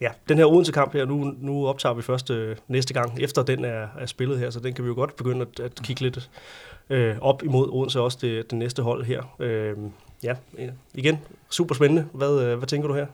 ja, 0.00 0.08
den 0.28 0.38
her 0.38 0.44
Odense-kamp 0.44 0.92
her, 0.92 1.04
nu, 1.04 1.34
nu 1.40 1.66
optager 1.66 1.94
vi 1.94 2.02
først 2.02 2.30
øh, 2.30 2.56
næste 2.68 2.94
gang, 2.94 3.22
efter 3.22 3.42
den 3.42 3.64
er, 3.64 3.86
er 3.98 4.06
spillet 4.06 4.38
her, 4.38 4.50
så 4.50 4.60
den 4.60 4.74
kan 4.74 4.84
vi 4.84 4.88
jo 4.88 4.94
godt 4.94 5.16
begynde 5.16 5.40
at, 5.40 5.60
at 5.60 5.74
kigge 5.82 6.02
lidt 6.02 6.30
øh, 6.90 7.16
op 7.20 7.42
imod 7.42 7.68
Odense, 7.72 8.00
også 8.00 8.18
det, 8.20 8.50
det 8.50 8.58
næste 8.58 8.82
hold 8.82 9.04
her. 9.04 9.36
Øhm, 9.38 9.90
ja, 10.22 10.34
øh, 10.58 10.68
igen, 10.94 11.18
super 11.50 11.74
spændende. 11.74 12.06
Hvad, 12.12 12.42
øh, 12.42 12.58
hvad 12.58 12.68
tænker 12.68 12.88
du 12.88 12.94
her? 12.94 13.06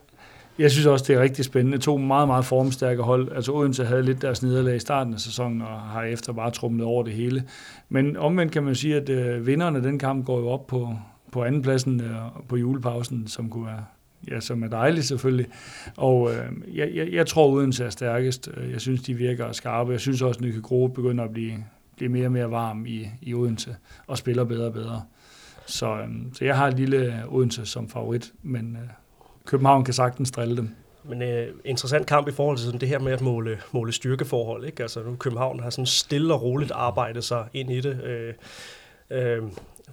Jeg 0.58 0.70
synes 0.70 0.86
også, 0.86 1.04
det 1.08 1.16
er 1.16 1.20
rigtig 1.20 1.44
spændende. 1.44 1.78
To 1.78 1.96
meget, 1.96 2.28
meget 2.28 2.44
formstærke 2.44 3.02
hold. 3.02 3.32
Altså 3.32 3.52
Odense 3.52 3.84
havde 3.84 4.02
lidt 4.02 4.22
deres 4.22 4.42
nederlag 4.42 4.76
i 4.76 4.78
starten 4.78 5.14
af 5.14 5.20
sæsonen, 5.20 5.62
og 5.62 5.80
har 5.80 6.02
efter 6.02 6.32
bare 6.32 6.50
trumlet 6.50 6.86
over 6.86 7.02
det 7.02 7.12
hele. 7.12 7.44
Men 7.88 8.16
omvendt 8.16 8.52
kan 8.52 8.62
man 8.62 8.74
sige, 8.74 8.96
at 8.96 9.08
øh, 9.08 9.46
vinderne 9.46 9.76
af 9.76 9.82
den 9.82 9.98
kamp 9.98 10.26
går 10.26 10.38
jo 10.38 10.48
op 10.48 10.66
på, 10.66 10.96
på 11.32 11.44
andenpladsen 11.44 12.00
øh, 12.00 12.16
på 12.48 12.56
julepausen, 12.56 13.28
som 13.28 13.50
kunne 13.50 13.66
være 13.66 13.84
ja, 14.30 14.40
som 14.40 14.62
er 14.62 14.68
dejligt 14.68 15.06
selvfølgelig. 15.06 15.46
Og 15.96 16.30
øh, 16.30 16.76
jeg, 16.76 16.90
jeg, 16.94 17.12
jeg 17.12 17.26
tror 17.26 17.50
Odense 17.50 17.84
er 17.84 17.90
stærkest. 17.90 18.50
Jeg 18.70 18.80
synes, 18.80 19.02
de 19.02 19.14
virker 19.14 19.52
skarpe. 19.52 19.92
Jeg 19.92 20.00
synes 20.00 20.22
også, 20.22 20.38
at 20.38 20.42
Nykke 20.42 20.62
Grobe 20.62 20.94
begynder 20.94 21.24
at 21.24 21.32
blive, 21.32 21.64
blive 21.96 22.08
mere 22.08 22.26
og 22.26 22.32
mere 22.32 22.50
varm 22.50 22.86
i, 22.86 23.08
i 23.22 23.34
Odense 23.34 23.76
og 24.06 24.18
spiller 24.18 24.44
bedre 24.44 24.66
og 24.66 24.72
bedre. 24.72 25.02
Så, 25.66 25.96
øh, 25.96 26.08
så 26.32 26.44
jeg 26.44 26.56
har 26.56 26.68
et 26.68 26.74
lille 26.74 27.24
Odense 27.28 27.66
som 27.66 27.88
favorit, 27.88 28.32
men 28.42 28.76
øh, 28.82 28.88
København 29.46 29.84
kan 29.84 29.94
sagtens 29.94 30.30
drille 30.30 30.56
dem. 30.56 30.68
Men 31.04 31.22
øh, 31.22 31.48
interessant 31.64 32.06
kamp 32.06 32.28
i 32.28 32.32
forhold 32.32 32.56
til 32.56 32.66
sådan 32.66 32.80
det 32.80 32.88
her 32.88 32.98
med 32.98 33.12
at 33.12 33.20
måle, 33.20 33.58
måle 33.72 33.92
styrkeforhold. 33.92 34.64
Ikke? 34.64 34.82
Altså 34.82 35.02
nu 35.02 35.16
København 35.16 35.60
har 35.60 35.70
sådan 35.70 35.86
stille 35.86 36.34
og 36.34 36.42
roligt 36.42 36.70
arbejdet 36.70 37.24
sig 37.24 37.44
ind 37.52 37.70
i 37.70 37.80
det. 37.80 38.02
Øh, 38.04 38.34
øh, 39.10 39.42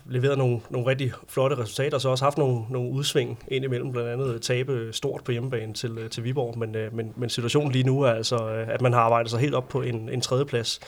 leveret 0.05 0.37
nogle, 0.37 0.59
nogle 0.69 0.87
rigtig 0.87 1.11
flotte 1.27 1.57
resultater, 1.57 1.97
og 1.97 2.01
så 2.01 2.09
også 2.09 2.23
haft 2.23 2.37
nogle, 2.37 2.61
nogle 2.69 2.91
udsving 2.91 3.39
ind 3.47 3.65
imellem, 3.65 3.91
blandt 3.91 4.09
andet 4.09 4.41
tabe 4.41 4.89
stort 4.91 5.23
på 5.23 5.31
hjemmebane 5.31 5.73
til, 5.73 5.97
øh, 5.97 6.09
til 6.09 6.23
Viborg, 6.23 6.57
men, 6.57 6.75
øh, 6.75 6.93
men, 6.93 7.13
men 7.15 7.29
situationen 7.29 7.71
lige 7.71 7.83
nu 7.83 8.01
er 8.01 8.11
altså, 8.11 8.49
øh, 8.49 8.67
at 8.69 8.81
man 8.81 8.93
har 8.93 8.99
arbejdet 8.99 9.31
sig 9.31 9.39
helt 9.39 9.55
op 9.55 9.67
på 9.69 9.81
en, 9.81 10.09
en 10.09 10.21
tredjeplads 10.21 10.79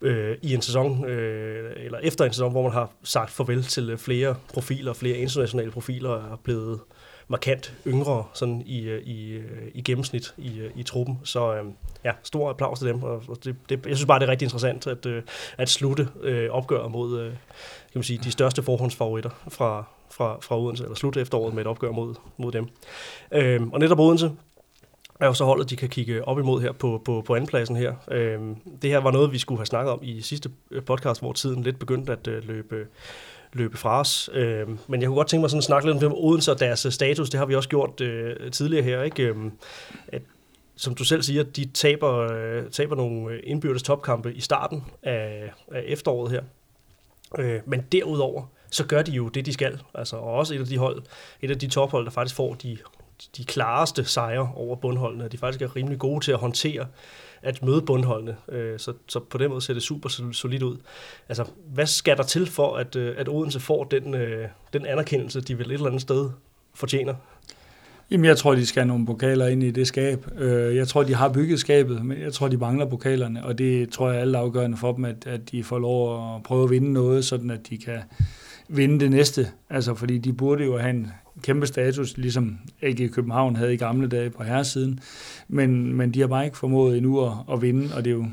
øh, 0.00 0.36
i 0.42 0.54
en 0.54 0.62
sæson, 0.62 1.04
øh, 1.04 1.72
eller 1.76 1.98
efter 1.98 2.24
en 2.24 2.32
sæson, 2.32 2.52
hvor 2.52 2.62
man 2.62 2.72
har 2.72 2.90
sagt 3.02 3.30
farvel 3.30 3.62
til 3.62 3.98
flere 3.98 4.34
profiler, 4.54 4.92
flere 4.92 5.16
internationale 5.16 5.70
profiler, 5.70 6.32
er 6.32 6.40
blevet 6.44 6.80
markant 7.28 7.74
yngre 7.86 8.24
sådan 8.34 8.62
i, 8.66 8.80
øh, 8.80 9.02
i, 9.02 9.32
øh, 9.32 9.68
i 9.74 9.82
gennemsnit 9.82 10.34
i, 10.38 10.58
øh, 10.58 10.70
i 10.76 10.82
truppen. 10.82 11.18
Så 11.24 11.54
øh, 11.54 11.64
ja, 12.04 12.12
stor 12.22 12.50
applaus 12.50 12.78
til 12.78 12.88
dem. 12.88 13.02
Og 13.02 13.22
det, 13.44 13.56
det, 13.68 13.86
jeg 13.86 13.96
synes 13.96 14.06
bare, 14.06 14.18
det 14.18 14.26
er 14.26 14.30
rigtig 14.30 14.46
interessant 14.46 14.86
at, 14.86 15.06
at 15.58 15.68
slutte 15.68 16.08
øh, 16.22 16.50
opgøret 16.50 16.90
mod, 16.90 17.20
øh, 17.20 17.30
kan 17.30 17.36
man 17.94 18.02
sige, 18.02 18.18
de 18.24 18.30
største 18.30 18.62
forhåndsfavoritter 18.62 19.30
fra, 19.48 19.84
fra, 20.10 20.38
fra 20.40 20.60
Odense, 20.60 20.82
eller 20.82 20.96
slutte 20.96 21.20
efteråret 21.20 21.54
med 21.54 21.62
et 21.62 21.66
opgør 21.66 21.90
mod, 21.90 22.14
mod 22.36 22.52
dem. 22.52 22.68
Øhm, 23.32 23.72
og 23.72 23.80
netop 23.80 24.00
Odense 24.00 24.32
er 25.20 25.26
jo 25.26 25.34
så 25.34 25.44
holdet, 25.44 25.70
de 25.70 25.76
kan 25.76 25.88
kigge 25.88 26.28
op 26.28 26.38
imod 26.38 26.60
her 26.60 26.72
på, 26.72 27.02
på, 27.04 27.22
på 27.26 27.34
andenpladsen 27.34 27.76
her. 27.76 27.94
Øhm, 28.10 28.56
det 28.82 28.90
her 28.90 28.98
var 28.98 29.10
noget, 29.10 29.32
vi 29.32 29.38
skulle 29.38 29.58
have 29.58 29.66
snakket 29.66 29.92
om 29.92 29.98
i 30.02 30.20
sidste 30.20 30.50
podcast, 30.86 31.20
hvor 31.20 31.32
tiden 31.32 31.62
lidt 31.62 31.78
begyndte 31.78 32.12
at 32.12 32.26
øh, 32.26 32.48
løbe, 32.48 32.86
løbe 33.54 33.76
fra 33.76 34.00
os. 34.00 34.30
Øh, 34.32 34.68
men 34.88 35.00
jeg 35.00 35.06
kunne 35.06 35.16
godt 35.16 35.28
tænke 35.28 35.40
mig 35.40 35.50
sådan 35.50 35.58
at 35.58 35.64
snakke 35.64 35.92
lidt 35.92 36.04
om 36.04 36.14
Odense 36.14 36.52
og 36.52 36.60
deres 36.60 36.86
øh, 36.86 36.92
status. 36.92 37.30
Det 37.30 37.38
har 37.38 37.46
vi 37.46 37.54
også 37.54 37.68
gjort 37.68 38.00
øh, 38.00 38.50
tidligere 38.50 38.84
her. 38.84 39.02
Ikke? 39.02 39.22
Øh, 39.22 39.36
at, 40.08 40.22
som 40.76 40.94
du 40.94 41.04
selv 41.04 41.22
siger, 41.22 41.42
de 41.42 41.64
taber, 41.64 42.32
øh, 42.32 42.70
taber 42.70 42.96
nogle 42.96 43.34
øh, 43.34 43.40
indbyrdes 43.44 43.82
topkampe 43.82 44.34
i 44.34 44.40
starten 44.40 44.84
af, 45.02 45.52
af 45.72 45.82
efteråret 45.86 46.30
her. 46.30 46.42
Øh, 47.38 47.60
men 47.66 47.86
derudover, 47.92 48.42
så 48.70 48.86
gør 48.86 49.02
de 49.02 49.12
jo 49.12 49.28
det, 49.28 49.46
de 49.46 49.52
skal. 49.52 49.80
Altså, 49.94 50.16
og 50.16 50.32
også 50.32 50.54
et 50.54 50.60
af 50.60 50.66
de 50.66 50.78
hold, 50.78 51.02
et 51.42 51.50
af 51.50 51.58
de 51.58 51.66
tophold, 51.66 52.04
der 52.04 52.10
faktisk 52.10 52.36
får 52.36 52.54
de, 52.54 52.78
de 53.36 53.44
klareste 53.44 54.04
sejre 54.04 54.52
over 54.54 54.76
bundholdene. 54.76 55.28
De 55.28 55.38
faktisk 55.38 55.62
er 55.62 55.76
rimelig 55.76 55.98
gode 55.98 56.24
til 56.24 56.32
at 56.32 56.38
håndtere 56.38 56.86
at 57.44 57.62
møde 57.62 57.82
bundholdene. 57.82 58.36
Øh, 58.48 58.78
så, 58.78 58.92
så 59.06 59.20
på 59.20 59.38
den 59.38 59.50
måde 59.50 59.60
ser 59.60 59.74
det 59.74 59.82
super 59.82 60.08
solidt 60.32 60.62
ud. 60.62 60.76
Altså, 61.28 61.44
hvad 61.74 61.86
skal 61.86 62.16
der 62.16 62.22
til 62.22 62.46
for, 62.46 62.76
at, 62.76 62.96
øh, 62.96 63.14
at 63.18 63.28
Odense 63.28 63.60
får 63.60 63.84
den, 63.84 64.14
øh, 64.14 64.48
den 64.72 64.86
anerkendelse, 64.86 65.40
de 65.40 65.58
vil 65.58 65.66
et 65.66 65.72
eller 65.72 65.86
andet 65.86 66.02
sted 66.02 66.30
fortjener? 66.74 67.14
Jamen, 68.10 68.24
jeg 68.24 68.36
tror, 68.36 68.54
de 68.54 68.66
skal 68.66 68.80
have 68.80 68.88
nogle 68.88 69.06
pokaler 69.06 69.46
ind 69.46 69.62
i 69.62 69.70
det 69.70 69.86
skab. 69.86 70.26
Øh, 70.38 70.76
jeg 70.76 70.88
tror, 70.88 71.02
de 71.02 71.14
har 71.14 71.28
bygget 71.28 71.60
skabet, 71.60 72.04
men 72.04 72.20
jeg 72.20 72.32
tror, 72.32 72.48
de 72.48 72.56
mangler 72.56 72.86
pokalerne, 72.86 73.44
og 73.44 73.58
det 73.58 73.90
tror 73.90 74.08
jeg 74.08 74.16
er 74.16 74.20
alt 74.20 74.36
afgørende 74.36 74.76
for 74.76 74.92
dem, 74.92 75.04
at, 75.04 75.26
at 75.26 75.50
de 75.50 75.64
får 75.64 75.78
lov 75.78 76.34
at 76.36 76.42
prøve 76.42 76.64
at 76.64 76.70
vinde 76.70 76.92
noget, 76.92 77.24
sådan 77.24 77.50
at 77.50 77.68
de 77.70 77.78
kan 77.78 77.98
vinde 78.68 79.00
det 79.00 79.10
næste. 79.10 79.48
Altså, 79.70 79.94
fordi 79.94 80.18
de 80.18 80.32
burde 80.32 80.64
jo 80.64 80.78
have 80.78 80.90
en 80.90 81.10
kæmpe 81.42 81.66
status, 81.66 82.16
ligesom 82.16 82.58
AG 82.82 83.10
København 83.10 83.56
havde 83.56 83.74
i 83.74 83.76
gamle 83.76 84.08
dage 84.08 84.30
på 84.30 84.42
herresiden. 84.42 85.00
Men, 85.48 85.94
men 85.94 86.14
de 86.14 86.20
har 86.20 86.26
bare 86.26 86.44
ikke 86.44 86.56
formået 86.56 86.96
endnu 86.96 87.26
at, 87.26 87.32
at 87.52 87.62
vinde, 87.62 87.94
og 87.94 88.04
det 88.04 88.10
er 88.10 88.14
jo, 88.14 88.26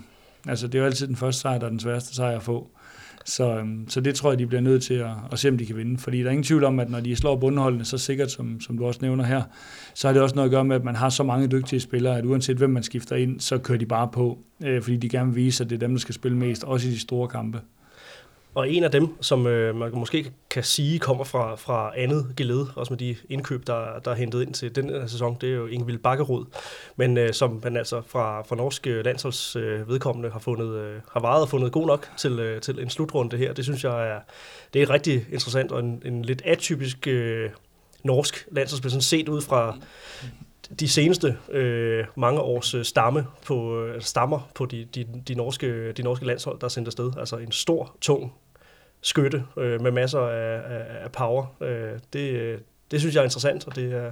altså, 0.48 0.68
det 0.68 0.76
er 0.76 0.80
jo 0.80 0.86
altid 0.86 1.08
den 1.08 1.16
første 1.16 1.42
sejr, 1.42 1.58
der 1.58 1.66
er 1.66 1.70
den 1.70 1.80
sværeste 1.80 2.16
sejr 2.16 2.36
at 2.36 2.44
få. 2.44 2.68
Så, 3.26 3.58
øhm, 3.58 3.90
så 3.90 4.02
det 4.02 4.16
tror 4.16 4.32
jeg, 4.32 4.40
de 4.40 4.48
bliver 4.48 4.62
nødt 4.62 4.84
til 4.84 4.94
at, 4.94 5.12
at 5.32 5.40
se, 5.40 5.50
om 5.50 5.58
de 5.58 5.66
kan 5.66 5.78
vinde. 5.78 5.98
Fordi 5.98 6.20
der 6.20 6.26
er 6.26 6.32
ingen 6.32 6.44
tvivl 6.44 6.64
om, 6.64 6.80
at 6.80 6.90
når 6.90 7.00
de 7.00 7.16
slår 7.16 7.36
bundholdene 7.36 7.86
så 7.86 7.98
sikkert, 7.98 8.32
som, 8.32 8.60
som 8.60 8.78
du 8.78 8.86
også 8.86 9.00
nævner 9.02 9.24
her, 9.24 9.42
så 9.94 10.08
har 10.08 10.14
det 10.14 10.22
også 10.22 10.36
noget 10.36 10.50
at 10.50 10.52
gøre 10.52 10.66
med, 10.66 10.76
at 10.76 10.84
man 10.84 10.96
har 10.96 11.10
så 11.10 11.24
mange 11.24 11.48
dygtige 11.48 11.80
spillere, 11.80 12.18
at 12.18 12.26
uanset 12.26 12.58
hvem 12.58 12.70
man 12.70 12.84
skifter 12.84 13.16
ind, 13.16 13.40
så 13.40 13.58
kører 13.58 13.78
de 13.78 13.86
bare 13.86 14.10
på, 14.14 14.40
øh, 14.64 14.82
fordi 14.82 14.98
de 14.98 15.10
gerne 15.10 15.34
vil 15.34 15.44
vise, 15.44 15.64
at 15.64 15.70
det 15.70 15.76
er 15.76 15.80
dem, 15.80 15.92
der 15.92 16.00
skal 16.00 16.16
spille 16.16 16.38
mest, 16.38 16.64
også 16.64 16.88
i 16.88 16.92
de 16.92 17.00
store 17.00 17.28
kampe. 17.28 17.62
Og 18.56 18.70
en 18.70 18.84
af 18.84 18.91
dem, 18.91 19.22
som 19.22 19.47
øh, 19.47 19.76
man 19.76 19.91
måske 19.93 20.32
kan 20.49 20.64
sige 20.64 20.99
kommer 20.99 21.24
fra, 21.24 21.56
fra 21.56 21.91
andet 21.97 22.34
geled, 22.38 22.66
også 22.76 22.93
med 22.93 22.97
de 22.97 23.16
indkøb, 23.30 23.68
der, 23.68 23.99
der 24.06 24.12
er 24.12 24.16
hentet 24.16 24.41
ind 24.41 24.54
til 24.54 24.76
den 24.76 24.89
her 24.89 25.08
sæson, 25.08 25.38
det 25.41 25.49
er 25.49 25.54
jo 25.54 25.68
Ingevild 25.68 25.97
Bakkerud, 25.97 26.45
men 26.95 27.18
øh, 27.18 27.34
som 27.34 27.60
man 27.64 27.78
altså 27.78 28.02
fra, 28.08 28.41
fra 28.41 28.56
norsk 28.56 28.88
øh, 28.88 29.06
landsholds 29.06 29.56
øh, 29.56 29.89
vedkommende 29.89 30.30
har, 30.30 30.39
fundet, 30.39 30.76
øh, 30.76 30.95
har 31.12 31.20
varet 31.20 31.41
og 31.41 31.49
fundet 31.49 31.72
god 31.72 31.88
nok 31.88 32.10
til, 32.18 32.39
øh, 32.39 32.62
til 32.62 32.80
en 32.80 32.89
slutrunde 32.89 33.38
her. 33.38 33.54
Det 33.54 33.66
synes 33.66 33.84
jeg 33.84 34.10
er, 34.10 34.20
det 34.74 34.82
er 34.82 34.89
rigtig 34.89 35.26
interessant 35.32 35.72
og 35.72 35.80
en, 35.80 36.02
en 36.06 36.26
lidt 36.26 36.41
atypisk 36.45 37.08
øh, 37.08 37.49
norsk 38.04 38.47
landsholdsspil, 38.52 38.91
sådan 38.91 39.02
set 39.02 39.30
ud 39.30 39.41
fra 39.41 39.78
de 40.80 40.88
seneste 40.88 41.38
øh, 41.51 42.05
mange 42.15 42.39
års 42.39 42.74
øh, 42.74 42.86
stamme 42.86 43.26
på, 43.45 43.84
øh, 43.86 44.01
stammer 44.01 44.49
på 44.55 44.65
de, 44.65 44.88
de, 44.95 45.05
de, 45.28 45.36
norske, 45.36 45.91
de 45.91 46.03
norske 46.03 46.26
landshold, 46.26 46.59
der 46.59 46.65
er 46.65 46.69
sendt 46.69 46.88
afsted. 46.88 47.11
Altså 47.17 47.38
en 47.38 47.51
stor, 47.51 47.95
tung 48.01 48.34
skytte 49.01 49.43
øh, 49.57 49.82
med 49.82 49.91
masser 49.91 50.19
af, 50.19 50.61
af, 50.76 51.03
af 51.03 51.11
power. 51.11 51.45
Øh, 51.61 51.99
det, 52.13 52.59
det 52.91 52.99
synes 52.99 53.15
jeg 53.15 53.22
er 53.22 53.26
interessant, 53.26 53.67
og 53.67 53.76
det 53.76 53.93
er, 53.93 54.11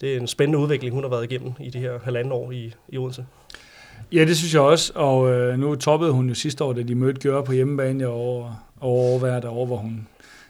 det 0.00 0.12
er 0.12 0.20
en 0.20 0.26
spændende 0.26 0.58
udvikling, 0.58 0.94
hun 0.94 1.04
har 1.04 1.10
været 1.10 1.24
igennem 1.24 1.52
i 1.60 1.70
de 1.70 1.78
her 1.78 1.98
halvanden 2.04 2.32
år 2.32 2.50
i, 2.50 2.74
i 2.88 2.98
Odense. 2.98 3.26
Ja, 4.12 4.24
det 4.24 4.36
synes 4.36 4.54
jeg 4.54 4.62
også, 4.62 4.92
og 4.94 5.30
øh, 5.30 5.58
nu 5.58 5.74
toppede 5.74 6.12
hun 6.12 6.28
jo 6.28 6.34
sidste 6.34 6.64
år, 6.64 6.72
da 6.72 6.82
de 6.82 6.94
mødte 6.94 7.20
Gøre 7.20 7.44
på 7.44 7.52
hjemmebane 7.52 8.06
over, 8.06 8.66
over 8.80 9.10
overværet 9.10 9.44
over, 9.44 9.66
hvor 9.66 9.76
hun 9.76 10.08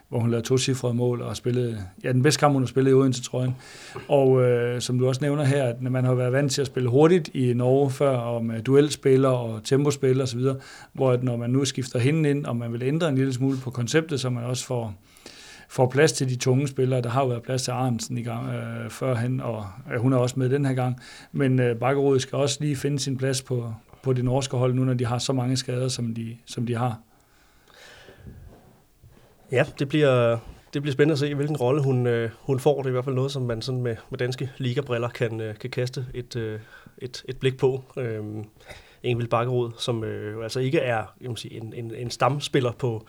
hvor 0.08 0.18
hun 0.18 0.30
lavede 0.30 0.46
to 0.46 0.92
mål 0.92 1.22
og 1.22 1.36
spillede, 1.36 1.78
ja, 2.04 2.12
den 2.12 2.22
bedste 2.22 2.40
kamp, 2.40 2.52
hun 2.52 2.62
har 2.62 2.66
spillet 2.66 2.90
i 2.90 2.94
Odense, 2.94 3.22
tror 3.22 3.42
jeg. 3.42 3.52
Og 4.08 4.42
øh, 4.42 4.80
som 4.80 4.98
du 4.98 5.08
også 5.08 5.20
nævner 5.20 5.44
her, 5.44 5.64
at 5.64 5.82
man 5.82 6.04
har 6.04 6.14
været 6.14 6.32
vant 6.32 6.52
til 6.52 6.60
at 6.60 6.66
spille 6.66 6.88
hurtigt 6.88 7.28
i 7.34 7.52
Norge 7.54 7.90
før, 7.90 8.20
øh, 8.20 8.26
og 8.26 8.44
med 8.44 8.62
duelspiller 8.62 9.28
og 9.28 9.64
tempospil 9.64 10.20
osv., 10.20 10.40
hvor 10.92 11.12
at 11.12 11.22
når 11.22 11.36
man 11.36 11.50
nu 11.50 11.64
skifter 11.64 11.98
hende 11.98 12.30
ind, 12.30 12.46
og 12.46 12.56
man 12.56 12.72
vil 12.72 12.82
ændre 12.82 13.08
en 13.08 13.14
lille 13.14 13.32
smule 13.32 13.58
på 13.58 13.70
konceptet, 13.70 14.20
så 14.20 14.30
man 14.30 14.44
også 14.44 14.66
får, 14.66 14.94
får 15.68 15.88
plads 15.88 16.12
til 16.12 16.28
de 16.28 16.36
tunge 16.36 16.68
spillere. 16.68 17.00
Der 17.00 17.10
har 17.10 17.22
jo 17.22 17.28
været 17.28 17.42
plads 17.42 17.62
til 17.62 17.70
Arnsen 17.70 18.18
i 18.18 18.22
gang 18.22 18.48
øh, 18.48 18.90
førhen, 18.90 19.40
og 19.40 19.66
øh, 19.94 20.00
hun 20.00 20.12
er 20.12 20.16
også 20.16 20.34
med 20.38 20.48
den 20.48 20.66
her 20.66 20.74
gang. 20.74 21.00
Men 21.32 21.60
øh, 21.60 21.76
Bakkerud 21.76 22.20
skal 22.20 22.36
også 22.36 22.58
lige 22.60 22.76
finde 22.76 22.98
sin 22.98 23.16
plads 23.16 23.42
på, 23.42 23.72
på 24.02 24.12
det 24.12 24.24
norske 24.24 24.56
hold, 24.56 24.74
nu 24.74 24.84
når 24.84 24.94
de 24.94 25.06
har 25.06 25.18
så 25.18 25.32
mange 25.32 25.56
skader, 25.56 25.88
som 25.88 26.14
de, 26.14 26.36
som 26.46 26.66
de 26.66 26.76
har. 26.76 27.00
Ja, 29.52 29.66
det 29.78 29.88
bliver, 29.88 30.38
det 30.74 30.82
bliver 30.82 30.92
spændende 30.92 31.12
at 31.12 31.18
se, 31.18 31.34
hvilken 31.34 31.56
rolle 31.56 31.82
hun, 31.82 32.06
øh, 32.06 32.30
hun 32.40 32.60
får. 32.60 32.76
Det 32.76 32.86
er 32.86 32.88
i 32.88 32.92
hvert 32.92 33.04
fald 33.04 33.14
noget, 33.14 33.32
som 33.32 33.42
man 33.42 33.62
sådan 33.62 33.82
med, 33.82 33.96
med 34.10 34.18
danske 34.18 34.50
ligabriller 34.58 35.08
kan, 35.08 35.40
øh, 35.40 35.58
kan 35.58 35.70
kaste 35.70 36.06
et, 36.14 36.36
øh, 36.36 36.60
et, 36.98 37.24
et 37.28 37.36
blik 37.36 37.56
på. 37.58 37.84
Øh, 37.96 38.24
Engvild 39.02 39.28
Bakkerud, 39.28 39.70
som 39.78 40.04
øh, 40.04 40.42
altså 40.42 40.60
ikke 40.60 40.78
er 40.78 41.04
jeg 41.20 41.30
må 41.30 41.36
sige, 41.36 41.56
en, 41.56 41.72
en, 41.76 41.94
en 41.94 42.10
stamspiller 42.10 42.72
på, 42.72 43.06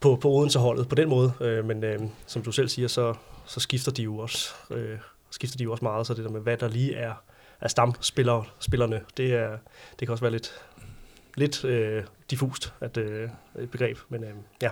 på, 0.00 0.16
på 0.16 0.30
Odense-holdet 0.30 0.88
på 0.88 0.94
den 0.94 1.08
måde, 1.08 1.32
øh, 1.40 1.64
men 1.64 1.84
øh, 1.84 2.00
som 2.26 2.42
du 2.42 2.52
selv 2.52 2.68
siger, 2.68 2.88
så, 2.88 3.14
så 3.46 3.60
skifter 3.60 3.92
de 3.92 4.02
jo 4.02 4.18
også 4.18 4.54
øh, 4.70 4.98
skifter 5.30 5.58
de 5.58 5.64
jo 5.64 5.72
også 5.72 5.84
meget, 5.84 6.06
så 6.06 6.14
det 6.14 6.24
der 6.24 6.30
med, 6.30 6.40
hvad 6.40 6.56
der 6.56 6.68
lige 6.68 6.94
er 6.94 7.12
er 7.60 7.68
stamspillerne, 7.68 9.00
det, 9.16 9.34
er, 9.34 9.58
det 10.00 10.08
kan 10.08 10.10
også 10.10 10.24
være 10.24 10.32
lidt, 10.32 10.52
lidt 11.34 11.64
øh, 11.64 12.04
diffust 12.30 12.72
at, 12.80 12.96
øh, 12.96 13.28
et 13.58 13.70
begreb, 13.70 13.98
men 14.08 14.24
øh, 14.24 14.30
ja. 14.62 14.70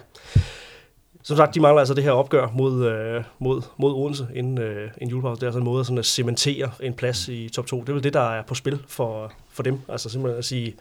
Som 1.25 1.37
sagt, 1.37 1.55
de 1.55 1.61
mangler 1.61 1.79
altså 1.79 1.95
det 1.95 2.05
her 2.05 2.11
opgør 2.11 2.49
mod, 2.55 2.87
øh, 2.87 3.25
mod, 3.39 3.63
mod 3.77 3.93
Odense 3.93 4.29
inden, 4.35 4.59
øh, 4.59 4.91
inden 4.99 5.11
julepause. 5.11 5.41
Det 5.41 5.43
er 5.43 5.47
altså 5.47 5.59
en 5.59 5.65
måde 5.65 5.85
sådan 5.85 5.99
at 5.99 6.07
cementere 6.07 6.71
en 6.81 6.95
plads 6.95 7.29
i 7.29 7.49
top 7.49 7.67
2. 7.67 7.81
Det 7.81 7.89
er 7.89 7.93
vel 7.93 8.05
det, 8.05 8.15
der 8.15 8.31
er 8.31 8.43
på 8.43 8.55
spil 8.55 8.83
for, 8.89 9.33
for 9.51 9.63
dem. 9.63 9.81
Altså 9.89 10.09
simpelthen 10.09 10.39
at 10.39 10.45
sige, 10.45 10.75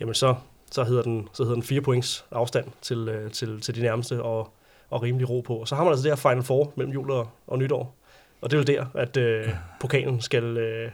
jamen 0.00 0.14
så, 0.14 0.34
så, 0.70 0.84
hedder, 0.84 1.02
den, 1.02 1.28
så 1.32 1.42
hedder 1.42 1.54
den 1.54 1.62
4 1.62 1.80
points 1.80 2.24
afstand 2.30 2.66
til, 2.82 3.08
øh, 3.08 3.30
til, 3.30 3.60
til 3.60 3.74
de 3.74 3.80
nærmeste 3.80 4.22
og, 4.22 4.52
og 4.90 5.02
rimelig 5.02 5.30
ro 5.30 5.40
på. 5.40 5.54
Og 5.54 5.68
så 5.68 5.74
har 5.74 5.84
man 5.84 5.92
altså 5.92 6.02
det 6.02 6.10
her 6.10 6.30
Final 6.30 6.42
Four 6.42 6.72
mellem 6.76 6.92
jul 6.92 7.10
og, 7.10 7.28
og 7.46 7.58
nytår. 7.58 7.94
Og 8.40 8.50
det 8.50 8.56
er 8.56 8.60
vel 8.60 8.66
der, 8.66 8.86
at 8.94 9.16
øh, 9.16 9.48
pokalen 9.80 10.20
skal, 10.20 10.44
øh, 10.44 10.90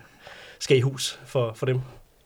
skal 0.59 0.77
i 0.77 0.81
hus 0.81 1.19
for, 1.25 1.53
for 1.55 1.65
dem. 1.65 1.81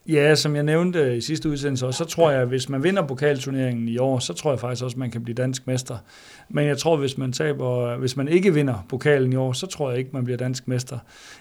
Ja, 0.08 0.36
som 0.36 0.56
jeg 0.56 0.64
nævnte 0.64 1.18
i 1.18 1.22
sidste 1.22 1.50
udsendelse, 1.50 1.92
så 1.92 2.06
tror 2.06 2.32
jeg, 2.32 2.42
at 2.42 2.48
hvis 2.48 2.70
man 2.70 2.84
vinder 2.84 3.08
pokalturneringen 3.08 3.88
i 3.88 3.98
år, 3.98 4.20
så 4.20 4.34
tror 4.34 4.52
jeg 4.52 4.60
faktisk 4.60 4.84
også, 4.84 4.96
at 4.96 5.00
man 5.00 5.12
kan 5.12 5.24
blive 5.24 5.36
dansk 5.36 5.68
mester. 5.68 5.98
Men 6.50 6.68
jeg 6.68 6.78
tror, 6.78 6.98
hvis 6.98 7.18
man 7.18 7.32
taber, 7.32 7.98
hvis 7.98 8.18
man 8.18 8.28
ikke 8.28 8.54
vinder 8.54 8.86
pokalen 8.90 9.34
i 9.34 9.36
år, 9.36 9.54
så 9.54 9.68
tror 9.68 9.90
jeg 9.90 10.00
ikke, 10.00 10.10
man 10.14 10.24
bliver 10.24 10.38
dansk 10.38 10.68
mester. 10.68 10.98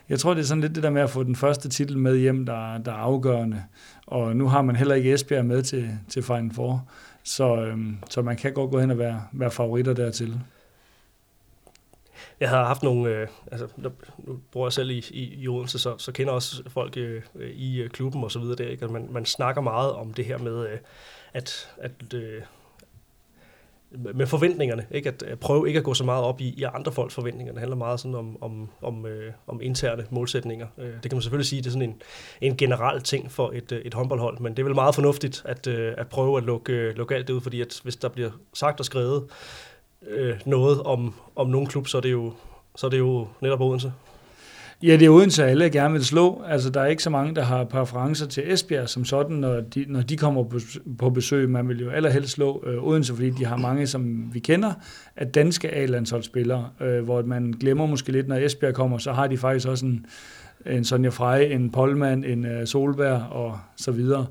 Jeg 0.08 0.18
tror, 0.18 0.34
det 0.34 0.40
er 0.40 0.46
sådan 0.46 0.60
lidt 0.60 0.74
det 0.74 0.82
der 0.82 0.90
med 0.90 1.02
at 1.02 1.10
få 1.10 1.22
den 1.22 1.36
første 1.36 1.68
titel 1.68 1.98
med 1.98 2.16
hjem, 2.16 2.46
der, 2.46 2.78
der 2.78 2.92
er 2.92 2.96
afgørende. 2.96 3.62
Og 4.06 4.36
nu 4.36 4.48
har 4.48 4.62
man 4.62 4.76
heller 4.76 4.94
ikke 4.94 5.14
Esbjerg 5.14 5.44
med 5.44 5.62
til, 5.62 5.90
til 6.08 6.22
Final 6.22 6.50
Four, 6.54 6.88
så, 7.24 7.56
øhm, 7.56 7.96
så 8.10 8.22
man 8.22 8.36
kan 8.36 8.52
godt 8.52 8.70
gå 8.70 8.80
hen 8.80 8.90
og 8.90 8.98
være, 8.98 9.22
være 9.32 9.50
favoritter 9.50 9.92
dertil. 9.94 10.40
Jeg 12.40 12.48
havde 12.48 12.64
haft 12.64 12.82
nogle, 12.82 13.10
øh, 13.10 13.28
altså 13.52 13.68
nu 14.16 14.38
bor 14.52 14.66
jeg 14.66 14.72
selv 14.72 14.90
i, 14.90 15.04
i, 15.10 15.42
i 15.42 15.48
Odense, 15.48 15.78
så, 15.78 15.98
så 15.98 16.12
kender 16.12 16.32
også 16.32 16.62
folk 16.68 16.96
øh, 16.96 17.22
øh 17.34 17.50
i 17.50 17.80
øh, 17.80 17.90
klubben 17.90 18.24
og 18.24 18.30
så 18.30 18.38
videre 18.38 18.56
der, 18.56 18.68
ikke? 18.68 18.86
Og 18.86 18.92
man, 18.92 19.08
man 19.10 19.24
snakker 19.24 19.62
meget 19.62 19.92
om 19.92 20.12
det 20.12 20.24
her 20.24 20.38
med, 20.38 20.68
øh, 20.68 20.78
at, 21.32 21.70
at 21.78 22.14
øh, 22.14 22.42
med 23.90 24.26
forventningerne, 24.26 24.86
ikke? 24.90 25.08
At, 25.08 25.22
at 25.22 25.40
prøve 25.40 25.68
ikke 25.68 25.78
at 25.78 25.84
gå 25.84 25.94
så 25.94 26.04
meget 26.04 26.24
op 26.24 26.40
i, 26.40 26.48
i 26.48 26.62
andre 26.62 26.92
folks 26.92 27.14
forventninger. 27.14 27.52
Det 27.52 27.60
handler 27.60 27.76
meget 27.76 28.00
sådan 28.00 28.14
om, 28.14 28.42
om, 28.42 28.68
om, 28.82 29.06
øh, 29.06 29.32
om 29.46 29.60
interne 29.62 30.06
målsætninger. 30.10 30.66
Øh, 30.78 30.86
det 30.86 31.02
kan 31.02 31.12
man 31.12 31.22
selvfølgelig 31.22 31.46
sige, 31.46 31.62
det 31.62 31.66
er 31.66 31.70
sådan 31.70 31.88
en, 31.88 32.02
en 32.40 32.56
generel 32.56 33.02
ting 33.02 33.32
for 33.32 33.50
et, 33.54 33.72
øh, 33.72 33.80
et 33.80 33.94
håndboldhold, 33.94 34.40
men 34.40 34.52
det 34.52 34.58
er 34.58 34.64
vel 34.64 34.74
meget 34.74 34.94
fornuftigt 34.94 35.42
at, 35.44 35.66
øh, 35.66 35.94
at 35.98 36.08
prøve 36.08 36.38
at 36.38 36.44
lukke, 36.44 36.72
øh, 36.72 36.96
lukke 36.96 37.14
alt 37.14 37.28
det 37.28 37.34
ud, 37.34 37.40
fordi 37.40 37.60
at 37.60 37.80
hvis 37.82 37.96
der 37.96 38.08
bliver 38.08 38.30
sagt 38.54 38.80
og 38.80 38.86
skrevet 38.86 39.24
øh, 40.06 40.34
noget 40.46 40.82
om, 40.82 41.14
om 41.36 41.48
nogen 41.48 41.66
klub, 41.66 41.88
så 41.88 41.96
er 41.96 42.00
det 42.00 42.12
jo, 42.12 42.32
så 42.76 42.86
er 42.86 42.90
det 42.90 42.98
jo 42.98 43.26
netop 43.40 43.60
Odense. 43.60 43.92
Ja, 44.82 44.92
det 44.92 45.02
er 45.02 45.10
Odense, 45.10 45.44
alle 45.44 45.70
gerne 45.70 45.92
vil 45.94 46.04
slå. 46.04 46.42
Altså, 46.46 46.70
der 46.70 46.80
er 46.80 46.86
ikke 46.86 47.02
så 47.02 47.10
mange, 47.10 47.34
der 47.34 47.42
har 47.42 47.64
præferencer 47.64 48.26
til 48.26 48.52
Esbjerg 48.52 48.88
som 48.88 49.04
sådan, 49.04 49.36
når 49.36 49.60
de, 49.60 49.84
når 49.88 50.02
de 50.02 50.16
kommer 50.16 50.44
på, 50.44 50.58
på 50.98 51.10
besøg. 51.10 51.50
Man 51.50 51.68
vil 51.68 51.80
jo 51.80 51.90
allerhelst 51.90 52.32
slå 52.32 52.64
øh, 52.66 52.84
Odense, 52.84 53.14
fordi 53.14 53.30
de 53.30 53.44
har 53.44 53.56
mange, 53.56 53.86
som 53.86 54.34
vi 54.34 54.38
kender, 54.38 54.72
af 55.16 55.26
danske 55.26 55.74
A-landsholdsspillere, 55.74 56.68
øh, 56.80 57.04
hvor 57.04 57.22
man 57.22 57.54
glemmer 57.60 57.86
måske 57.86 58.12
lidt, 58.12 58.28
når 58.28 58.36
Esbjerg 58.36 58.74
kommer, 58.74 58.98
så 58.98 59.12
har 59.12 59.26
de 59.26 59.38
faktisk 59.38 59.68
også 59.68 59.86
en, 59.86 60.06
en 60.66 60.84
Sonja 60.84 61.08
Frey, 61.08 61.52
en 61.52 61.72
Polman, 61.72 62.24
en 62.24 62.44
uh, 62.44 62.64
Solberg 62.64 63.22
og 63.30 63.58
så 63.76 63.92
videre. 63.92 64.26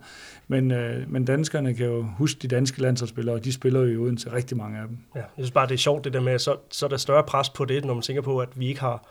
Men, 0.47 0.71
øh, 0.71 1.11
men 1.11 1.25
danskerne 1.25 1.73
kan 1.73 1.85
jo 1.85 2.05
huske 2.17 2.39
de 2.41 2.47
danske 2.47 2.81
landsholdsspillere, 2.81 3.35
og 3.35 3.45
de 3.45 3.53
spiller 3.53 3.81
jo 3.81 4.01
uden 4.01 4.17
til 4.17 4.31
rigtig 4.31 4.57
mange 4.57 4.79
af 4.79 4.87
dem. 4.87 4.97
Ja, 5.15 5.19
jeg 5.19 5.27
synes 5.37 5.51
bare, 5.51 5.67
det 5.67 5.73
er 5.73 5.77
sjovt 5.77 6.03
det 6.03 6.13
der 6.13 6.21
med, 6.21 6.39
så, 6.39 6.55
så 6.71 6.85
er 6.85 6.89
der 6.89 6.97
større 6.97 7.23
pres 7.23 7.49
på 7.49 7.65
det, 7.65 7.85
når 7.85 7.93
man 7.93 8.03
tænker 8.03 8.21
på, 8.21 8.39
at 8.39 8.49
vi 8.55 8.67
ikke 8.67 8.79
har, 8.79 9.07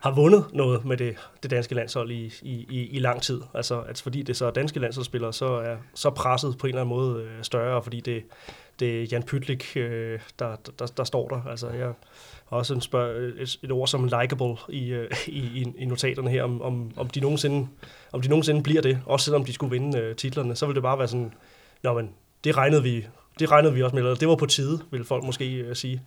har 0.00 0.14
vundet 0.14 0.44
noget 0.52 0.84
med 0.84 0.96
det, 0.96 1.16
det 1.42 1.50
danske 1.50 1.74
landshold 1.74 2.10
i, 2.10 2.32
i, 2.42 2.66
i, 2.70 2.88
i 2.90 2.98
lang 2.98 3.22
tid. 3.22 3.40
Altså, 3.54 3.80
at 3.80 4.00
fordi 4.02 4.22
det 4.22 4.36
så 4.36 4.46
er 4.46 4.50
danske 4.50 4.80
landsholdsspillere, 4.80 5.32
så 5.32 5.46
er 5.46 5.76
så 5.94 6.10
presset 6.10 6.58
på 6.58 6.66
en 6.66 6.68
eller 6.68 6.80
anden 6.80 6.96
måde 6.96 7.22
øh, 7.22 7.30
større, 7.42 7.82
fordi 7.82 8.00
det, 8.00 8.22
det 8.80 9.02
er 9.02 9.06
Jan 9.12 9.22
Pytlik, 9.22 9.76
øh, 9.76 10.20
der, 10.38 10.56
der, 10.78 10.86
der, 10.86 11.04
står 11.04 11.28
der. 11.28 11.42
Altså, 11.50 11.68
jeg 11.68 11.92
har 12.48 12.56
også 12.56 12.74
en 12.74 12.80
spørg, 12.80 13.16
et, 13.16 13.58
et 13.62 13.72
ord 13.72 13.88
som 13.88 14.04
likable 14.04 14.56
i, 14.68 14.88
øh, 14.88 15.10
i, 15.26 15.38
i, 15.38 15.72
i 15.78 15.84
notaterne 15.84 16.30
her, 16.30 16.42
om, 16.42 16.62
om, 16.62 16.90
om, 16.96 17.08
de 17.08 17.20
nogensinde, 17.20 17.68
om 18.12 18.22
de 18.22 18.28
nogensinde 18.28 18.62
bliver 18.62 18.82
det, 18.82 19.00
også 19.06 19.24
selvom 19.24 19.44
de 19.44 19.52
skulle 19.52 19.70
vinde 19.70 19.98
øh, 19.98 20.16
titlerne, 20.16 20.56
så 20.56 20.66
vil 20.66 20.74
det 20.74 20.82
bare 20.82 20.98
være 20.98 21.08
sådan, 21.08 21.32
nå 21.82 21.92
men, 21.92 22.10
det 22.44 22.56
regnede 22.56 22.82
vi, 22.82 23.06
det 23.38 23.50
regnede 23.50 23.74
vi 23.74 23.82
også 23.82 23.96
med, 23.96 24.02
eller 24.02 24.14
det 24.14 24.28
var 24.28 24.36
på 24.36 24.46
tide, 24.46 24.80
vil 24.90 25.04
folk 25.04 25.24
måske 25.24 25.54
øh, 25.54 25.76
sige. 25.76 26.02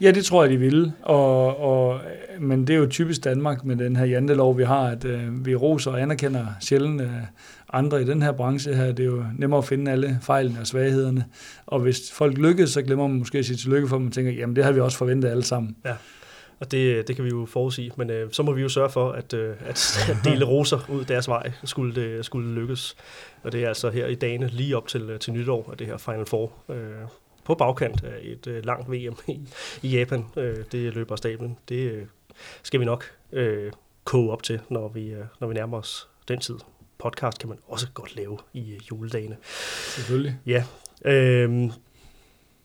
Ja, 0.00 0.10
det 0.10 0.24
tror 0.24 0.42
jeg, 0.42 0.50
de 0.50 0.56
vil. 0.56 0.92
Og, 1.02 1.60
og, 1.60 2.00
men 2.38 2.66
det 2.66 2.74
er 2.74 2.78
jo 2.78 2.86
typisk 2.86 3.24
Danmark 3.24 3.64
med 3.64 3.76
den 3.76 3.96
her 3.96 4.04
jantelov, 4.04 4.58
vi 4.58 4.64
har, 4.64 4.88
at 4.88 5.04
øh, 5.04 5.46
vi 5.46 5.54
roser 5.54 5.90
og 5.90 6.02
anerkender 6.02 6.46
sjældent 6.60 7.00
øh, 7.00 7.08
andre 7.72 8.02
i 8.02 8.04
den 8.04 8.22
her 8.22 8.32
branche 8.32 8.74
her. 8.74 8.92
Det 8.92 9.00
er 9.00 9.04
jo 9.04 9.24
nemmere 9.38 9.58
at 9.58 9.64
finde 9.64 9.90
alle 9.90 10.18
fejlene 10.22 10.60
og 10.60 10.66
svaghederne. 10.66 11.24
Og 11.66 11.80
hvis 11.80 12.12
folk 12.12 12.38
lykkes, 12.38 12.70
så 12.70 12.82
glemmer 12.82 13.06
man 13.06 13.18
måske 13.18 13.38
at 13.38 13.44
sige 13.44 13.56
tillykke 13.56 13.88
for, 13.88 13.96
at 13.96 14.02
man 14.02 14.12
tænker, 14.12 14.32
jamen 14.32 14.56
det 14.56 14.64
har 14.64 14.72
vi 14.72 14.80
også 14.80 14.98
forventet 14.98 15.28
alle 15.28 15.44
sammen. 15.44 15.76
Ja. 15.84 15.94
Og 16.60 16.70
det, 16.70 16.78
øh, 16.78 17.04
det 17.06 17.16
kan 17.16 17.24
vi 17.24 17.30
jo 17.30 17.46
forudsige, 17.46 17.92
men 17.96 18.10
øh, 18.10 18.32
så 18.32 18.42
må 18.42 18.52
vi 18.52 18.62
jo 18.62 18.68
sørge 18.68 18.90
for, 18.90 19.12
at, 19.12 19.34
øh, 19.34 19.54
at, 19.66 19.98
at 20.10 20.16
dele 20.24 20.44
roser 20.44 20.78
ud 20.88 21.04
deres 21.04 21.28
vej, 21.28 21.52
skulle 21.64 21.94
det 21.94 22.24
skulle 22.24 22.54
lykkes. 22.54 22.96
Og 23.42 23.52
det 23.52 23.64
er 23.64 23.68
altså 23.68 23.90
her 23.90 24.06
i 24.06 24.14
dagene 24.14 24.48
lige 24.48 24.76
op 24.76 24.88
til, 24.88 25.02
øh, 25.02 25.18
til 25.18 25.32
nytår, 25.32 25.70
at 25.72 25.78
det 25.78 25.86
her 25.86 25.96
Final 25.96 26.26
Four 26.26 26.52
øh, 26.68 26.76
på 27.50 27.54
bagkant 27.54 28.04
af 28.04 28.18
et 28.22 28.46
øh, 28.46 28.64
langt 28.64 28.90
VM 28.90 29.16
i, 29.28 29.40
i 29.82 29.88
Japan. 29.88 30.24
Øh, 30.36 30.56
det 30.72 30.94
løber 30.94 31.16
stablen. 31.16 31.58
Det 31.68 31.74
øh, 31.74 32.06
skal 32.62 32.80
vi 32.80 32.84
nok 32.84 33.04
øh, 33.32 33.72
koge 34.04 34.32
op 34.32 34.42
til, 34.42 34.60
når 34.68 34.88
vi, 34.88 35.08
øh, 35.08 35.24
når 35.40 35.48
vi 35.48 35.54
nærmer 35.54 35.78
os 35.78 36.08
den 36.28 36.40
tid. 36.40 36.54
Podcast 36.98 37.38
kan 37.38 37.48
man 37.48 37.58
også 37.68 37.86
godt 37.94 38.16
lave 38.16 38.38
i 38.52 38.72
øh, 38.72 38.80
juledagene. 38.90 39.36
Selvfølgelig. 39.96 40.36
Ja. 40.46 40.64
Øh, 41.04 41.70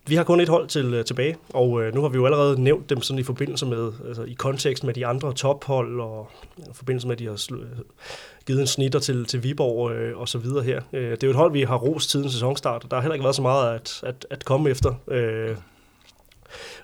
vi 0.07 0.15
har 0.15 0.23
kun 0.23 0.39
et 0.39 0.49
hold 0.49 0.67
til, 0.67 0.93
øh, 0.93 1.05
tilbage, 1.05 1.35
og 1.49 1.83
øh, 1.83 1.95
nu 1.95 2.01
har 2.01 2.09
vi 2.09 2.15
jo 2.15 2.25
allerede 2.25 2.61
nævnt 2.61 2.89
dem 2.89 3.01
sådan 3.01 3.19
i 3.19 3.23
forbindelse 3.23 3.65
med, 3.65 3.91
altså 4.07 4.23
i 4.23 4.33
kontekst 4.33 4.83
med 4.83 4.93
de 4.93 5.05
andre 5.05 5.33
tophold, 5.33 6.01
og 6.01 6.29
øh, 6.59 6.65
i 6.65 6.73
forbindelse 6.73 7.07
med, 7.07 7.15
at 7.15 7.19
de 7.19 7.25
har 7.25 7.33
sl- 7.33 7.61
øh, 7.61 7.79
givet 8.47 8.61
en 8.61 8.67
snitter 8.67 8.99
til, 8.99 9.25
til 9.25 9.43
Viborg 9.43 9.91
øh, 9.91 10.17
og 10.17 10.29
så 10.29 10.37
videre 10.37 10.63
her. 10.63 10.81
Øh, 10.93 11.11
det 11.11 11.23
er 11.23 11.27
jo 11.27 11.31
et 11.31 11.35
hold, 11.35 11.51
vi 11.51 11.61
har 11.61 11.77
rost 11.77 12.11
siden 12.11 12.31
sæsonstart, 12.31 12.83
og 12.83 12.91
der 12.91 12.97
har 12.97 13.01
heller 13.01 13.13
ikke 13.13 13.23
været 13.23 13.35
så 13.35 13.41
meget 13.41 13.75
at, 13.75 13.99
at, 14.03 14.27
at 14.29 14.45
komme 14.45 14.69
efter. 14.69 14.93
Øh, 15.07 15.55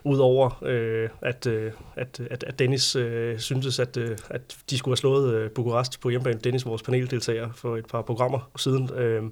Udover 0.03 0.63
øh, 0.63 1.09
at, 1.21 1.47
øh, 1.47 1.71
at, 1.95 2.21
at, 2.31 2.43
at 2.43 2.59
Dennis 2.59 2.95
øh, 2.95 3.39
syntes, 3.39 3.79
at, 3.79 3.97
øh, 3.97 4.17
at 4.29 4.41
de 4.69 4.77
skulle 4.77 4.91
have 4.91 4.97
slået 4.97 5.33
øh, 5.33 5.49
Bukarest 5.49 6.01
på 6.01 6.09
hjemmebane. 6.09 6.39
Dennis, 6.39 6.65
vores 6.65 6.81
paneldeltager 6.81 7.49
for 7.55 7.77
et 7.77 7.85
par 7.85 8.01
programmer 8.01 8.49
siden. 8.57 8.89
Øh, 8.93 9.23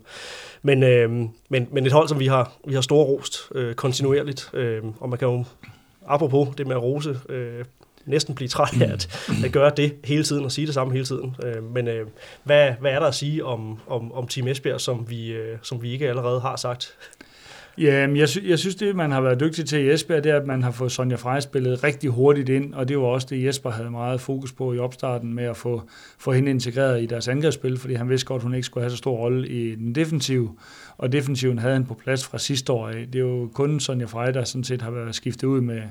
men, 0.62 0.84
øh, 0.84 1.10
men, 1.50 1.68
men 1.72 1.86
et 1.86 1.92
hold, 1.92 2.08
som 2.08 2.20
vi 2.20 2.28
har, 2.28 2.54
vi 2.68 2.74
har 2.74 2.82
stor 2.82 3.04
rost 3.04 3.50
øh, 3.56 3.76
kontinuerligt. 3.76 4.50
Øh, 4.54 4.84
og 5.00 5.10
man 5.10 5.20
kan 5.20 5.28
jo, 5.28 5.46
apropos 6.08 6.56
det 6.58 6.68
med 6.68 6.76
at 6.76 6.82
rose, 6.82 7.20
øh, 7.30 7.66
næsten 8.06 8.36
blive 8.36 8.48
træt 8.48 8.82
af 8.82 8.94
at, 8.94 9.30
at 9.46 9.52
gøre 9.52 9.72
det 9.78 9.96
hele 10.04 10.24
tiden 10.24 10.46
og 10.46 10.52
sige 10.52 10.68
det 10.68 10.74
samme 10.74 10.94
hele 10.94 11.06
tiden. 11.06 11.36
Øh, 11.44 11.64
men 11.64 11.88
øh, 11.88 12.08
hvad, 12.44 12.72
hvad 12.80 12.92
er 12.92 13.00
der 13.00 13.08
at 13.08 13.16
sige 13.16 13.46
om, 13.46 13.80
om, 13.88 14.12
om 14.12 14.28
Team 14.28 14.48
Esbjerg, 14.48 14.82
som 14.82 15.10
vi, 15.10 15.32
øh, 15.32 15.58
som 15.62 15.82
vi 15.82 15.92
ikke 15.92 16.10
allerede 16.10 16.40
har 16.40 16.56
sagt? 16.56 16.96
Ja, 17.80 18.08
jeg, 18.16 18.30
sy- 18.30 18.44
jeg 18.48 18.60
synes, 18.60 18.76
det 18.76 18.96
man 18.96 19.12
har 19.12 19.22
været 19.22 19.40
dygtig 19.40 19.66
til 19.66 19.80
i 19.80 19.92
Esbjerg, 19.92 20.24
det 20.24 20.32
er, 20.32 20.36
at 20.40 20.48
man 20.48 20.64
har 20.64 20.72
fået 20.72 20.92
Sonja 20.92 21.16
Frey 21.16 21.40
spillet 21.40 21.84
rigtig 21.84 22.10
hurtigt 22.10 22.50
ind, 22.50 22.74
og 22.74 22.88
det 22.88 22.98
var 22.98 23.04
også 23.04 23.28
det, 23.30 23.46
Jesper 23.46 23.70
havde 23.70 23.92
meget 23.92 24.22
fokus 24.22 24.52
på 24.52 24.74
i 24.74 24.78
opstarten 24.80 25.34
med 25.34 25.44
at 25.44 25.58
få, 25.58 25.82
få 26.18 26.32
hende 26.32 26.52
integreret 26.52 27.04
i 27.04 27.06
deres 27.06 27.28
angrebsspil, 27.28 27.78
fordi 27.78 27.94
han 27.94 28.10
vidste 28.10 28.26
godt, 28.28 28.40
at 28.40 28.44
hun 28.44 28.54
ikke 28.54 28.66
skulle 28.66 28.84
have 28.84 28.92
så 28.92 28.98
stor 28.98 29.18
rolle 29.18 29.48
i 29.48 29.76
den 29.76 29.96
defensive, 29.96 30.50
og 30.98 31.12
defensiven 31.12 31.60
havde 31.60 31.74
han 31.74 31.86
på 31.86 31.94
plads 31.94 32.26
fra 32.26 32.38
sidste 32.38 32.74
år 32.74 32.88
af. 32.88 33.06
Det 33.14 33.16
er 33.16 33.20
jo 33.26 33.50
kun 33.54 33.80
Sonja 33.80 34.06
Frey, 34.06 34.34
der 34.34 34.44
sådan 34.44 34.64
set 34.64 34.82
har 34.82 34.92
været 34.92 35.16
skiftet 35.16 35.48
ud 35.48 35.62
med 35.62 35.82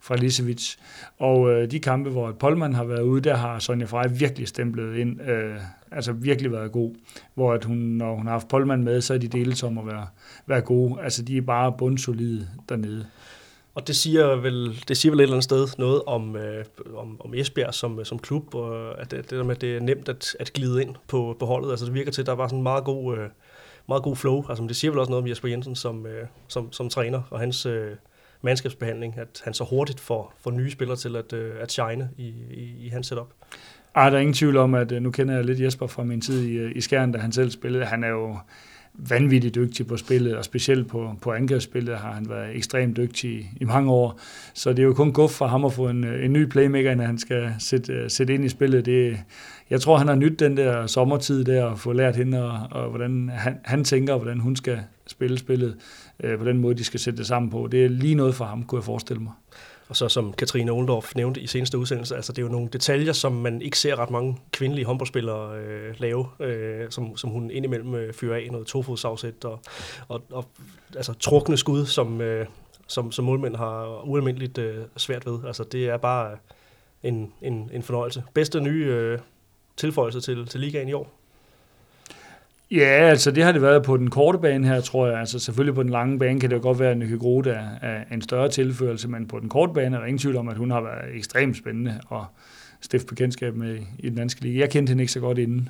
fra 0.00 0.16
Lisevic. 0.16 0.74
Og 1.18 1.50
øh, 1.50 1.70
de 1.70 1.80
kampe, 1.80 2.10
hvor 2.10 2.32
Polman 2.32 2.74
har 2.74 2.84
været 2.84 3.02
ude, 3.02 3.20
der 3.20 3.36
har 3.36 3.58
Sonja 3.58 3.86
Frey 3.86 4.08
virkelig 4.18 4.48
stemplet 4.48 4.96
ind, 4.96 5.20
øh, 5.20 5.54
altså 5.94 6.12
virkelig 6.12 6.52
været 6.52 6.72
god. 6.72 6.94
Hvor 7.34 7.52
at 7.52 7.64
hun, 7.64 7.76
når 7.76 8.16
hun 8.16 8.26
har 8.26 8.32
haft 8.32 8.48
Polman 8.48 8.84
med, 8.84 9.00
så 9.00 9.14
er 9.14 9.18
de 9.18 9.28
delt 9.28 9.64
om 9.64 9.78
at 9.78 9.86
være, 9.86 10.06
være 10.46 10.60
gode. 10.60 11.02
Altså 11.02 11.22
de 11.22 11.36
er 11.36 11.42
bare 11.42 11.74
bundsolide 11.78 12.48
dernede. 12.68 13.06
Og 13.74 13.86
det 13.86 13.96
siger 13.96 14.36
vel, 14.36 14.84
det 14.88 14.96
siger 14.96 15.12
vel 15.12 15.20
et 15.20 15.22
eller 15.22 15.34
andet 15.34 15.44
sted 15.44 15.68
noget 15.78 16.02
om, 16.06 16.36
øh, 16.36 16.64
om, 16.96 17.20
om 17.20 17.34
Esbjerg 17.34 17.74
som, 17.74 17.98
øh, 17.98 18.04
som 18.04 18.18
klub, 18.18 18.54
og 18.54 19.00
at 19.00 19.10
det, 19.10 19.30
det 19.30 19.30
der 19.30 19.44
med, 19.44 19.54
at 19.54 19.60
det 19.60 19.76
er 19.76 19.80
nemt 19.80 20.08
at, 20.08 20.36
at 20.40 20.52
glide 20.52 20.82
ind 20.82 20.94
på, 21.08 21.36
på 21.38 21.46
holdet. 21.46 21.70
Altså 21.70 21.86
det 21.86 21.94
virker 21.94 22.12
til, 22.12 22.22
at 22.22 22.26
der 22.26 22.32
var 22.32 22.48
sådan 22.48 22.58
en 22.58 22.62
meget 22.62 22.84
god, 22.84 23.16
øh, 23.16 23.28
meget 23.88 24.02
god 24.02 24.16
flow. 24.16 24.44
Altså 24.48 24.64
det 24.64 24.76
siger 24.76 24.90
vel 24.90 24.98
også 24.98 25.10
noget 25.10 25.22
om 25.22 25.28
Jesper 25.28 25.48
Jensen 25.48 25.74
som, 25.74 26.06
øh, 26.06 26.26
som, 26.48 26.72
som 26.72 26.88
træner, 26.88 27.22
og 27.30 27.40
hans 27.40 27.66
øh, 27.66 27.90
mandskabsbehandling, 28.42 29.18
at 29.18 29.42
han 29.44 29.54
så 29.54 29.64
hurtigt 29.64 30.00
får, 30.00 30.34
får 30.40 30.50
nye 30.50 30.70
spillere 30.70 30.96
til 30.96 31.16
at, 31.16 31.32
øh, 31.32 31.54
at 31.60 31.72
shine 31.72 32.10
i, 32.18 32.28
i, 32.50 32.86
i 32.86 32.88
hans 32.88 33.06
setup. 33.06 33.32
Ej, 33.94 34.10
der 34.10 34.16
er 34.16 34.20
ingen 34.20 34.34
tvivl 34.34 34.56
om, 34.56 34.74
at 34.74 34.92
øh, 34.92 35.02
nu 35.02 35.10
kender 35.10 35.34
jeg 35.34 35.44
lidt 35.44 35.60
Jesper 35.60 35.86
fra 35.86 36.04
min 36.04 36.20
tid 36.20 36.44
i, 36.44 36.52
øh, 36.56 36.72
i 36.74 36.80
Skjern, 36.80 37.12
da 37.12 37.18
han 37.18 37.32
selv 37.32 37.50
spillede. 37.50 37.84
Han 37.84 38.04
er 38.04 38.08
jo 38.08 38.36
vanvittigt 38.94 39.54
dygtig 39.54 39.86
på 39.86 39.96
spillet, 39.96 40.36
og 40.36 40.44
specielt 40.44 40.88
på, 40.88 41.14
på 41.22 41.32
angrebsspillet 41.32 41.96
har 41.96 42.12
han 42.12 42.28
været 42.28 42.56
ekstremt 42.56 42.96
dygtig 42.96 43.30
i, 43.30 43.46
i 43.60 43.64
mange 43.64 43.90
år. 43.90 44.20
Så 44.54 44.70
det 44.70 44.78
er 44.78 44.82
jo 44.82 44.94
kun 44.94 45.12
guf 45.12 45.30
for 45.30 45.46
ham 45.46 45.64
at 45.64 45.72
få 45.72 45.88
en, 45.88 46.04
øh, 46.04 46.24
en 46.24 46.32
ny 46.32 46.44
playmaker, 46.44 46.94
når 46.94 47.04
han 47.04 47.18
skal 47.18 47.54
sætte, 47.58 48.10
sætte 48.10 48.34
ind 48.34 48.44
i 48.44 48.48
spillet. 48.48 48.86
Det, 48.86 49.16
jeg 49.70 49.80
tror, 49.80 49.96
han 49.96 50.08
har 50.08 50.14
nyt 50.14 50.40
den 50.40 50.56
der 50.56 50.86
sommertid 50.86 51.44
der, 51.44 51.64
og 51.64 51.78
få 51.78 51.92
lært 51.92 52.16
hende, 52.16 52.44
og, 52.44 52.58
og 52.70 52.88
hvordan 52.90 53.30
han, 53.34 53.58
han 53.64 53.84
tænker, 53.84 54.16
hvordan 54.16 54.40
hun 54.40 54.56
skal 54.56 54.78
spille 55.06 55.38
spillet, 55.38 55.76
øh, 56.22 56.38
på 56.38 56.44
den 56.44 56.58
måde, 56.58 56.74
de 56.74 56.84
skal 56.84 57.00
sætte 57.00 57.18
det 57.18 57.26
sammen 57.26 57.50
på. 57.50 57.68
Det 57.72 57.84
er 57.84 57.88
lige 57.88 58.14
noget 58.14 58.34
for 58.34 58.44
ham, 58.44 58.62
kunne 58.62 58.78
jeg 58.78 58.84
forestille 58.84 59.22
mig. 59.22 59.32
Og 59.88 59.96
så 59.96 60.08
som 60.08 60.32
Katrine 60.32 60.72
Oldorf 60.72 61.14
nævnte 61.14 61.40
i 61.40 61.46
seneste 61.46 61.78
udsendelse, 61.78 62.16
altså 62.16 62.32
det 62.32 62.38
er 62.38 62.46
jo 62.46 62.52
nogle 62.52 62.68
detaljer, 62.68 63.12
som 63.12 63.32
man 63.32 63.62
ikke 63.62 63.78
ser 63.78 63.96
ret 63.96 64.10
mange 64.10 64.38
kvindelige 64.52 64.84
håndboldspillere 64.84 65.58
øh, 65.58 65.94
lave, 65.98 66.26
øh, 66.40 66.90
som, 66.90 67.16
som 67.16 67.30
hun 67.30 67.50
indimellem 67.50 67.94
øh, 67.94 68.14
fyrer 68.14 68.36
af, 68.36 68.48
noget 68.50 68.66
tofodsafsæt 68.66 69.44
og, 69.44 69.60
og, 70.08 70.22
og 70.30 70.44
altså 70.96 71.12
trukne 71.12 71.56
skud, 71.56 71.86
som, 71.86 72.20
øh, 72.20 72.46
som, 72.86 73.12
som 73.12 73.24
målmænd 73.24 73.56
har 73.56 74.08
ualmindeligt 74.08 74.58
øh, 74.58 74.84
svært 74.96 75.26
ved. 75.26 75.38
Altså 75.46 75.64
det 75.64 75.88
er 75.88 75.96
bare 75.96 76.36
en, 77.02 77.32
en, 77.42 77.70
en 77.72 77.82
fornøjelse. 77.82 78.22
Bedste 78.34 78.60
nye 78.60 78.86
øh, 78.86 79.18
tilføjelse 79.76 80.20
til, 80.20 80.46
til 80.46 80.60
ligaen 80.60 80.88
i 80.88 80.92
år? 80.92 81.23
Ja, 82.70 83.08
altså 83.10 83.30
det 83.30 83.44
har 83.44 83.52
det 83.52 83.62
været 83.62 83.82
på 83.82 83.96
den 83.96 84.10
korte 84.10 84.38
bane 84.38 84.66
her, 84.66 84.80
tror 84.80 85.06
jeg. 85.06 85.20
Altså 85.20 85.38
selvfølgelig 85.38 85.74
på 85.74 85.82
den 85.82 85.90
lange 85.90 86.18
bane 86.18 86.40
kan 86.40 86.50
det 86.50 86.56
jo 86.56 86.62
godt 86.62 86.78
være, 86.78 86.90
at 86.90 86.98
Nykke 86.98 87.18
Grote 87.18 87.50
er, 87.50 87.68
er 87.82 88.02
en 88.12 88.22
større 88.22 88.48
tilførelse, 88.48 89.08
men 89.08 89.28
på 89.28 89.40
den 89.40 89.48
korte 89.48 89.72
bane 89.72 89.96
er 89.96 90.00
der 90.00 90.06
ingen 90.06 90.18
tvivl 90.18 90.36
om, 90.36 90.48
at 90.48 90.56
hun 90.56 90.70
har 90.70 90.80
været 90.80 91.16
ekstremt 91.16 91.56
spændende 91.56 92.00
og 92.08 92.26
stifte 92.80 93.06
bekendtskab 93.06 93.56
med 93.56 93.78
i 93.98 94.08
den 94.08 94.16
danske 94.16 94.40
liga. 94.40 94.60
Jeg 94.60 94.70
kendte 94.70 94.90
hende 94.90 95.02
ikke 95.02 95.12
så 95.12 95.20
godt 95.20 95.38
inden. 95.38 95.68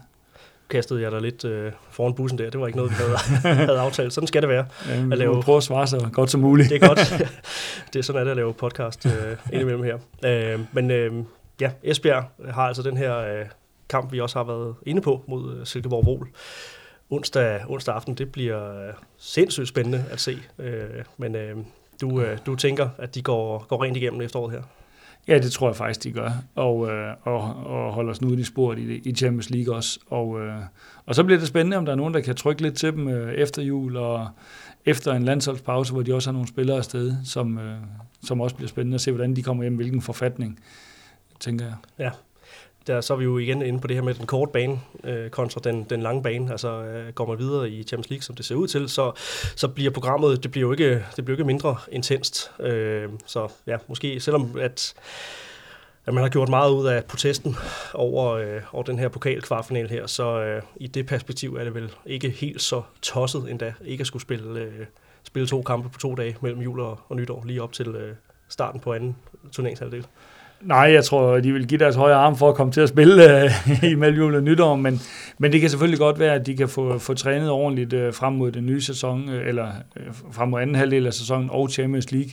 Kastede 0.70 1.02
jeg 1.02 1.12
der 1.12 1.20
lidt 1.20 1.44
øh, 1.44 1.72
foran 1.90 2.14
bussen 2.14 2.38
der. 2.38 2.50
Det 2.50 2.60
var 2.60 2.66
ikke 2.66 2.76
noget, 2.76 2.92
vi 2.92 2.96
havde, 2.96 3.54
havde 3.66 3.78
aftalt. 3.78 4.12
Sådan 4.12 4.26
skal 4.26 4.42
det 4.42 4.48
være. 4.48 4.66
Ja, 4.88 5.02
at 5.12 5.18
lave... 5.18 5.42
prøve 5.42 5.56
at 5.56 5.62
svare 5.62 5.86
så 5.86 6.08
godt 6.12 6.30
som 6.30 6.40
muligt. 6.40 6.68
Det 6.68 6.82
er 6.82 6.88
godt. 6.88 6.98
det 7.92 7.98
er 7.98 8.02
sådan, 8.02 8.22
at 8.22 8.28
at 8.28 8.36
lave 8.36 8.54
podcast 8.54 9.06
øh, 9.06 9.12
indimellem 9.52 9.82
her. 9.82 9.98
Øh, 10.24 10.60
men 10.72 10.90
øh, 10.90 11.12
ja, 11.60 11.70
Esbjerg 11.82 12.24
har 12.50 12.62
altså 12.62 12.82
den 12.82 12.96
her 12.96 13.18
øh, 13.18 13.44
kamp, 13.88 14.12
vi 14.12 14.20
også 14.20 14.38
har 14.38 14.44
været 14.44 14.74
inde 14.86 15.00
på 15.00 15.24
mod 15.28 15.56
øh, 15.56 15.66
Silkeborg 15.66 16.06
Vol 16.06 16.28
onsdag, 17.10 17.60
onsdag 17.68 17.94
aften. 17.94 18.14
Det 18.14 18.32
bliver 18.32 18.86
øh, 18.88 18.94
sindssygt 19.18 19.68
spændende 19.68 20.04
at 20.10 20.20
se. 20.20 20.38
Øh, 20.58 21.04
men 21.18 21.36
øh, 21.36 21.56
du, 22.00 22.20
øh, 22.20 22.38
du 22.46 22.54
tænker, 22.54 22.88
at 22.98 23.14
de 23.14 23.22
går, 23.22 23.66
går 23.68 23.84
rent 23.84 23.96
igennem 23.96 24.20
efteråret 24.20 24.52
her? 24.52 24.62
Ja, 25.28 25.38
det 25.38 25.52
tror 25.52 25.68
jeg 25.68 25.76
faktisk, 25.76 26.02
de 26.04 26.12
gør, 26.12 26.30
og, 26.54 26.90
øh, 26.90 27.14
og, 27.22 27.40
og 27.66 27.92
holder 27.92 28.10
os 28.10 28.22
nu 28.22 28.32
i 28.32 28.44
sporet 28.44 28.78
i, 28.78 29.08
i 29.08 29.14
Champions 29.14 29.50
League 29.50 29.74
også. 29.74 30.00
Og, 30.06 30.40
øh, 30.40 30.56
og 31.06 31.14
så 31.14 31.24
bliver 31.24 31.38
det 31.38 31.48
spændende, 31.48 31.76
om 31.76 31.84
der 31.84 31.92
er 31.92 31.96
nogen, 31.96 32.14
der 32.14 32.20
kan 32.20 32.34
trykke 32.34 32.62
lidt 32.62 32.76
til 32.76 32.92
dem 32.92 33.08
øh, 33.08 33.34
efter 33.34 33.62
jul, 33.62 33.96
og 33.96 34.28
efter 34.84 35.12
en 35.12 35.22
landsholdspause, 35.24 35.92
hvor 35.92 36.02
de 36.02 36.14
også 36.14 36.28
har 36.28 36.32
nogle 36.32 36.48
spillere 36.48 36.76
afsted, 36.76 37.14
som, 37.24 37.58
øh, 37.58 37.76
som 38.22 38.40
også 38.40 38.56
bliver 38.56 38.68
spændende 38.68 38.94
at 38.94 39.00
se, 39.00 39.10
hvordan 39.10 39.36
de 39.36 39.42
kommer 39.42 39.64
hjem, 39.64 39.76
hvilken 39.76 40.02
forfatning, 40.02 40.60
tænker 41.40 41.64
jeg. 41.64 41.74
Ja, 41.98 42.10
der, 42.86 43.00
så 43.00 43.12
er 43.12 43.16
vi 43.16 43.24
jo 43.24 43.38
igen 43.38 43.62
inde 43.62 43.80
på 43.80 43.86
det 43.86 43.96
her 43.96 44.02
med 44.02 44.14
den 44.14 44.26
korte 44.26 44.52
bane 44.52 44.80
øh, 45.04 45.30
kontra 45.30 45.60
den, 45.64 45.84
den 45.84 46.02
lange 46.02 46.22
bane. 46.22 46.50
Altså 46.50 46.68
øh, 46.68 47.12
går 47.12 47.26
man 47.26 47.38
videre 47.38 47.70
i 47.70 47.82
Champions 47.82 48.10
League, 48.10 48.22
som 48.22 48.34
det 48.34 48.44
ser 48.44 48.54
ud 48.54 48.68
til, 48.68 48.88
så, 48.88 49.12
så 49.56 49.68
bliver 49.68 49.90
programmet, 49.90 50.42
det 50.42 50.50
bliver 50.50 50.66
jo 50.66 50.72
ikke, 50.72 51.04
det 51.16 51.24
bliver 51.24 51.36
ikke 51.36 51.44
mindre 51.44 51.76
intenst. 51.92 52.50
Øh, 52.60 53.08
så 53.26 53.48
ja, 53.66 53.76
måske 53.88 54.20
selvom 54.20 54.58
at, 54.60 54.94
at 56.06 56.14
man 56.14 56.22
har 56.22 56.28
gjort 56.28 56.48
meget 56.48 56.72
ud 56.72 56.86
af 56.86 57.04
protesten 57.04 57.56
over, 57.94 58.32
øh, 58.32 58.62
over 58.72 58.82
den 58.82 58.98
her 58.98 59.08
pokalkvartfinal 59.08 59.88
her, 59.88 60.06
så 60.06 60.40
øh, 60.40 60.62
i 60.76 60.86
det 60.86 61.06
perspektiv 61.06 61.54
er 61.54 61.64
det 61.64 61.74
vel 61.74 61.92
ikke 62.06 62.30
helt 62.30 62.62
så 62.62 62.82
tosset 63.02 63.50
endda 63.50 63.72
ikke 63.84 64.00
at 64.00 64.06
skulle 64.06 64.22
spille, 64.22 64.60
øh, 64.60 64.86
spille 65.24 65.48
to 65.48 65.62
kampe 65.62 65.88
på 65.88 65.98
to 65.98 66.14
dage 66.14 66.36
mellem 66.40 66.60
jul 66.60 66.80
og, 66.80 67.00
og 67.08 67.16
nytår, 67.16 67.44
lige 67.46 67.62
op 67.62 67.72
til 67.72 67.88
øh, 67.88 68.14
starten 68.48 68.80
på 68.80 68.92
anden 68.92 69.16
turneringshalvdel. 69.52 70.06
Nej, 70.64 70.78
jeg 70.78 71.04
tror, 71.04 71.40
de 71.40 71.52
vil 71.52 71.66
give 71.66 71.78
deres 71.78 71.96
højre 71.96 72.16
arm 72.16 72.36
for 72.36 72.48
at 72.48 72.54
komme 72.54 72.72
til 72.72 72.80
at 72.80 72.88
spille 72.88 73.42
øh, 73.42 73.50
i 73.90 73.94
mellem 73.94 74.34
og 74.34 74.42
nytår, 74.42 74.76
men, 74.76 75.00
men 75.38 75.52
det 75.52 75.60
kan 75.60 75.70
selvfølgelig 75.70 75.98
godt 75.98 76.18
være, 76.18 76.34
at 76.34 76.46
de 76.46 76.56
kan 76.56 76.68
få, 76.68 76.98
få 76.98 77.14
trænet 77.14 77.50
ordentligt 77.50 77.92
øh, 77.92 78.14
frem 78.14 78.32
mod 78.32 78.52
den 78.52 78.66
nye 78.66 78.80
sæson, 78.80 79.28
øh, 79.28 79.48
eller 79.48 79.68
øh, 79.96 80.06
frem 80.32 80.48
mod 80.48 80.60
anden 80.60 80.76
halvdel 80.76 81.06
af 81.06 81.14
sæsonen 81.14 81.50
og 81.52 81.70
Champions 81.70 82.12
League, 82.12 82.30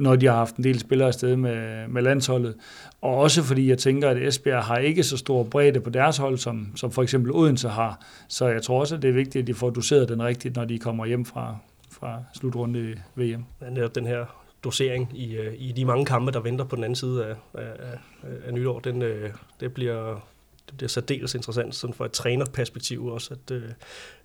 når 0.00 0.16
de 0.16 0.26
har 0.26 0.34
haft 0.34 0.56
en 0.56 0.64
del 0.64 0.78
spillere 0.78 1.08
afsted 1.08 1.36
med, 1.36 1.88
med 1.88 2.02
landsholdet. 2.02 2.54
Og 3.02 3.16
også 3.16 3.42
fordi 3.42 3.68
jeg 3.68 3.78
tænker, 3.78 4.10
at 4.10 4.16
Esbjerg 4.16 4.64
har 4.64 4.76
ikke 4.76 5.02
så 5.02 5.16
stor 5.16 5.42
bredde 5.42 5.80
på 5.80 5.90
deres 5.90 6.16
hold, 6.16 6.38
som, 6.38 6.66
som 6.76 6.92
for 6.92 7.02
eksempel 7.02 7.32
Odense 7.32 7.68
har. 7.68 8.00
Så 8.28 8.48
jeg 8.48 8.62
tror 8.62 8.80
også, 8.80 8.94
at 8.94 9.02
det 9.02 9.08
er 9.08 9.14
vigtigt, 9.14 9.42
at 9.42 9.46
de 9.46 9.54
får 9.54 9.70
doseret 9.70 10.08
den 10.08 10.22
rigtigt, 10.22 10.56
når 10.56 10.64
de 10.64 10.78
kommer 10.78 11.06
hjem 11.06 11.24
fra, 11.24 11.56
fra 11.90 12.18
slutrunde 12.34 12.80
i 12.80 12.94
VM. 13.20 13.44
Ja, 13.76 13.86
den 13.94 14.06
her 14.06 14.43
dosering 14.64 15.10
i, 15.14 15.36
øh, 15.36 15.54
i 15.58 15.72
de 15.72 15.84
mange 15.84 16.04
kampe, 16.04 16.32
der 16.32 16.40
venter 16.40 16.64
på 16.64 16.76
den 16.76 16.84
anden 16.84 16.96
side 16.96 17.26
af, 17.26 17.34
af, 17.54 17.98
af 18.46 18.54
nytår, 18.54 18.80
den, 18.80 19.02
øh, 19.02 19.30
det 19.60 19.74
bliver 19.74 20.20
det 20.68 20.76
bliver 20.76 20.88
særdeles 20.88 21.34
interessant 21.34 21.74
sådan 21.74 21.94
for 21.94 22.04
et 22.04 22.12
trænerperspektiv 22.12 23.06
også 23.06 23.34
at, 23.34 23.50
øh, 23.50 23.62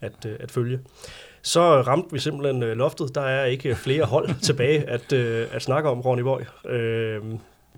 at, 0.02 0.26
øh, 0.26 0.36
at 0.40 0.52
følge. 0.52 0.80
Så 1.42 1.82
ramte 1.82 2.14
vi 2.14 2.20
simpelthen 2.20 2.64
øh, 2.64 2.78
loftet. 2.78 3.16
Der 3.16 3.22
er 3.22 3.46
ikke 3.46 3.76
flere 3.76 4.06
hold 4.06 4.30
tilbage 4.48 4.90
at, 4.90 5.14
at 5.14 5.62
snakke 5.62 5.90
om, 5.90 6.02
Ronny 6.02 6.22
Boy. 6.22 6.42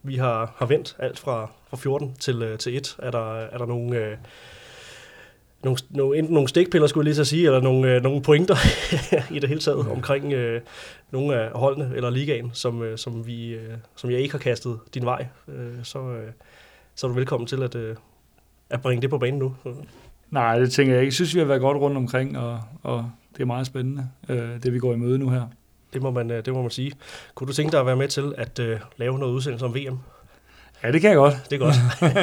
Vi 0.04 0.16
har, 0.16 0.54
har 0.58 0.66
vendt 0.66 0.96
alt 1.00 1.20
fra, 1.20 1.52
fra 1.70 1.78
14 1.78 2.16
til, 2.20 2.58
til 2.60 2.78
1. 2.78 2.96
Er 3.00 3.12
der, 3.12 3.36
er 3.36 3.58
der 3.58 3.66
nogle 3.66 4.18
nogle, 5.64 5.78
nogle, 5.90 6.18
enten 6.18 6.34
nogle 6.34 6.50
stikpiller, 6.50 6.88
skulle 6.88 7.02
jeg 7.02 7.06
lige 7.06 7.16
så 7.16 7.26
sige, 7.26 7.46
eller 7.46 7.62
nogle, 7.62 7.96
øh, 7.96 8.04
nogle 8.04 8.22
pointer 8.22 8.56
i 9.36 9.40
det 9.40 9.50
hele 9.50 9.62
taget 9.62 9.88
omkring 9.92 10.34
øh, 10.34 10.62
nogle 11.12 11.36
af 11.36 11.52
holdene 11.52 11.92
eller 11.96 12.10
ligaen, 12.10 12.52
som, 12.54 12.84
øh, 12.84 12.98
som, 12.98 13.28
vi, 13.28 13.48
øh, 13.50 13.74
som 13.96 14.12
jeg 14.12 14.20
ikke 14.20 14.32
har 14.32 14.40
kastet 14.40 14.80
din 14.94 15.06
vej. 15.06 15.28
Øh, 15.48 15.84
så, 15.84 16.00
øh, 16.00 16.32
så 16.96 17.08
er 17.08 17.12
du 17.12 17.16
velkommen 17.16 17.48
til 17.48 17.64
at, 17.64 17.76
øh, 17.76 17.96
at 18.70 18.82
bringe 18.82 19.02
det 19.02 19.10
på 19.10 19.18
banen 19.18 19.40
nu. 19.40 19.56
Nej, 20.30 20.60
det 20.60 20.72
tænker 20.72 20.94
jeg 20.94 21.02
ikke. 21.02 21.10
Jeg 21.10 21.14
synes, 21.14 21.36
vi 21.36 21.40
har 21.40 21.48
været 21.48 21.62
godt 21.62 21.78
rundt 21.78 21.98
omkring, 21.98 22.38
og, 22.38 22.62
og 22.84 23.12
det 23.34 23.42
er 23.42 23.46
meget 23.46 23.68
spændende, 23.68 24.10
øh, 24.30 24.64
det 24.64 24.74
vi 24.74 24.80
går 24.80 24.94
i 24.94 24.98
møde 24.98 25.18
nu 25.18 25.30
her. 25.30 25.44
Det 25.94 26.02
må 26.02 26.12
man, 26.12 26.32
øh, 26.32 26.46
det 26.46 26.54
må 26.54 26.62
man 26.62 26.72
sige. 26.72 26.92
Kunne 27.36 27.48
du 27.48 27.54
tænke 27.54 27.72
dig 27.72 27.80
at 27.80 27.86
være 27.86 27.96
med 27.96 28.08
til 28.08 28.34
at 28.38 28.60
øh, 28.60 28.80
lave 28.98 29.20
noget 29.20 29.34
udsendelse 29.34 29.66
om 29.66 29.76
VM? 29.76 30.00
Ja, 30.84 30.92
det 30.92 31.02
kan 31.02 31.10
jeg 31.10 31.18
godt. 31.18 31.34
Det 31.50 31.62
er 31.62 31.66
godt. 31.66 31.76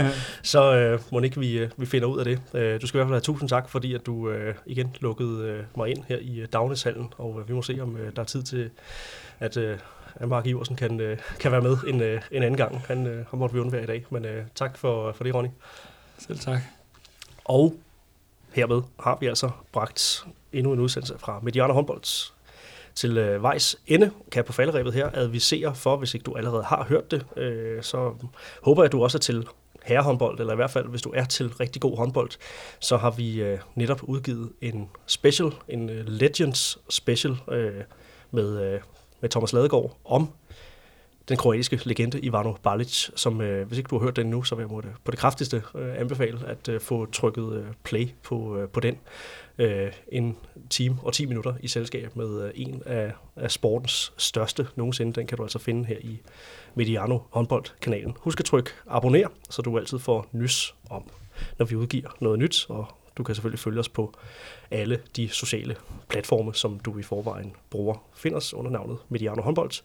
så 0.52 0.74
øh, 0.74 1.00
må 1.12 1.20
ikke 1.20 1.40
vi, 1.40 1.58
øh, 1.58 1.70
vi 1.76 1.86
finder 1.86 2.08
ud 2.08 2.18
af 2.18 2.24
det. 2.24 2.40
Øh, 2.54 2.80
du 2.80 2.86
skal 2.86 2.98
i 2.98 2.98
hvert 2.98 3.06
fald 3.06 3.14
have 3.14 3.20
tusind 3.20 3.48
tak, 3.48 3.68
fordi 3.68 3.94
at 3.94 4.06
du 4.06 4.30
øh, 4.30 4.54
igen 4.66 4.96
lukkede 5.00 5.44
øh, 5.44 5.64
mig 5.76 5.90
ind 5.90 6.04
her 6.08 6.18
i 6.20 6.38
øh, 6.38 6.48
Dagneshallen, 6.52 7.12
og 7.18 7.40
øh, 7.40 7.48
vi 7.48 7.54
må 7.54 7.62
se, 7.62 7.78
om 7.80 7.96
øh, 7.96 8.16
der 8.16 8.22
er 8.22 8.26
tid 8.26 8.42
til, 8.42 8.70
at, 9.40 9.56
øh, 9.56 9.78
at 10.14 10.28
Mark 10.28 10.46
Iversen 10.46 10.76
kan, 10.76 11.00
øh, 11.00 11.18
kan 11.40 11.52
være 11.52 11.60
med 11.60 11.76
en, 11.86 12.00
øh, 12.00 12.22
en 12.30 12.42
anden 12.42 12.56
gang. 12.56 12.80
Han, 12.86 13.06
øh, 13.06 13.26
han 13.30 13.38
måtte 13.38 13.54
vi 13.54 13.60
undvære 13.60 13.82
i 13.82 13.86
dag, 13.86 14.04
men 14.10 14.24
øh, 14.24 14.44
tak 14.54 14.78
for, 14.78 15.12
for 15.12 15.24
det, 15.24 15.34
Ronny. 15.34 15.48
Selv 16.18 16.38
tak. 16.38 16.60
Og 17.44 17.74
hermed 18.52 18.82
har 19.00 19.18
vi 19.20 19.26
altså 19.26 19.50
bragt 19.72 20.26
endnu 20.52 20.72
en 20.72 20.80
udsendelse 20.80 21.14
fra 21.18 21.40
Mediana 21.42 21.72
Håndbolds 21.72 22.34
til 22.98 23.18
øh, 23.18 23.42
vejs 23.42 23.76
ende, 23.86 24.06
kan 24.06 24.36
jeg 24.36 24.44
på 24.44 24.52
falderæbet 24.52 24.94
her 24.94 25.10
advisere 25.14 25.74
for, 25.74 25.96
hvis 25.96 26.14
ikke 26.14 26.24
du 26.24 26.34
allerede 26.34 26.62
har 26.62 26.86
hørt 26.88 27.10
det, 27.10 27.26
øh, 27.36 27.82
så 27.82 28.14
håber 28.62 28.82
jeg, 28.82 28.86
at 28.86 28.92
du 28.92 29.02
også 29.02 29.18
er 29.18 29.20
til 29.20 29.46
herrehåndbold, 29.84 30.40
eller 30.40 30.52
i 30.52 30.56
hvert 30.56 30.70
fald, 30.70 30.88
hvis 30.88 31.02
du 31.02 31.12
er 31.16 31.24
til 31.24 31.48
rigtig 31.48 31.82
god 31.82 31.96
håndbold, 31.96 32.30
så 32.80 32.96
har 32.96 33.10
vi 33.10 33.42
øh, 33.42 33.58
netop 33.74 34.02
udgivet 34.02 34.52
en 34.60 34.88
special, 35.06 35.52
en 35.68 35.90
øh, 35.90 36.08
Legends 36.08 36.78
special 36.88 37.36
øh, 37.50 37.82
med, 38.30 38.60
øh, 38.62 38.80
med 39.20 39.30
Thomas 39.30 39.52
Ladegaard 39.52 39.96
om 40.04 40.30
den 41.28 41.36
kroatiske 41.36 41.80
legende 41.84 42.20
Ivano 42.20 42.52
Balic, 42.62 43.10
som 43.16 43.40
øh, 43.40 43.66
hvis 43.66 43.78
ikke 43.78 43.88
du 43.88 43.98
har 43.98 44.04
hørt 44.04 44.16
den 44.16 44.26
nu, 44.26 44.42
så 44.42 44.54
vil 44.54 44.62
jeg 44.62 44.70
måtte 44.70 44.88
på 45.04 45.10
det 45.10 45.18
kraftigste 45.18 45.62
øh, 45.74 46.00
anbefale 46.00 46.38
at 46.46 46.68
øh, 46.68 46.80
få 46.80 47.06
trykket 47.06 47.52
øh, 47.52 47.64
play 47.84 48.08
på, 48.22 48.56
øh, 48.56 48.68
på 48.68 48.80
den 48.80 48.98
øh, 49.58 49.92
en 50.08 50.36
time 50.70 50.96
og 51.02 51.12
10 51.12 51.26
minutter 51.26 51.54
i 51.60 51.68
selskab 51.68 52.16
med 52.16 52.42
øh, 52.44 52.50
en 52.54 52.82
af, 52.86 53.12
af 53.36 53.50
sportens 53.50 54.12
største 54.16 54.68
nogensinde. 54.76 55.12
Den 55.12 55.26
kan 55.26 55.36
du 55.36 55.42
altså 55.42 55.58
finde 55.58 55.84
her 55.84 55.96
i 56.00 56.20
Mediano 56.74 57.18
håndboldkanalen. 57.30 58.16
Husk 58.20 58.40
at 58.40 58.46
trykke 58.46 58.70
abonner, 58.86 59.28
så 59.50 59.62
du 59.62 59.78
altid 59.78 59.98
får 59.98 60.26
nys 60.32 60.74
om, 60.90 61.10
når 61.58 61.66
vi 61.66 61.76
udgiver 61.76 62.08
noget 62.20 62.38
nyt, 62.38 62.66
og 62.68 62.86
du 63.16 63.22
kan 63.22 63.34
selvfølgelig 63.34 63.60
følge 63.60 63.80
os 63.80 63.88
på 63.88 64.14
alle 64.70 65.00
de 65.16 65.28
sociale 65.28 65.76
platforme, 66.08 66.54
som 66.54 66.80
du 66.80 66.98
i 66.98 67.02
forvejen 67.02 67.52
bruger. 67.70 68.04
Find 68.14 68.34
os 68.34 68.54
under 68.54 68.70
navnet 68.70 68.98
Mediano 69.08 69.42
Håndbold. 69.42 69.82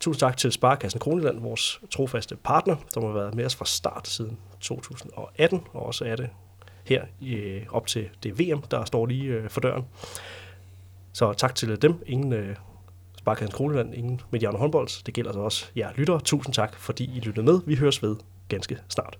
Tusind 0.00 0.20
tak 0.20 0.36
til 0.36 0.52
Sparkassen 0.52 1.00
Kroneland, 1.00 1.40
vores 1.40 1.80
trofaste 1.90 2.36
partner, 2.36 2.76
som 2.88 3.02
har 3.02 3.12
været 3.12 3.34
med 3.34 3.44
os 3.44 3.56
fra 3.56 3.64
start 3.64 4.08
siden 4.08 4.38
2018, 4.60 5.60
og 5.72 5.86
også 5.86 6.04
er 6.04 6.16
det 6.16 6.30
her 6.84 7.04
øh, 7.26 7.62
op 7.70 7.86
til 7.86 8.08
det 8.22 8.38
VM, 8.38 8.62
der 8.70 8.84
står 8.84 9.06
lige 9.06 9.24
øh, 9.24 9.50
for 9.50 9.60
døren. 9.60 9.84
Så 11.12 11.32
tak 11.32 11.54
til 11.54 11.82
dem. 11.82 12.02
Ingen 12.06 12.32
øh, 12.32 12.56
Sparkassen 13.18 13.52
Kroneland, 13.52 13.94
ingen 13.94 14.20
Mediano 14.30 14.58
håndbold. 14.58 15.04
Det 15.04 15.14
gælder 15.14 15.32
så 15.32 15.38
også 15.38 15.66
jer 15.76 15.90
lyttere. 15.96 16.20
Tusind 16.20 16.54
tak, 16.54 16.76
fordi 16.76 17.04
I 17.16 17.20
lyttede 17.20 17.46
med. 17.46 17.60
Vi 17.66 17.74
høres 17.74 18.02
ved 18.02 18.16
ganske 18.48 18.78
snart. 18.88 19.16